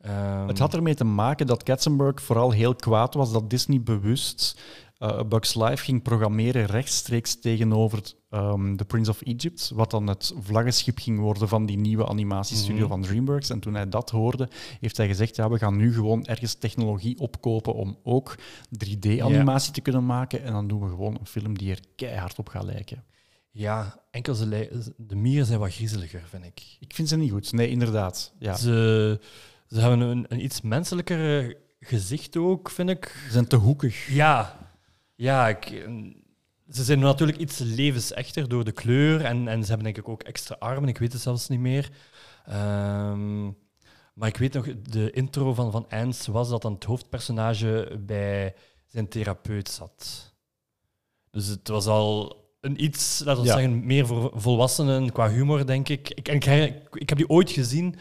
Ehm, 0.00 0.46
Het 0.48 0.58
had 0.58 0.74
ermee 0.74 0.94
te 0.94 1.04
maken 1.04 1.46
dat 1.46 1.62
Katzenberg 1.62 2.22
vooral 2.22 2.50
heel 2.50 2.74
kwaad 2.74 3.14
was 3.14 3.32
dat 3.32 3.50
Disney 3.50 3.82
bewust 3.82 4.60
eh 4.98 5.08
A 5.08 5.24
Bugs 5.24 5.54
Life 5.54 5.84
ging 5.84 6.02
programmeren 6.02 6.66
rechtstreeks 6.66 7.40
tegenover 7.40 8.12
ehm 8.30 8.76
The 8.76 8.84
Prince 8.84 9.10
of 9.10 9.20
Egypt, 9.22 9.70
wat 9.74 9.90
dan 9.90 10.06
het 10.06 10.32
vlaggenschip 10.40 10.98
ging 10.98 11.18
worden 11.20 11.48
van 11.48 11.66
die 11.66 11.76
nieuwe 11.78 12.06
animatiestudio 12.08 12.80
Mhm. 12.80 12.88
van 12.88 13.02
DreamWorks. 13.02 13.50
En 13.50 13.60
toen 13.60 13.74
hij 13.74 13.88
dat 13.88 14.10
hoorde, 14.10 14.48
heeft 14.80 14.96
hij 14.96 15.06
gezegd, 15.06 15.36
ja, 15.36 15.48
we 15.50 15.58
gaan 15.58 15.76
nu 15.76 15.92
gewoon 15.94 16.24
ergens 16.26 16.54
technologie 16.54 17.18
opkopen 17.20 17.74
om 17.74 17.98
ook 18.02 18.34
3D-animatie 18.78 19.72
te 19.72 19.80
kunnen 19.80 20.06
maken. 20.06 20.42
En 20.42 20.52
dan 20.52 20.68
doen 20.68 20.80
we 20.80 20.88
gewoon 20.88 21.16
een 21.20 21.26
film 21.26 21.58
die 21.58 21.70
er 21.70 21.80
keihard 21.96 22.38
op 22.38 22.48
gaat 22.48 22.64
lijken. 22.64 23.04
Ja, 23.56 24.02
enkel 24.10 24.34
ze 24.34 24.84
de 24.96 25.16
mieren 25.16 25.46
zijn 25.46 25.58
wat 25.58 25.74
griezeliger, 25.74 26.22
vind 26.28 26.44
ik. 26.44 26.76
Ik 26.80 26.94
vind 26.94 27.08
ze 27.08 27.16
niet 27.16 27.30
goed. 27.30 27.52
Nee, 27.52 27.68
inderdaad. 27.68 28.32
Ja. 28.38 28.54
Ze 28.54 28.62
Ze, 29.68 29.74
ze 29.74 29.80
hebben 29.80 30.00
een, 30.00 30.26
een 30.28 30.44
iets 30.44 30.60
menselijker 30.60 31.56
gezicht 31.80 32.36
ook, 32.36 32.70
vind 32.70 32.90
ik. 32.90 33.26
zijn 33.30 33.46
te 33.46 33.56
hoekig. 33.56 34.08
Ja, 34.08 34.58
ja 35.14 35.48
ik, 35.48 35.64
eh, 35.64 35.92
ze 36.68 36.84
zijn 36.84 36.98
natuurlijk 36.98 37.38
iets 37.38 37.58
levensechter 37.58 38.48
door 38.48 38.64
de 38.64 38.72
kleur 38.72 39.24
en, 39.24 39.48
en 39.48 39.62
ze 39.62 39.68
hebben 39.68 39.84
denk 39.84 39.98
ik 39.98 40.08
ook 40.08 40.22
extra 40.22 40.56
armen, 40.58 40.88
ik 40.88 40.98
weet 40.98 41.12
het 41.12 41.22
zelfs 41.22 41.48
niet 41.48 41.60
meer. 41.60 41.90
Ehm, 42.44 43.44
maar 44.14 44.28
ik 44.28 44.36
weet 44.36 44.52
nog, 44.52 44.66
de 44.82 45.10
intro 45.10 45.54
van, 45.54 45.70
van 45.70 45.90
Ernst 45.90 46.26
was 46.26 46.48
dat 46.48 46.62
dan 46.62 46.72
het 46.72 46.84
hoofdpersonage 46.84 47.98
bij 48.06 48.54
zijn 48.86 49.08
therapeut 49.08 49.68
zat. 49.68 50.34
Dus 51.30 51.46
het 51.46 51.68
was 51.68 51.86
al 51.86 52.44
een 52.60 52.84
iets, 52.84 53.22
laten 53.24 53.42
we 53.42 53.48
Ja. 53.48 53.54
zeggen, 53.54 53.86
meer 53.86 54.06
voor 54.06 54.32
volwassenen 54.34 55.12
qua 55.12 55.30
humor, 55.30 55.66
denk 55.66 55.88
ik. 55.88 56.08
Ik, 56.10 56.28
ik, 56.28 56.44
ik 56.92 57.08
heb 57.08 57.18
die 57.18 57.28
ooit 57.28 57.50
gezien, 57.50 57.94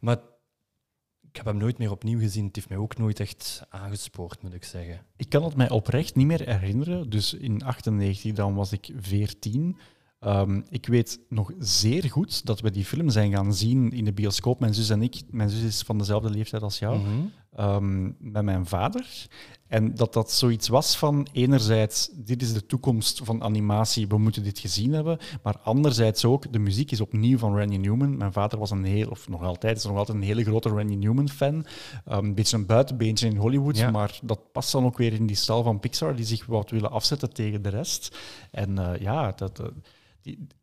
maar 0.00 0.16
ik 1.28 1.36
heb 1.36 1.44
hem 1.44 1.56
nooit 1.56 1.78
meer 1.78 1.90
opnieuw 1.90 2.18
gezien. 2.18 2.46
Het 2.46 2.56
heeft 2.56 2.68
mij 2.68 2.78
ook 2.78 2.98
nooit 2.98 3.20
echt 3.20 3.62
aangespoord, 3.68 4.42
moet 4.42 4.54
ik 4.54 4.64
zeggen. 4.64 5.06
Ik 5.16 5.28
kan 5.28 5.44
het 5.44 5.56
mij 5.56 5.70
oprecht 5.70 6.14
niet 6.14 6.26
meer 6.26 6.48
herinneren. 6.48 7.10
Dus 7.10 7.34
in 7.34 7.62
98, 7.64 8.32
dan 8.32 8.54
was 8.54 8.72
ik 8.72 8.90
14. 8.96 9.78
Ehm, 10.24 10.60
ik 10.68 10.86
weet 10.86 11.20
nog 11.28 11.52
zeer 11.58 12.10
goed 12.10 12.46
dat 12.46 12.60
we 12.60 12.70
die 12.70 12.84
film 12.84 13.10
zijn 13.10 13.32
gaan 13.32 13.54
zien 13.54 13.92
in 13.92 14.04
de 14.04 14.12
bioscoop. 14.12 14.60
Mijn 14.60 14.74
zus 14.74 14.90
en 14.90 15.02
ik. 15.02 15.22
Mijn 15.30 15.50
zus 15.50 15.62
is 15.62 15.82
van 15.82 15.98
dezelfde 15.98 16.30
leeftijd 16.30 16.62
als 16.62 16.78
jou. 16.78 16.98
Mhm. 16.98 17.08
ehm, 17.52 18.02
met 18.18 18.44
mijn 18.44 18.66
vader. 18.66 19.26
En 19.68 19.94
dat 19.94 20.12
dat 20.12 20.30
zoiets 20.32 20.68
was 20.68 20.96
van 20.96 21.26
enerzijds, 21.32 22.10
dit 22.14 22.42
is 22.42 22.52
de 22.52 22.66
toekomst 22.66 23.20
van 23.24 23.42
animatie, 23.42 24.08
we 24.08 24.18
moeten 24.18 24.42
dit 24.42 24.58
gezien 24.58 24.92
hebben. 24.92 25.18
Maar 25.42 25.58
anderzijds 25.62 26.24
ook, 26.24 26.52
de 26.52 26.58
muziek 26.58 26.90
is 26.90 27.00
opnieuw 27.00 27.38
van 27.38 27.56
Randy 27.58 27.76
Newman. 27.76 28.16
Mijn 28.16 28.32
vader 28.32 28.58
was 28.58 28.70
een 28.70 28.84
heel, 28.84 29.08
of 29.08 29.28
nog 29.28 29.42
altijd, 29.42 29.76
is 29.76 29.84
nog 29.84 29.96
altijd 29.96 30.16
een 30.16 30.22
hele 30.24 30.44
grote 30.44 30.68
Randy 30.68 30.94
Newman-fan. 30.94 31.66
Ehm, 32.04 32.24
een 32.24 32.34
beetje 32.34 32.56
een 32.56 32.66
buitenbeentje 32.66 33.28
in 33.28 33.36
Hollywood, 33.36 33.76
Ja. 33.76 33.90
maar 33.90 34.18
dat 34.22 34.52
past 34.52 34.72
dan 34.72 34.84
ook 34.84 34.98
weer 34.98 35.12
in 35.12 35.26
die 35.26 35.36
stijl 35.36 35.62
van 35.62 35.80
Pixar, 35.80 36.16
die 36.16 36.24
zich 36.24 36.46
wat 36.46 36.70
willen 36.70 36.90
afzetten 36.90 37.32
tegen 37.32 37.62
de 37.62 37.68
rest. 37.68 38.18
En 38.50 38.78
eh, 38.78 39.00
ja, 39.00 39.32
dat, 39.36 39.58
eh, 39.60 39.66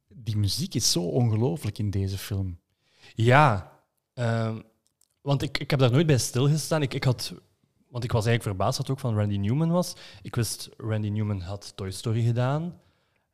die, 0.08 0.38
muziek 0.38 0.76
is 0.76 0.92
zo 0.92 1.04
ongelooflijk 1.04 1.78
in 1.78 1.90
deze 1.90 2.18
film. 2.18 2.60
Ja, 3.14 3.72
ehm, 4.14 4.60
want 5.22 5.42
ik, 5.42 5.58
ik 5.58 5.70
heb 5.70 5.80
daar 5.80 5.92
nooit 5.92 6.08
bij 6.08 6.18
stilgestaan. 6.18 6.82
Ik, 6.82 6.94
ik 6.94 7.04
had, 7.04 7.34
want 7.88 8.04
ik 8.04 8.12
was 8.12 8.26
eigenlijk 8.26 8.58
verbaasd 8.58 8.78
dat 8.78 8.88
het 8.88 8.96
ook 8.96 9.02
van 9.02 9.16
Randy 9.16 9.38
Newman 9.38 9.72
was. 9.72 9.94
Ik 10.22 10.36
wist, 10.36 10.70
Randy 10.78 11.10
Newman 11.10 11.42
had 11.42 11.74
Toy 11.76 11.92
Story 11.92 12.24
gedaan, 12.26 12.80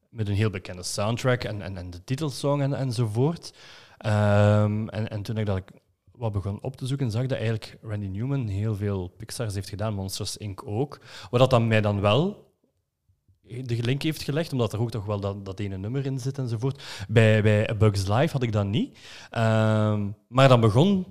met 0.09 0.27
een 0.27 0.35
heel 0.35 0.49
bekende 0.49 0.83
soundtrack 0.83 1.43
en, 1.43 1.61
en, 1.61 1.77
en 1.77 1.89
de 1.89 2.03
titelsong 2.03 2.61
en, 2.61 2.73
enzovoort. 2.73 3.53
Ehm, 3.97 4.87
en, 4.87 5.07
en 5.09 5.21
toen 5.21 5.37
ik 5.37 5.45
dat 5.45 5.61
wat 6.11 6.31
begon 6.31 6.61
op 6.61 6.75
te 6.75 6.85
zoeken, 6.85 7.11
zag 7.11 7.25
dat 7.25 7.37
eigenlijk 7.37 7.77
Randy 7.81 8.07
Newman 8.07 8.47
heel 8.47 8.75
veel 8.75 9.07
Pixar's 9.07 9.53
heeft 9.53 9.69
gedaan, 9.69 9.93
Monsters 9.93 10.37
Inc. 10.37 10.67
ook. 10.67 10.99
Wat 11.29 11.39
dat 11.39 11.49
dan 11.49 11.67
mij 11.67 11.81
dan 11.81 12.01
wel 12.01 12.46
de 13.47 13.83
link 13.83 14.01
heeft 14.01 14.23
gelegd, 14.23 14.51
omdat 14.51 14.73
er 14.73 14.79
ook 14.79 14.91
toch 14.91 15.05
wel 15.05 15.19
dat, 15.19 15.45
dat 15.45 15.59
ene 15.59 15.77
nummer 15.77 16.05
in 16.05 16.19
zit 16.19 16.37
enzovoort. 16.37 17.05
Bij, 17.07 17.41
bij 17.41 17.69
A 17.69 17.75
Bug's 17.75 18.07
Life 18.07 18.31
had 18.31 18.43
ik 18.43 18.51
dat 18.51 18.65
niet. 18.65 18.97
Ehm, 19.29 20.07
maar 20.27 20.47
dan 20.47 20.59
begon 20.59 21.05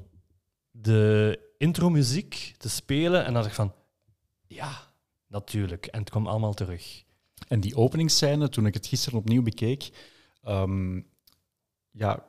de 0.70 1.38
intro-muziek 1.58 2.54
te 2.58 2.68
spelen 2.68 3.18
en 3.18 3.24
dan 3.24 3.34
dacht 3.34 3.46
ik 3.46 3.54
van, 3.54 3.72
ja, 4.46 4.70
natuurlijk. 5.26 5.86
En 5.86 6.00
het 6.00 6.10
kwam 6.10 6.26
allemaal 6.26 6.54
terug. 6.54 7.04
En 7.48 7.60
die 7.60 7.76
openingsscène, 7.76 8.48
toen 8.48 8.66
ik 8.66 8.74
het 8.74 8.86
gisteren 8.86 9.18
opnieuw 9.18 9.42
bekeek, 9.42 9.90
ehm, 10.42 11.00
ja, 11.90 12.26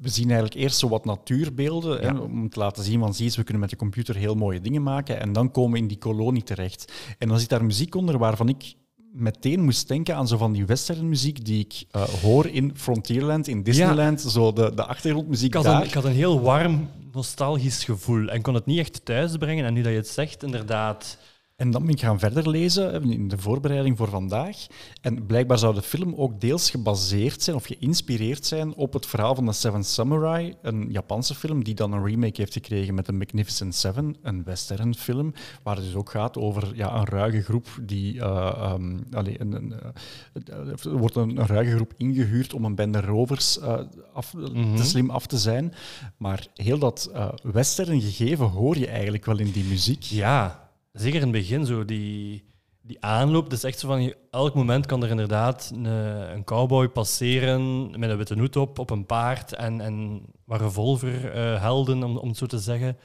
we, 0.00 0.08
zien 0.08 0.30
eigenlijk 0.30 0.54
eerst 0.54 0.78
zo 0.78 0.88
wat 0.88 1.04
natuurbeelden 1.04 2.00
hè, 2.00 2.18
om 2.18 2.48
te 2.48 2.58
laten 2.58 2.84
zien 2.84 3.00
van 3.00 3.14
zie 3.14 3.24
eens, 3.24 3.36
we 3.36 3.42
kunnen 3.42 3.60
met 3.60 3.70
de 3.70 3.76
computer 3.76 4.16
heel 4.16 4.34
mooie 4.34 4.60
dingen 4.60 4.82
maken 4.82 5.20
en 5.20 5.32
dan 5.32 5.50
komen 5.50 5.72
we 5.72 5.78
in 5.78 5.86
die 5.86 5.98
kolonie 5.98 6.42
terecht. 6.42 6.92
En 7.18 7.28
dan 7.28 7.38
zit 7.38 7.48
daar 7.48 7.64
muziek 7.64 7.94
onder 7.94 8.18
waarvan 8.18 8.48
ik 8.48 8.74
meteen 9.14 9.62
moest 9.62 9.88
denken 9.88 10.16
aan 10.16 10.28
zo 10.28 10.36
van 10.36 10.52
die 10.52 10.66
westernmuziek 10.66 11.44
die 11.44 11.60
ik 11.60 11.84
eh, 11.90 12.02
hoor 12.02 12.46
in 12.46 12.72
Frontierland, 12.76 13.48
in 13.48 13.62
Disneyland, 13.62 14.20
zo 14.20 14.52
de, 14.52 14.74
de 14.74 14.84
achtergrondmuziek 14.84 15.48
Ik 15.48 15.54
had, 15.54 15.64
daar. 15.64 15.80
een, 15.80 15.86
ik 15.86 15.94
had 15.94 16.04
een 16.04 16.12
heel 16.12 16.40
warm, 16.40 16.88
nostalgisch 17.12 17.84
gevoel 17.84 18.28
en 18.28 18.42
kon 18.42 18.54
het 18.54 18.66
niet 18.66 18.78
echt 18.78 19.04
thuis 19.04 19.36
brengen. 19.36 19.64
En 19.64 19.74
nu 19.74 19.82
dat 19.82 19.92
je 19.92 19.98
het 19.98 20.08
zegt, 20.08 20.42
inderdaad... 20.42 21.18
En 21.56 21.70
dan 21.70 21.82
ben 21.82 21.90
ik 21.94 22.00
gaan 22.00 22.18
verder 22.18 22.48
lezen 22.48 23.02
in 23.10 23.28
de 23.28 23.38
voorbereiding 23.38 23.96
voor 23.96 24.08
vandaag. 24.08 24.66
En 25.00 25.26
blijkbaar 25.26 25.58
zou 25.58 25.74
de 25.74 25.82
film 25.82 26.14
ook 26.14 26.40
deels 26.40 26.70
gebaseerd 26.70 27.42
zijn 27.42 27.56
of 27.56 27.64
geïnspireerd 27.64 28.46
zijn 28.46 28.74
op 28.74 28.92
het 28.92 29.06
verhaal 29.06 29.34
van 29.34 29.46
The 29.46 29.52
Seven 29.52 29.84
Samurai, 29.84 30.54
een 30.62 30.86
Japanse 30.90 31.34
film 31.34 31.64
die 31.64 31.74
dan 31.74 31.92
een 31.92 32.04
remake 32.04 32.40
heeft 32.40 32.52
gekregen 32.52 32.94
met 32.94 33.04
The 33.04 33.12
Magnificent 33.12 33.74
Seven, 33.74 34.16
een 34.22 34.44
western 34.44 34.94
film, 34.94 35.32
waar 35.62 35.76
het 35.76 35.84
dus 35.84 35.94
ook 35.94 36.10
gaat 36.10 36.36
over 36.36 36.76
ja, 36.76 36.94
een 36.96 37.04
ruige 37.06 37.42
groep 37.42 37.66
die... 37.82 38.20
eh, 38.20 38.54
ehm, 38.56 38.98
allee, 39.10 39.40
een, 39.40 39.52
een, 39.52 39.72
eh, 39.72 40.68
er 40.84 40.96
wordt 40.98 41.16
een, 41.16 41.36
een 41.36 41.46
ruige 41.46 41.74
groep 41.74 41.92
ingehuurd 41.96 42.54
om 42.54 42.64
een 42.64 42.74
bende 42.74 43.00
rovers 43.00 43.58
eh, 43.58 43.80
af, 44.12 44.32
Mhm. 44.34 44.76
te 44.76 44.84
slim 44.84 45.10
af 45.10 45.26
te 45.26 45.38
zijn. 45.38 45.74
Maar 46.16 46.46
heel 46.54 46.78
dat 46.78 47.10
western 47.42 48.00
gegeven 48.00 48.46
hoor 48.46 48.78
je 48.78 48.86
eigenlijk 48.86 49.24
wel 49.24 49.38
in 49.38 49.50
die 49.50 49.64
muziek. 49.64 50.02
Ja, 50.02 50.63
zeker 50.94 51.20
in 51.20 51.22
het 51.22 51.32
begin, 51.32 51.66
zo 51.66 51.84
die, 51.84 52.44
die 52.82 52.96
aanloop. 53.00 53.50
Dus 53.50 53.62
echt 53.62 53.78
zo 53.78 53.86
van, 53.88 54.14
elk 54.30 54.54
moment 54.54 54.86
kan 54.86 55.02
er 55.02 55.10
inderdaad 55.10 55.70
een, 55.74 55.84
een 55.84 56.44
cowboy 56.44 56.88
passeren 56.88 57.90
met 57.98 58.10
een 58.10 58.16
witte 58.16 58.38
hoed 58.38 58.56
op, 58.56 58.78
op 58.78 58.90
een 58.90 59.06
paard 59.06 59.52
en, 59.52 59.80
en 59.80 60.22
wat 60.44 60.60
revolverhelden, 60.60 62.02
om, 62.02 62.16
om 62.16 62.28
het 62.28 62.36
zo 62.36 62.46
te 62.46 62.58
zeggen. 62.58 62.96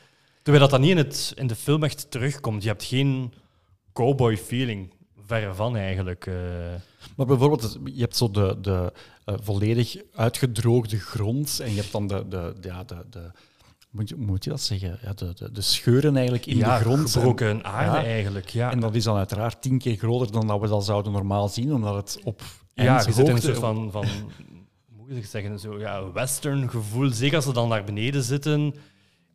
Terwijl 0.41 0.63
dat 0.63 0.71
dan 0.71 0.81
niet 0.81 0.97
in, 0.97 0.97
het, 0.97 1.33
in 1.35 1.47
de 1.47 1.55
film 1.55 1.83
echt 1.83 2.11
terugkomt. 2.11 2.63
Je 2.63 2.69
hebt 2.69 2.83
geen 2.83 3.33
cowboy-feeling. 3.93 4.93
Verre 5.25 5.53
van 5.53 5.75
eigenlijk. 5.77 6.25
eh. 6.25 6.33
Maar 7.15 7.25
bijvoorbeeld, 7.25 7.77
je 7.83 7.99
hebt 7.99 8.17
zo 8.17 8.31
de, 8.31 8.57
de 8.61 8.93
eh, 9.25 9.35
volledig 9.41 9.95
uitgedroogde 10.13 10.99
grond 10.99 11.59
en 11.59 11.69
je 11.69 11.79
hebt 11.79 11.91
dan 11.91 12.07
de, 12.07 12.25
de, 12.27 12.53
ja, 12.61 12.83
de, 12.83 12.95
de, 13.09 13.31
moet 13.91 14.09
je, 14.09 14.15
moet 14.15 14.43
je 14.43 14.49
dat 14.49 14.61
zeggen? 14.61 14.99
Ja, 15.01 15.13
de, 15.13 15.33
de, 15.33 15.51
de 15.51 15.61
scheuren 15.61 16.15
eigenlijk 16.15 16.45
in 16.45 16.57
ja, 16.57 16.77
de 16.77 16.83
grond. 16.83 17.11
gebroken 17.11 17.63
aarde 17.63 17.97
Ja. 17.97 18.03
eigenlijk. 18.03 18.49
Ja. 18.49 18.71
En 18.71 18.79
dat 18.79 18.95
is 18.95 19.03
dan 19.03 19.17
uiteraard 19.17 19.61
tien 19.61 19.77
keer 19.77 19.95
groter 19.97 20.31
dan 20.31 20.47
dat 20.47 20.59
we 20.61 20.67
dat 20.67 20.85
zouden 20.85 21.11
normaal 21.11 21.47
zien, 21.49 21.73
omdat 21.73 21.95
het 21.95 22.19
op 22.23 22.41
Ja, 22.73 23.03
je 23.05 23.11
zit 23.11 23.27
in 23.27 23.35
een 23.35 23.41
soort 23.41 23.57
van, 23.57 23.91
van 23.91 24.05
moet 24.97 25.17
ik 25.17 25.25
zeggen, 25.25 25.59
zo, 25.59 25.79
ja, 25.79 26.11
western 26.11 26.69
gevoel. 26.69 27.09
Zeker 27.11 27.35
als 27.35 27.45
ze 27.45 27.53
dan 27.53 27.67
naar 27.69 27.83
beneden 27.83 28.23
zitten. 28.23 28.73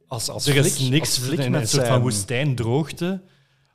Als, 0.07 0.29
als 0.29 0.47
er 0.47 0.57
is 0.57 0.77
Flik- 0.77 0.91
niks, 0.91 1.09
als 1.17 1.19
Flik 1.19 1.39
in 1.39 1.45
een 1.45 1.51
met 1.51 1.69
soort 1.69 1.87
van 1.87 2.01
woestijndroogte. 2.01 3.23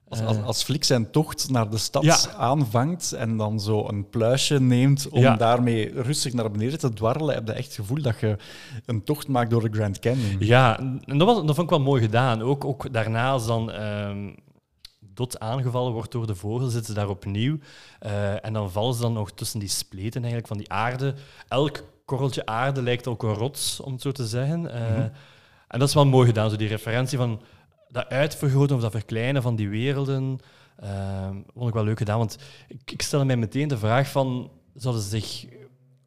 Als, 0.09 0.21
als, 0.21 0.37
als 0.43 0.63
Flik 0.63 0.83
zijn 0.83 1.11
tocht 1.11 1.49
naar 1.49 1.69
de 1.69 1.77
stad 1.77 2.03
Ja. 2.03 2.17
aanvangt 2.37 3.11
en 3.13 3.37
dan 3.37 3.59
zo 3.59 3.87
een 3.87 4.09
pluisje 4.09 4.59
neemt 4.59 5.09
om 5.09 5.21
Ja. 5.21 5.35
daarmee 5.35 6.01
rustig 6.01 6.33
naar 6.33 6.51
beneden 6.51 6.79
te 6.79 6.93
dwarrelen, 6.93 7.35
heb 7.35 7.47
je 7.47 7.53
echt 7.53 7.65
het 7.65 7.75
gevoel 7.75 8.01
dat 8.01 8.19
je 8.19 8.37
een 8.85 9.03
tocht 9.03 9.27
maakt 9.27 9.49
door 9.49 9.61
de 9.61 9.77
Grand 9.77 9.99
Canyon. 9.99 10.35
Ja, 10.39 10.79
en 10.79 11.17
dat, 11.17 11.27
was, 11.27 11.35
dat 11.35 11.45
vond 11.55 11.59
ik 11.59 11.69
wel 11.69 11.79
mooi 11.79 12.01
gedaan. 12.01 12.41
Ook, 12.41 12.65
ook 12.65 12.93
daarna, 12.93 13.31
als 13.31 13.45
dan 13.47 13.71
ehm, 13.71 14.29
Dot 15.13 15.39
aangevallen 15.39 15.93
wordt 15.93 16.11
door 16.11 16.27
de 16.27 16.35
vogel, 16.35 16.67
zitten 16.67 16.93
ze 16.93 16.99
daar 16.99 17.09
opnieuw. 17.09 17.57
Eh, 17.99 18.45
en 18.45 18.53
dan 18.53 18.71
vallen 18.71 18.93
ze 18.93 19.01
dan 19.01 19.13
nog 19.13 19.31
tussen 19.31 19.59
die 19.59 19.69
spleten 19.69 20.17
eigenlijk 20.23 20.47
van 20.47 20.57
die 20.57 20.71
aarde. 20.71 21.13
Elk 21.47 21.83
korreltje 22.05 22.45
aarde 22.45 22.81
lijkt 22.81 23.07
ook 23.07 23.23
een 23.23 23.33
rots, 23.33 23.79
om 23.79 23.91
het 23.93 24.01
zo 24.01 24.11
te 24.11 24.27
zeggen. 24.27 24.73
Eh, 24.73 24.89
Mhm. 24.97 25.07
En 25.67 25.79
dat 25.79 25.87
is 25.87 25.93
wel 25.93 26.05
mooi 26.05 26.27
gedaan, 26.27 26.49
zo 26.49 26.55
die 26.55 26.67
referentie 26.67 27.17
van 27.17 27.41
dat 27.89 28.09
uitvergroten 28.09 28.75
of 28.75 28.81
dat 28.81 28.91
verkleinen 28.91 29.41
van 29.41 29.55
die 29.55 29.69
werelden. 29.69 30.39
ehm, 30.77 31.35
vond 31.53 31.67
ik 31.67 31.73
wel 31.73 31.83
leuk 31.83 31.97
gedaan, 31.97 32.17
want 32.17 32.37
ik, 32.67 32.91
ik 32.91 33.01
stel 33.01 33.25
mij 33.25 33.37
meteen 33.37 33.67
de 33.67 33.77
vraag 33.77 34.09
van, 34.09 34.51
zouden 34.75 35.03
ze 35.03 35.09
zich 35.09 35.45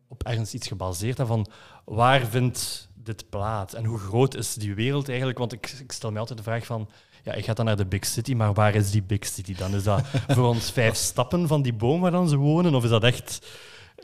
op 0.09 0.23
ergens 0.23 0.55
iets 0.55 0.69
gebaseerd 0.69 1.19
hebben 1.19 1.37
van 1.37 1.53
waar 1.85 2.27
vindt 2.27 2.89
dit 2.95 3.31
plaats 3.31 3.75
en 3.75 3.85
hoe 3.85 3.99
groot 3.99 4.35
is 4.35 4.55
die 4.55 4.75
wereld 4.75 5.09
eigenlijk? 5.09 5.39
Want 5.39 5.53
ik, 5.53 5.75
ik 5.81 5.93
stel 5.93 6.13
me 6.13 6.19
altijd 6.19 6.39
de 6.39 6.45
vraag 6.45 6.67
van, 6.67 6.89
ja, 7.23 7.33
ik 7.33 7.45
ga 7.45 7.53
dan 7.53 7.65
naar 7.65 7.77
de 7.77 7.87
big 7.87 8.05
city, 8.05 8.35
maar 8.35 8.53
waar 8.53 8.75
is 8.75 8.91
die 8.91 9.03
big 9.03 9.27
city 9.27 9.55
dan? 9.55 9.75
Is 9.75 9.85
dat 9.85 10.07
voor 10.35 10.49
ons 10.49 10.71
vijf 10.71 10.95
stappen 10.95 11.49
van 11.49 11.63
die 11.63 11.75
boom 11.75 12.01
waar 12.01 12.11
dan 12.11 12.29
ze 12.29 12.37
wonen? 12.37 12.75
Of 12.75 12.85
is 12.85 12.91
dat 12.91 13.05
echt 13.05 13.47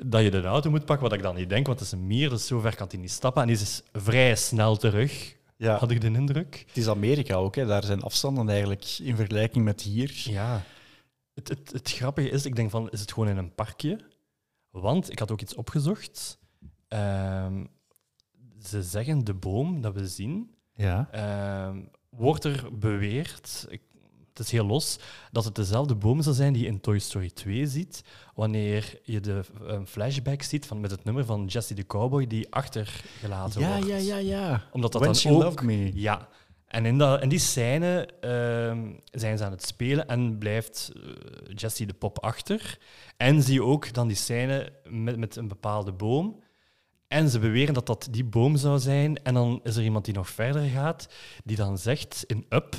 dat 0.06 0.22
je 0.22 0.30
de 0.30 0.42
auto 0.42 0.70
moet 0.70 0.84
pakken, 0.84 1.08
wat 1.08 1.18
ik 1.18 1.22
dan 1.22 1.34
niet 1.34 1.48
denk, 1.48 1.66
want 1.66 1.78
het 1.78 1.88
is 1.88 1.94
een 1.94 2.06
meer, 2.06 2.28
dus 2.30 2.46
zo 2.46 2.60
ver 2.60 2.76
kan 2.76 2.86
hij 2.90 2.98
niet 2.98 3.10
stappen. 3.10 3.42
En 3.42 3.48
die 3.48 3.56
is 3.56 3.82
vrij 3.92 4.36
snel 4.36 4.76
terug, 4.76 5.36
Ja, 5.60 5.76
had 5.78 5.90
ik 5.90 6.00
de 6.00 6.06
indruk. 6.06 6.64
het 6.66 6.76
is 6.76 6.88
Amerika 6.88 7.34
ook, 7.34 7.54
hè. 7.54 7.66
daar 7.66 7.84
zijn 7.84 8.02
afstanden 8.02 8.48
eigenlijk 8.48 8.98
in 9.02 9.16
vergelijking 9.16 9.64
met 9.64 9.80
hier. 9.80 10.12
Ja. 10.24 10.62
Het, 11.34 11.48
het, 11.48 11.72
het 11.72 11.90
grappige 11.92 12.28
is, 12.30 12.46
ik 12.46 12.56
denk 12.56 12.70
van, 12.70 12.90
is 12.90 13.00
het 13.00 13.12
gewoon 13.12 13.28
in 13.28 13.36
een 13.36 13.54
parkje? 13.54 14.00
Want 14.70 15.10
ik 15.10 15.18
had 15.18 15.30
ook 15.30 15.40
iets 15.40 15.54
opgezocht. 15.54 16.38
Ehm, 16.88 17.64
ze 18.62 18.82
zeggen 18.82 19.24
de 19.24 19.34
boom 19.34 19.80
dat 19.80 19.94
we 19.94 20.08
zien, 20.08 20.54
Ja. 20.74 21.08
ehm, 21.12 21.82
wordt 22.10 22.44
er 22.44 22.78
beweerd, 22.78 23.66
ik- 23.68 23.82
het 24.38 24.46
is 24.46 24.52
heel 24.52 24.66
los, 24.66 24.98
dat 25.32 25.44
het 25.44 25.54
dezelfde 25.54 25.94
boom 25.94 26.22
zal 26.22 26.32
zijn 26.32 26.52
die 26.52 26.62
je 26.62 26.68
in 26.68 26.80
Toy 26.80 26.98
Story 26.98 27.30
2 27.30 27.66
ziet, 27.66 28.02
wanneer 28.34 28.98
je 29.02 29.20
de 29.20 29.40
eh, 29.66 29.78
flashback 29.86 30.42
ziet 30.42 30.66
van, 30.66 30.80
met 30.80 30.90
het 30.90 31.04
nummer 31.04 31.24
van 31.24 31.46
Jesse 31.46 31.74
the 31.74 31.86
Cowboy 31.86 32.26
die 32.26 32.52
achtergelaten 32.52 33.60
Ja, 33.60 33.68
wordt. 33.72 33.86
ja, 33.86 33.96
ja, 33.96 34.16
ja. 34.16 34.62
Omdat 34.72 34.92
dat 34.92 35.00
When 35.02 35.12
dan 35.22 35.32
ook- 35.32 35.42
Loved 35.42 35.62
Me. 35.62 35.90
Ja. 35.94 36.28
En 36.66 36.86
in, 36.86 36.98
dat, 36.98 37.22
in 37.22 37.28
die 37.28 37.38
scène 37.38 38.08
ehm, 38.20 38.92
zijn 39.10 39.38
ze 39.38 39.44
aan 39.44 39.50
het 39.50 39.64
spelen 39.66 40.08
en 40.08 40.38
blijft 40.38 40.92
eh, 40.96 41.02
Jesse 41.54 41.86
de 41.86 41.92
pop 41.94 42.18
achter. 42.18 42.78
En 43.16 43.42
zie 43.42 43.54
je 43.54 43.62
ook 43.62 43.92
dan 43.92 44.06
die 44.08 44.16
scène 44.16 44.72
met, 44.88 45.16
met 45.16 45.36
een 45.36 45.48
bepaalde 45.48 45.92
boom. 45.92 46.42
En 47.08 47.28
ze 47.28 47.38
beweren 47.38 47.74
dat 47.74 47.86
dat 47.86 48.08
die 48.10 48.24
boom 48.24 48.56
zou 48.56 48.78
zijn. 48.78 49.22
En 49.22 49.34
dan 49.34 49.60
is 49.62 49.76
er 49.76 49.82
iemand 49.82 50.04
die 50.04 50.14
nog 50.14 50.28
verder 50.30 50.62
gaat, 50.62 51.08
die 51.44 51.56
dan 51.56 51.78
zegt 51.78 52.24
in 52.26 52.46
Up, 52.48 52.76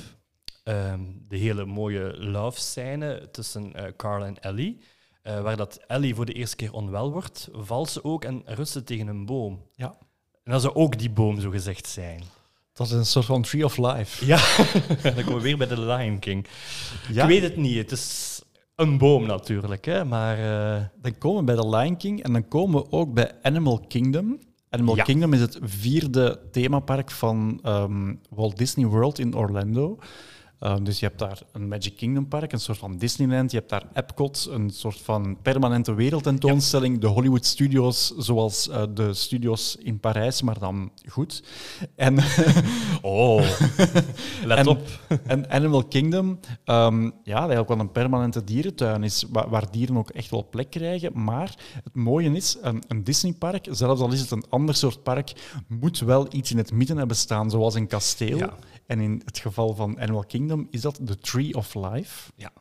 ehm, 0.63 1.01
de 1.27 1.37
hele 1.37 1.65
mooie 1.65 2.17
love 2.17 2.59
scène 2.59 3.27
tussen 3.31 3.73
eh, 3.73 3.83
Carl 3.97 4.25
en 4.25 4.39
Ellie, 4.39 4.81
eh, 5.21 5.41
waar 5.41 5.57
dat 5.57 5.79
Ellie 5.87 6.15
voor 6.15 6.25
de 6.25 6.33
eerste 6.33 6.55
keer 6.55 6.73
onwel 6.73 7.11
wordt, 7.11 7.49
valt 7.51 7.89
ze 7.89 8.03
ook 8.03 8.23
en 8.23 8.41
rust 8.45 8.71
ze 8.71 8.83
tegen 8.83 9.07
een 9.07 9.25
boom. 9.25 9.61
Ja. 9.75 9.97
En 10.43 10.51
dat 10.51 10.61
zou 10.61 10.75
ook 10.75 10.97
die 10.97 11.09
boom 11.09 11.39
zo 11.39 11.49
gezegd 11.49 11.87
zijn. 11.87 12.23
Dat 12.73 12.87
is 12.87 12.93
een 12.93 13.05
soort 13.05 13.25
van 13.25 13.41
Tree 13.41 13.65
of 13.65 13.77
Life. 13.77 14.25
Ja, 14.25 14.37
dan 15.15 15.23
komen 15.23 15.35
we 15.35 15.41
weer 15.41 15.57
bij 15.57 15.67
de 15.67 15.79
Lion 15.79 16.19
King. 16.19 16.45
Ja. 17.11 17.23
Ik 17.23 17.29
weet 17.29 17.41
het 17.41 17.55
niet. 17.55 17.77
Het 17.77 17.91
is 17.91 18.41
een 18.75 18.97
boom 18.97 19.25
natuurlijk, 19.25 19.85
hè, 19.85 20.05
maar 20.05 20.37
eh, 20.37 20.83
Dan 21.01 21.17
komen 21.17 21.39
we 21.39 21.45
bij 21.45 21.55
The 21.55 21.69
Lion 21.69 21.97
King 21.97 22.23
en 22.23 22.33
dan 22.33 22.47
komen 22.47 22.81
we 22.81 22.91
ook 22.91 23.13
bij 23.13 23.31
Animal 23.41 23.85
Kingdom. 23.87 24.39
Animal 24.69 24.95
Ja. 24.95 25.03
Kingdom 25.03 25.33
is 25.33 25.39
het 25.39 25.59
vierde 25.61 26.39
themapark 26.51 27.11
van 27.11 27.59
ehm, 27.63 28.15
Walt 28.29 28.57
Disney 28.57 28.85
World 28.85 29.19
in 29.19 29.35
Orlando. 29.35 29.97
Ehm, 30.59 30.83
dus 30.83 30.99
je 30.99 31.05
hebt 31.05 31.19
daar 31.19 31.41
een 31.51 31.67
Magic 31.67 31.95
Kingdom 31.95 32.27
park, 32.27 32.51
een 32.51 32.59
soort 32.59 32.77
van 32.77 32.97
Disneyland. 32.97 33.51
Je 33.51 33.57
hebt 33.57 33.69
daar 33.69 33.83
Epcot, 33.93 34.47
een 34.51 34.69
soort 34.69 34.97
van 35.01 35.37
permanente 35.41 35.93
wereldtentoonstelling. 35.93 36.99
De 36.99 37.07
Hollywood 37.07 37.45
Studios, 37.45 38.13
zoals 38.17 38.69
eh, 38.69 38.83
de 38.93 39.13
studios 39.13 39.75
in 39.75 39.99
Parijs, 39.99 40.41
maar 40.41 40.59
dan 40.59 40.91
goed. 41.07 41.43
En 41.95 42.17
oh, 43.01 43.41
let 44.45 44.57
En- 44.57 44.67
op. 44.67 44.81
En 45.23 45.49
Animal 45.49 45.83
Kingdom, 45.83 46.39
ehm, 46.63 47.03
ja, 47.03 47.11
dat 47.23 47.33
eigenlijk 47.33 47.67
wel 47.69 47.79
een 47.79 47.91
permanente 47.91 48.43
dierentuin 48.43 49.03
is, 49.03 49.25
waar, 49.29 49.49
waar 49.49 49.71
dieren 49.71 49.97
ook 49.97 50.09
echt 50.09 50.29
wel 50.29 50.47
plek 50.49 50.69
krijgen. 50.69 51.23
Maar 51.23 51.55
het 51.83 51.95
mooie 51.95 52.31
is, 52.31 52.57
een, 52.61 52.83
een 52.87 53.03
Disneypark, 53.03 53.67
zelfs 53.71 54.01
al 54.01 54.11
is 54.11 54.19
het 54.21 54.31
een 54.31 54.45
ander 54.49 54.75
soort 54.75 55.03
park, 55.03 55.31
moet 55.67 55.99
wel 55.99 56.27
iets 56.31 56.51
in 56.51 56.57
het 56.57 56.71
midden 56.71 56.97
hebben 56.97 57.15
staan, 57.17 57.49
zoals 57.49 57.75
een 57.75 57.87
kasteel. 57.87 58.37
Ja. 58.37 58.53
En 58.89 58.99
in 58.99 59.21
het 59.25 59.37
geval 59.37 59.73
van 59.73 59.99
Animal 59.99 60.25
Kingdom 60.25 60.67
is 60.69 60.81
dat 60.81 60.99
de 61.01 61.17
Tree 61.17 61.53
of 61.53 61.75
Life. 61.75 62.31
Ja. 62.35 62.51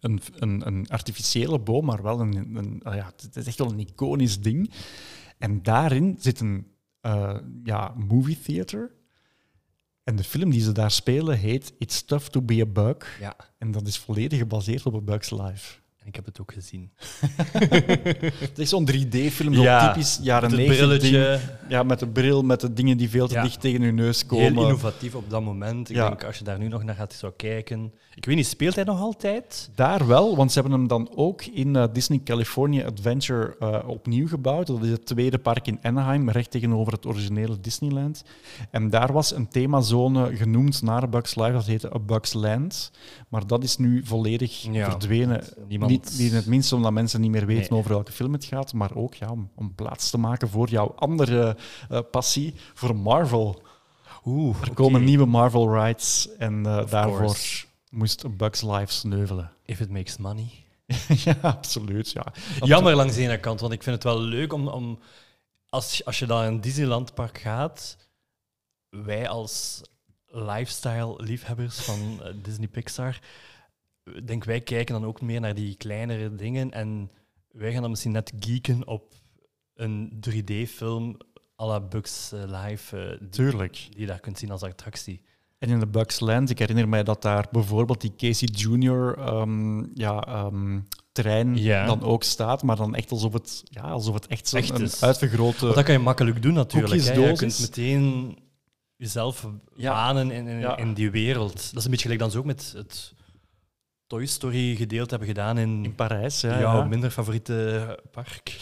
Een, 0.00 0.20
een, 0.34 0.66
een 0.66 0.88
artificiële 0.88 1.58
boom, 1.58 1.84
maar 1.84 2.02
wel 2.02 2.20
een, 2.20 2.56
een, 2.56 2.80
ah 2.82 2.94
ja, 2.94 3.12
het 3.16 3.36
is 3.36 3.46
echt 3.46 3.58
wel 3.58 3.70
een 3.70 3.78
iconisch 3.78 4.40
ding. 4.40 4.70
En 5.38 5.62
daarin 5.62 6.16
zit 6.20 6.40
een 6.40 6.66
eh, 7.00 7.38
ja, 7.64 7.94
movie 7.96 8.40
theater. 8.40 8.92
En 10.04 10.16
de 10.16 10.24
film 10.24 10.50
die 10.50 10.60
ze 10.60 10.72
daar 10.72 10.90
spelen 10.90 11.38
heet 11.38 11.72
It's 11.78 12.04
Tough 12.04 12.26
to 12.26 12.42
Be 12.42 12.60
a 12.60 12.66
Bug. 12.66 13.18
Ja, 13.20 13.36
En 13.58 13.70
dat 13.70 13.86
is 13.86 13.98
volledig 13.98 14.38
gebaseerd 14.38 14.86
op 14.86 14.94
A 14.94 15.00
Bug's 15.00 15.30
Life. 15.30 15.78
En 16.08 16.14
ik 16.14 16.14
heb 16.14 16.24
het 16.24 16.40
ook 16.40 16.52
gezien. 16.52 16.90
Het 18.48 18.58
is 18.58 18.68
zo'n 18.68 18.88
3D-film, 18.92 19.54
zo 19.54 19.62
Ja, 19.62 19.92
typisch 19.92 20.18
jaren 20.22 20.48
Het 20.50 20.58
90 20.58 20.88
ding. 21.00 21.00
brilletje, 21.12 21.40
Ja, 21.68 21.82
met 21.82 21.98
de 21.98 22.08
bril, 22.08 22.42
met 22.42 22.60
de 22.60 22.72
dingen 22.72 22.96
die 22.96 23.08
veel 23.10 23.28
te 23.28 23.34
Ja. 23.34 23.42
dicht 23.42 23.60
tegen 23.60 23.82
je 23.82 23.92
neus 23.92 24.20
heel 24.20 24.28
komen. 24.28 24.62
innovatief 24.62 25.14
op 25.14 25.30
dat 25.30 25.42
moment. 25.42 25.90
Ik 25.90 25.96
Ja. 25.96 26.08
denk, 26.08 26.24
als 26.24 26.38
je 26.38 26.44
daar 26.44 26.58
nu 26.58 26.68
nog 26.68 26.82
naar 26.84 26.94
gaat 26.94 27.12
zou 27.12 27.32
kijken... 27.36 27.92
Ik 28.14 28.24
weet 28.24 28.36
niet, 28.36 28.46
speelt 28.46 28.74
hij 28.74 28.84
nog 28.84 29.00
altijd? 29.00 29.70
Daar 29.74 30.06
wel, 30.06 30.36
want 30.36 30.52
ze 30.52 30.60
hebben 30.60 30.78
hem 30.78 30.88
dan 30.88 31.10
ook 31.14 31.44
in 31.44 31.76
eh, 31.76 31.84
Disney 31.92 32.20
California 32.24 32.86
Adventure 32.86 33.56
eh, 33.58 33.88
opnieuw 33.88 34.28
gebouwd. 34.28 34.66
Dat 34.66 34.82
is 34.84 34.90
het 34.90 35.06
tweede 35.06 35.38
park 35.38 35.66
in 35.66 35.78
Anaheim, 35.82 36.30
recht 36.30 36.50
tegenover 36.50 36.92
het 36.92 37.06
originele 37.06 37.60
Disneyland. 37.60 38.22
En 38.70 38.90
daar 38.90 39.12
was 39.12 39.34
een 39.34 39.48
themazone 39.48 40.36
genoemd 40.36 40.82
naar 40.82 41.08
Bugs 41.08 41.34
Life, 41.34 41.52
dat 41.52 41.66
heette 41.66 41.94
A 41.94 41.98
Bugs 41.98 42.32
Land. 42.32 42.90
Maar 43.28 43.46
dat 43.46 43.62
is 43.64 43.76
nu 43.76 44.00
volledig 44.04 44.62
Ja. 44.72 44.90
verdwenen. 44.90 45.44
Niemand... 45.68 45.90
Niet, 46.04 46.18
niet 46.18 46.30
in 46.30 46.36
het 46.36 46.46
minste 46.46 46.74
omdat 46.76 46.92
mensen 46.92 47.20
niet 47.20 47.30
meer 47.30 47.46
weten 47.46 47.70
Nee. 47.70 47.78
over 47.78 47.90
welke 47.90 48.12
film 48.12 48.32
het 48.32 48.44
gaat, 48.44 48.72
maar 48.72 48.94
ook 48.94 49.14
ja, 49.14 49.30
om, 49.30 49.50
om 49.54 49.74
plaats 49.74 50.10
te 50.10 50.18
maken 50.18 50.48
voor 50.48 50.68
jouw 50.68 50.92
andere 50.96 51.56
eh, 51.88 52.00
passie, 52.10 52.54
voor 52.74 52.96
Marvel. 52.96 53.62
Oeh, 54.24 54.56
Er 54.62 54.74
komen 54.74 55.04
nieuwe 55.04 55.26
Marvel 55.26 55.74
rides 55.84 56.28
en 56.38 56.66
eh, 56.66 56.90
daarvoor 56.90 57.18
course. 57.18 57.64
moest 57.90 58.36
Bugs 58.36 58.62
Life 58.62 58.92
sneuvelen. 58.92 59.50
If 59.64 59.80
it 59.80 59.90
makes 59.90 60.16
money. 60.16 60.48
ja, 61.24 61.36
absoluut. 61.42 62.10
Ja. 62.10 62.26
Jammer 62.60 62.94
langs 62.96 63.14
de 63.14 63.22
ene 63.22 63.40
kant, 63.40 63.60
want 63.60 63.72
ik 63.72 63.82
vind 63.82 63.94
het 63.94 64.04
wel 64.04 64.20
leuk 64.20 64.52
om, 64.52 64.68
om 64.68 64.98
als, 65.68 66.04
als 66.04 66.18
je 66.18 66.26
dan 66.26 66.42
in 66.44 66.52
een 66.52 66.60
Disneylandpark 66.60 67.38
gaat, 67.38 67.96
wij 68.90 69.28
als 69.28 69.80
lifestyle-liefhebbers 70.26 71.78
van 71.78 72.20
eh, 72.22 72.32
Disney 72.42 72.68
Pixar, 72.68 73.18
denk 74.24 74.44
wij 74.44 74.60
kijken 74.60 74.94
dan 74.94 75.04
ook 75.04 75.20
meer 75.20 75.40
naar 75.40 75.54
die 75.54 75.74
kleinere 75.76 76.34
dingen 76.34 76.70
en 76.72 77.10
wij 77.50 77.72
gaan 77.72 77.80
dan 77.80 77.90
misschien 77.90 78.12
net 78.12 78.32
geeken 78.38 78.86
op 78.86 79.14
een 79.74 80.12
3D-film 80.30 81.16
à 81.60 81.66
la 81.66 81.80
Bugs 81.80 82.32
eh, 82.32 82.42
Live, 82.46 82.98
eh, 82.98 83.28
Tuurlijk. 83.30 83.72
die 83.90 84.00
je 84.00 84.06
daar 84.06 84.20
kunt 84.20 84.38
zien 84.38 84.50
als 84.50 84.62
attractie. 84.62 85.22
En 85.58 85.68
in 85.68 85.78
de 85.80 85.86
Bugs 85.86 86.20
Land, 86.20 86.50
ik 86.50 86.58
herinner 86.58 86.88
mij 86.88 87.02
dat 87.04 87.22
daar 87.22 87.46
bijvoorbeeld 87.50 88.00
die 88.00 88.14
Casey 88.16 88.48
Jr. 88.52 89.18
ja, 89.94 90.24
ehm, 90.26 90.80
trein 91.12 91.56
Ja. 91.56 91.86
dan 91.86 92.02
ook 92.02 92.22
staat, 92.22 92.62
maar 92.62 92.76
dan 92.76 92.94
echt 92.94 93.10
alsof 93.10 93.32
het, 93.32 93.62
ja, 93.64 93.82
alsof 93.82 94.14
het 94.14 94.26
echt 94.26 94.48
zo'n 94.48 94.88
uitvergrote... 95.00 95.60
Want 95.60 95.74
dat 95.74 95.84
kan 95.84 95.92
je 95.94 96.00
makkelijk 96.00 96.42
doen 96.42 96.52
natuurlijk. 96.54 97.02
Hè. 97.02 97.12
Je 97.12 97.32
kunt 97.36 97.60
meteen 97.60 98.36
jezelf 98.96 99.46
Ja. 99.74 99.92
banen 99.92 100.30
in, 100.30 100.46
in, 100.46 100.58
Ja. 100.58 100.76
in 100.76 100.94
die 100.94 101.10
wereld. 101.10 101.52
Dat 101.52 101.76
is 101.76 101.84
een 101.84 101.90
beetje 101.90 102.02
gelijk 102.02 102.20
dan 102.20 102.30
ze 102.30 102.38
ook 102.38 102.44
met 102.44 102.72
het 102.76 103.14
Toy 104.08 104.26
Story 104.26 104.76
gedeelte 104.76 105.10
hebben 105.10 105.28
gedaan 105.28 105.58
in, 105.58 105.84
in 105.84 105.94
Parijs, 105.94 106.40
ja. 106.40 106.58
jouw 106.58 106.78
ja. 106.78 106.84
minder 106.84 107.10
favoriete 107.10 107.98
park. 108.10 108.56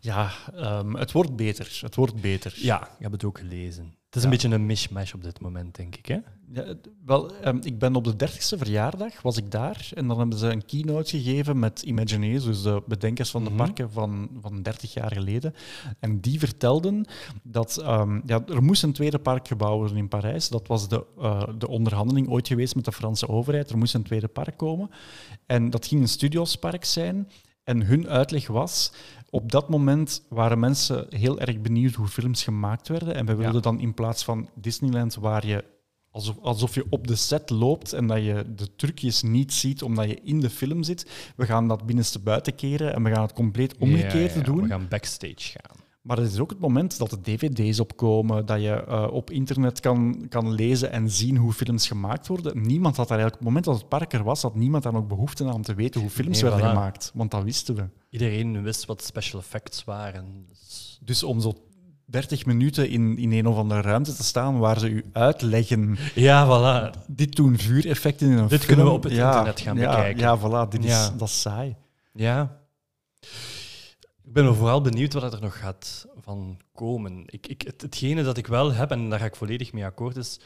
Ja, 0.00 0.30
ehm, 0.54 0.94
het 0.94 1.12
wordt 1.12 1.36
beter. 1.36 1.78
Het 1.80 1.94
wordt 1.94 2.20
beter. 2.20 2.52
Ja, 2.56 2.82
ik 2.82 3.02
heb 3.02 3.12
het 3.12 3.24
ook 3.24 3.38
gelezen. 3.38 3.94
Het 4.10 4.18
is 4.18 4.24
een 4.24 4.30
beetje 4.30 4.48
een 4.48 4.66
mishmash 4.66 5.12
op 5.14 5.22
dit 5.22 5.40
moment, 5.40 5.76
denk 5.76 5.96
ik. 5.96 6.06
Hè? 6.06 6.18
Wel, 7.04 7.34
ehm, 7.36 7.58
ik 7.62 7.78
ben 7.78 7.94
op 7.94 8.04
de 8.04 8.16
30ste 8.16 8.58
verjaardag, 8.58 9.22
was 9.22 9.36
ik 9.36 9.50
daar. 9.50 9.88
En 9.94 10.08
dan 10.08 10.18
hebben 10.18 10.38
ze 10.38 10.46
een 10.46 10.64
keynote 10.64 11.10
gegeven 11.10 11.58
met 11.58 11.82
Imagineers, 11.82 12.44
dus 12.44 12.62
de 12.62 12.82
bedenkers 12.86 13.30
van 13.30 13.44
de 13.44 13.50
Mhm. 13.50 13.58
parken 13.58 13.90
van, 13.90 14.30
van 14.40 14.62
30 14.62 14.92
jaar 14.94 15.12
geleden. 15.12 15.54
En 16.00 16.20
die 16.20 16.38
vertelden 16.38 17.04
dat 17.42 17.76
ehm, 17.76 18.20
ja, 18.26 18.42
er 18.46 18.62
moest 18.62 18.82
een 18.82 18.92
tweede 18.92 19.18
park 19.18 19.48
gebouwd 19.48 19.76
worden 19.78 19.96
in 19.96 20.08
Parijs. 20.08 20.48
Dat 20.48 20.66
was 20.66 20.88
de, 20.88 21.04
eh, 21.20 21.42
de 21.58 21.68
onderhandeling 21.68 22.28
ooit 22.28 22.48
geweest 22.48 22.74
met 22.74 22.84
de 22.84 22.92
Franse 22.92 23.28
overheid. 23.28 23.70
Er 23.70 23.78
moest 23.78 23.94
een 23.94 24.02
tweede 24.02 24.28
park 24.28 24.56
komen. 24.56 24.90
En 25.46 25.70
dat 25.70 25.86
ging 25.86 26.00
een 26.00 26.08
studiospark 26.08 26.84
zijn. 26.84 27.28
En 27.64 27.82
hun 27.82 28.08
uitleg 28.08 28.46
was, 28.46 28.92
op 29.30 29.50
dat 29.52 29.68
moment 29.68 30.22
waren 30.28 30.58
mensen 30.58 31.06
heel 31.08 31.40
erg 31.40 31.60
benieuwd 31.60 31.94
hoe 31.94 32.06
films 32.08 32.42
gemaakt 32.44 32.88
werden. 32.88 33.14
En 33.14 33.26
we 33.26 33.34
wilden 33.34 33.54
Ja. 33.54 33.60
dan 33.60 33.80
in 33.80 33.94
plaats 33.94 34.24
van 34.24 34.48
Disneyland, 34.54 35.14
waar 35.14 35.46
je 35.46 35.64
alsof, 36.10 36.38
alsof 36.42 36.74
je 36.74 36.86
op 36.90 37.06
de 37.06 37.16
set 37.16 37.50
loopt 37.50 37.92
en 37.92 38.06
dat 38.06 38.18
je 38.24 38.44
de 38.56 38.74
trucjes 38.76 39.22
niet 39.22 39.52
ziet 39.52 39.82
omdat 39.82 40.08
je 40.08 40.20
in 40.22 40.40
de 40.40 40.50
film 40.50 40.82
zit, 40.82 41.32
we 41.36 41.46
gaan 41.46 41.68
dat 41.68 41.86
binnenste 41.86 42.18
buiten 42.18 42.54
keren 42.54 42.94
en 42.94 43.02
we 43.02 43.10
gaan 43.10 43.22
het 43.22 43.32
compleet 43.32 43.76
omgekeerd 43.78 44.32
Ja, 44.32 44.38
ja, 44.38 44.44
doen. 44.44 44.62
We 44.62 44.68
gaan 44.68 44.88
backstage 44.88 45.36
gaan. 45.58 45.79
Maar 46.00 46.16
het 46.16 46.32
is 46.32 46.38
ook 46.38 46.50
het 46.50 46.58
moment 46.60 46.98
dat 46.98 47.10
de 47.10 47.20
dvd's 47.20 47.80
opkomen, 47.80 48.46
dat 48.46 48.60
je 48.62 48.84
eh, 48.84 49.06
op 49.10 49.30
internet 49.30 49.80
kan, 49.80 50.26
kan 50.28 50.52
lezen 50.52 50.92
en 50.92 51.10
zien 51.10 51.36
hoe 51.36 51.52
films 51.52 51.86
gemaakt 51.86 52.26
worden. 52.26 52.62
Niemand 52.66 52.96
had 52.96 53.08
daar 53.08 53.18
eigenlijk, 53.18 53.40
op 53.40 53.46
het 53.46 53.48
moment 53.48 53.64
dat 53.64 53.74
het 53.90 53.98
park 54.00 54.12
er 54.12 54.24
was, 54.24 54.42
had 54.42 54.54
niemand 54.54 54.82
daar 54.82 54.94
ook 54.94 55.08
behoefte 55.08 55.44
aan 55.44 55.52
om 55.54 55.62
te 55.62 55.74
weten 55.74 56.00
hoe 56.00 56.10
films 56.10 56.40
Nee, 56.40 56.50
werden 56.50 56.68
voilà. 56.68 56.72
gemaakt. 56.72 57.10
Want 57.14 57.30
dat 57.30 57.42
wisten 57.42 57.74
we. 57.74 57.84
Iedereen 58.10 58.62
wist 58.62 58.84
wat 58.84 59.02
special 59.04 59.40
effects 59.40 59.84
waren. 59.84 60.44
Dus- 60.48 60.98
Dus 61.04 61.22
om 61.22 61.40
zo 61.40 61.52
30 62.04 62.46
minuten 62.46 62.88
in, 62.90 63.18
in 63.18 63.32
een 63.32 63.46
of 63.46 63.56
andere 63.56 63.80
ruimte 63.80 64.14
te 64.14 64.24
staan 64.24 64.58
waar 64.58 64.78
ze 64.78 64.88
u 64.90 65.04
uitleggen. 65.12 65.96
Ja, 66.14 66.46
voilà. 66.46 67.06
Dit 67.06 67.36
doen 67.36 67.58
vuureffecten 67.58 68.30
in 68.30 68.38
een 68.38 68.48
Dit 68.48 68.58
film. 68.58 68.66
kunnen 68.66 68.84
we 68.84 68.90
op 68.90 69.02
het 69.02 69.12
Ja, 69.12 69.28
internet 69.28 69.60
gaan 69.60 69.76
ja, 69.76 69.88
bekijken. 69.90 70.20
Ja, 70.20 70.38
voilà. 70.38 70.68
Dit 70.68 70.84
is, 70.84 71.10
dat 71.18 71.28
is 71.28 71.40
saai. 71.40 71.76
Ja. 72.12 72.58
Ik 74.30 74.36
ben 74.36 74.54
vooral 74.54 74.80
benieuwd 74.80 75.12
wat 75.12 75.32
er 75.32 75.40
nog 75.40 75.58
gaat 75.58 76.06
van 76.20 76.60
komen. 76.74 77.22
Ik, 77.26 77.46
ik, 77.46 77.62
het, 77.62 77.82
hetgene 77.82 78.22
dat 78.22 78.36
ik 78.36 78.46
wel 78.46 78.72
heb, 78.72 78.90
en 78.90 79.10
daar 79.10 79.18
ga 79.18 79.24
ik 79.24 79.36
volledig 79.36 79.72
mee 79.72 79.84
akkoord, 79.84 80.16
is... 80.16 80.40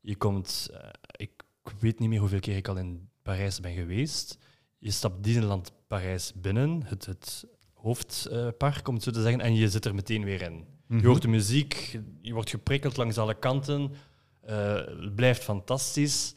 Je 0.00 0.16
komt... 0.16 0.68
eh, 0.72 0.88
ik 1.16 1.30
weet 1.78 1.98
niet 1.98 2.08
meer 2.08 2.18
hoeveel 2.20 2.40
keer 2.40 2.56
ik 2.56 2.68
al 2.68 2.76
in 2.76 3.08
Parijs 3.22 3.60
ben 3.60 3.74
geweest. 3.74 4.38
Je 4.78 4.90
stapt 4.90 5.24
Disneyland 5.24 5.72
Parijs 5.86 6.32
binnen, 6.34 6.82
het, 6.84 7.06
het 7.06 7.44
hoofdpark, 7.74 8.88
om 8.88 8.94
het 8.94 9.02
zo 9.02 9.10
te 9.10 9.22
zeggen, 9.22 9.40
en 9.40 9.54
je 9.54 9.68
zit 9.70 9.84
er 9.84 9.94
meteen 9.94 10.24
weer 10.24 10.42
in. 10.42 10.64
Mhm. 10.86 11.00
Je 11.00 11.06
hoort 11.06 11.22
de 11.22 11.28
muziek, 11.28 11.98
je 12.20 12.32
wordt 12.32 12.50
geprikkeld 12.50 12.96
langs 12.96 13.18
alle 13.18 13.38
kanten. 13.38 13.92
eh, 14.40 14.74
het 14.74 15.14
blijft 15.14 15.42
fantastisch. 15.42 16.34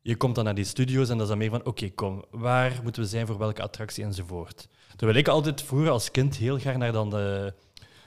Je 0.00 0.16
komt 0.16 0.34
dan 0.34 0.44
naar 0.44 0.54
die 0.54 0.64
studio's 0.64 1.08
en 1.08 1.14
dat 1.14 1.22
is 1.22 1.28
dan 1.28 1.38
meer 1.38 1.50
van, 1.50 1.64
oké, 1.64 1.90
kom, 1.90 2.24
waar 2.30 2.80
moeten 2.82 3.02
we 3.02 3.08
zijn 3.08 3.26
voor 3.26 3.38
welke 3.38 3.62
attractie 3.62 4.04
enzovoort. 4.04 4.68
Terwijl 4.96 5.18
ik 5.18 5.28
altijd 5.28 5.62
vroeger 5.62 5.90
als 5.90 6.10
kind 6.10 6.36
heel 6.36 6.58
graag 6.58 6.76
naar 6.76 6.92
dan 6.92 7.10
de, 7.10 7.54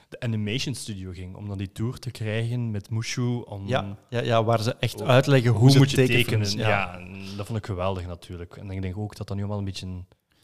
de 0.09 0.19
animation 0.19 0.75
studio 0.75 1.11
ging, 1.11 1.35
om 1.35 1.47
dan 1.47 1.57
die 1.57 1.71
tour 1.71 1.99
te 1.99 2.11
krijgen 2.11 2.71
met 2.71 2.89
Mushu. 2.89 3.41
Om, 3.41 3.67
Ja, 3.67 3.97
ja, 4.09 4.21
ja, 4.21 4.43
waar 4.43 4.61
ze 4.61 4.75
echt 4.79 5.01
Oh, 5.01 5.07
uitleggen 5.07 5.51
hoe, 5.51 5.59
hoe 5.59 5.71
ze 5.71 5.77
moet 5.77 5.91
je 5.91 6.05
tekenen? 6.05 6.57
Ja. 6.57 6.99
dat 7.37 7.45
vond 7.45 7.57
ik 7.57 7.65
geweldig 7.65 8.07
natuurlijk. 8.07 8.57
En 8.57 8.71
ik 8.71 8.81
denk 8.81 8.97
ook 8.97 9.15
dat 9.15 9.27
dat 9.27 9.35
nu 9.37 9.41
allemaal 9.43 9.59
een 9.59 9.65
beetje 9.65 10.03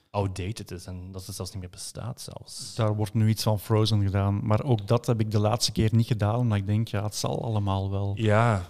outdated 0.10 0.72
is 0.72 0.86
en 0.86 1.12
dat 1.12 1.26
het 1.26 1.36
zelfs 1.36 1.52
niet 1.52 1.62
meer 1.62 1.70
bestaat 1.70 2.22
zelfs. 2.22 2.76
Daar 2.76 2.96
wordt 2.96 3.14
nu 3.14 3.30
iets 3.30 3.44
van 3.44 3.60
Frozen 3.60 4.04
gedaan. 4.04 4.46
Maar 4.46 4.64
ook 4.64 4.88
dat 4.88 5.06
heb 5.06 5.20
ik 5.20 5.32
de 5.32 5.40
laatste 5.40 5.72
keer 5.72 5.90
niet 5.92 6.08
gedaan, 6.08 6.36
omdat 6.36 6.58
ik 6.58 6.66
denk, 6.66 6.88
ja, 6.88 7.04
het 7.04 7.16
zal 7.16 7.44
allemaal 7.44 7.92
wel. 7.92 8.12
Ja. 8.16 8.70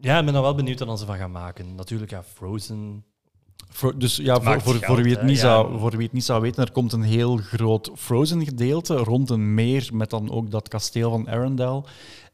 Ja, 0.00 0.18
ik 0.18 0.24
ben 0.24 0.34
dan 0.34 0.42
wel 0.42 0.54
benieuwd 0.54 0.78
wat 0.78 0.98
ze 0.98 1.06
van 1.06 1.16
gaan 1.16 1.30
maken. 1.30 1.74
Natuurlijk, 1.74 2.10
ja, 2.10 2.22
Frozen. 2.22 3.04
Voor, 3.68 3.98
dus 3.98 4.16
ja, 4.16 4.40
voor, 4.40 4.60
voor, 4.60 4.74
geld, 4.74 4.84
voor, 4.84 5.02
wie 5.02 5.12
het 5.12 5.22
niet 5.22 5.36
ja. 5.36 5.42
zou, 5.42 5.78
voor 5.78 5.90
wie 5.90 6.02
het 6.02 6.12
niet 6.12 6.24
zou 6.24 6.40
weten, 6.40 6.64
er 6.64 6.72
komt 6.72 6.92
een 6.92 7.02
heel 7.02 7.36
groot 7.36 7.90
Frozen 7.94 8.44
gedeelte 8.44 8.96
rond 8.96 9.30
een 9.30 9.54
meer 9.54 9.90
met 9.92 10.10
dan 10.10 10.30
ook 10.30 10.50
dat 10.50 10.68
kasteel 10.68 11.10
van 11.10 11.28
Arendelle. 11.28 11.84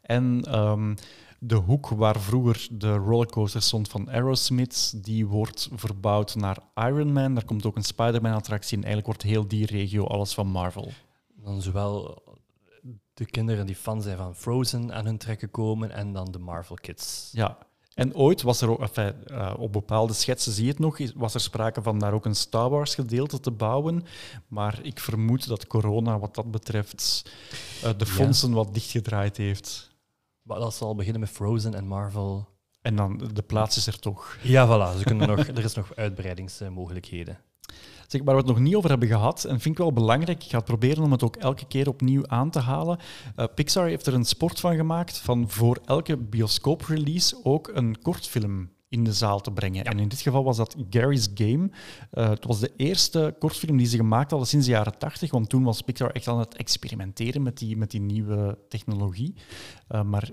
En 0.02 0.42
ehm, 0.48 0.94
de 1.38 1.54
hoek 1.54 1.88
waar 1.88 2.20
vroeger 2.20 2.68
de 2.70 2.94
rollercoaster 2.94 3.62
stond 3.62 3.88
van 3.88 4.10
Aerosmith, 4.10 5.04
die 5.04 5.26
wordt 5.26 5.68
verbouwd 5.74 6.34
naar 6.34 6.58
Iron 6.74 7.12
Man. 7.12 7.34
Daar 7.34 7.44
komt 7.44 7.66
ook 7.66 7.76
een 7.76 7.84
Spider-Man-attractie 7.84 8.76
en 8.76 8.84
eigenlijk 8.84 9.06
wordt 9.06 9.32
heel 9.32 9.48
die 9.48 9.66
regio 9.66 10.04
alles 10.04 10.34
van 10.34 10.46
Marvel. 10.46 10.92
Dan 11.34 11.62
zowel 11.62 12.22
de 13.14 13.24
kinderen 13.24 13.66
die 13.66 13.76
fan 13.76 14.02
zijn 14.02 14.16
van 14.16 14.34
Frozen 14.34 14.94
aan 14.94 15.04
hun 15.04 15.18
trekken 15.18 15.50
komen 15.50 15.90
en 15.90 16.12
dan 16.12 16.30
de 16.30 16.38
Marvel 16.38 16.76
Kids. 16.80 17.28
Ja. 17.32 17.58
En 17.96 18.14
ooit 18.14 18.42
was 18.42 18.60
er 18.60 18.70
ook, 18.70 18.80
enfin, 18.80 19.14
eh, 19.26 19.54
op 19.58 19.72
bepaalde 19.72 20.12
schetsen 20.12 20.52
zie 20.52 20.64
je 20.64 20.70
het 20.70 20.78
nog, 20.78 20.98
was 21.14 21.34
er 21.34 21.40
sprake 21.40 21.82
van 21.82 21.98
daar 21.98 22.12
ook 22.12 22.24
een 22.24 22.34
Star 22.34 22.70
Wars 22.70 22.94
gedeelte 22.94 23.40
te 23.40 23.50
bouwen. 23.50 24.04
Maar 24.48 24.78
ik 24.82 25.00
vermoed 25.00 25.48
dat 25.48 25.66
corona 25.66 26.18
wat 26.18 26.34
dat 26.34 26.50
betreft 26.50 27.30
eh, 27.82 27.90
de 27.96 28.04
Ja. 28.04 28.10
fondsen 28.10 28.52
wat 28.52 28.74
dichtgedraaid 28.74 29.36
heeft. 29.36 29.90
Maar 30.42 30.58
dat 30.58 30.74
zal 30.74 30.94
beginnen 30.94 31.20
met 31.20 31.30
Frozen 31.30 31.74
en 31.74 31.86
Marvel. 31.86 32.48
En 32.82 32.96
dan, 32.96 33.30
de 33.32 33.42
plaats 33.42 33.76
is 33.76 33.86
er 33.86 33.98
toch. 33.98 34.36
Ja, 34.42 34.66
voilà. 34.66 34.98
Ze 34.98 35.04
kunnen 35.04 35.28
nog, 35.28 35.46
er 35.58 35.64
is 35.64 35.74
nog 35.74 35.94
uitbreidingsmogelijkheden. 35.94 37.38
Zeg, 38.06 38.22
waar 38.24 38.34
we 38.34 38.40
het 38.40 38.50
nog 38.50 38.58
niet 38.58 38.74
over 38.74 38.90
hebben 38.90 39.08
gehad, 39.08 39.44
en 39.44 39.60
vind 39.60 39.74
ik 39.74 39.80
wel 39.80 39.92
belangrijk, 39.92 40.44
ik 40.44 40.50
ga 40.50 40.56
het 40.56 40.66
proberen 40.66 41.04
om 41.04 41.12
het 41.12 41.22
ook 41.22 41.36
elke 41.36 41.66
keer 41.66 41.88
opnieuw 41.88 42.26
aan 42.26 42.50
te 42.50 42.58
halen. 42.58 42.98
Eh, 43.36 43.44
Pixar 43.54 43.86
heeft 43.86 44.06
er 44.06 44.14
een 44.14 44.24
sport 44.24 44.60
van 44.60 44.76
gemaakt 44.76 45.18
van 45.18 45.50
voor 45.50 45.78
elke 45.84 46.16
bioscoop-release 46.16 47.40
ook 47.42 47.70
een 47.74 48.02
kortfilm 48.02 48.70
in 48.88 49.04
de 49.04 49.12
zaal 49.12 49.40
te 49.40 49.50
brengen. 49.50 49.84
En 49.84 49.98
in 49.98 50.08
dit 50.08 50.20
geval 50.20 50.44
was 50.44 50.56
dat 50.56 50.76
Gary's 50.90 51.28
Game. 51.34 51.70
Eh, 52.10 52.28
het 52.28 52.44
was 52.44 52.60
de 52.60 52.72
eerste 52.76 53.34
kortfilm 53.38 53.76
die 53.76 53.86
ze 53.86 53.96
gemaakt 53.96 54.30
hadden 54.30 54.48
sinds 54.48 54.66
de 54.66 54.72
jaren 54.72 54.98
80, 54.98 55.30
want 55.30 55.48
toen 55.48 55.62
was 55.62 55.82
Pixar 55.82 56.10
echt 56.10 56.28
aan 56.28 56.38
het 56.38 56.56
experimenteren 56.56 57.42
met 57.42 57.58
die, 57.58 57.76
met 57.76 57.90
die 57.90 58.00
nieuwe 58.00 58.58
technologie. 58.68 59.34
Eh, 59.88 60.02
maar 60.02 60.30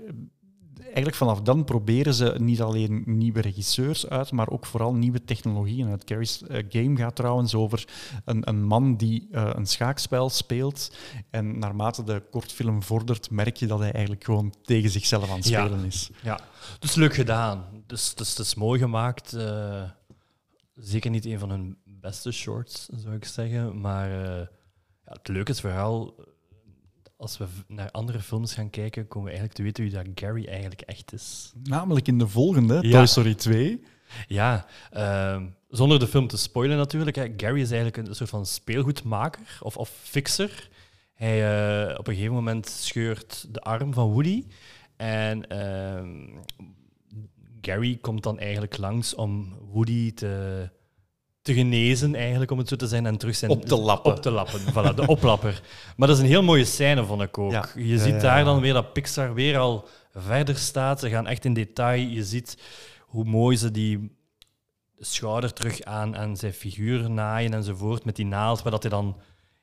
eigenlijk 0.94 1.16
vanaf 1.16 1.40
dan 1.40 1.64
proberen 1.64 2.14
ze 2.14 2.34
niet 2.38 2.62
alleen 2.62 3.02
nieuwe 3.06 3.40
regisseurs 3.40 4.08
uit, 4.08 4.32
maar 4.32 4.48
ook 4.48 4.66
vooral 4.66 4.94
nieuwe 4.94 5.24
technologieën 5.24 5.88
uit. 5.88 6.02
Gary's 6.06 6.42
eh, 6.42 6.64
Game 6.68 6.96
gaat 6.96 7.16
trouwens 7.16 7.54
over 7.54 7.84
een, 8.24 8.48
een 8.48 8.64
man 8.64 8.96
die 8.96 9.28
eh, 9.30 9.50
een 9.54 9.66
schaakspel 9.66 10.28
speelt. 10.30 10.96
En 11.30 11.58
naarmate 11.58 12.04
de 12.04 12.22
kortfilm 12.30 12.82
vordert, 12.82 13.30
merk 13.30 13.56
je 13.56 13.66
dat 13.66 13.78
hij 13.78 13.92
eigenlijk 13.92 14.24
gewoon 14.24 14.54
tegen 14.62 14.90
zichzelf 14.90 15.30
aan 15.30 15.36
het 15.36 15.48
Ja. 15.48 15.64
spelen 15.66 15.84
is. 15.84 16.10
Ja, 16.22 16.40
dus 16.78 16.94
leuk 16.94 17.14
gedaan. 17.14 17.64
Dus, 17.86 18.14
dus 18.14 18.28
het 18.30 18.38
is 18.38 18.54
mooi 18.54 18.80
gemaakt. 18.80 19.32
eh, 19.32 19.82
zeker 20.74 21.10
niet 21.10 21.24
een 21.24 21.38
van 21.38 21.50
hun 21.50 21.76
beste 21.84 22.32
shorts, 22.32 22.88
zou 22.96 23.14
ik 23.14 23.24
zeggen. 23.24 23.80
Maar 23.80 24.10
ja, 24.10 25.12
het 25.12 25.28
leuke 25.28 25.50
is 25.52 25.60
vooral, 25.60 26.14
eh, 26.18 26.24
als 27.24 27.38
we 27.38 27.46
naar 27.66 27.90
andere 27.90 28.20
films 28.20 28.54
gaan 28.54 28.70
kijken, 28.70 29.08
komen 29.08 29.30
we 29.32 29.36
eigenlijk 29.36 29.58
te 29.58 29.62
weten 29.62 29.84
wie 29.84 29.92
dat 29.92 30.24
Gary 30.24 30.46
eigenlijk 30.46 30.80
echt 30.80 31.12
is. 31.12 31.52
Namelijk 31.62 32.06
in 32.06 32.18
de 32.18 32.28
volgende, 32.28 32.78
Ja. 32.80 32.90
Toy 32.90 33.06
Story 33.06 33.34
2. 33.34 33.82
Ja, 34.28 34.66
ehm, 34.90 35.46
zonder 35.68 35.98
de 35.98 36.06
film 36.06 36.26
te 36.26 36.36
spoilen 36.36 36.76
natuurlijk. 36.76 37.16
Hè. 37.16 37.32
Gary 37.36 37.60
is 37.60 37.70
eigenlijk 37.70 38.08
een 38.08 38.14
soort 38.14 38.30
van 38.30 38.46
speelgoedmaker 38.46 39.58
of, 39.60 39.76
of 39.76 39.90
fixer. 40.02 40.68
Hij 41.14 41.36
eh, 41.88 41.98
op 41.98 42.08
een 42.08 42.14
gegeven 42.14 42.34
moment 42.34 42.68
scheurt 42.68 43.46
de 43.50 43.60
arm 43.60 43.92
van 43.92 44.12
Woody. 44.12 44.44
En 44.96 45.48
ehm, 45.48 46.38
Gary 47.60 47.96
komt 48.00 48.22
dan 48.22 48.38
eigenlijk 48.38 48.76
langs 48.76 49.14
om 49.14 49.54
Woody 49.72 50.12
te, 50.12 50.68
te 51.44 51.54
genezen, 51.54 52.14
eigenlijk, 52.14 52.50
om 52.50 52.58
het 52.58 52.68
zo 52.68 52.76
te 52.76 52.86
zijn, 52.86 53.06
en 53.06 53.16
terug 53.16 53.36
zijn... 53.36 53.50
Op 53.50 53.64
te 53.64 53.76
lappen. 53.76 54.12
Op 54.12 54.22
te 54.22 54.30
lappen, 54.30 54.60
voilà, 54.60 54.94
de 54.94 55.06
oplapper. 55.16 55.62
Maar 55.96 56.08
dat 56.08 56.16
is 56.16 56.22
een 56.22 56.28
heel 56.28 56.42
mooie 56.42 56.64
scène, 56.64 57.04
vond 57.04 57.22
ik 57.22 57.38
ook. 57.38 57.50
Ja. 57.50 57.68
Je 57.74 57.86
Ja, 57.86 57.98
ziet 58.02 58.20
daar 58.20 58.44
dan 58.44 58.60
weer 58.60 58.72
dat 58.72 58.92
Pixar 58.92 59.34
weer 59.34 59.58
al 59.58 59.88
verder 60.14 60.56
staat. 60.56 61.00
Ze 61.00 61.08
gaan 61.08 61.26
echt 61.26 61.44
in 61.44 61.54
detail. 61.54 62.00
Je 62.08 62.24
ziet 62.24 62.58
hoe 63.00 63.24
mooi 63.24 63.56
ze 63.56 63.70
die 63.70 64.16
schouder 64.98 65.52
terug 65.52 65.82
aan, 65.82 66.16
aan 66.16 66.36
zijn 66.36 66.52
figuur 66.52 67.10
naaien 67.10 67.54
enzovoort 67.54 68.04
met 68.04 68.16
die 68.16 68.26
naald, 68.26 68.62
waar 68.62 68.72
dat 68.72 68.82
hij 68.82 68.90
dan 68.90 69.16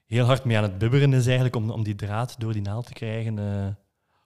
heel 0.06 0.26
hard 0.26 0.44
mee 0.44 0.58
aan 0.58 0.64
het 0.64 0.78
bibberen 0.78 1.14
is 1.14 1.26
eigenlijk 1.26 1.56
om, 1.56 1.70
om 1.70 1.84
die 1.84 1.96
draad 1.96 2.36
door 2.40 2.54
die 2.54 2.62
naald 2.62 2.86
te 2.86 2.94
krijgen. 2.94 3.40
eh 3.40 3.68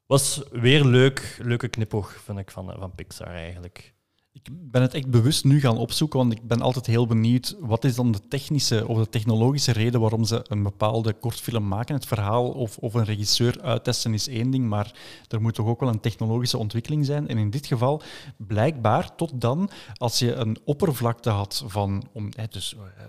was 0.06 0.42
weer 0.52 0.84
leuk, 0.84 1.38
leuke 1.42 1.68
knipoog, 1.68 2.22
vind 2.24 2.38
ik, 2.40 2.52
van, 2.52 2.74
van 2.80 2.96
Pixar 2.96 3.28
eigenlijk. 3.28 3.94
Ik 4.36 4.50
ben 4.52 4.82
het 4.82 4.94
echt 4.94 5.10
bewust 5.10 5.44
nu 5.44 5.60
gaan 5.60 5.78
opzoeken, 5.78 6.20
want 6.20 6.32
ik 6.32 6.48
ben 6.48 6.62
altijd 6.62 6.86
heel 6.86 7.08
benieuwd 7.08 7.56
wat 7.60 7.84
is 7.84 7.96
dan 7.96 8.12
de 8.12 8.28
technische 8.28 8.88
of 8.88 8.98
de 8.98 9.10
technologische 9.10 9.72
reden 9.72 10.00
waarom 10.00 10.24
ze 10.24 10.46
een 10.48 10.64
bepaalde 10.64 11.14
kortfilm 11.14 11.68
maken. 11.68 11.96
Het 11.96 12.06
verhaal 12.06 12.50
of, 12.50 12.78
of 12.78 12.94
een 12.94 13.04
regisseur 13.04 13.62
uittesten 13.62 14.14
is 14.14 14.28
één 14.28 14.52
ding, 14.52 14.68
maar 14.68 14.94
er 15.28 15.42
moet 15.42 15.54
toch 15.54 15.68
ook 15.68 15.80
wel 15.80 15.90
een 15.90 16.00
technologische 16.00 16.58
ontwikkeling 16.58 17.06
zijn. 17.06 17.28
En 17.28 17.38
in 17.38 17.50
dit 17.50 17.66
geval, 17.66 18.02
blijkbaar 18.38 19.16
tot 19.16 19.42
dan, 19.42 19.70
als 19.94 20.20
je 20.20 20.34
een 20.34 20.58
oppervlakte 20.66 21.30
had 21.30 21.64
van 21.68 22.04
om, 22.14 22.30
dus, 22.50 22.76
eh, 22.76 23.04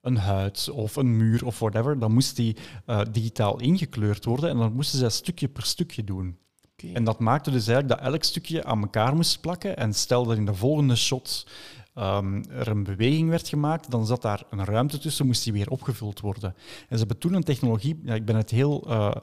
een 0.00 0.16
huid 0.16 0.70
of 0.70 0.96
een 0.96 1.16
muur 1.16 1.46
of 1.46 1.58
whatever, 1.58 1.98
dan 1.98 2.12
moest 2.12 2.36
die 2.36 2.56
eh, 2.86 3.00
digitaal 3.12 3.60
ingekleurd 3.60 4.24
worden 4.24 4.50
en 4.50 4.56
dan 4.56 4.72
moesten 4.72 4.98
ze 4.98 5.08
stukje 5.08 5.48
per 5.48 5.64
stukje 5.64 6.04
doen. 6.04 6.38
En 6.76 7.04
dat 7.04 7.18
maakte 7.18 7.50
dus 7.50 7.66
eigenlijk 7.66 8.00
dat 8.00 8.12
elk 8.12 8.22
stukje 8.22 8.64
aan 8.64 8.80
elkaar 8.80 9.14
moest 9.14 9.40
plakken. 9.40 9.76
En 9.76 9.94
stel 9.94 10.24
dat 10.24 10.36
in 10.36 10.44
de 10.44 10.54
volgende 10.54 10.96
shot 10.96 11.46
ehm, 11.94 12.42
er 12.50 12.68
een 12.68 12.84
beweging 12.84 13.28
werd 13.28 13.48
gemaakt, 13.48 13.90
dan 13.90 14.06
zat 14.06 14.22
daar 14.22 14.42
een 14.50 14.64
ruimte 14.64 14.98
tussen, 14.98 15.26
moest 15.26 15.44
die 15.44 15.52
weer 15.52 15.70
opgevuld 15.70 16.20
worden. 16.20 16.54
En 16.80 16.86
ze 16.88 16.98
hebben 16.98 17.18
toen 17.18 17.34
een 17.34 17.42
technologie, 17.42 18.00
ja, 18.04 18.14
ik 18.14 18.24
ben 18.24 18.36
het 18.36 18.50
heel, 18.50 18.86
eh, 18.88 19.14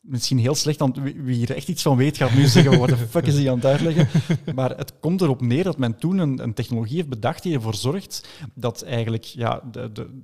misschien 0.00 0.38
heel 0.38 0.54
slecht 0.54 0.80
wie 0.94 1.22
wie 1.22 1.36
hier 1.36 1.54
echt 1.54 1.68
iets 1.68 1.82
van 1.82 1.96
weet, 1.96 2.16
gaat 2.16 2.34
nu 2.34 2.46
zeggen, 2.56 2.78
wat 2.78 2.88
de 2.88 2.96
fuck 2.96 3.26
is 3.26 3.36
die 3.36 3.50
aan 3.50 3.56
het 3.56 3.66
uitleggen? 3.66 4.08
Maar 4.54 4.76
het 4.76 4.92
komt 5.00 5.20
erop 5.20 5.40
neer 5.40 5.64
dat 5.64 5.78
men 5.78 5.96
toen 5.96 6.18
een, 6.18 6.42
een 6.42 6.54
technologie 6.54 6.96
heeft 6.96 7.08
bedacht 7.08 7.42
die 7.42 7.54
ervoor 7.54 7.74
zorgt 7.74 8.28
dat 8.54 8.82
eigenlijk 8.82 9.24
ja, 9.24 9.62
de, 9.70 9.92
de, 9.92 10.22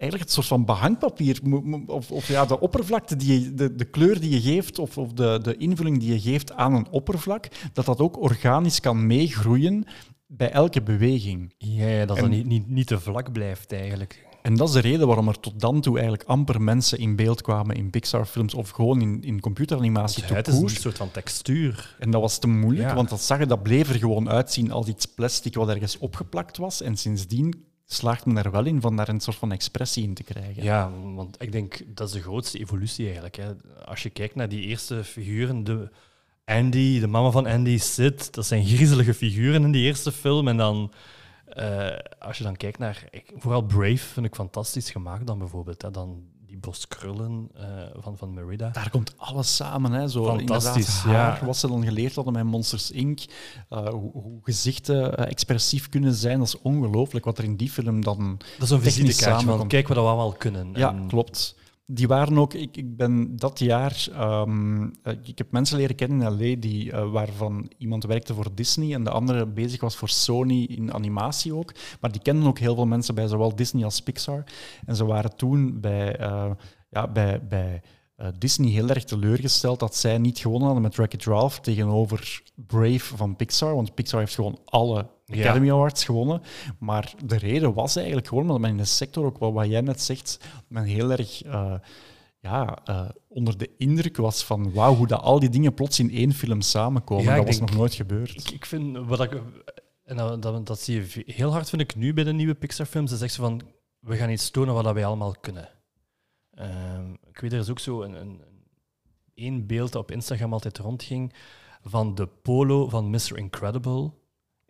eigenlijk 0.00 0.22
het 0.22 0.32
soort 0.32 0.46
van 0.46 0.64
behangpapier, 0.64 1.40
of, 1.86 2.10
of 2.10 2.28
ja, 2.28 2.44
de 2.44 2.60
oppervlakte, 2.60 3.16
die 3.16 3.40
je, 3.40 3.54
de, 3.54 3.74
de 3.74 3.84
kleur 3.84 4.20
die 4.20 4.30
je 4.30 4.40
geeft, 4.40 4.78
of, 4.78 4.98
of 4.98 5.12
de, 5.12 5.38
de 5.42 5.56
invulling 5.56 5.98
die 5.98 6.12
je 6.12 6.20
geeft 6.20 6.52
aan 6.52 6.74
een 6.74 6.86
oppervlak, 6.90 7.48
dat 7.72 7.84
dat 7.84 7.98
ook 8.00 8.20
organisch 8.22 8.80
kan 8.80 9.06
meegroeien 9.06 9.84
bij 10.26 10.50
elke 10.50 10.82
beweging. 10.82 11.54
Ja, 11.58 11.86
ja, 11.86 12.06
dat 12.06 12.16
En- 12.16 12.22
het 12.22 12.32
niet, 12.32 12.46
niet, 12.46 12.68
niet 12.68 12.86
te 12.86 13.00
vlak 13.00 13.32
blijft 13.32 13.72
eigenlijk. 13.72 14.28
En 14.42 14.56
dat 14.56 14.68
is 14.68 14.74
de 14.74 14.80
reden 14.80 15.06
waarom 15.06 15.28
er 15.28 15.40
tot 15.40 15.60
dan 15.60 15.80
toe 15.80 15.98
eigenlijk 15.98 16.28
amper 16.28 16.62
mensen 16.62 16.98
in 16.98 17.16
beeld 17.16 17.42
kwamen 17.42 17.76
in 17.76 17.90
Pixar-films 17.90 18.54
of 18.54 18.70
gewoon 18.70 19.00
in, 19.00 19.22
in 19.22 19.40
computeranimatie 19.40 20.24
Het 20.24 20.48
is 20.48 20.58
een 20.58 20.68
soort 20.68 20.96
van 20.96 21.10
textuur. 21.10 21.96
En 21.98 22.10
dat 22.10 22.20
was 22.20 22.38
te 22.38 22.46
moeilijk, 22.48 22.88
Ja. 22.88 22.94
want 22.94 23.08
dat 23.08 23.20
zag 23.20 23.38
je, 23.38 23.46
dat 23.46 23.62
bleef 23.62 23.88
er 23.88 23.98
gewoon 23.98 24.28
uitzien 24.28 24.72
als 24.72 24.86
iets 24.86 25.06
plastic 25.06 25.54
wat 25.54 25.68
ergens 25.68 25.98
opgeplakt 25.98 26.56
was. 26.56 26.82
En 26.82 26.96
sindsdien 26.96 27.64
slaagt 27.92 28.26
men 28.26 28.36
er 28.36 28.50
wel 28.50 28.64
in 28.64 28.80
van 28.80 28.96
daar 28.96 29.08
een 29.08 29.20
soort 29.20 29.36
van 29.36 29.52
expressie 29.52 30.04
in 30.04 30.14
te 30.14 30.22
krijgen. 30.22 30.62
Ja, 30.62 30.90
want 31.14 31.42
ik 31.42 31.52
denk 31.52 31.82
dat 31.86 32.08
is 32.08 32.14
de 32.14 32.22
grootste 32.22 32.58
evolutie 32.58 33.04
eigenlijk. 33.04 33.36
Hè. 33.36 33.52
Als 33.84 34.02
je 34.02 34.10
kijkt 34.10 34.34
naar 34.34 34.48
die 34.48 34.66
eerste 34.66 35.04
figuren, 35.04 35.64
de 35.64 35.90
Andy, 36.44 37.00
de 37.00 37.06
mama 37.06 37.30
van 37.30 37.46
Andy, 37.46 37.78
Sid, 37.78 38.34
dat 38.34 38.46
zijn 38.46 38.66
griezelige 38.66 39.14
figuren 39.14 39.62
in 39.62 39.72
die 39.72 39.84
eerste 39.84 40.12
film. 40.12 40.48
En 40.48 40.56
dan, 40.56 40.92
eh, 41.46 41.98
als 42.18 42.38
je 42.38 42.44
dan 42.44 42.56
kijkt 42.56 42.78
naar, 42.78 43.08
ik, 43.10 43.32
vooral 43.36 43.62
Brave 43.62 43.96
vind 43.96 44.26
ik 44.26 44.34
fantastisch 44.34 44.90
gemaakt 44.90 45.26
dan 45.26 45.38
bijvoorbeeld. 45.38 45.82
Hè. 45.82 45.90
Dan 45.90 46.22
die 46.50 46.58
bos 46.58 46.88
krullen 46.88 47.48
eh, 47.54 47.64
van, 47.94 48.16
van 48.16 48.34
Merida. 48.34 48.70
Daar 48.70 48.90
komt 48.90 49.14
alles 49.16 49.56
samen. 49.56 49.92
Hè. 49.92 50.08
Zo, 50.08 50.24
Fantastisch, 50.24 50.98
haar, 50.98 51.38
ja. 51.40 51.46
Wat 51.46 51.56
ze 51.56 51.66
dan 51.66 51.84
geleerd 51.84 52.14
hadden 52.14 52.32
met 52.32 52.44
Monsters 52.44 52.90
Inc. 52.90 53.20
Uh, 53.70 53.88
hoe, 53.88 54.10
hoe 54.12 54.38
gezichten 54.42 55.16
eh, 55.16 55.30
expressief 55.30 55.88
kunnen 55.88 56.14
zijn. 56.14 56.38
Dat 56.38 56.46
is 56.46 56.60
ongelooflijk 56.60 57.24
wat 57.24 57.38
er 57.38 57.44
in 57.44 57.56
die 57.56 57.70
film 57.70 58.04
dan... 58.04 58.40
Dat 58.58 58.66
is 58.66 58.70
een 58.70 58.80
visitekaartje 58.82 59.66
kijk 59.66 59.88
wat 59.88 59.96
we 59.96 60.02
allemaal 60.02 60.32
kunnen. 60.32 60.70
Ja, 60.74 60.90
En- 60.90 61.06
klopt. 61.08 61.58
Die 61.92 62.08
waren 62.08 62.38
ook... 62.38 62.54
Ik, 62.54 62.76
ik 62.76 62.96
ben 62.96 63.36
dat 63.36 63.58
jaar... 63.58 64.08
ehm, 64.12 64.88
eh, 65.02 65.14
ik 65.22 65.38
heb 65.38 65.50
mensen 65.50 65.76
leren 65.76 65.96
kennen 65.96 66.20
in 66.20 66.32
L.A. 66.32 66.60
Die, 66.60 66.92
eh, 66.92 67.10
waarvan 67.10 67.70
iemand 67.78 68.04
werkte 68.04 68.34
voor 68.34 68.54
Disney 68.54 68.94
en 68.94 69.04
de 69.04 69.10
andere 69.10 69.46
bezig 69.46 69.80
was 69.80 69.96
voor 69.96 70.08
Sony 70.08 70.64
in 70.64 70.92
animatie 70.94 71.54
ook. 71.54 71.74
Maar 72.00 72.12
die 72.12 72.22
kenden 72.22 72.48
ook 72.48 72.58
heel 72.58 72.74
veel 72.74 72.86
mensen 72.86 73.14
bij 73.14 73.26
zowel 73.26 73.56
Disney 73.56 73.84
als 73.84 74.00
Pixar. 74.00 74.44
En 74.86 74.96
ze 74.96 75.04
waren 75.04 75.36
toen 75.36 75.80
bij... 75.80 76.16
eh, 76.16 76.50
ja, 76.90 77.08
bij, 77.08 77.46
bij 77.46 77.82
Disney 78.38 78.70
heel 78.70 78.88
erg 78.88 79.04
teleurgesteld 79.04 79.80
dat 79.80 79.96
zij 79.96 80.18
niet 80.18 80.38
gewonnen 80.38 80.64
hadden 80.64 80.82
met 80.82 80.96
Wreck-It 80.96 81.62
tegenover 81.62 82.42
Brave 82.54 83.16
van 83.16 83.36
Pixar. 83.36 83.74
Want 83.74 83.94
Pixar 83.94 84.20
heeft 84.20 84.34
gewoon 84.34 84.58
alle 84.64 85.06
Ja. 85.30 85.44
Academy 85.44 85.70
Awards 85.70 86.04
gewonnen. 86.04 86.42
Maar 86.78 87.14
de 87.24 87.36
reden 87.36 87.74
was 87.74 87.96
eigenlijk 87.96 88.26
gewoon 88.28 88.42
omdat 88.42 88.58
men 88.58 88.70
in 88.70 88.76
de 88.76 88.84
sector, 88.84 89.24
ook 89.24 89.38
wel 89.38 89.52
wat 89.52 89.66
jij 89.66 89.80
net 89.80 90.00
zegt, 90.02 90.38
men 90.68 90.84
heel 90.84 91.10
erg 91.10 91.42
eh, 91.42 91.74
ja, 92.40 92.78
eh, 92.84 93.08
onder 93.28 93.58
de 93.58 93.70
indruk 93.76 94.16
was 94.16 94.44
van 94.44 94.72
wauw, 94.72 94.94
hoe 94.94 95.06
dat 95.06 95.20
al 95.20 95.40
die 95.40 95.48
dingen 95.48 95.74
plots 95.74 95.98
in 95.98 96.10
één 96.10 96.32
film 96.32 96.60
samenkomen. 96.60 97.24
Ja, 97.24 97.36
dat 97.36 97.46
was 97.46 97.56
denk- 97.58 97.68
nog 97.68 97.78
nooit 97.78 97.94
gebeurd. 97.94 98.30
Ik, 98.30 98.50
ik 98.50 98.66
vind 98.66 98.96
wat 98.98 99.20
ik. 99.20 99.42
En 100.04 100.16
dat, 100.16 100.42
dat, 100.42 100.66
dat 100.66 100.80
zie 100.80 100.94
je 101.00 101.22
heel 101.32 101.52
hard, 101.52 101.68
vind 101.68 101.82
ik 101.82 101.96
nu 101.96 102.14
bij 102.14 102.24
de 102.24 102.32
nieuwe 102.32 102.54
Pixar-films. 102.54 103.12
Is 103.12 103.20
echt 103.20 103.32
zo 103.32 103.42
van: 103.42 103.60
we 103.98 104.16
gaan 104.16 104.30
iets 104.30 104.50
tonen 104.50 104.74
wat 104.74 104.84
dat 104.84 104.94
wij 104.94 105.04
allemaal 105.04 105.34
kunnen. 105.40 105.68
Ehm, 106.54 107.12
ik 107.12 107.40
weet, 107.40 107.52
er 107.52 107.58
is 107.58 107.70
ook 107.70 107.78
zo 107.78 108.02
een, 108.02 108.14
een, 108.14 108.28
een 108.28 108.64
één 109.34 109.66
beeld 109.66 109.92
dat 109.92 110.02
op 110.02 110.10
Instagram 110.10 110.52
altijd 110.52 110.78
rondging 110.78 111.32
van 111.82 112.14
de 112.14 112.26
polo 112.26 112.88
van 112.88 113.10
Mr. 113.10 113.36
Incredible 113.36 114.10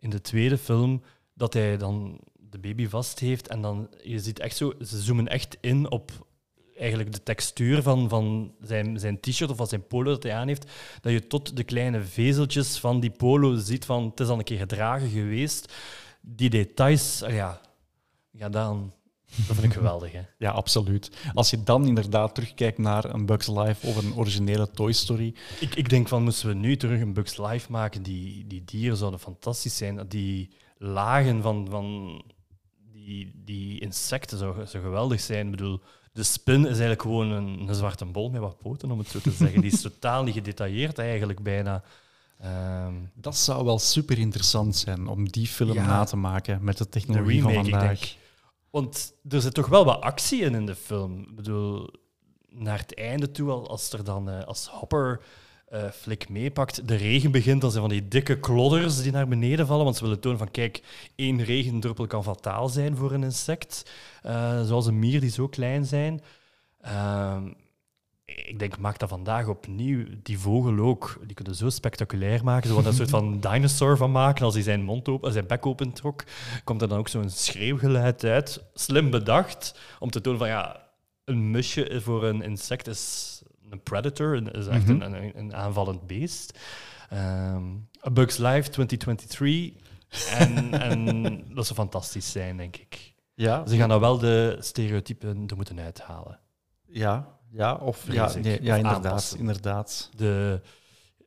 in 0.01 0.09
de 0.09 0.21
tweede 0.21 0.57
film, 0.57 1.01
dat 1.33 1.53
hij 1.53 1.77
dan 1.77 2.19
de 2.49 2.59
baby 2.59 2.87
vast 2.87 3.19
heeft 3.19 3.47
en 3.47 3.61
dan 3.61 3.89
je 4.03 4.19
ziet 4.19 4.39
echt 4.39 4.55
zo, 4.55 4.73
ze 4.85 5.01
zoomen 5.01 5.27
echt 5.27 5.57
in 5.61 5.91
op 5.91 6.11
eigenlijk 6.77 7.11
de 7.11 7.23
textuur 7.23 7.81
van, 7.81 8.09
van 8.09 8.53
zijn, 8.61 8.99
zijn 8.99 9.19
t-shirt 9.19 9.49
of 9.49 9.57
van 9.57 9.67
zijn 9.67 9.87
polo 9.87 10.11
dat 10.11 10.23
hij 10.23 10.33
aan 10.33 10.47
heeft, 10.47 10.71
dat 11.01 11.11
je 11.11 11.27
tot 11.27 11.55
de 11.55 11.63
kleine 11.63 12.01
vezeltjes 12.01 12.79
van 12.79 12.99
die 12.99 13.11
polo 13.11 13.55
ziet 13.55 13.85
van 13.85 14.03
het 14.03 14.19
is 14.19 14.27
al 14.27 14.37
een 14.37 14.43
keer 14.43 14.57
gedragen 14.57 15.09
geweest. 15.09 15.73
Die 16.21 16.49
details, 16.49 17.23
ah 17.23 17.33
ja, 17.33 17.61
ja 18.31 18.49
dan, 18.49 18.93
dat 19.35 19.55
vind 19.55 19.63
ik 19.63 19.73
geweldig. 19.73 20.11
Hè. 20.11 20.21
Ja, 20.37 20.51
absoluut. 20.51 21.11
Als 21.33 21.49
je 21.49 21.63
dan 21.63 21.87
inderdaad 21.87 22.35
terugkijkt 22.35 22.77
naar 22.77 23.05
een 23.13 23.25
Bugs 23.25 23.47
Life 23.47 23.87
of 23.87 23.95
een 24.03 24.15
originele 24.15 24.71
Toy 24.71 24.91
Story, 24.91 25.35
Ik, 25.59 25.75
ik 25.75 25.89
denk 25.89 26.07
van, 26.07 26.23
moesten 26.23 26.47
we 26.47 26.53
nu 26.53 26.77
terug 26.77 27.01
een 27.01 27.13
Bugs 27.13 27.37
Life 27.37 27.71
maken, 27.71 28.03
die, 28.03 28.47
die 28.47 28.63
dieren 28.65 28.97
zouden 28.97 29.19
fantastisch 29.19 29.77
zijn. 29.77 30.05
Die 30.07 30.49
lagen 30.77 31.41
van, 31.41 31.67
van 31.69 32.21
die, 32.93 33.31
die 33.45 33.79
insecten 33.79 34.37
zouden 34.37 34.67
zo 34.67 34.81
geweldig 34.81 35.19
zijn. 35.21 35.45
Ik 35.45 35.51
bedoel, 35.51 35.79
de 36.13 36.23
spin 36.23 36.59
is 36.61 36.67
eigenlijk 36.67 37.01
gewoon 37.01 37.31
een, 37.31 37.67
een 37.67 37.75
zwarte 37.75 38.05
bol 38.05 38.29
met 38.29 38.41
wat 38.41 38.57
poten, 38.57 38.91
om 38.91 38.99
het 38.99 39.07
zo 39.07 39.19
te 39.19 39.31
zeggen. 39.31 39.61
Die 39.61 39.71
is 39.71 39.81
totaal 39.91 40.23
niet 40.23 40.33
gedetailleerd 40.33 40.99
eigenlijk 40.99 41.43
bijna. 41.43 41.83
Ehm, 42.39 42.93
dat 43.13 43.37
zou 43.37 43.65
wel 43.65 43.79
super 43.79 44.17
interessant 44.17 44.75
zijn 44.75 45.07
om 45.07 45.29
die 45.29 45.47
film 45.47 45.73
Ja. 45.73 45.85
na 45.85 46.03
te 46.03 46.15
maken 46.15 46.63
met 46.63 46.77
de 46.77 46.83
de 46.83 46.89
technologie 46.89 47.41
van 47.41 47.51
remake, 47.51 47.67
ik 47.69 47.73
vandaag. 47.75 47.99
denk. 47.99 48.19
Want 48.71 49.13
er 49.29 49.41
zit 49.41 49.53
toch 49.53 49.67
wel 49.67 49.85
wat 49.85 50.01
actie 50.01 50.41
in 50.41 50.55
in 50.55 50.65
de 50.65 50.75
film. 50.75 51.19
Ik 51.21 51.35
bedoel, 51.35 51.89
naar 52.49 52.77
het 52.79 52.95
einde 52.95 53.31
toe, 53.31 53.49
al- 53.51 53.69
als 53.69 53.91
er 53.93 54.03
dan 54.03 54.29
eh, 54.29 54.43
als 54.43 54.67
Hopper 54.67 55.21
eh 55.67 55.89
Flik 55.89 56.29
meepakt, 56.29 56.87
de 56.87 56.95
regen 56.95 57.31
begint, 57.31 57.61
dan 57.61 57.69
zijn 57.71 57.83
van 57.83 57.91
die 57.91 58.07
dikke 58.07 58.39
klodders 58.39 59.01
die 59.01 59.11
naar 59.11 59.27
beneden 59.27 59.67
vallen. 59.67 59.83
Want 59.83 59.95
ze 59.97 60.03
willen 60.03 60.19
tonen 60.19 60.37
van, 60.37 60.51
kijk, 60.51 60.83
één 61.15 61.43
regendruppel 61.43 62.07
kan 62.07 62.23
fataal 62.23 62.69
zijn 62.69 62.97
voor 62.97 63.11
een 63.11 63.23
insect. 63.23 63.91
Eh, 64.21 64.63
zoals 64.63 64.85
een 64.85 64.99
mier 64.99 65.19
die 65.19 65.29
zo 65.29 65.47
klein 65.47 65.85
zijn. 65.85 66.21
Ehm, 66.81 67.51
ik 68.35 68.59
denk, 68.59 68.77
maak 68.77 68.99
dat 68.99 69.09
vandaag 69.09 69.47
opnieuw. 69.47 70.05
Die 70.23 70.39
vogel 70.39 70.79
ook. 70.79 71.19
Die 71.25 71.35
kunnen 71.35 71.55
zo 71.55 71.69
spectaculair 71.69 72.43
maken. 72.43 72.69
Zo 72.69 72.77
een 72.85 72.93
soort 72.93 73.09
van 73.09 73.39
dinosaur 73.51 73.97
van 73.97 74.11
maken. 74.11 74.45
Als 74.45 74.53
hij 74.53 74.63
zijn, 74.63 74.83
mond 74.83 75.09
open, 75.09 75.31
zijn 75.31 75.47
bek 75.47 75.65
opentrok, 75.65 76.23
komt 76.63 76.81
er 76.81 76.87
dan 76.87 76.97
ook 76.97 77.07
zo'n 77.07 77.29
schreeuwgeluid 77.29 78.23
uit. 78.23 78.63
Slim 78.73 79.09
bedacht. 79.09 79.79
Om 79.99 80.09
te 80.11 80.21
tonen 80.21 80.39
van, 80.39 80.47
ja, 80.47 80.89
een 81.25 81.51
musje 81.51 82.01
voor 82.01 82.23
een 82.23 82.41
insect 82.41 82.87
is 82.87 83.41
een 83.69 83.81
predator. 83.83 84.55
is 84.57 84.67
echt 84.67 84.87
Mhm. 84.87 85.01
een, 85.01 85.13
een, 85.23 85.37
een 85.37 85.55
aanvallend 85.55 86.07
beest. 86.07 86.59
Ehm, 87.09 87.63
A 88.05 88.09
Bug's 88.11 88.37
Life 88.37 88.69
2023. 88.69 89.71
En, 90.37 90.73
en 90.81 91.23
dat 91.55 91.65
zou 91.65 91.79
fantastisch 91.79 92.31
zijn, 92.31 92.57
denk 92.57 92.75
ik. 92.77 93.13
Ja, 93.33 93.67
Ze 93.67 93.77
gaan 93.77 93.89
dan 93.89 93.99
wel 93.99 94.17
de 94.17 94.57
stereotypen 94.59 95.43
er 95.47 95.55
moeten 95.55 95.79
uithalen. 95.79 96.39
ja, 96.87 97.39
ja, 97.51 97.73
of 97.75 98.05
ja, 98.11 98.31
nee, 98.41 98.63
ja 98.63 98.75
Of 99.33 99.35
inderdaad. 99.39 100.09
De, 100.15 100.61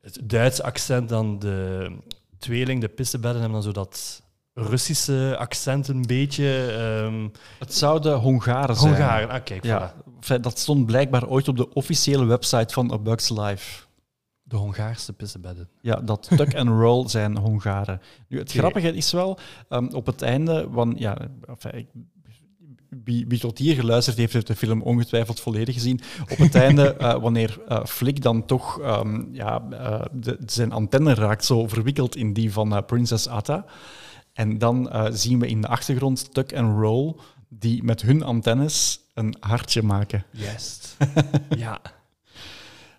het 0.00 0.18
Duitse 0.22 0.62
accent, 0.62 1.08
dan 1.08 1.38
de 1.38 1.90
tweeling, 2.38 2.80
de 2.80 2.88
pissebedden, 2.88 3.40
hebben 3.40 3.62
dan 3.62 3.72
zo 3.72 3.80
dat 3.80 4.22
Russische 4.56 5.34
accent 5.38 5.88
een 5.88 6.02
beetje. 6.06 6.66
ehm 7.06 7.28
Het 7.58 7.74
zouden 7.74 8.18
Hongaren 8.18 8.76
zijn. 8.76 8.94
Hongaren, 8.94 9.28
ah, 9.30 9.44
kijk, 9.44 9.64
Ja, 9.64 9.94
voilà. 9.94 10.40
Dat 10.40 10.58
stond 10.58 10.86
blijkbaar 10.86 11.28
ooit 11.28 11.48
op 11.48 11.56
de 11.56 11.72
officiële 11.72 12.24
website 12.24 12.74
van 12.74 12.92
A 12.92 12.98
Bug's 12.98 13.28
Life. 13.30 13.82
De 14.42 14.56
Hongaarse 14.56 15.12
pissebedden. 15.12 15.68
Ja, 15.80 15.96
dat 16.00 16.28
tuck 16.36 16.54
and 16.56 16.68
roll 16.68 17.08
zijn 17.08 17.36
Hongaren. 17.36 18.00
Nu, 18.28 18.38
het 18.38 18.52
grappige 18.52 18.92
is 18.92 19.12
wel, 19.12 19.38
ehm, 19.68 19.86
op 19.86 20.06
het 20.06 20.22
einde, 20.22 20.68
van, 20.72 20.94
ja, 20.98 21.16
enfin, 21.48 21.74
ik- 21.74 21.88
wie, 23.04 23.24
wie 23.28 23.38
tot 23.38 23.58
hier 23.58 23.74
geluisterd 23.74 24.16
heeft, 24.16 24.32
heeft 24.32 24.46
de 24.46 24.56
film 24.56 24.82
ongetwijfeld 24.82 25.40
volledig 25.40 25.74
gezien. 25.74 26.00
Op 26.30 26.38
het 26.38 26.54
einde, 26.54 26.94
eh, 26.96 27.20
wanneer 27.20 27.60
eh, 27.68 27.84
Flick 27.84 28.22
dan 28.22 28.46
toch 28.46 28.80
ehm, 28.80 29.22
ja, 29.32 29.66
eh, 29.70 30.00
de, 30.12 30.38
zijn 30.46 30.72
antenne 30.72 31.14
raakt, 31.14 31.44
zo 31.44 31.68
verwikkeld 31.68 32.16
in 32.16 32.32
die 32.32 32.52
van 32.52 32.84
Princess 32.86 33.26
Atta. 33.26 33.64
En 34.32 34.58
dan 34.58 34.90
zien 35.12 35.38
we 35.38 35.46
in 35.46 35.60
de 35.60 35.68
achtergrond 35.68 36.34
tuck 36.34 36.56
and 36.56 36.78
roll, 36.78 37.14
die 37.48 37.82
met 37.82 38.02
hun 38.02 38.22
antennes 38.22 39.00
een 39.14 39.36
hartje 39.40 39.82
maken. 39.82 40.24
Juist. 40.30 40.96
ja. 41.56 41.80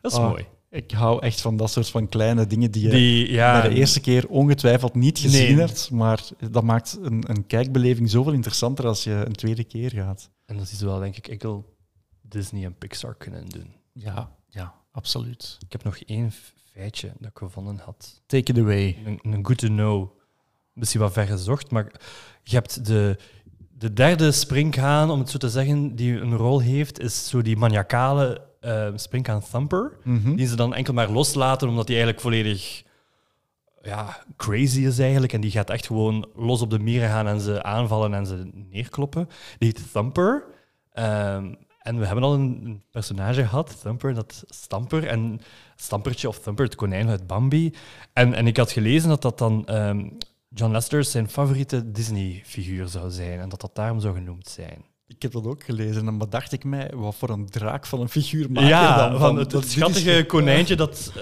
Dat 0.01 0.11
is 0.11 0.17
Ah, 0.17 0.29
mooi. 0.29 0.45
Ik 0.75 0.91
hou 0.91 1.21
echt 1.21 1.41
van 1.41 1.57
dat 1.57 1.71
soort 1.71 1.89
van 1.89 2.09
kleine 2.09 2.47
dingen 2.47 2.71
die 2.71 2.83
je 2.83 2.89
Die, 2.89 3.31
ja, 3.31 3.61
bij 3.61 3.69
de 3.69 3.75
eerste 3.75 3.99
keer 3.99 4.27
ongetwijfeld 4.27 4.95
niet 4.95 5.19
gezien 5.19 5.55
Nee. 5.55 5.65
hebt, 5.65 5.91
maar 5.91 6.23
dat 6.51 6.63
maakt 6.63 6.97
een, 7.01 7.23
een 7.27 7.45
kijkbeleving 7.47 8.09
zoveel 8.09 8.33
interessanter 8.33 8.85
als 8.85 9.03
je 9.03 9.11
een 9.11 9.33
tweede 9.35 9.63
keer 9.63 9.91
gaat. 9.91 10.29
En 10.45 10.57
dat 10.57 10.71
is 10.71 10.81
wel, 10.81 10.99
denk 10.99 11.17
ik, 11.17 11.27
enkel 11.27 11.75
Disney 12.21 12.65
en 12.65 12.77
Pixar 12.77 13.15
kunnen 13.15 13.45
doen. 13.49 13.73
Ja, 13.93 14.31
ja, 14.47 14.73
absoluut. 14.91 15.57
Ik 15.65 15.71
heb 15.71 15.83
nog 15.83 15.97
één 15.97 16.31
feitje 16.73 17.11
dat 17.19 17.29
ik 17.29 17.37
gevonden 17.37 17.77
had. 17.77 18.21
Take 18.25 18.51
it 18.51 18.57
away. 18.57 18.97
Een, 19.05 19.19
een 19.23 19.45
good 19.45 19.57
to 19.57 19.67
know. 19.67 20.09
Misschien 20.73 21.01
wat 21.01 21.13
ver 21.13 21.25
gezocht, 21.27 21.71
maar 21.71 21.91
je 22.43 22.55
hebt 22.55 22.85
de, 22.85 23.17
de 23.77 23.93
derde 23.93 24.31
springhaan, 24.31 25.09
om 25.09 25.19
het 25.19 25.29
zo 25.29 25.37
te 25.37 25.49
zeggen, 25.49 25.95
die 25.95 26.19
een 26.19 26.35
rol 26.35 26.59
heeft, 26.59 26.99
is 26.99 27.27
zo 27.27 27.41
die 27.41 27.57
maniacale 27.57 28.41
uh, 28.65 28.87
springhaan 28.95 29.41
Thumper. 29.51 29.97
Mhm. 30.03 30.35
Die 30.35 30.47
ze 30.47 30.55
dan 30.55 30.73
enkel 30.73 30.93
maar 30.93 31.11
loslaten, 31.11 31.67
omdat 31.67 31.87
die 31.87 31.95
eigenlijk 31.95 32.25
volledig 32.25 32.83
ja, 33.81 34.23
crazy 34.37 34.81
is 34.81 34.99
eigenlijk. 34.99 35.33
En 35.33 35.41
die 35.41 35.51
gaat 35.51 35.69
echt 35.69 35.85
gewoon 35.85 36.27
los 36.35 36.61
op 36.61 36.69
de 36.69 36.79
mieren 36.79 37.09
gaan 37.09 37.27
en 37.27 37.39
ze 37.39 37.63
aanvallen 37.63 38.13
en 38.13 38.25
ze 38.25 38.51
neerkloppen. 38.53 39.29
Die 39.57 39.67
heet 39.67 39.91
Thumper. 39.91 40.43
Ehm, 40.91 41.53
en 41.79 41.99
we 41.99 42.05
hebben 42.05 42.23
al 42.23 42.33
een, 42.33 42.61
een 42.65 42.83
personage 42.91 43.45
gehad, 43.47 43.81
Thumper, 43.81 44.13
dat 44.13 44.43
Stamper. 44.47 45.07
En 45.07 45.39
Stampertje 45.75 46.27
of 46.27 46.39
Thumper, 46.39 46.65
het 46.65 46.75
konijn 46.75 47.09
uit 47.09 47.27
Bambi. 47.27 47.73
En, 48.13 48.33
en 48.33 48.47
ik 48.47 48.57
had 48.57 48.71
gelezen 48.71 49.09
dat 49.09 49.21
dat 49.21 49.37
dan 49.37 49.65
ehm, 49.65 50.09
John 50.49 50.71
Lester 50.71 51.03
zijn 51.03 51.29
favoriete 51.29 51.91
Disney-figuur 51.91 52.87
zou 52.87 53.11
zijn. 53.11 53.39
En 53.39 53.49
dat 53.49 53.61
dat 53.61 53.75
daarom 53.75 53.99
zou 53.99 54.15
genoemd 54.15 54.47
zijn. 54.47 54.85
Ik 55.07 55.21
heb 55.21 55.31
dat 55.31 55.45
ook 55.45 55.63
gelezen 55.63 56.07
en 56.07 56.17
bedacht 56.17 56.51
ik 56.51 56.63
mij, 56.63 56.91
wat 56.95 57.15
voor 57.15 57.29
een 57.29 57.49
draak 57.49 57.85
van 57.85 58.01
een 58.01 58.09
figuur 58.09 58.51
maak 58.51 58.63
je 58.63 58.69
ja, 58.69 59.09
dan? 59.09 59.19
van 59.19 59.35
het, 59.37 59.49
dat 59.51 59.61
het 59.61 59.69
is- 59.71 59.77
schattige 59.77 60.25
konijntje 60.27 60.75
dat 60.75 61.11
eh, 61.15 61.21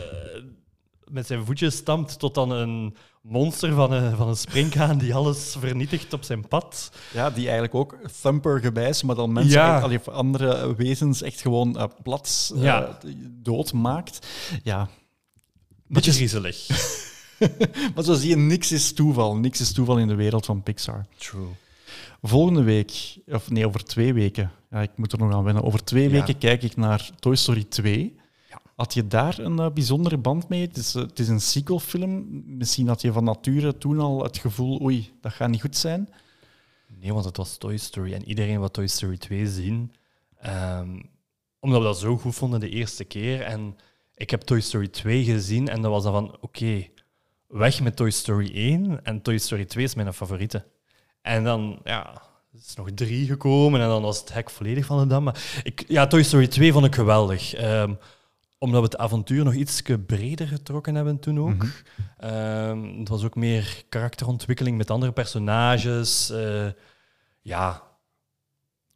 met 1.12 1.28
zijn 1.28 1.46
voetjes 1.46 1.76
stampt 1.76 2.20
tot 2.20 2.36
dan 2.36 2.52
een 2.52 2.96
monster 3.22 3.74
van 3.74 3.92
een, 3.92 4.16
van 4.16 4.28
een 4.28 4.36
springhaan 4.36 4.98
die 4.98 5.16
alles 5.16 5.56
vernietigt 5.60 6.14
op 6.14 6.24
zijn 6.24 6.48
pad. 6.48 6.92
Ja, 7.14 7.30
die 7.30 7.44
eigenlijk 7.44 7.76
ook 7.76 7.98
thumper 8.22 8.60
gewijs, 8.60 9.04
maar 9.04 9.16
dan 9.16 9.32
mensen, 9.34 9.52
Ja. 9.62 9.90
echt, 9.90 10.08
of 10.08 10.14
andere 10.14 10.76
wezens 10.76 11.22
echt 11.22 11.42
gewoon 11.42 11.78
eh, 11.78 11.84
plat 12.04 12.52
eh, 12.56 12.62
Ja. 12.64 12.98
dood 13.30 13.74
maakt. 13.74 14.28
Ja. 14.64 14.90
Beetje 15.88 16.12
griezelig. 16.12 16.68
Maar 17.96 18.04
zo 18.04 18.14
zie 18.14 18.30
je, 18.30 18.36
niks 18.38 18.72
is 18.72 18.94
toeval. 18.94 19.36
Niks 19.38 19.62
is 19.62 19.74
toeval 19.74 19.98
in 19.98 20.08
de 20.08 20.16
wereld 20.16 20.46
van 20.46 20.64
Pixar. 20.64 21.06
True. 21.18 21.48
Volgende 22.22 22.64
week, 22.64 23.18
of 23.28 23.50
nee, 23.52 23.66
over 23.68 23.84
twee 23.84 24.14
weken, 24.14 24.52
ja, 24.72 24.82
ik 24.82 24.92
moet 24.96 25.12
er 25.12 25.18
nog 25.18 25.34
aan 25.34 25.44
wennen. 25.44 25.64
Over 25.64 25.84
twee 25.84 26.04
Ja. 26.04 26.10
weken 26.10 26.38
kijk 26.38 26.64
ik 26.64 26.76
naar 26.76 27.10
Toy 27.20 27.36
Story 27.36 27.64
2. 27.64 28.16
Ja. 28.50 28.62
Had 28.76 28.94
je 28.94 29.08
daar 29.08 29.40
een 29.40 29.60
eh, 29.60 29.70
bijzondere 29.72 30.18
band 30.18 30.50
mee? 30.50 30.62
Het 30.62 30.78
is, 30.78 30.96
eh, 30.96 31.02
het 31.02 31.20
is 31.20 31.28
een 31.28 31.42
sequelfilm. 31.42 32.28
Misschien 32.58 32.88
had 32.88 33.02
je 33.02 33.12
van 33.12 33.24
nature 33.24 33.78
toen 33.78 34.00
al 34.00 34.24
het 34.24 34.38
gevoel, 34.38 34.82
oei, 34.82 35.12
dat 35.22 35.34
gaat 35.34 35.50
niet 35.50 35.62
goed 35.62 35.78
zijn. 35.78 36.10
Nee, 37.00 37.14
want 37.14 37.26
het 37.26 37.38
was 37.38 37.58
Toy 37.58 37.78
Story 37.78 38.14
en 38.14 38.28
iedereen 38.28 38.60
wil 38.60 38.72
Toy 38.72 38.88
Story 38.88 39.18
2 39.18 39.48
zien. 39.48 39.94
Ehm, 40.40 41.00
omdat 41.60 41.80
we 41.80 41.86
dat 41.86 42.00
zo 42.00 42.18
goed 42.18 42.36
vonden 42.36 42.60
de 42.60 42.70
eerste 42.70 43.04
keer. 43.04 43.42
En 43.42 43.76
ik 44.16 44.30
heb 44.30 44.42
Toy 44.42 44.60
Story 44.62 44.88
2 44.88 45.24
gezien 45.24 45.68
en 45.68 45.82
dat 45.82 45.92
was 45.92 46.04
dan 46.04 46.12
van, 46.14 46.38
oké, 46.42 46.88
weg 47.48 47.82
met 47.82 47.96
Toy 47.96 48.10
Story 48.12 48.52
1 48.54 49.04
en 49.04 49.22
Toy 49.22 49.38
Story 49.38 49.66
2 49.66 49.84
is 49.84 49.96
mijn 49.96 50.14
favoriete. 50.14 50.66
En 51.24 51.44
dan, 51.44 51.80
ja, 51.84 52.14
er 52.52 52.60
is 52.60 52.76
nog 52.76 52.90
drie 52.96 53.28
gekomen 53.28 53.82
en 53.82 53.88
dan 53.88 54.02
was 54.02 54.20
het 54.20 54.34
hek 54.34 54.50
volledig 54.50 54.86
van 54.86 55.00
de 55.00 55.08
dam. 55.08 55.24
Maar 55.24 55.62
ik, 55.64 55.84
ja, 55.88 56.08
Toy 56.08 56.24
Story 56.24 56.48
2 56.48 56.72
vond 56.72 56.86
ik 56.86 56.96
geweldig. 56.96 57.54
Ehm, 57.54 57.94
omdat 58.58 58.80
we 58.80 58.86
het 58.86 58.98
avontuur 58.98 59.44
nog 59.44 59.54
iets 59.54 59.82
breder 60.06 60.48
getrokken 60.48 60.96
hebben 60.96 61.20
toen 61.20 61.40
ook. 61.40 61.56
Mhm. 61.56 61.68
Ehm, 62.18 63.00
het 63.00 63.10
was 63.10 63.24
ook 63.24 63.36
meer 63.36 63.84
karakterontwikkeling 63.90 64.78
met 64.78 64.92
andere 64.92 65.12
personages. 65.12 66.30
eh, 66.30 66.68
ja, 67.42 67.84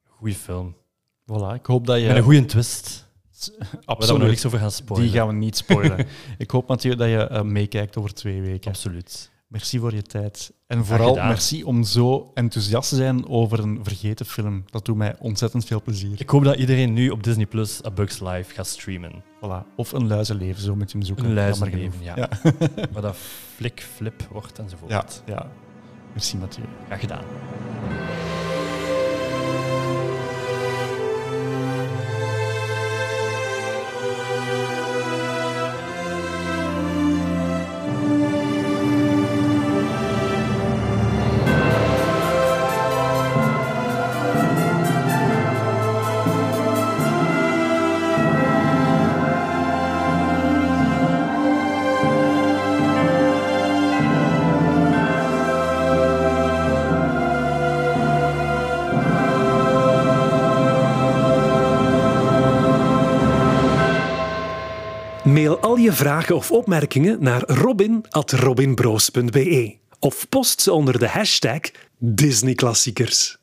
goede 0.03 0.35
film. 0.35 0.75
Voilà, 1.23 1.53
ik 1.53 1.65
hoop 1.65 1.85
dat 1.85 1.99
je... 1.99 2.07
Met 2.07 2.15
een 2.15 2.23
goede 2.23 2.45
twist. 2.45 3.05
Waar 3.39 3.69
we 3.71 3.77
nog 3.85 3.85
Absoluut. 3.85 4.27
niks 4.27 4.45
over 4.45 4.59
gaan 4.59 4.71
spoilen. 4.71 5.07
Die 5.09 5.17
gaan 5.17 5.27
we 5.27 5.33
niet 5.33 5.57
spoilen. 5.57 6.07
ik 6.37 6.51
hoop 6.51 6.67
Mathieu 6.67 6.95
dat 6.95 7.09
je 7.09 7.27
eh, 7.27 7.41
meekijkt 7.41 7.97
over 7.97 8.13
twee 8.13 8.41
weken. 8.41 8.71
Absoluut. 8.71 9.31
Merci 9.47 9.79
voor 9.79 9.93
je 9.93 10.01
tijd. 10.01 10.53
En 10.67 10.85
vooral 10.85 11.15
merci 11.15 11.63
om 11.63 11.83
zo 11.83 12.31
enthousiast 12.33 12.89
te 12.89 12.95
zijn 12.95 13.27
over 13.27 13.59
een 13.59 13.79
vergeten 13.83 14.25
film. 14.25 14.63
Dat 14.69 14.85
doet 14.85 14.95
mij 14.95 15.15
ontzettend 15.19 15.65
veel 15.65 15.81
plezier. 15.81 16.21
Ik 16.21 16.29
hoop 16.29 16.43
dat 16.43 16.55
iedereen 16.55 16.93
nu 16.93 17.09
op 17.09 17.23
Disney 17.23 17.45
Plus 17.45 17.85
A 17.85 17.91
Bug's 17.91 18.19
Life 18.19 18.53
gaat 18.53 18.67
streamen. 18.67 19.23
Voilà. 19.35 19.75
Of 19.75 19.91
een 19.91 20.07
luizenleven, 20.07 20.61
zo 20.61 20.75
moet 20.75 20.91
je 20.91 20.97
hem 20.97 21.07
zoeken. 21.07 21.25
Een 21.25 21.33
luizenleven, 21.33 22.03
ja. 22.03 22.15
Ja. 22.15 22.29
Waar 22.91 23.01
dat 23.01 23.17
flik, 23.55 23.87
flip 23.95 24.27
wordt 24.31 24.59
enzovoort. 24.59 24.91
Ja, 24.91 25.05
ja. 25.25 25.51
Merci 26.13 26.37
Mathieu. 26.37 26.65
Graag 26.85 26.99
gedaan. 26.99 27.23
Vragen 65.97 66.35
of 66.35 66.51
opmerkingen 66.51 67.23
naar 67.23 67.43
robin.robinbroos.be 67.45 69.77
of 69.99 70.29
post 70.29 70.61
ze 70.61 70.73
onder 70.73 70.99
de 70.99 71.07
hashtag 71.07 71.59
Disneyklassiekers. 71.97 73.37